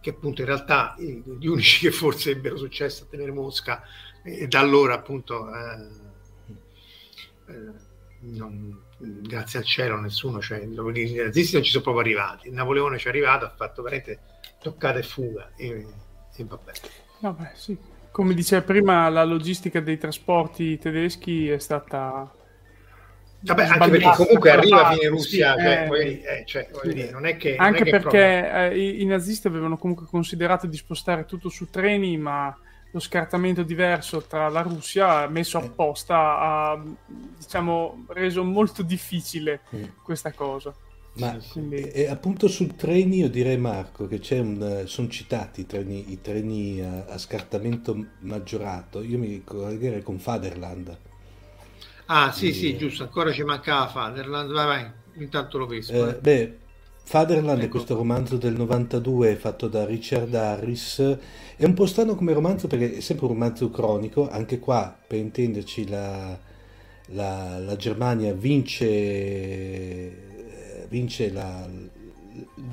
che 0.00 0.10
appunto 0.10 0.40
in 0.40 0.46
realtà 0.46 0.94
gli 0.98 1.46
unici 1.46 1.80
che 1.80 1.92
forse 1.92 2.30
ebbero 2.30 2.56
successo 2.56 3.04
a 3.04 3.06
tenere 3.06 3.32
Mosca 3.32 3.82
e 4.22 4.46
da 4.48 4.60
allora 4.60 4.94
appunto 4.94 5.48
eh, 5.54 5.88
eh, 7.48 7.88
non, 8.20 8.78
grazie 8.98 9.60
al 9.60 9.64
cielo 9.64 9.98
nessuno, 9.98 10.40
cioè, 10.40 10.58
i 10.58 11.14
nazisti 11.14 11.54
non 11.54 11.62
ci 11.64 11.70
sono 11.70 11.82
proprio 11.82 12.02
arrivati. 12.02 12.50
Napoleone 12.50 12.98
ci 12.98 13.06
è 13.06 13.10
arrivato, 13.10 13.44
ha 13.44 13.54
fatto 13.54 13.82
veramente 13.82 14.20
toccata 14.60 14.98
e 14.98 15.02
fuga 15.02 15.52
e, 15.56 15.86
e 16.36 16.44
vabbè. 16.44 16.72
vabbè 17.20 17.52
sì. 17.54 17.76
Come 18.10 18.34
diceva 18.34 18.62
prima, 18.62 19.08
la 19.08 19.24
logistica 19.24 19.80
dei 19.80 19.96
trasporti 19.96 20.78
tedeschi 20.78 21.48
è 21.48 21.58
stata 21.58 22.30
Vabbè, 23.42 23.64
anche 23.64 23.90
perché 23.90 24.10
comunque 24.16 24.50
arriva 24.50 24.90
fine 24.90 25.08
Russia, 25.08 25.54
sì, 25.56 25.62
cioè, 25.62 25.88
eh, 25.90 26.22
eh, 26.24 26.44
cioè, 26.44 26.68
sì. 26.82 26.92
dire, 26.92 27.10
non 27.10 27.26
è 27.26 27.38
che 27.38 27.56
anche 27.56 27.80
è 27.80 27.84
che 27.84 27.90
perché 27.90 28.52
eh, 28.52 28.78
i, 28.78 29.02
i, 29.02 29.06
nazisti 29.06 29.46
avevano 29.46 29.78
comunque 29.78 30.04
considerato 30.06 30.66
di 30.66 30.76
spostare 30.76 31.24
tutto 31.24 31.48
su 31.48 31.70
treni, 31.70 32.18
ma 32.18 32.54
lo 32.90 32.98
scartamento 32.98 33.62
diverso 33.62 34.22
tra 34.22 34.48
la 34.50 34.60
Russia 34.60 35.26
messo 35.28 35.56
apposta 35.56 36.38
ha 36.38 36.82
diciamo 37.38 38.04
reso 38.08 38.44
molto 38.44 38.82
difficile 38.82 39.60
mm. 39.74 39.84
questa 40.02 40.32
cosa. 40.32 40.74
Ma 41.14 41.36
Quindi... 41.50 41.76
e, 41.76 42.08
appunto 42.08 42.46
sul 42.46 42.76
treni 42.76 43.18
io 43.18 43.30
direi 43.30 43.56
Marco 43.56 44.06
che 44.06 44.18
c'è 44.18 44.38
un 44.38 44.82
sono 44.84 45.08
citati 45.08 45.62
i 45.62 45.66
treni, 45.66 46.12
i 46.12 46.20
treni 46.20 46.80
a, 46.82 47.06
a, 47.06 47.16
scartamento 47.16 47.96
maggiorato. 48.20 49.02
Io 49.02 49.16
mi 49.16 49.42
collegherei 49.42 50.02
con 50.02 50.18
Faderland 50.18 51.08
ah 52.10 52.32
sì 52.32 52.48
e... 52.48 52.52
sì 52.52 52.76
giusto 52.76 53.04
ancora 53.04 53.32
ci 53.32 53.42
mancava 53.42 53.88
Faderland 53.88 54.52
vai 54.52 54.66
vai 54.66 54.90
intanto 55.22 55.58
lo 55.58 55.66
vedo 55.66 56.08
eh, 56.08 56.14
beh 56.14 56.58
Fatherland 57.10 57.58
ecco. 57.58 57.66
è 57.66 57.68
questo 57.70 57.96
romanzo 57.96 58.36
del 58.36 58.54
92 58.54 59.34
fatto 59.34 59.66
da 59.66 59.84
Richard 59.84 60.32
Harris. 60.32 61.18
È 61.56 61.64
un 61.64 61.74
po' 61.74 61.86
strano 61.86 62.14
come 62.14 62.32
romanzo 62.32 62.68
perché 62.68 62.98
è 62.98 63.00
sempre 63.00 63.26
un 63.26 63.32
romanzo 63.32 63.68
cronico. 63.68 64.30
Anche 64.30 64.60
qua, 64.60 64.96
per 65.08 65.18
intenderci, 65.18 65.88
la, 65.88 66.38
la, 67.06 67.58
la 67.58 67.74
Germania 67.74 68.32
vince, 68.32 70.12
vince 70.88 71.32
la, 71.32 71.68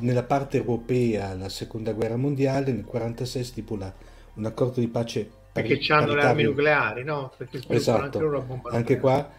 nella 0.01 0.23
parte 0.23 0.57
europea 0.57 1.33
la 1.33 1.49
seconda 1.49 1.93
guerra 1.93 2.15
mondiale. 2.15 2.65
Nel 2.65 2.85
1946 2.85 3.43
stipula 3.43 3.91
un 4.35 4.45
accordo 4.45 4.79
di 4.81 4.87
pace. 4.87 5.31
Perché 5.61 5.93
hanno 5.93 6.13
le 6.13 6.21
armi 6.21 6.43
nucleari, 6.43 7.03
no? 7.03 7.31
esatto. 7.67 8.19
Anche, 8.19 8.61
anche 8.71 8.99
qua 8.99 9.29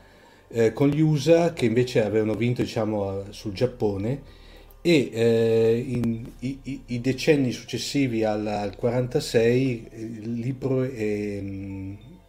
eh, 0.48 0.72
con 0.72 0.88
gli 0.88 1.00
USA 1.00 1.52
che 1.52 1.66
invece 1.66 2.02
avevano 2.02 2.34
vinto 2.34 2.62
diciamo, 2.62 3.24
sul 3.30 3.52
Giappone 3.52 4.36
e 4.80 5.10
eh, 5.12 5.84
in, 5.86 6.24
i, 6.40 6.82
i, 6.86 7.00
decenni 7.00 7.50
successivi 7.52 8.24
al, 8.24 8.46
al 8.46 8.76
46 8.76 9.88
il 9.92 10.32
libro 10.34 10.84
è, 10.84 11.42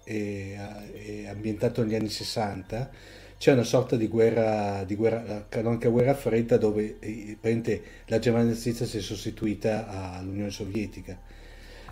è, 0.04 0.58
è, 0.94 1.28
ambientato 1.28 1.84
negli 1.84 1.96
anni 1.96 2.10
60 2.10 2.90
c'è 3.38 3.54
una 3.54 3.64
sorta 3.64 3.96
di 3.96 4.08
guerra, 4.08 4.84
di 4.84 4.96
guerra 4.96 5.46
canonica 5.48 5.88
guerra 5.88 6.16
fredda 6.16 6.58
dove 6.58 6.98
eh, 7.00 7.82
la 8.08 8.20
Germania 8.20 8.50
nazista 8.50 8.84
si 8.84 8.98
è 8.98 9.02
sostituita 9.02 9.88
all'Unione 9.88 10.50
Sovietica 10.50 11.18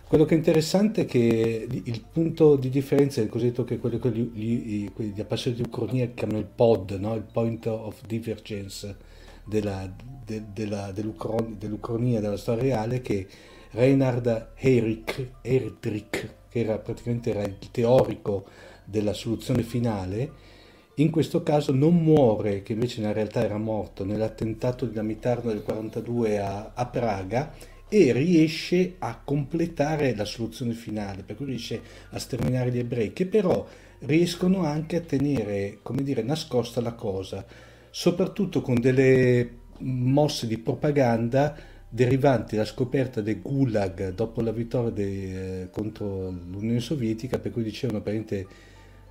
quello 0.07 0.23
che 0.23 0.35
è 0.35 0.37
interessante 0.37 1.01
è 1.01 1.05
che 1.05 1.67
il 1.69 2.05
punto 2.11 2.55
di 2.55 2.69
differenza 2.69 3.21
è 3.21 3.27
cosiddetto 3.27 3.65
che 3.65 3.77
quello 3.77 3.99
che 3.99 4.09
gli, 4.09 4.31
gli, 4.33 4.89
gli 4.95 5.19
appassionati 5.19 5.61
di 5.61 5.67
Ucronia 5.67 6.07
chiamano 6.13 6.39
il 6.39 6.45
POD, 6.45 6.91
no? 6.91 7.13
il 7.15 7.25
Point 7.29 7.65
of 7.65 8.01
Divergence, 8.05 8.95
della, 9.43 9.89
de, 10.25 10.43
della, 10.53 10.91
dell'Ucron- 10.91 11.57
dell'Ucronia, 11.57 12.21
della 12.21 12.37
storia 12.37 12.63
reale, 12.63 13.01
che 13.01 13.27
Reinhard 13.71 14.51
Heydrich, 14.55 15.31
Heydrich, 15.41 16.33
che 16.49 16.59
era 16.59 16.77
praticamente 16.77 17.31
era 17.31 17.43
il 17.43 17.57
teorico 17.71 18.45
della 18.85 19.13
soluzione 19.13 19.63
finale, 19.63 20.55
in 20.95 21.11
questo 21.11 21.43
caso 21.43 21.73
non 21.73 21.95
muore, 21.95 22.63
che 22.63 22.73
invece 22.73 23.01
nella 23.01 23.13
realtà 23.13 23.43
era 23.43 23.57
morto, 23.57 24.03
nell'attentato 24.03 24.85
dinamitarno 24.85 25.51
del 25.51 25.63
42 25.63 26.39
a, 26.39 26.71
a 26.73 26.85
Praga 26.87 27.75
e 27.89 28.11
riesce 28.11 28.95
a 28.99 29.19
completare 29.23 30.15
la 30.15 30.25
soluzione 30.25 30.73
finale, 30.73 31.23
per 31.23 31.35
cui 31.35 31.45
riesce 31.45 31.81
a 32.09 32.19
sterminare 32.19 32.71
gli 32.71 32.79
ebrei, 32.79 33.13
che 33.13 33.25
però 33.25 33.65
riescono 33.99 34.63
anche 34.63 34.97
a 34.97 35.01
tenere, 35.01 35.79
come 35.81 36.03
dire, 36.03 36.21
nascosta 36.21 36.81
la 36.81 36.93
cosa, 36.93 37.45
soprattutto 37.89 38.61
con 38.61 38.79
delle 38.79 39.49
mosse 39.79 40.47
di 40.47 40.57
propaganda 40.57 41.55
derivanti 41.89 42.55
dalla 42.55 42.67
scoperta 42.67 43.21
del 43.21 43.41
Gulag 43.41 44.13
dopo 44.13 44.41
la 44.41 44.51
vittoria 44.51 44.89
de, 44.89 45.61
eh, 45.61 45.69
contro 45.69 46.29
l'Unione 46.29 46.81
Sovietica, 46.81 47.39
per 47.39 47.51
cui 47.51 47.63
dicevano 47.63 47.99
apparentemente 47.99 48.65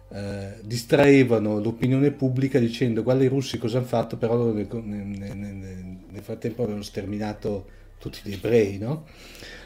eh, 0.09 0.55
distraevano 0.63 1.59
l'opinione 1.59 2.13
pubblica 2.13 2.61
dicendo 2.61 3.03
guarda 3.03 3.25
i 3.25 3.29
russi 3.29 3.59
cosa 3.59 3.79
hanno 3.79 3.87
fatto, 3.87 4.17
però 4.17 4.53
nel, 4.53 4.69
nel, 4.71 5.37
nel, 5.37 5.99
nel 6.11 6.23
frattempo 6.23 6.63
avevano 6.63 6.85
sterminato 6.85 7.85
tutti 7.99 8.21
gli 8.23 8.33
ebrei. 8.33 8.79
No? 8.79 9.07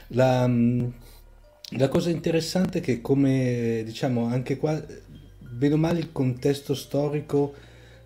La, 0.09 0.47
mm, 0.47 0.87
la, 1.77 1.89
cosa 1.89 2.11
interessante 2.11 2.79
è 2.79 2.83
che 2.83 3.01
come 3.01 3.83
diciamo 3.85 4.27
anche 4.27 4.57
qua, 4.57 4.83
bene 5.39 5.75
o 5.75 5.79
male 5.79 5.99
il 5.99 6.13
contesto 6.13 6.75
storico 6.75 7.55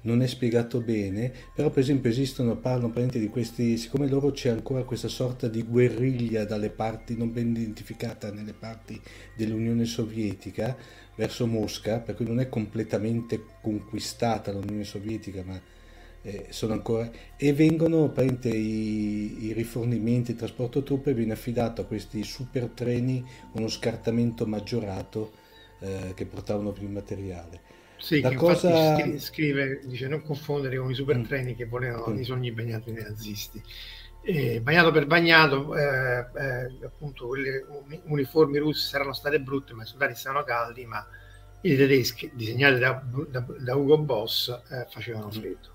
non 0.04 0.22
è 0.22 0.26
spiegato 0.26 0.80
bene, 0.80 1.32
però 1.54 1.70
per 1.70 1.82
esempio 1.82 2.10
esistono, 2.10 2.56
parlano 2.56 2.92
di 3.10 3.28
questi, 3.28 3.76
siccome 3.76 4.06
loro 4.06 4.32
c'è 4.32 4.50
ancora 4.50 4.82
questa 4.82 5.08
sorta 5.08 5.48
di 5.48 5.62
guerriglia 5.62 6.44
dalle 6.44 6.70
parti 6.70 7.16
non 7.16 7.32
ben 7.32 7.50
identificata 7.50 8.30
nelle 8.30 8.52
parti 8.52 9.00
dell'Unione 9.34 9.86
Sovietica 9.86 10.76
verso 11.16 11.46
Mosca, 11.46 12.00
per 12.00 12.16
cui 12.16 12.26
non 12.26 12.40
è 12.40 12.48
completamente 12.48 13.42
conquistata 13.62 14.52
l'Unione 14.52 14.84
Sovietica, 14.84 15.42
ma 15.42 15.58
eh, 16.24 16.46
sono 16.48 16.72
ancora 16.72 17.10
e 17.36 17.52
vengono 17.52 18.10
i, 18.44 19.44
i, 19.44 19.52
rifornimenti, 19.52 20.30
il 20.30 20.36
trasporto 20.38 20.82
truppe 20.82 21.12
viene 21.12 21.34
affidato 21.34 21.82
a 21.82 21.84
questi 21.84 22.24
super 22.24 22.68
treni 22.68 23.22
uno 23.52 23.68
scartamento 23.68 24.46
maggiorato 24.46 25.32
eh, 25.80 26.12
che 26.14 26.24
portavano 26.24 26.72
più 26.72 26.88
materiale. 26.88 27.60
Sì, 27.98 28.20
La 28.22 28.34
cosa... 28.34 29.18
scrive, 29.18 29.80
dice 29.84 30.08
non 30.08 30.22
confondere 30.22 30.78
con 30.78 30.90
i 30.90 30.94
super 30.94 31.18
mm. 31.18 31.24
treni 31.24 31.54
che 31.54 31.66
volevano 31.66 32.08
mm. 32.08 32.18
i 32.18 32.24
sogni 32.24 32.52
bagnati 32.52 32.90
nei 32.90 33.02
nazisti. 33.02 33.62
E, 34.22 34.62
bagnato 34.62 34.90
per 34.90 35.06
bagnato, 35.06 35.76
eh, 35.76 36.18
eh, 36.18 36.84
appunto, 36.84 37.26
quelle 37.26 37.66
uniformi 38.04 38.56
russi 38.56 38.88
saranno 38.88 39.12
state 39.12 39.40
brutte, 39.40 39.74
ma 39.74 39.82
i 39.82 39.86
soldati 39.86 40.14
stavano 40.14 40.44
caldi, 40.44 40.86
ma 40.86 41.06
i 41.60 41.76
tedeschi, 41.76 42.30
disegnati 42.32 42.78
da, 42.78 43.02
da, 43.28 43.44
da 43.58 43.76
Ugo 43.76 43.98
Boss, 43.98 44.48
eh, 44.48 44.86
facevano 44.88 45.26
mm. 45.26 45.30
freddo. 45.30 45.73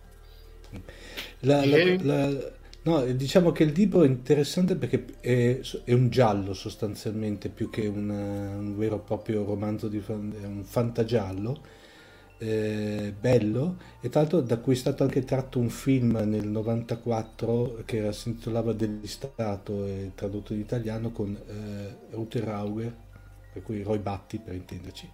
La, 1.39 1.65
la, 1.65 1.95
la, 2.01 2.51
no, 2.83 3.05
diciamo 3.05 3.51
che 3.51 3.63
il 3.63 3.71
libro 3.71 4.03
è 4.03 4.07
interessante 4.07 4.75
perché 4.75 5.05
è, 5.19 5.59
è 5.83 5.93
un 5.93 6.09
giallo 6.09 6.53
sostanzialmente 6.53 7.49
più 7.49 7.69
che 7.69 7.87
una, 7.87 8.57
un 8.57 8.77
vero 8.77 8.97
e 8.97 8.99
proprio 8.99 9.45
romanzo 9.45 9.87
di 9.87 9.99
è 9.99 10.11
un 10.11 10.63
fantagiallo 10.63 11.77
eh, 12.39 13.13
bello. 13.19 13.77
E 14.01 14.09
tra 14.09 14.21
l'altro 14.21 14.41
da 14.41 14.57
cui 14.57 14.73
è 14.73 14.77
stato 14.77 15.03
anche 15.03 15.23
tratto 15.23 15.59
un 15.59 15.69
film 15.69 16.17
nel 16.25 16.47
94 16.47 17.83
che 17.85 18.11
si 18.13 18.29
intitolava 18.29 18.73
Dell'istato 18.73 19.85
e 19.85 20.11
tradotto 20.15 20.53
in 20.53 20.59
italiano 20.59 21.11
con 21.11 21.35
eh, 21.35 21.97
Ruther 22.11 22.47
Hauer 22.47 22.95
per 23.51 23.61
cui 23.63 23.81
Roy 23.83 23.99
Batti 23.99 24.39
per 24.39 24.53
intenderci 24.55 25.09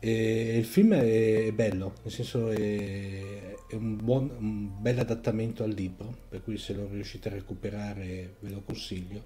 e 0.00 0.56
il 0.58 0.64
film 0.64 0.94
è, 0.94 1.52
bello 1.52 1.94
nel 2.02 2.12
senso 2.12 2.50
è, 2.50 3.54
è 3.68 3.74
un, 3.74 3.96
buon, 3.96 4.30
un 4.38 4.80
bel 4.80 4.98
adattamento 4.98 5.62
al 5.62 5.70
libro 5.70 6.16
per 6.28 6.42
cui 6.42 6.56
se 6.56 6.72
lo 6.72 6.88
riuscite 6.90 7.28
a 7.28 7.32
recuperare 7.32 8.34
ve 8.40 8.50
lo 8.50 8.62
consiglio 8.64 9.24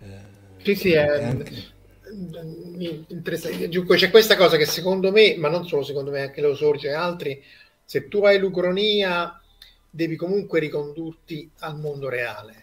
eh, 0.00 0.62
sì 0.62 0.74
sì 0.74 0.92
è, 0.92 1.22
anche 1.22 1.72
Dunque, 3.68 3.96
c'è 3.96 4.10
questa 4.10 4.36
cosa 4.36 4.56
che 4.56 4.66
secondo 4.66 5.10
me, 5.10 5.36
ma 5.36 5.48
non 5.48 5.66
solo 5.66 5.82
secondo 5.82 6.10
me, 6.10 6.20
anche 6.20 6.42
lo 6.42 6.54
sorge 6.54 6.92
altri, 6.92 7.42
se 7.84 8.08
tu 8.08 8.24
hai 8.24 8.38
l'ucronia 8.38 9.40
devi 9.88 10.16
comunque 10.16 10.60
ricondurti 10.60 11.50
al 11.60 11.78
mondo 11.78 12.08
reale. 12.08 12.62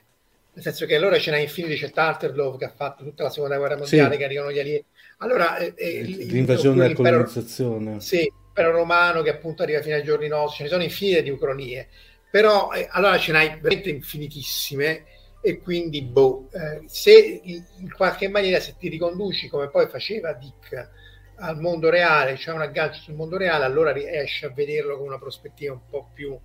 Nel 0.54 0.64
senso 0.64 0.86
che 0.86 0.96
allora 0.96 1.18
ce 1.18 1.32
n'è 1.32 1.40
Infinity, 1.40 1.76
c'è 1.76 1.92
Tartarlov 1.92 2.58
che 2.58 2.66
ha 2.66 2.74
fatto 2.76 3.04
tutta 3.04 3.24
la 3.24 3.30
seconda 3.30 3.58
guerra 3.58 3.78
mondiale, 3.78 4.12
sì. 4.12 4.18
che 4.18 4.26
arrivano 4.26 4.52
gli 4.52 4.60
alieni. 4.60 4.86
Allora, 5.22 5.58
eh, 5.58 5.74
eh, 5.78 6.02
l'invasione 6.02 6.86
e 6.86 6.88
la 6.90 6.94
colonizzazione. 6.96 8.00
Sì, 8.00 8.18
l'impero 8.18 8.72
romano 8.72 9.22
che 9.22 9.30
appunto 9.30 9.62
arriva 9.62 9.82
fino 9.82 9.96
ai 9.96 10.04
giorni 10.04 10.28
nostri, 10.28 10.58
ce 10.58 10.64
ne 10.64 10.70
sono 10.70 10.84
infinite 10.84 11.22
di 11.22 11.30
ucronie. 11.30 11.90
Però 12.30 12.72
eh, 12.72 12.88
allora 12.90 13.18
ce 13.20 13.32
n'hai 13.32 13.60
veramente 13.60 13.90
infinitissime 13.90 15.06
e 15.42 15.60
quindi 15.60 16.02
boh, 16.02 16.50
eh, 16.52 16.84
se 16.88 17.42
in 17.44 17.92
qualche 17.96 18.30
maniera 18.30 18.60
se 18.60 18.76
ti 18.80 18.90
riconduci 18.90 19.48
come 19.48 19.70
poi 19.70 19.88
faceva 19.88 20.34
Dick 20.34 20.90
al 21.38 21.60
mondo 21.60 21.90
reale, 21.90 22.38
cioè 22.38 22.56
un 22.56 22.62
aggancio 22.62 23.02
sul 23.02 23.16
mondo 23.16 23.38
reale, 23.38 23.66
allora 23.66 23.92
riesci 23.92 24.46
a 24.46 24.50
vederlo 24.50 24.98
con 24.98 25.08
una 25.08 25.20
prospettiva 25.20 25.74
un 25.74 25.82
po' 25.90 26.10
più 26.14 26.38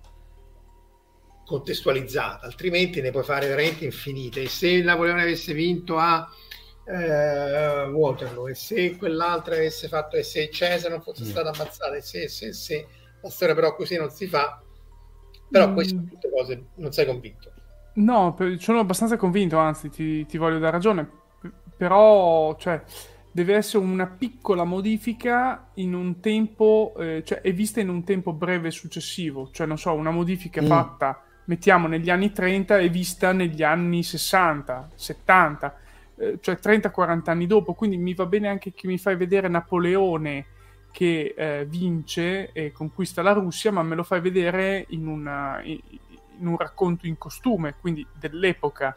contestualizzata, 1.45 2.45
altrimenti 2.45 3.01
ne 3.01 3.11
puoi 3.11 3.23
fare 3.23 3.47
veramente 3.47 3.85
infinite. 3.85 4.43
E 4.43 4.49
se 4.49 4.81
Napoleone 4.81 5.21
avesse 5.21 5.53
vinto 5.53 5.97
a 5.97 6.27
eh, 6.87 7.89
Waterloo, 7.89 8.47
e 8.47 8.55
se 8.55 8.95
quell'altra 8.95 9.55
avesse 9.55 9.87
fatto, 9.87 10.15
e 10.15 10.23
se 10.23 10.49
Cesare 10.49 10.89
non 10.89 11.01
fosse 11.01 11.23
mm. 11.23 11.27
stato 11.27 11.49
ammazzato, 11.49 11.93
e 11.93 12.01
se, 12.01 12.29
se, 12.29 12.53
se, 12.53 12.87
la 13.21 13.29
storia 13.29 13.55
però 13.55 13.75
così 13.75 13.97
non 13.97 14.09
si 14.09 14.27
fa, 14.27 14.61
però 15.49 15.69
mm. 15.69 15.73
queste 15.73 15.95
sono 15.95 16.07
tutte 16.07 16.29
cose, 16.29 16.65
non 16.75 16.91
sei 16.91 17.05
convinto. 17.05 17.51
No, 17.95 18.37
sono 18.59 18.79
abbastanza 18.79 19.17
convinto, 19.17 19.57
anzi 19.57 19.89
ti, 19.89 20.25
ti 20.25 20.37
voglio 20.37 20.59
dare 20.59 20.71
ragione, 20.71 21.09
però 21.75 22.55
cioè, 22.57 22.81
deve 23.31 23.55
essere 23.55 23.83
una 23.83 24.07
piccola 24.07 24.63
modifica 24.63 25.69
in 25.75 25.93
un 25.93 26.19
tempo, 26.19 26.93
eh, 26.97 27.23
cioè 27.25 27.41
è 27.41 27.53
vista 27.53 27.81
in 27.81 27.89
un 27.89 28.03
tempo 28.03 28.33
breve 28.33 28.71
successivo, 28.71 29.49
cioè 29.51 29.67
non 29.67 29.77
so, 29.77 29.93
una 29.93 30.11
modifica 30.11 30.61
mm. 30.61 30.65
fatta, 30.65 31.21
mettiamo 31.45 31.87
negli 31.87 32.09
anni 32.09 32.31
30 32.31 32.77
e 32.77 32.89
vista 32.89 33.31
negli 33.33 33.63
anni 33.63 34.03
60, 34.03 34.91
70, 34.93 35.75
eh, 36.17 36.37
cioè 36.41 36.57
30-40 36.61 37.29
anni 37.29 37.47
dopo, 37.47 37.73
quindi 37.73 37.97
mi 37.97 38.13
va 38.13 38.25
bene 38.25 38.47
anche 38.47 38.73
che 38.73 38.87
mi 38.87 38.97
fai 38.97 39.15
vedere 39.15 39.47
Napoleone 39.47 40.45
che 40.91 41.33
eh, 41.37 41.65
vince 41.67 42.51
e 42.51 42.71
conquista 42.71 43.21
la 43.21 43.33
Russia, 43.33 43.71
ma 43.71 43.83
me 43.83 43.95
lo 43.95 44.03
fai 44.03 44.21
vedere 44.21 44.85
in 44.89 45.07
una... 45.07 45.61
In, 45.63 45.79
in 46.39 46.47
un 46.47 46.57
racconto 46.57 47.07
in 47.07 47.17
costume, 47.17 47.75
quindi 47.79 48.05
dell'epoca, 48.13 48.95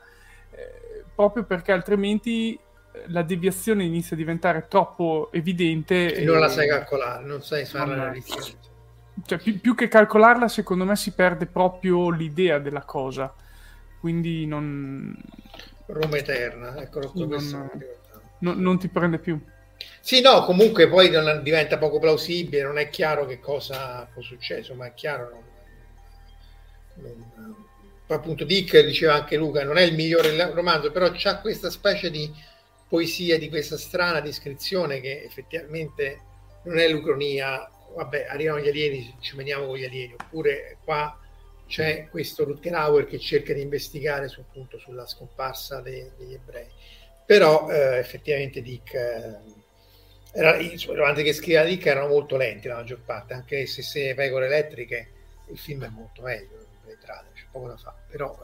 eh, 0.51 1.05
proprio 1.15 1.45
perché 1.45 1.73
altrimenti 1.73 2.55
eh, 2.55 3.05
la 3.09 3.23
deviazione 3.23 3.85
inizia 3.85 4.17
a 4.17 4.19
diventare 4.19 4.67
troppo 4.69 5.31
evidente. 5.33 6.15
E, 6.15 6.23
e 6.23 6.25
non 6.25 6.39
la 6.39 6.49
sai 6.49 6.69
calcolare, 6.69 7.25
non 7.25 7.43
sai 7.43 7.65
fare 7.65 7.97
la 7.97 8.11
ricerca. 8.11 8.69
Cioè, 9.25 9.39
più, 9.39 9.61
più, 9.61 9.75
che 9.75 9.89
calcolarla, 9.89 10.49
secondo 10.49 10.85
me 10.85 10.97
si 10.97 11.13
perde 11.13 11.47
proprio 11.47 12.11
l'idea 12.11 12.59
della 12.59 12.85
cosa. 12.85 13.35
Quindi 13.99 14.47
non... 14.47 15.15
Roma 15.93 16.17
eterna, 16.17 16.81
eccolo 16.81 17.11
non, 17.15 17.71
non, 18.39 18.59
non 18.59 18.79
ti 18.79 18.89
prende 18.89 19.19
più. 19.19 19.39
Sì, 20.01 20.21
no, 20.21 20.45
comunque 20.45 20.89
poi 20.89 21.11
diventa 21.43 21.79
poco 21.79 21.99
plausibile, 21.99 22.63
non 22.63 22.79
è 22.79 22.89
chiaro 22.89 23.27
che 23.27 23.39
cosa 23.39 24.09
può 24.13 24.23
succedere, 24.23 24.75
ma 24.75 24.87
è 24.87 24.95
chiaro, 24.95 25.31
non, 26.95 27.33
non, 27.35 27.57
appunto 28.15 28.45
Dick 28.45 28.79
diceva 28.81 29.15
anche 29.15 29.37
Luca 29.37 29.65
non 29.65 29.77
è 29.77 29.83
il 29.83 29.95
migliore 29.95 30.53
romanzo 30.53 30.91
però 30.91 31.11
c'ha 31.15 31.39
questa 31.39 31.71
specie 31.71 32.11
di 32.11 32.31
poesia 32.89 33.39
di 33.39 33.49
questa 33.49 33.77
strana 33.77 34.21
descrizione 34.21 35.01
che 35.01 35.23
effettivamente 35.23 36.21
non 36.65 36.79
è 36.79 36.89
l'ucronia 36.89 37.71
vabbè 37.95 38.27
arrivano 38.29 38.61
gli 38.61 38.69
alieni 38.69 39.17
ci 39.21 39.37
veniamo 39.37 39.67
con 39.67 39.77
gli 39.77 39.85
alieni 39.85 40.15
oppure 40.15 40.79
qua 40.85 41.20
c'è 41.71 42.09
questo 42.11 42.43
Rutger 42.43 43.07
che 43.07 43.21
cerca 43.21 43.53
di 43.53 43.61
investigare 43.61 44.27
sul 44.27 44.45
punto 44.53 44.77
sulla 44.77 45.07
scomparsa 45.07 45.81
dei, 45.81 46.11
degli 46.19 46.35
ebrei. 46.35 46.67
Però 47.25 47.71
eh, 47.71 47.99
effettivamente 47.99 48.61
Dick 48.61 48.93
eh, 48.95 49.39
era, 50.33 50.57
i 50.57 50.77
romanzi 50.89 51.23
che 51.23 51.33
scriveva 51.33 51.65
Dick 51.65 51.87
erano 51.87 52.09
molto 52.09 52.37
lenti 52.37 52.67
la 52.67 52.75
maggior 52.75 53.01
parte 53.05 53.35
anche 53.35 53.67
se 53.67 53.83
se 53.83 54.15
pecore 54.15 54.47
elettriche 54.47 55.13
il 55.49 55.59
film 55.59 55.85
è 55.85 55.89
molto 55.89 56.23
meglio 56.23 56.59
arbitrale, 56.83 57.29
c'è 57.35 57.45
poco 57.53 57.69
da 57.69 57.77
fare, 57.77 57.97
però... 58.09 58.37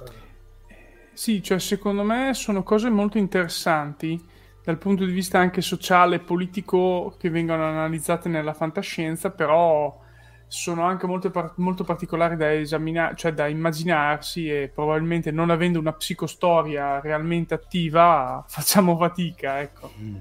Eh... 0.68 0.74
Sì, 1.12 1.42
cioè 1.42 1.58
secondo 1.58 2.04
me 2.04 2.32
sono 2.32 2.62
cose 2.62 2.90
molto 2.90 3.18
interessanti 3.18 4.24
dal 4.62 4.78
punto 4.78 5.04
di 5.04 5.12
vista 5.12 5.38
anche 5.38 5.62
sociale 5.62 6.16
e 6.16 6.20
politico 6.20 7.16
che 7.18 7.30
vengono 7.30 7.64
analizzate 7.64 8.28
nella 8.28 8.52
fantascienza, 8.52 9.30
però 9.30 10.04
sono 10.48 10.84
anche 10.84 11.06
molto, 11.06 11.32
molto 11.56 11.84
particolari 11.84 12.36
da 12.36 12.52
esaminare, 12.54 13.16
cioè 13.16 13.32
da 13.32 13.48
immaginarsi 13.48 14.48
e 14.48 14.70
probabilmente 14.72 15.30
non 15.30 15.50
avendo 15.50 15.78
una 15.78 15.92
psicostoria 15.92 17.00
realmente 17.00 17.54
attiva 17.54 18.44
facciamo 18.48 18.96
fatica, 18.96 19.60
ecco. 19.60 19.92
Mm. 19.98 20.16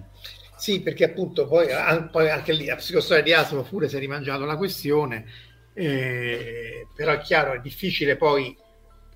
Sì, 0.57 0.81
perché 0.81 1.03
appunto 1.03 1.47
poi, 1.47 1.67
poi, 2.11 2.29
anche 2.29 2.53
lì 2.53 2.65
la 2.65 2.75
psicostoria 2.75 3.21
di 3.21 3.33
Asimov 3.33 3.67
pure 3.67 3.89
si 3.89 3.97
è 3.97 3.99
rimangiato 3.99 4.45
la 4.45 4.55
questione, 4.55 5.25
eh, 5.73 6.87
però 6.95 7.11
è 7.11 7.19
chiaro, 7.19 7.53
è 7.53 7.59
difficile 7.59 8.15
poi, 8.15 8.57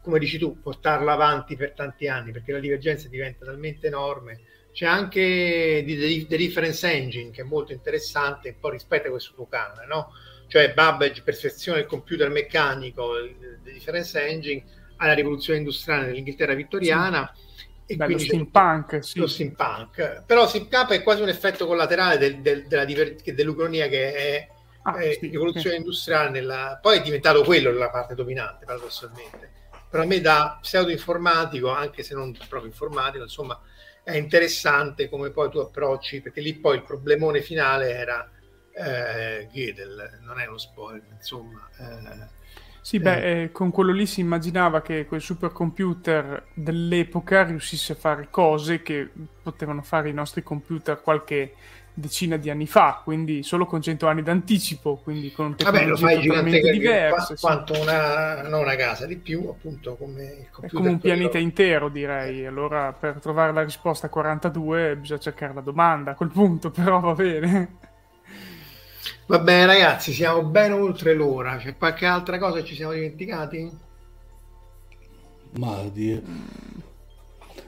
come 0.02 0.20
dici 0.20 0.38
tu, 0.38 0.60
portarla 0.62 1.14
avanti 1.14 1.56
per 1.56 1.74
tanti 1.74 2.08
anni 2.08 2.32
perché 2.32 2.52
la 2.52 2.60
divergenza 2.60 3.08
diventa 3.08 3.46
talmente 3.46 3.88
enorme. 3.88 4.42
C'è 4.72 4.86
anche 4.86 5.84
The, 5.86 6.38
Difference 6.38 6.92
Engine 6.92 7.32
che 7.32 7.42
è 7.42 7.46
molto 7.46 7.72
interessante, 7.72 8.50
un 8.50 8.60
po' 8.60 8.70
rispetto 8.70 9.08
a 9.08 9.12
questo 9.12 9.34
tuo 9.34 9.48
canone, 9.48 9.86
no? 9.88 10.12
Cioè 10.50 10.74
Babbage 10.74 11.22
perfeziona 11.22 11.80
il 11.80 11.86
computer 11.86 12.30
meccanico, 12.30 13.18
il 13.18 13.60
Difference 13.64 14.22
Engine 14.22 14.64
alla 14.98 15.14
rivoluzione 15.14 15.60
industriale 15.60 16.08
nell'Inghilterra 16.08 16.54
vittoriana. 16.56 17.32
Sì 17.34 17.48
e 17.92 17.96
Beh, 17.96 18.08
lo 18.08 18.20
steampunk, 18.20 19.04
sì. 19.04 19.18
lo 19.18 19.26
steampunk. 19.26 20.24
Però 20.28 20.48
steampunk 20.48 20.92
è 20.92 21.02
quasi 21.02 21.24
un 21.24 21.30
effetto 21.30 21.66
collaterale 21.66 22.20
del, 22.20 22.40
del, 22.40 22.68
della 22.68 22.86
diver- 22.86 23.34
dell'Ucronia 23.34 23.88
che 23.88 24.14
è, 24.14 24.48
ah, 24.84 24.94
è 24.94 25.14
sì, 25.14 25.30
rivoluzione 25.30 25.72
sì. 25.72 25.78
industriale. 25.78 26.30
Nella... 26.30 26.78
Poi 26.80 27.00
è 27.00 27.02
diventato 27.02 27.44
quello 27.44 27.72
la 27.72 27.90
parte 27.90 28.14
dominante, 28.14 28.66
paradossalmente. 28.66 29.50
Però 29.90 30.04
a 30.04 30.06
me 30.06 30.22
da 30.22 30.60
pseudo-informatico, 30.62 31.72
anche 31.72 32.04
se 32.04 32.14
non 32.14 32.32
proprio 32.48 32.70
informatico, 32.70 33.24
insomma, 33.24 33.60
è 34.04 34.16
interessante 34.16 35.10
come 35.10 35.32
poi 35.32 35.50
tu 35.50 35.58
approcci, 35.58 36.22
perché 36.22 36.42
lì 36.42 36.54
poi 36.54 36.76
il 36.76 36.84
problemone 36.84 37.42
finale 37.42 37.92
era 37.92 38.30
eh, 38.80 39.48
Gödel, 39.52 40.20
non 40.22 40.40
è 40.40 40.48
uno 40.48 40.58
spoiler, 40.58 41.04
insomma... 41.16 41.68
Eh, 41.78 42.38
sì, 42.82 42.96
eh. 42.96 43.00
beh, 43.00 43.42
eh, 43.42 43.52
con 43.52 43.72
quello 43.72 43.92
lì 43.92 44.06
si 44.06 44.22
immaginava 44.22 44.82
che 44.82 45.06
quel 45.06 45.22
supercomputer 45.22 46.46
dell'epoca 46.54 47.44
riuscisse 47.44 47.94
a 47.94 47.96
fare 47.96 48.30
cose 48.30 48.82
che 48.82 49.10
potevano 49.42 49.82
fare 49.82 50.10
i 50.10 50.14
nostri 50.14 50.44
computer 50.44 51.02
qualche 51.02 51.54
decina 51.94 52.38
di 52.38 52.50
anni 52.50 52.66
fa, 52.66 53.02
quindi 53.04 53.44
solo 53.44 53.66
con 53.66 53.82
100 53.82 54.08
anni 54.08 54.24
d'anticipo, 54.24 55.02
quindi 55.04 55.32
con 55.32 55.56
tecnologie 55.56 56.16
Vabbè, 56.16 56.28
totalmente 56.28 56.72
diverse. 56.72 57.34
Qu- 57.34 57.40
quanto 57.42 57.74
sì. 57.74 57.82
una, 57.82 58.42
non 58.44 58.62
una 58.62 58.76
casa 58.76 59.06
di 59.06 59.18
più, 59.18 59.48
appunto, 59.50 59.96
come 59.96 60.24
il 60.24 60.50
computer. 60.50 60.70
È 60.70 60.74
come 60.74 60.90
un 60.90 61.00
pianeta 61.00 61.30
quello... 61.30 61.46
intero, 61.46 61.90
direi. 61.90 62.46
Allora, 62.46 62.94
per 62.94 63.20
trovare 63.20 63.52
la 63.52 63.64
risposta 63.64 64.08
a 64.08 64.10
42 64.10 64.96
bisogna 64.96 65.20
cercare 65.20 65.54
la 65.54 65.62
domanda 65.62 66.12
a 66.12 66.16
quel 66.16 66.30
punto, 66.30 66.72
però 66.72 67.00
va 67.00 67.14
bene. 67.14 67.88
Va 69.30 69.38
bene 69.38 69.68
ragazzi, 69.68 70.12
siamo 70.12 70.42
ben 70.42 70.74
oltre 70.74 71.14
l'ora. 71.14 71.58
C'è 71.58 71.78
qualche 71.78 72.08
altra 72.08 72.40
cosa 72.40 72.62
che 72.62 72.66
ci 72.66 72.74
siamo 72.74 72.94
dimenticati? 72.94 73.72
Ma 75.60 75.84
dire... 75.94 76.24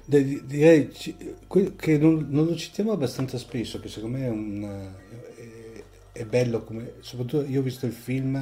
direi 0.05 0.89
che 0.89 1.97
non, 1.99 2.25
non, 2.29 2.47
lo 2.47 2.55
citiamo 2.55 2.93
abbastanza 2.93 3.37
spesso, 3.37 3.79
che 3.79 3.89
secondo 3.89 4.17
me 4.17 4.25
è, 4.25 4.29
un, 4.29 4.91
è, 5.35 5.83
è 6.13 6.25
bello, 6.25 6.63
come, 6.63 6.93
soprattutto 7.01 7.45
io 7.45 7.59
ho 7.59 7.63
visto 7.63 7.85
il 7.85 7.93
film 7.93 8.37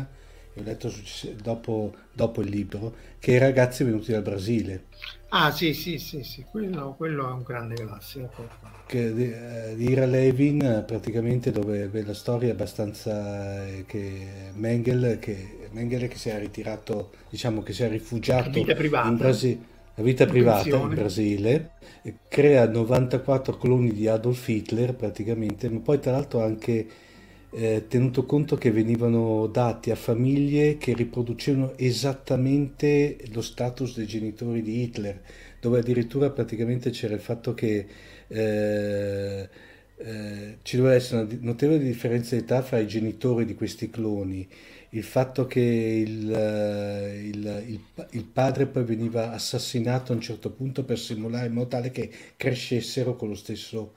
e 0.54 0.62
ho 0.62 0.64
letto 0.64 0.90
dopo, 1.41 1.94
dopo, 2.14 2.40
il 2.40 2.50
libro, 2.50 2.96
che 3.20 3.34
i 3.34 3.38
ragazzi 3.38 3.84
venuti 3.84 4.14
dal 4.14 4.22
Brasile. 4.22 4.86
Ah 5.28 5.52
sì, 5.52 5.74
sì, 5.74 6.00
sì, 6.00 6.24
sì. 6.24 6.46
Quello, 6.50 6.94
quello 6.96 7.28
è 7.28 7.34
un 7.34 7.44
grande 7.44 7.76
classico 7.76 8.79
che, 8.90 9.14
di, 9.14 9.32
eh, 9.32 9.76
di 9.76 9.91
Ira 9.91 10.07
Levin 10.07 10.84
praticamente 10.88 11.52
dove 11.52 11.91
la 12.03 12.14
storia 12.16 12.49
è 12.49 12.52
abbastanza 12.53 13.68
eh, 13.68 13.84
che 13.86 14.26
Mengel 14.56 15.20
che, 15.20 15.68
Mengele 15.74 16.07
che 16.07 16.18
si 16.18 16.30
è 16.30 16.40
ritirato 16.40 17.11
diciamo 17.30 17.61
che 17.61 17.72
si 17.72 17.84
è 17.84 17.88
rifugiato 17.88 18.57
in 18.57 19.16
Brasile 19.16 19.60
la 19.94 20.03
vita 20.03 20.26
privata 20.26 20.76
in 20.76 20.90
Brasile 20.90 21.70
crea 22.28 22.68
94 22.68 23.57
cloni 23.57 23.94
di 23.94 24.07
Adolf 24.07 24.48
Hitler 24.48 24.95
praticamente 24.95 25.70
ma 25.70 25.80
poi 25.82 25.99
tra 25.99 26.14
l'altro 26.14 26.41
anche 26.41 26.88
eh, 27.52 27.86
tenuto 27.88 28.26
conto 28.26 28.56
che 28.57 28.72
venivano 28.72 29.45
dati 29.45 29.91
a 29.91 29.95
famiglie 29.95 30.78
che 30.78 30.95
riproducevano 30.95 31.74
esattamente 31.78 33.18
lo 33.34 33.41
status 33.41 33.98
dei 33.98 34.07
genitori 34.07 34.64
di 34.64 34.82
Hitler 34.82 35.22
dove 35.60 35.80
addirittura 35.80 36.32
praticamente 36.32 36.90
c'era 36.90 37.14
il 37.14 37.20
fatto 37.20 37.53
che 37.53 37.86
eh, 38.30 39.50
eh, 40.02 40.58
ci 40.62 40.78
doveva 40.78 40.96
essere 40.96 41.24
una 41.24 41.38
notevole 41.42 41.80
differenza 41.80 42.36
di 42.36 42.44
età 42.44 42.62
fra 42.62 42.80
i 42.80 42.88
genitori 42.88 43.46
di 43.46 43.56
questi 43.56 43.90
cloni. 43.90 44.48
Il 44.92 45.04
fatto 45.04 45.46
che 45.46 45.60
il, 45.60 46.34
eh, 46.34 47.28
il, 47.28 47.64
il, 47.68 48.08
il, 48.12 48.24
padre 48.24 48.66
poi 48.66 48.84
veniva 48.84 49.32
assassinato 49.32 50.12
a 50.12 50.16
un 50.16 50.22
certo 50.22 50.52
punto 50.52 50.84
per 50.84 50.98
simulare 50.98 51.48
in 51.48 51.54
modo 51.54 51.68
tale 51.68 51.92
che 51.92 52.10
crescessero 52.38 53.16
con 53.16 53.28
lo 53.28 53.36
stesso, 53.36 53.94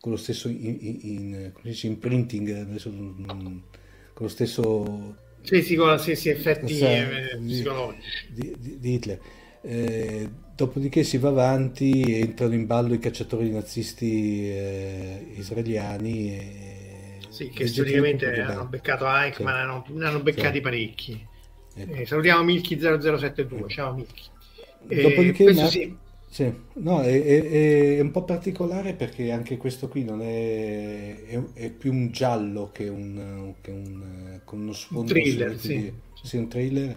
con 0.00 0.12
lo 0.12 0.18
stesso 0.18 0.48
in, 0.48 0.78
in, 0.80 1.52
in, 1.62 1.76
imprinting, 1.82 2.80
con 2.82 3.62
lo 4.14 4.28
stesso... 4.28 5.16
Sì, 5.42 5.60
sì, 5.62 5.74
con 5.74 5.94
gli 5.94 5.98
stessi 5.98 6.28
effetti 6.28 6.78
eh, 6.78 7.36
psicologici. 7.44 8.26
Di, 8.32 8.56
di, 8.58 8.78
di 8.78 8.94
Hitler. 8.94 9.20
Eh, 9.60 10.28
dopodiché 10.54 11.02
si 11.04 11.18
va 11.18 11.28
avanti, 11.28 12.20
entrano 12.20 12.54
in 12.54 12.66
ballo 12.66 12.94
i 12.94 12.98
cacciatori 12.98 13.50
nazisti 13.50 14.48
eh, 14.48 15.26
israeliani. 15.36 16.36
E, 16.36 17.18
sì, 17.28 17.48
che 17.48 17.66
storicamente 17.66 18.40
hanno 18.40 18.66
beccato 18.66 19.06
Eichmann, 19.06 19.54
sì. 19.54 19.60
hanno, 19.60 19.84
ne 19.88 20.06
hanno 20.06 20.20
beccati 20.20 20.56
sì. 20.56 20.60
parecchi. 20.60 21.26
Ecco. 21.74 21.94
Eh, 21.94 22.06
salutiamo 22.06 22.42
Milky 22.44 22.78
0072, 22.78 23.58
ecco. 23.58 23.68
ciao 23.68 23.94
Milky. 23.94 24.22
Dopodiché, 25.02 25.52
ma... 25.52 25.66
sì. 25.66 25.96
Sì, 26.32 26.50
no, 26.74 27.02
è, 27.02 27.22
è, 27.22 27.96
è, 27.96 28.00
un 28.00 28.10
po' 28.10 28.24
particolare 28.24 28.94
perché 28.94 29.30
anche 29.32 29.58
questo 29.58 29.88
qui 29.88 30.02
non 30.02 30.22
è, 30.22 31.26
è, 31.26 31.42
è 31.52 31.68
più 31.68 31.92
un 31.92 32.10
giallo 32.10 32.70
che, 32.72 32.88
un, 32.88 33.52
che 33.60 33.70
un, 33.70 34.40
con 34.42 34.60
uno 34.60 34.72
sfondo. 34.72 35.12
Un 35.12 35.20
thriller, 35.20 35.58
sì. 35.58 35.76
Di, 35.76 35.92
sì, 36.22 36.38
un 36.38 36.48
thriller 36.48 36.96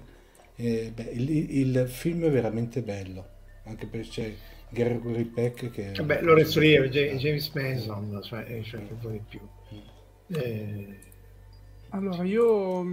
eh, 0.55 0.91
beh, 0.93 1.09
il, 1.11 1.29
il, 1.29 1.87
film 1.89 2.23
è 2.23 2.29
veramente 2.29 2.81
bello, 2.81 3.27
anche 3.65 3.85
perché 3.85 4.07
c'è 4.07 4.35
Gregory 4.69 5.25
Peck 5.25 5.69
che... 5.69 5.91
Vabbè, 5.95 6.21
Lorenzo 6.21 6.59
Ria, 6.59 6.83
James 6.83 7.51
Mason, 7.53 8.19
cioè, 8.23 8.61
cioè 8.63 8.87
che 8.87 8.93
vuoi 8.99 9.13
di 9.13 9.21
più. 9.27 9.39
Eh... 10.27 10.99
Allora, 11.89 12.23
io 12.23 12.83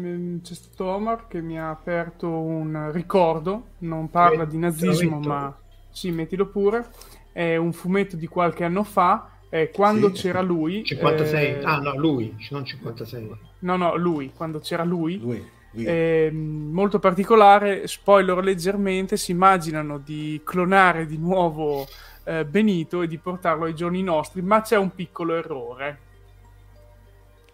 c'è 0.43 0.55
stato 0.55 0.85
Omar 0.85 1.27
che 1.27 1.41
mi 1.41 1.59
ha 1.59 1.71
aperto 1.71 2.29
un 2.29 2.93
ricordo, 2.93 3.71
non 3.79 4.11
parla 4.11 4.45
di 4.45 4.59
nazismo, 4.59 5.19
ma 5.19 5.57
sì, 5.91 6.11
mettilo 6.11 6.47
pure. 6.47 6.89
È 7.33 7.57
un 7.57 7.73
fumetto 7.73 8.15
di 8.17 8.27
qualche 8.29 8.63
anno 8.63 8.85
fa, 8.85 9.39
eh, 9.49 9.71
quando 9.71 10.15
sì, 10.15 10.23
c'era 10.23 10.41
lui. 10.41 10.85
56, 10.85 11.47
eh... 11.47 11.61
ah 11.65 11.79
no, 11.79 11.97
lui, 11.97 12.37
non 12.51 12.65
56. 12.65 13.31
No, 13.61 13.77
no, 13.77 13.97
lui, 13.97 14.31
quando 14.33 14.61
c'era 14.61 14.85
lui. 14.85 15.19
Lui 15.19 15.61
eh, 15.75 16.31
molto 16.33 16.99
particolare, 16.99 17.87
spoiler 17.87 18.39
leggermente, 18.39 19.17
si 19.17 19.31
immaginano 19.31 19.99
di 19.99 20.41
clonare 20.45 21.07
di 21.07 21.19
nuovo 21.19 21.87
eh, 22.25 22.45
Benito 22.45 23.03
e 23.03 23.07
di 23.07 23.19
portarlo 23.19 23.65
ai 23.65 23.75
giorni 23.75 24.03
nostri, 24.03 24.43
ma 24.43 24.61
c'è 24.61 24.77
un 24.77 24.95
piccolo 24.95 25.35
errore. 25.35 25.99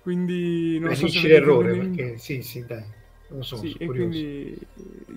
Quindi 0.03 0.79
non 0.79 0.91
Beh, 0.91 0.95
so 0.95 1.27
l'errore, 1.27 1.73
bene... 1.73 1.89
perché 1.89 2.19
sì, 2.19 2.43
sì, 2.43 2.65
dai. 2.65 2.85
Non 3.29 3.45
so, 3.45 3.57
sì, 3.57 3.75
quindi... 3.77 4.59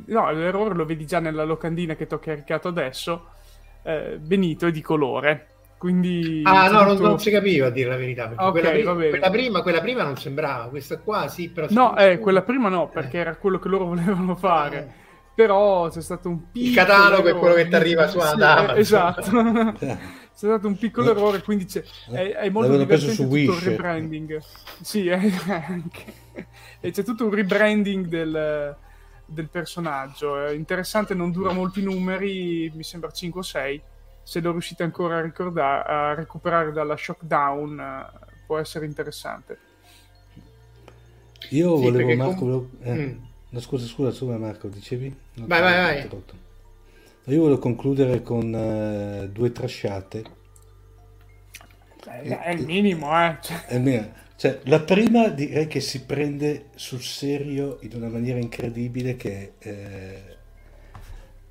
No, 0.06 0.30
l'errore 0.32 0.76
lo 0.76 0.86
vedi 0.86 1.06
già 1.06 1.20
nella 1.20 1.46
locandina 1.46 1.96
che 1.96 2.08
ti 2.08 2.14
ho 2.14 2.20
caricato 2.20 2.68
adesso. 2.68 3.28
Eh, 3.84 4.18
Benito 4.20 4.68
è 4.68 4.72
di 4.72 4.82
colore 4.82 5.51
quindi 5.82 6.42
ah, 6.44 6.70
no, 6.70 6.82
tutto... 6.82 6.94
non, 6.94 7.02
non, 7.02 7.20
si 7.20 7.32
capiva 7.32 7.66
a 7.66 7.70
dire 7.72 7.90
la 7.90 7.96
verità. 7.96 8.28
Perché 8.28 8.44
okay, 8.44 8.62
quella, 8.62 8.70
prima, 8.70 8.94
quella, 8.94 9.30
prima, 9.32 9.62
quella, 9.64 9.82
prima, 9.82 10.04
non 10.04 10.16
sembrava, 10.16 10.70
questa 10.70 11.00
qua 11.00 11.28
sì, 11.28 11.50
però. 11.50 11.66
No, 11.72 11.98
eh, 11.98 12.20
quella 12.20 12.44
prima 12.44 12.70
no, 12.70 12.88
perché 12.88 13.18
eh. 13.18 13.22
era 13.22 13.36
quello 13.36 13.58
che 13.58 13.68
loro 13.68 13.86
volevano 13.90 14.36
fare. 14.36 14.78
Eh. 14.78 15.10
Però 15.34 15.90
c'è 15.90 16.02
stato 16.02 16.30
un 16.30 16.52
piccolo. 16.52 16.70
Il 16.70 16.76
catalogo 16.76 17.28
errore. 17.28 17.32
è 17.32 17.40
quello 17.40 17.56
che 17.56 17.68
ti 17.68 17.76
arriva 17.76 18.08
su 18.08 18.20
sì, 18.20 18.40
eh, 18.40 18.80
Esatto. 18.80 19.32
c'è 19.82 19.98
stato 20.36 20.68
un 20.68 20.78
piccolo 20.78 21.10
errore, 21.10 21.42
quindi 21.42 21.66
c'è, 21.66 21.84
è, 22.12 22.30
è 22.30 22.50
molto 22.52 22.74
L'avevano 22.74 22.84
divertente 22.84 23.16
tutto 23.16 23.30
Wish. 23.30 23.62
il 23.64 23.70
rebranding. 23.70 24.40
Sì, 24.82 25.10
anche. 25.10 26.14
e 26.80 26.92
c'è 26.92 27.04
tutto 27.04 27.26
un 27.26 27.34
rebranding 27.34 28.06
del, 28.06 28.78
del 29.26 29.50
personaggio. 29.50 30.46
È 30.46 30.52
interessante, 30.52 31.16
non 31.16 31.32
dura 31.32 31.52
molti 31.54 31.82
numeri, 31.82 32.72
mi 32.76 32.84
sembra 32.84 33.10
5 33.10 33.40
o 33.40 33.44
6 33.44 33.82
se 34.24 34.40
lo 34.40 34.52
riuscite 34.52 34.84
ancora 34.84 35.18
a, 35.18 35.22
ricordare, 35.22 35.90
a 35.90 36.14
recuperare 36.14 36.72
dalla 36.72 36.96
Shockdown 36.96 37.80
eh, 37.80 38.26
può 38.46 38.58
essere 38.58 38.86
interessante. 38.86 39.58
Io 41.50 41.78
sì, 41.78 41.84
volevo 41.84 42.16
Marco, 42.16 42.36
com... 42.36 42.48
volevo... 42.48 42.70
Eh, 42.82 42.94
mm. 42.94 43.18
no, 43.50 43.60
scusa, 43.60 43.86
scusa, 43.86 44.12
scusa 44.12 44.38
Marco, 44.38 44.68
dicevi? 44.68 45.16
No, 45.36 45.48
vai, 45.48 45.62
vai, 45.62 45.74
vai. 45.74 46.10
Io 47.26 47.40
volevo 47.40 47.60
concludere 47.60 48.22
con 48.22 48.52
uh, 48.54 49.28
due 49.28 49.52
trasciate. 49.52 50.24
È, 52.04 52.40
è 52.40 52.50
il 52.52 52.66
minimo, 52.66 53.12
eh. 53.24 53.38
È 53.68 53.76
il 53.76 53.82
minimo. 53.82 54.12
Cioè, 54.36 54.60
la 54.64 54.80
prima 54.80 55.28
direi 55.28 55.68
che 55.68 55.82
si 55.82 56.04
prende 56.04 56.70
sul 56.74 57.02
serio 57.02 57.78
in 57.82 57.92
una 57.94 58.08
maniera 58.08 58.40
incredibile 58.40 59.16
che 59.16 59.54
è 59.60 59.68
eh, 59.68 60.38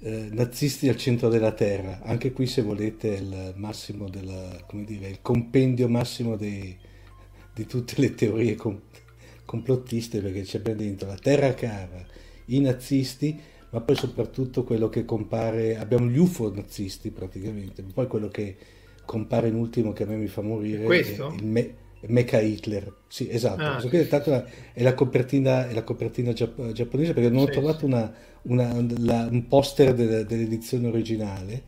eh, 0.01 0.29
nazisti 0.33 0.89
al 0.89 0.97
centro 0.97 1.29
della 1.29 1.53
terra. 1.53 2.01
Anche 2.03 2.33
qui, 2.33 2.47
se 2.47 2.63
volete, 2.63 3.09
il 3.09 3.53
massimo 3.57 4.09
della, 4.09 4.63
come 4.67 4.85
dire, 4.85 5.09
il 5.09 5.21
compendio 5.23 5.89
massimo 5.89 6.37
dei, 6.37 6.79
di 7.53 7.67
tutte 7.67 7.95
le 7.99 8.15
teorie 8.15 8.55
com- 8.57 8.81
complottiste, 9.45 10.21
perché 10.21 10.43
c'è 10.43 10.61
ben 10.61 10.77
dentro 10.77 11.09
la 11.09 11.17
terra 11.17 11.55
cara, 11.55 12.05
i 12.47 12.61
nazisti, 12.61 13.41
ma 13.71 13.81
poi 13.81 13.97
soprattutto 13.97 14.65
quello 14.65 14.89
che 14.89 15.05
compare, 15.05 15.77
abbiamo 15.77 16.07
gli 16.07 16.19
UFO 16.19 16.53
nazisti 16.55 17.11
praticamente, 17.11 17.83
poi 17.83 18.07
quello 18.07 18.29
che 18.29 18.57
compare 19.05 19.49
in 19.49 19.55
ultimo 19.55 19.93
che 19.93 20.05
a 20.05 20.07
me 20.07 20.17
mi 20.17 20.29
fa 20.29 20.41
morire 20.43 20.87
Questo? 20.87 21.27
è 21.29 21.35
il 21.35 21.45
me- 21.47 21.75
Mecha 22.03 22.41
Hitler. 22.41 22.95
Sì, 23.09 23.29
esatto. 23.31 23.73
Ah, 23.73 23.81
qui 23.89 23.99
è, 23.99 24.09
è 24.73 24.83
la 24.83 24.95
copertina, 24.95 25.67
è 25.67 25.73
giapponese 26.73 27.13
perché 27.13 27.29
non 27.29 27.43
ho 27.43 27.45
Sì, 27.47 27.51
trovato 27.51 27.85
sì. 27.85 27.87
una- 27.87 28.11
una- 28.43 28.75
la- 28.99 29.29
un 29.31 29.47
poster 29.49 29.95
de- 29.95 30.25
dell'edizione 30.25 30.89
originale, 30.89 31.63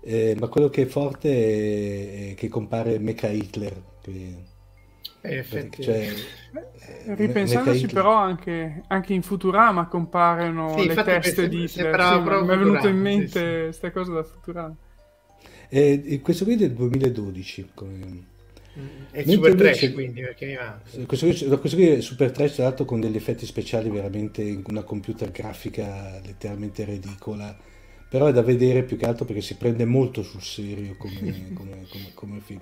eh, 0.00 0.36
ma 0.38 0.48
quello 0.48 0.68
che 0.70 0.82
è 0.82 0.86
forte 0.86 1.30
è, 1.30 2.30
è 2.32 2.34
che 2.34 2.48
compare 2.48 2.98
Mecha 2.98 3.28
Hitler. 3.28 3.82
che- 4.02 4.52
Eh, 5.22 5.42
cioè, 5.80 5.96
Eh, 5.96 6.12
eh, 7.06 7.14
Ripensandoci 7.14 7.86
però 7.86 8.14
anche, 8.14 8.82
anche 8.88 9.14
in 9.14 9.22
Futurama 9.22 9.86
compaiono 9.86 10.76
Sì, 10.78 10.86
le 10.86 11.02
teste 11.02 11.48
di 11.48 11.62
Hitler. 11.64 11.98
Sì, 11.98 12.18
mi 12.18 12.28
è 12.52 12.56
venuto 12.58 12.88
in 12.88 12.98
mente 12.98 13.26
sì, 13.28 13.38
sì. 13.38 13.62
queste 13.64 13.92
cose 13.92 14.12
da 14.12 14.22
Futurama. 14.22 14.74
Eh, 15.70 16.02
e 16.04 16.20
questo 16.20 16.44
qui 16.44 16.52
è 16.54 16.56
del 16.56 16.72
2012. 16.74 17.70
come- 17.72 18.32
È 19.10 19.18
Mentre 19.18 19.32
super 19.34 19.50
invece- 19.52 19.78
trash 19.78 19.92
quindi 19.94 20.20
perché 20.20 20.46
mi 20.46 20.54
manca. 20.56 21.06
Questo 21.06 21.26
qui, 21.26 21.58
questo 21.58 21.76
qui 21.76 21.86
è 21.88 22.00
super 22.00 22.32
trash, 22.32 22.54
tra 22.54 22.64
l'altro 22.64 22.84
con 22.84 23.00
degli 23.00 23.16
effetti 23.16 23.46
speciali 23.46 23.88
veramente 23.88 24.42
in 24.42 24.62
una 24.66 24.82
computer 24.82 25.30
grafica 25.30 26.20
letteralmente 26.24 26.84
ridicola, 26.84 27.56
però 28.08 28.26
è 28.26 28.32
da 28.32 28.42
vedere 28.42 28.82
più 28.82 28.96
che 28.96 29.06
altro 29.06 29.24
perché 29.24 29.42
si 29.42 29.54
prende 29.56 29.84
molto 29.84 30.22
sul 30.24 30.42
serio 30.42 30.96
come, 30.96 31.14
come- 31.54 31.86
come- 31.88 32.10
come 32.14 32.40
film. 32.40 32.60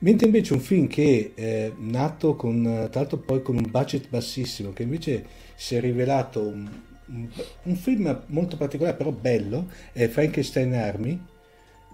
Mentre 0.00 0.26
invece 0.26 0.52
un 0.52 0.60
film 0.60 0.86
che 0.86 1.32
è 1.34 1.72
nato 1.78 2.36
con, 2.36 2.62
tra 2.90 3.00
l'altro 3.00 3.16
poi 3.18 3.40
con 3.40 3.56
un 3.56 3.66
budget 3.70 4.08
bassissimo, 4.10 4.72
che 4.74 4.82
invece 4.82 5.24
si 5.54 5.76
è 5.76 5.80
rivelato 5.80 6.40
un, 6.42 6.68
un- 7.06 7.28
un 7.62 7.76
film 7.76 8.22
molto 8.26 8.58
particolare, 8.58 8.96
però 8.96 9.12
bello, 9.12 9.70
è 9.92 10.08
Frankenstein 10.08 10.74
Army 10.74 11.18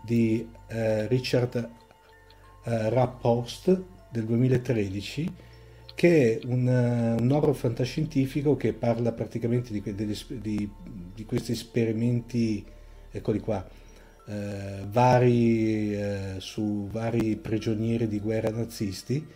di 0.05 0.45
eh, 0.69 1.07
Richard 1.07 1.69
eh, 2.65 2.89
Rappost 2.91 3.82
del 4.11 4.24
2013 4.24 5.32
che 5.95 6.41
è 6.41 6.47
un, 6.47 6.66
eh, 6.69 7.20
un 7.20 7.31
horror 7.31 7.55
fantascientifico 7.55 8.57
che 8.57 8.73
parla 8.73 9.12
praticamente 9.12 9.73
di, 9.73 9.82
degli 9.95 10.16
di- 10.41 10.70
di 11.15 11.24
questi 11.27 11.53
esperimenti, 11.53 12.65
eccoli 13.11 13.39
qua, 13.41 13.66
eh, 14.27 14.85
vari, 14.91 15.95
eh, 15.95 16.35
su 16.39 16.89
vari 16.91 17.37
prigionieri 17.37 18.07
di 18.09 18.20
guerra 18.20 18.51
nazisti. 18.51 19.27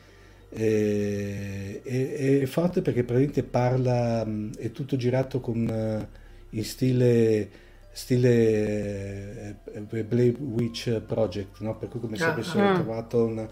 Eh, 0.56 1.80
è, 1.82 2.40
è 2.42 2.46
forte 2.46 2.80
perché 2.82 3.02
praticamente 3.04 3.42
parla, 3.42 4.24
mh, 4.24 4.56
è 4.58 4.70
tutto 4.72 4.96
girato 4.96 5.40
con, 5.40 5.66
eh, 5.68 6.08
in 6.50 6.64
stile, 6.64 7.50
stile 7.94 9.58
eh, 9.72 10.02
Blair 10.04 10.38
Witch 10.40 11.00
Project, 11.02 11.60
no? 11.60 11.76
per 11.78 11.88
cui 11.88 12.00
come 12.00 12.16
se 12.18 12.28
Ah, 12.28 12.30
avessero 12.30 12.70
ah. 12.70 12.72
trovato 12.72 13.24
una, 13.24 13.48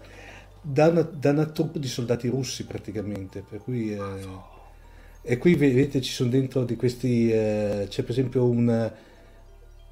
da, 0.61 0.87
una, 0.89 1.01
da 1.01 1.31
una 1.31 1.45
troupe 1.47 1.79
di 1.79 1.87
soldati 1.87 2.27
russi 2.27 2.65
praticamente, 2.65 3.41
per 3.43 3.59
cui... 3.59 3.93
eh, 3.93 4.51
e 5.25 5.37
qui 5.37 5.55
vedete 5.55 6.01
ci 6.01 6.11
sono 6.11 6.29
dentro 6.29 6.65
di 6.65 6.75
questi, 6.75 7.31
eh, 7.31 7.85
c'è 7.89 8.01
per 8.03 8.11
esempio 8.11 8.45
un, 8.45 8.91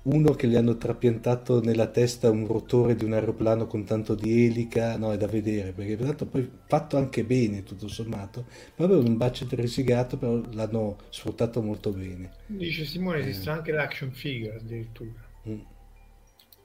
uno 0.03 0.31
che 0.33 0.47
gli 0.47 0.55
hanno 0.55 0.77
trapiantato 0.77 1.61
nella 1.61 1.87
testa 1.87 2.31
un 2.31 2.47
rotore 2.47 2.95
di 2.95 3.05
un 3.05 3.13
aeroplano 3.13 3.67
con 3.67 3.83
tanto 3.83 4.15
di 4.15 4.45
elica, 4.45 4.97
no, 4.97 5.11
è 5.11 5.17
da 5.17 5.27
vedere, 5.27 5.73
perché 5.73 5.95
tanto 5.95 6.25
poi 6.25 6.49
fatto 6.65 6.97
anche 6.97 7.23
bene 7.23 7.63
tutto 7.63 7.87
sommato, 7.87 8.45
poi 8.75 8.85
aveva 8.87 9.01
un 9.01 9.17
budget 9.17 9.53
risigato, 9.53 10.17
però 10.17 10.41
l'hanno 10.51 10.97
sfruttato 11.09 11.61
molto 11.61 11.91
bene. 11.91 12.31
Dice 12.47 12.85
Simone 12.85 13.19
esiste 13.19 13.49
anche 13.49 13.71
l'action 13.71 14.11
figure 14.11 14.55
addirittura. 14.55 15.11
Mm. 15.47 15.59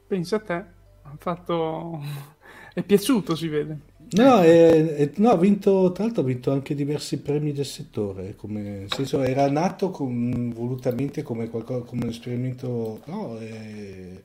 Pensa 0.06 0.36
a 0.36 0.40
te, 0.40 0.64
ha 1.02 1.16
fatto... 1.18 2.00
è 2.72 2.82
piaciuto, 2.82 3.34
si 3.34 3.48
vede. 3.48 3.78
No, 4.08 4.40
è- 4.40 4.94
è- 4.94 5.12
no, 5.16 5.30
ha 5.30 5.36
vinto, 5.36 5.90
tra 5.92 6.04
l'altro 6.04 6.22
ha 6.22 6.24
vinto 6.26 6.52
anche 6.52 6.74
diversi 6.76 7.18
premi 7.20 7.52
del 7.52 7.66
settore, 7.66 8.36
come, 8.36 8.60
nel 8.62 8.92
senso 8.92 9.20
era 9.22 9.50
nato 9.50 9.90
con- 9.90 10.52
volutamente 10.54 11.22
come, 11.22 11.48
qualcosa, 11.50 11.84
come 11.84 12.04
un 12.04 12.10
esperimento, 12.10 13.02
no, 13.06 13.36
è, 13.38 14.22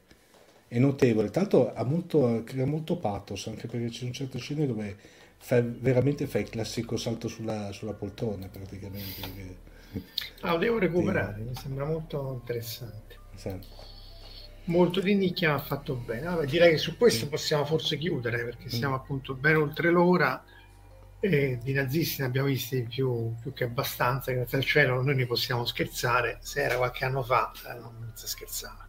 è 0.67 0.77
notevole, 0.79 1.29
tra 1.31 1.41
l'altro 1.41 1.73
ha 1.73 1.83
molto, 1.83 2.43
crea 2.45 2.65
molto 2.65 2.97
pathos, 2.97 3.47
anche 3.47 3.67
perché 3.67 3.89
ci 3.89 3.99
sono 3.99 4.11
certe 4.11 4.37
scene 4.39 4.67
dove 4.67 4.95
fai- 5.37 5.63
veramente 5.63 6.27
fai 6.27 6.43
il 6.43 6.49
classico 6.49 6.95
salto 6.95 7.27
sulla, 7.27 7.71
sulla 7.71 7.93
poltrona 7.93 8.47
praticamente. 8.49 9.69
Ah, 10.41 10.51
lo 10.53 10.57
devo 10.59 10.77
recuperare, 10.77 11.41
mi 11.41 11.55
sembra 11.55 11.85
molto 11.85 12.33
interessante. 12.33 13.17
sai. 13.35 13.59
Molto 14.71 15.01
di 15.01 15.15
nicchia 15.15 15.51
ma 15.51 15.59
fatto 15.59 15.95
bene. 15.95 16.27
Vabbè, 16.27 16.45
direi 16.45 16.71
che 16.71 16.77
su 16.77 16.95
questo 16.95 17.27
possiamo 17.27 17.65
forse 17.65 17.97
chiudere 17.97 18.43
perché 18.45 18.69
siamo 18.69 18.95
appunto 18.95 19.33
ben 19.33 19.57
oltre 19.57 19.91
l'ora 19.91 20.41
e 21.19 21.59
di 21.61 21.73
nazisti 21.73 22.21
ne 22.21 22.27
abbiamo 22.27 22.47
visti 22.47 22.81
più, 22.83 23.35
più 23.41 23.51
che 23.51 23.65
abbastanza. 23.65 24.31
Grazie 24.31 24.57
al 24.57 24.63
cielo 24.63 25.01
noi 25.01 25.15
ne 25.15 25.25
possiamo 25.25 25.65
scherzare. 25.65 26.39
Se 26.41 26.61
era 26.63 26.77
qualche 26.77 27.03
anno 27.03 27.21
fa 27.21 27.51
eh, 27.67 27.73
non 27.79 28.13
si 28.15 28.27
scherzava. 28.27 28.87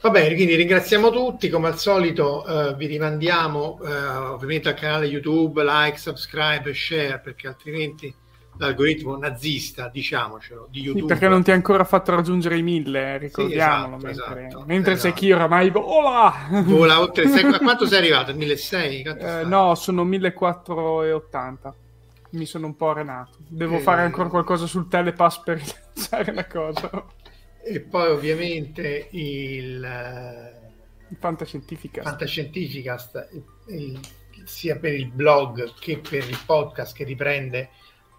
Va 0.00 0.10
bene, 0.10 0.34
quindi 0.34 0.56
ringraziamo 0.56 1.10
tutti. 1.10 1.48
Come 1.48 1.68
al 1.68 1.78
solito 1.78 2.44
eh, 2.44 2.74
vi 2.74 2.86
rimandiamo 2.86 3.80
eh, 3.80 3.92
ovviamente 3.92 4.68
al 4.68 4.74
canale 4.74 5.06
YouTube, 5.06 5.62
like, 5.62 5.98
subscribe, 5.98 6.74
share 6.74 7.20
perché 7.20 7.46
altrimenti 7.46 8.12
l'algoritmo 8.58 9.16
nazista, 9.16 9.88
diciamocelo, 9.88 10.68
di 10.70 10.80
Sì, 10.80 10.84
YouTube 10.86 11.06
perché 11.06 11.28
non 11.28 11.42
ti 11.42 11.50
ha 11.50 11.54
ancora 11.54 11.84
fatto 11.84 12.14
raggiungere 12.14 12.58
i 12.58 12.62
mille, 12.62 13.14
eh, 13.14 13.18
ricordiamolo. 13.18 13.96
esatto, 13.96 14.06
mentre 14.06 14.46
esatto, 14.46 14.64
mentre 14.66 14.92
esatto. 14.92 15.08
sei 15.08 15.12
chi 15.18 15.32
oramai 15.32 15.70
vola! 15.70 16.32
vola 16.64 17.00
oltre 17.00 17.24
a 17.24 17.58
quanto 17.62 17.86
sei 17.86 17.98
arrivato? 17.98 18.34
1600? 18.34 19.02
Quanto 19.16 19.26
Eh, 19.40 19.44
no, 19.44 19.74
sono 19.74 20.04
1480. 20.04 21.74
Mi 22.30 22.44
sono 22.44 22.66
un 22.66 22.76
po' 22.76 22.90
arenato. 22.90 23.38
Devo 23.46 23.76
Eh. 23.76 23.80
fare 23.80 24.02
ancora 24.02 24.28
qualcosa 24.28 24.66
sul 24.66 24.86
telepass 24.88 25.38
per 25.42 25.56
rilanciare 25.62 26.34
la 26.34 26.46
cosa. 26.46 26.90
E 27.64 27.80
poi 27.80 28.08
ovviamente 28.10 29.08
il 29.12 29.82
eh, 29.84 30.56
Il 31.10 31.16
fantascientifica. 31.18 32.02
Fantascientificast, 32.02 33.28
il- 33.68 33.98
sia 34.44 34.76
per 34.78 34.94
il 34.94 35.10
blog 35.10 35.74
che 35.78 35.98
per 35.98 36.26
il 36.26 36.38
podcast 36.46 36.94
che 36.96 37.04
riprende 37.04 37.68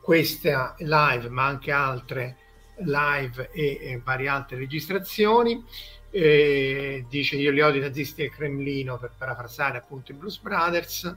questa 0.09 0.73
live, 0.79 1.29
ma 1.29 1.45
anche 1.45 1.71
altre 1.71 2.37
live 2.77 3.51
e, 3.51 3.77
e 3.79 4.01
varie 4.03 4.27
altre 4.27 4.57
registrazioni. 4.57 5.63
Eh, 6.09 7.05
dice 7.07 7.35
io 7.35 7.51
li 7.51 7.61
odio 7.61 7.79
i 7.79 7.83
nazisti 7.83 8.23
del 8.23 8.31
Cremlino 8.31 8.97
per 8.97 9.11
parafrasare 9.15 9.77
appunto 9.77 10.11
i 10.11 10.15
Blues 10.15 10.39
Brothers. 10.39 11.15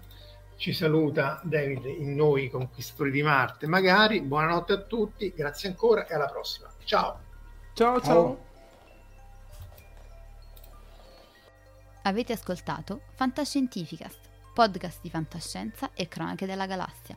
Ci 0.56 0.74
saluta 0.74 1.40
David 1.42 1.86
in 1.86 2.14
noi 2.14 2.50
conquistatori 2.50 3.10
di 3.10 3.22
Marte, 3.22 3.66
magari. 3.66 4.20
Buonanotte 4.20 4.74
a 4.74 4.82
tutti, 4.82 5.32
grazie 5.34 5.70
ancora 5.70 6.06
e 6.06 6.14
alla 6.14 6.26
prossima. 6.26 6.68
Ciao. 6.84 7.18
Ciao, 7.72 7.98
ciao. 7.98 8.04
Ciao. 8.04 8.44
Avete 12.02 12.34
ascoltato 12.34 13.04
Fantascientificast, 13.14 14.20
podcast 14.52 14.98
di 15.00 15.08
fantascienza 15.08 15.92
e 15.94 16.08
cronache 16.08 16.44
della 16.44 16.66
galassia, 16.66 17.16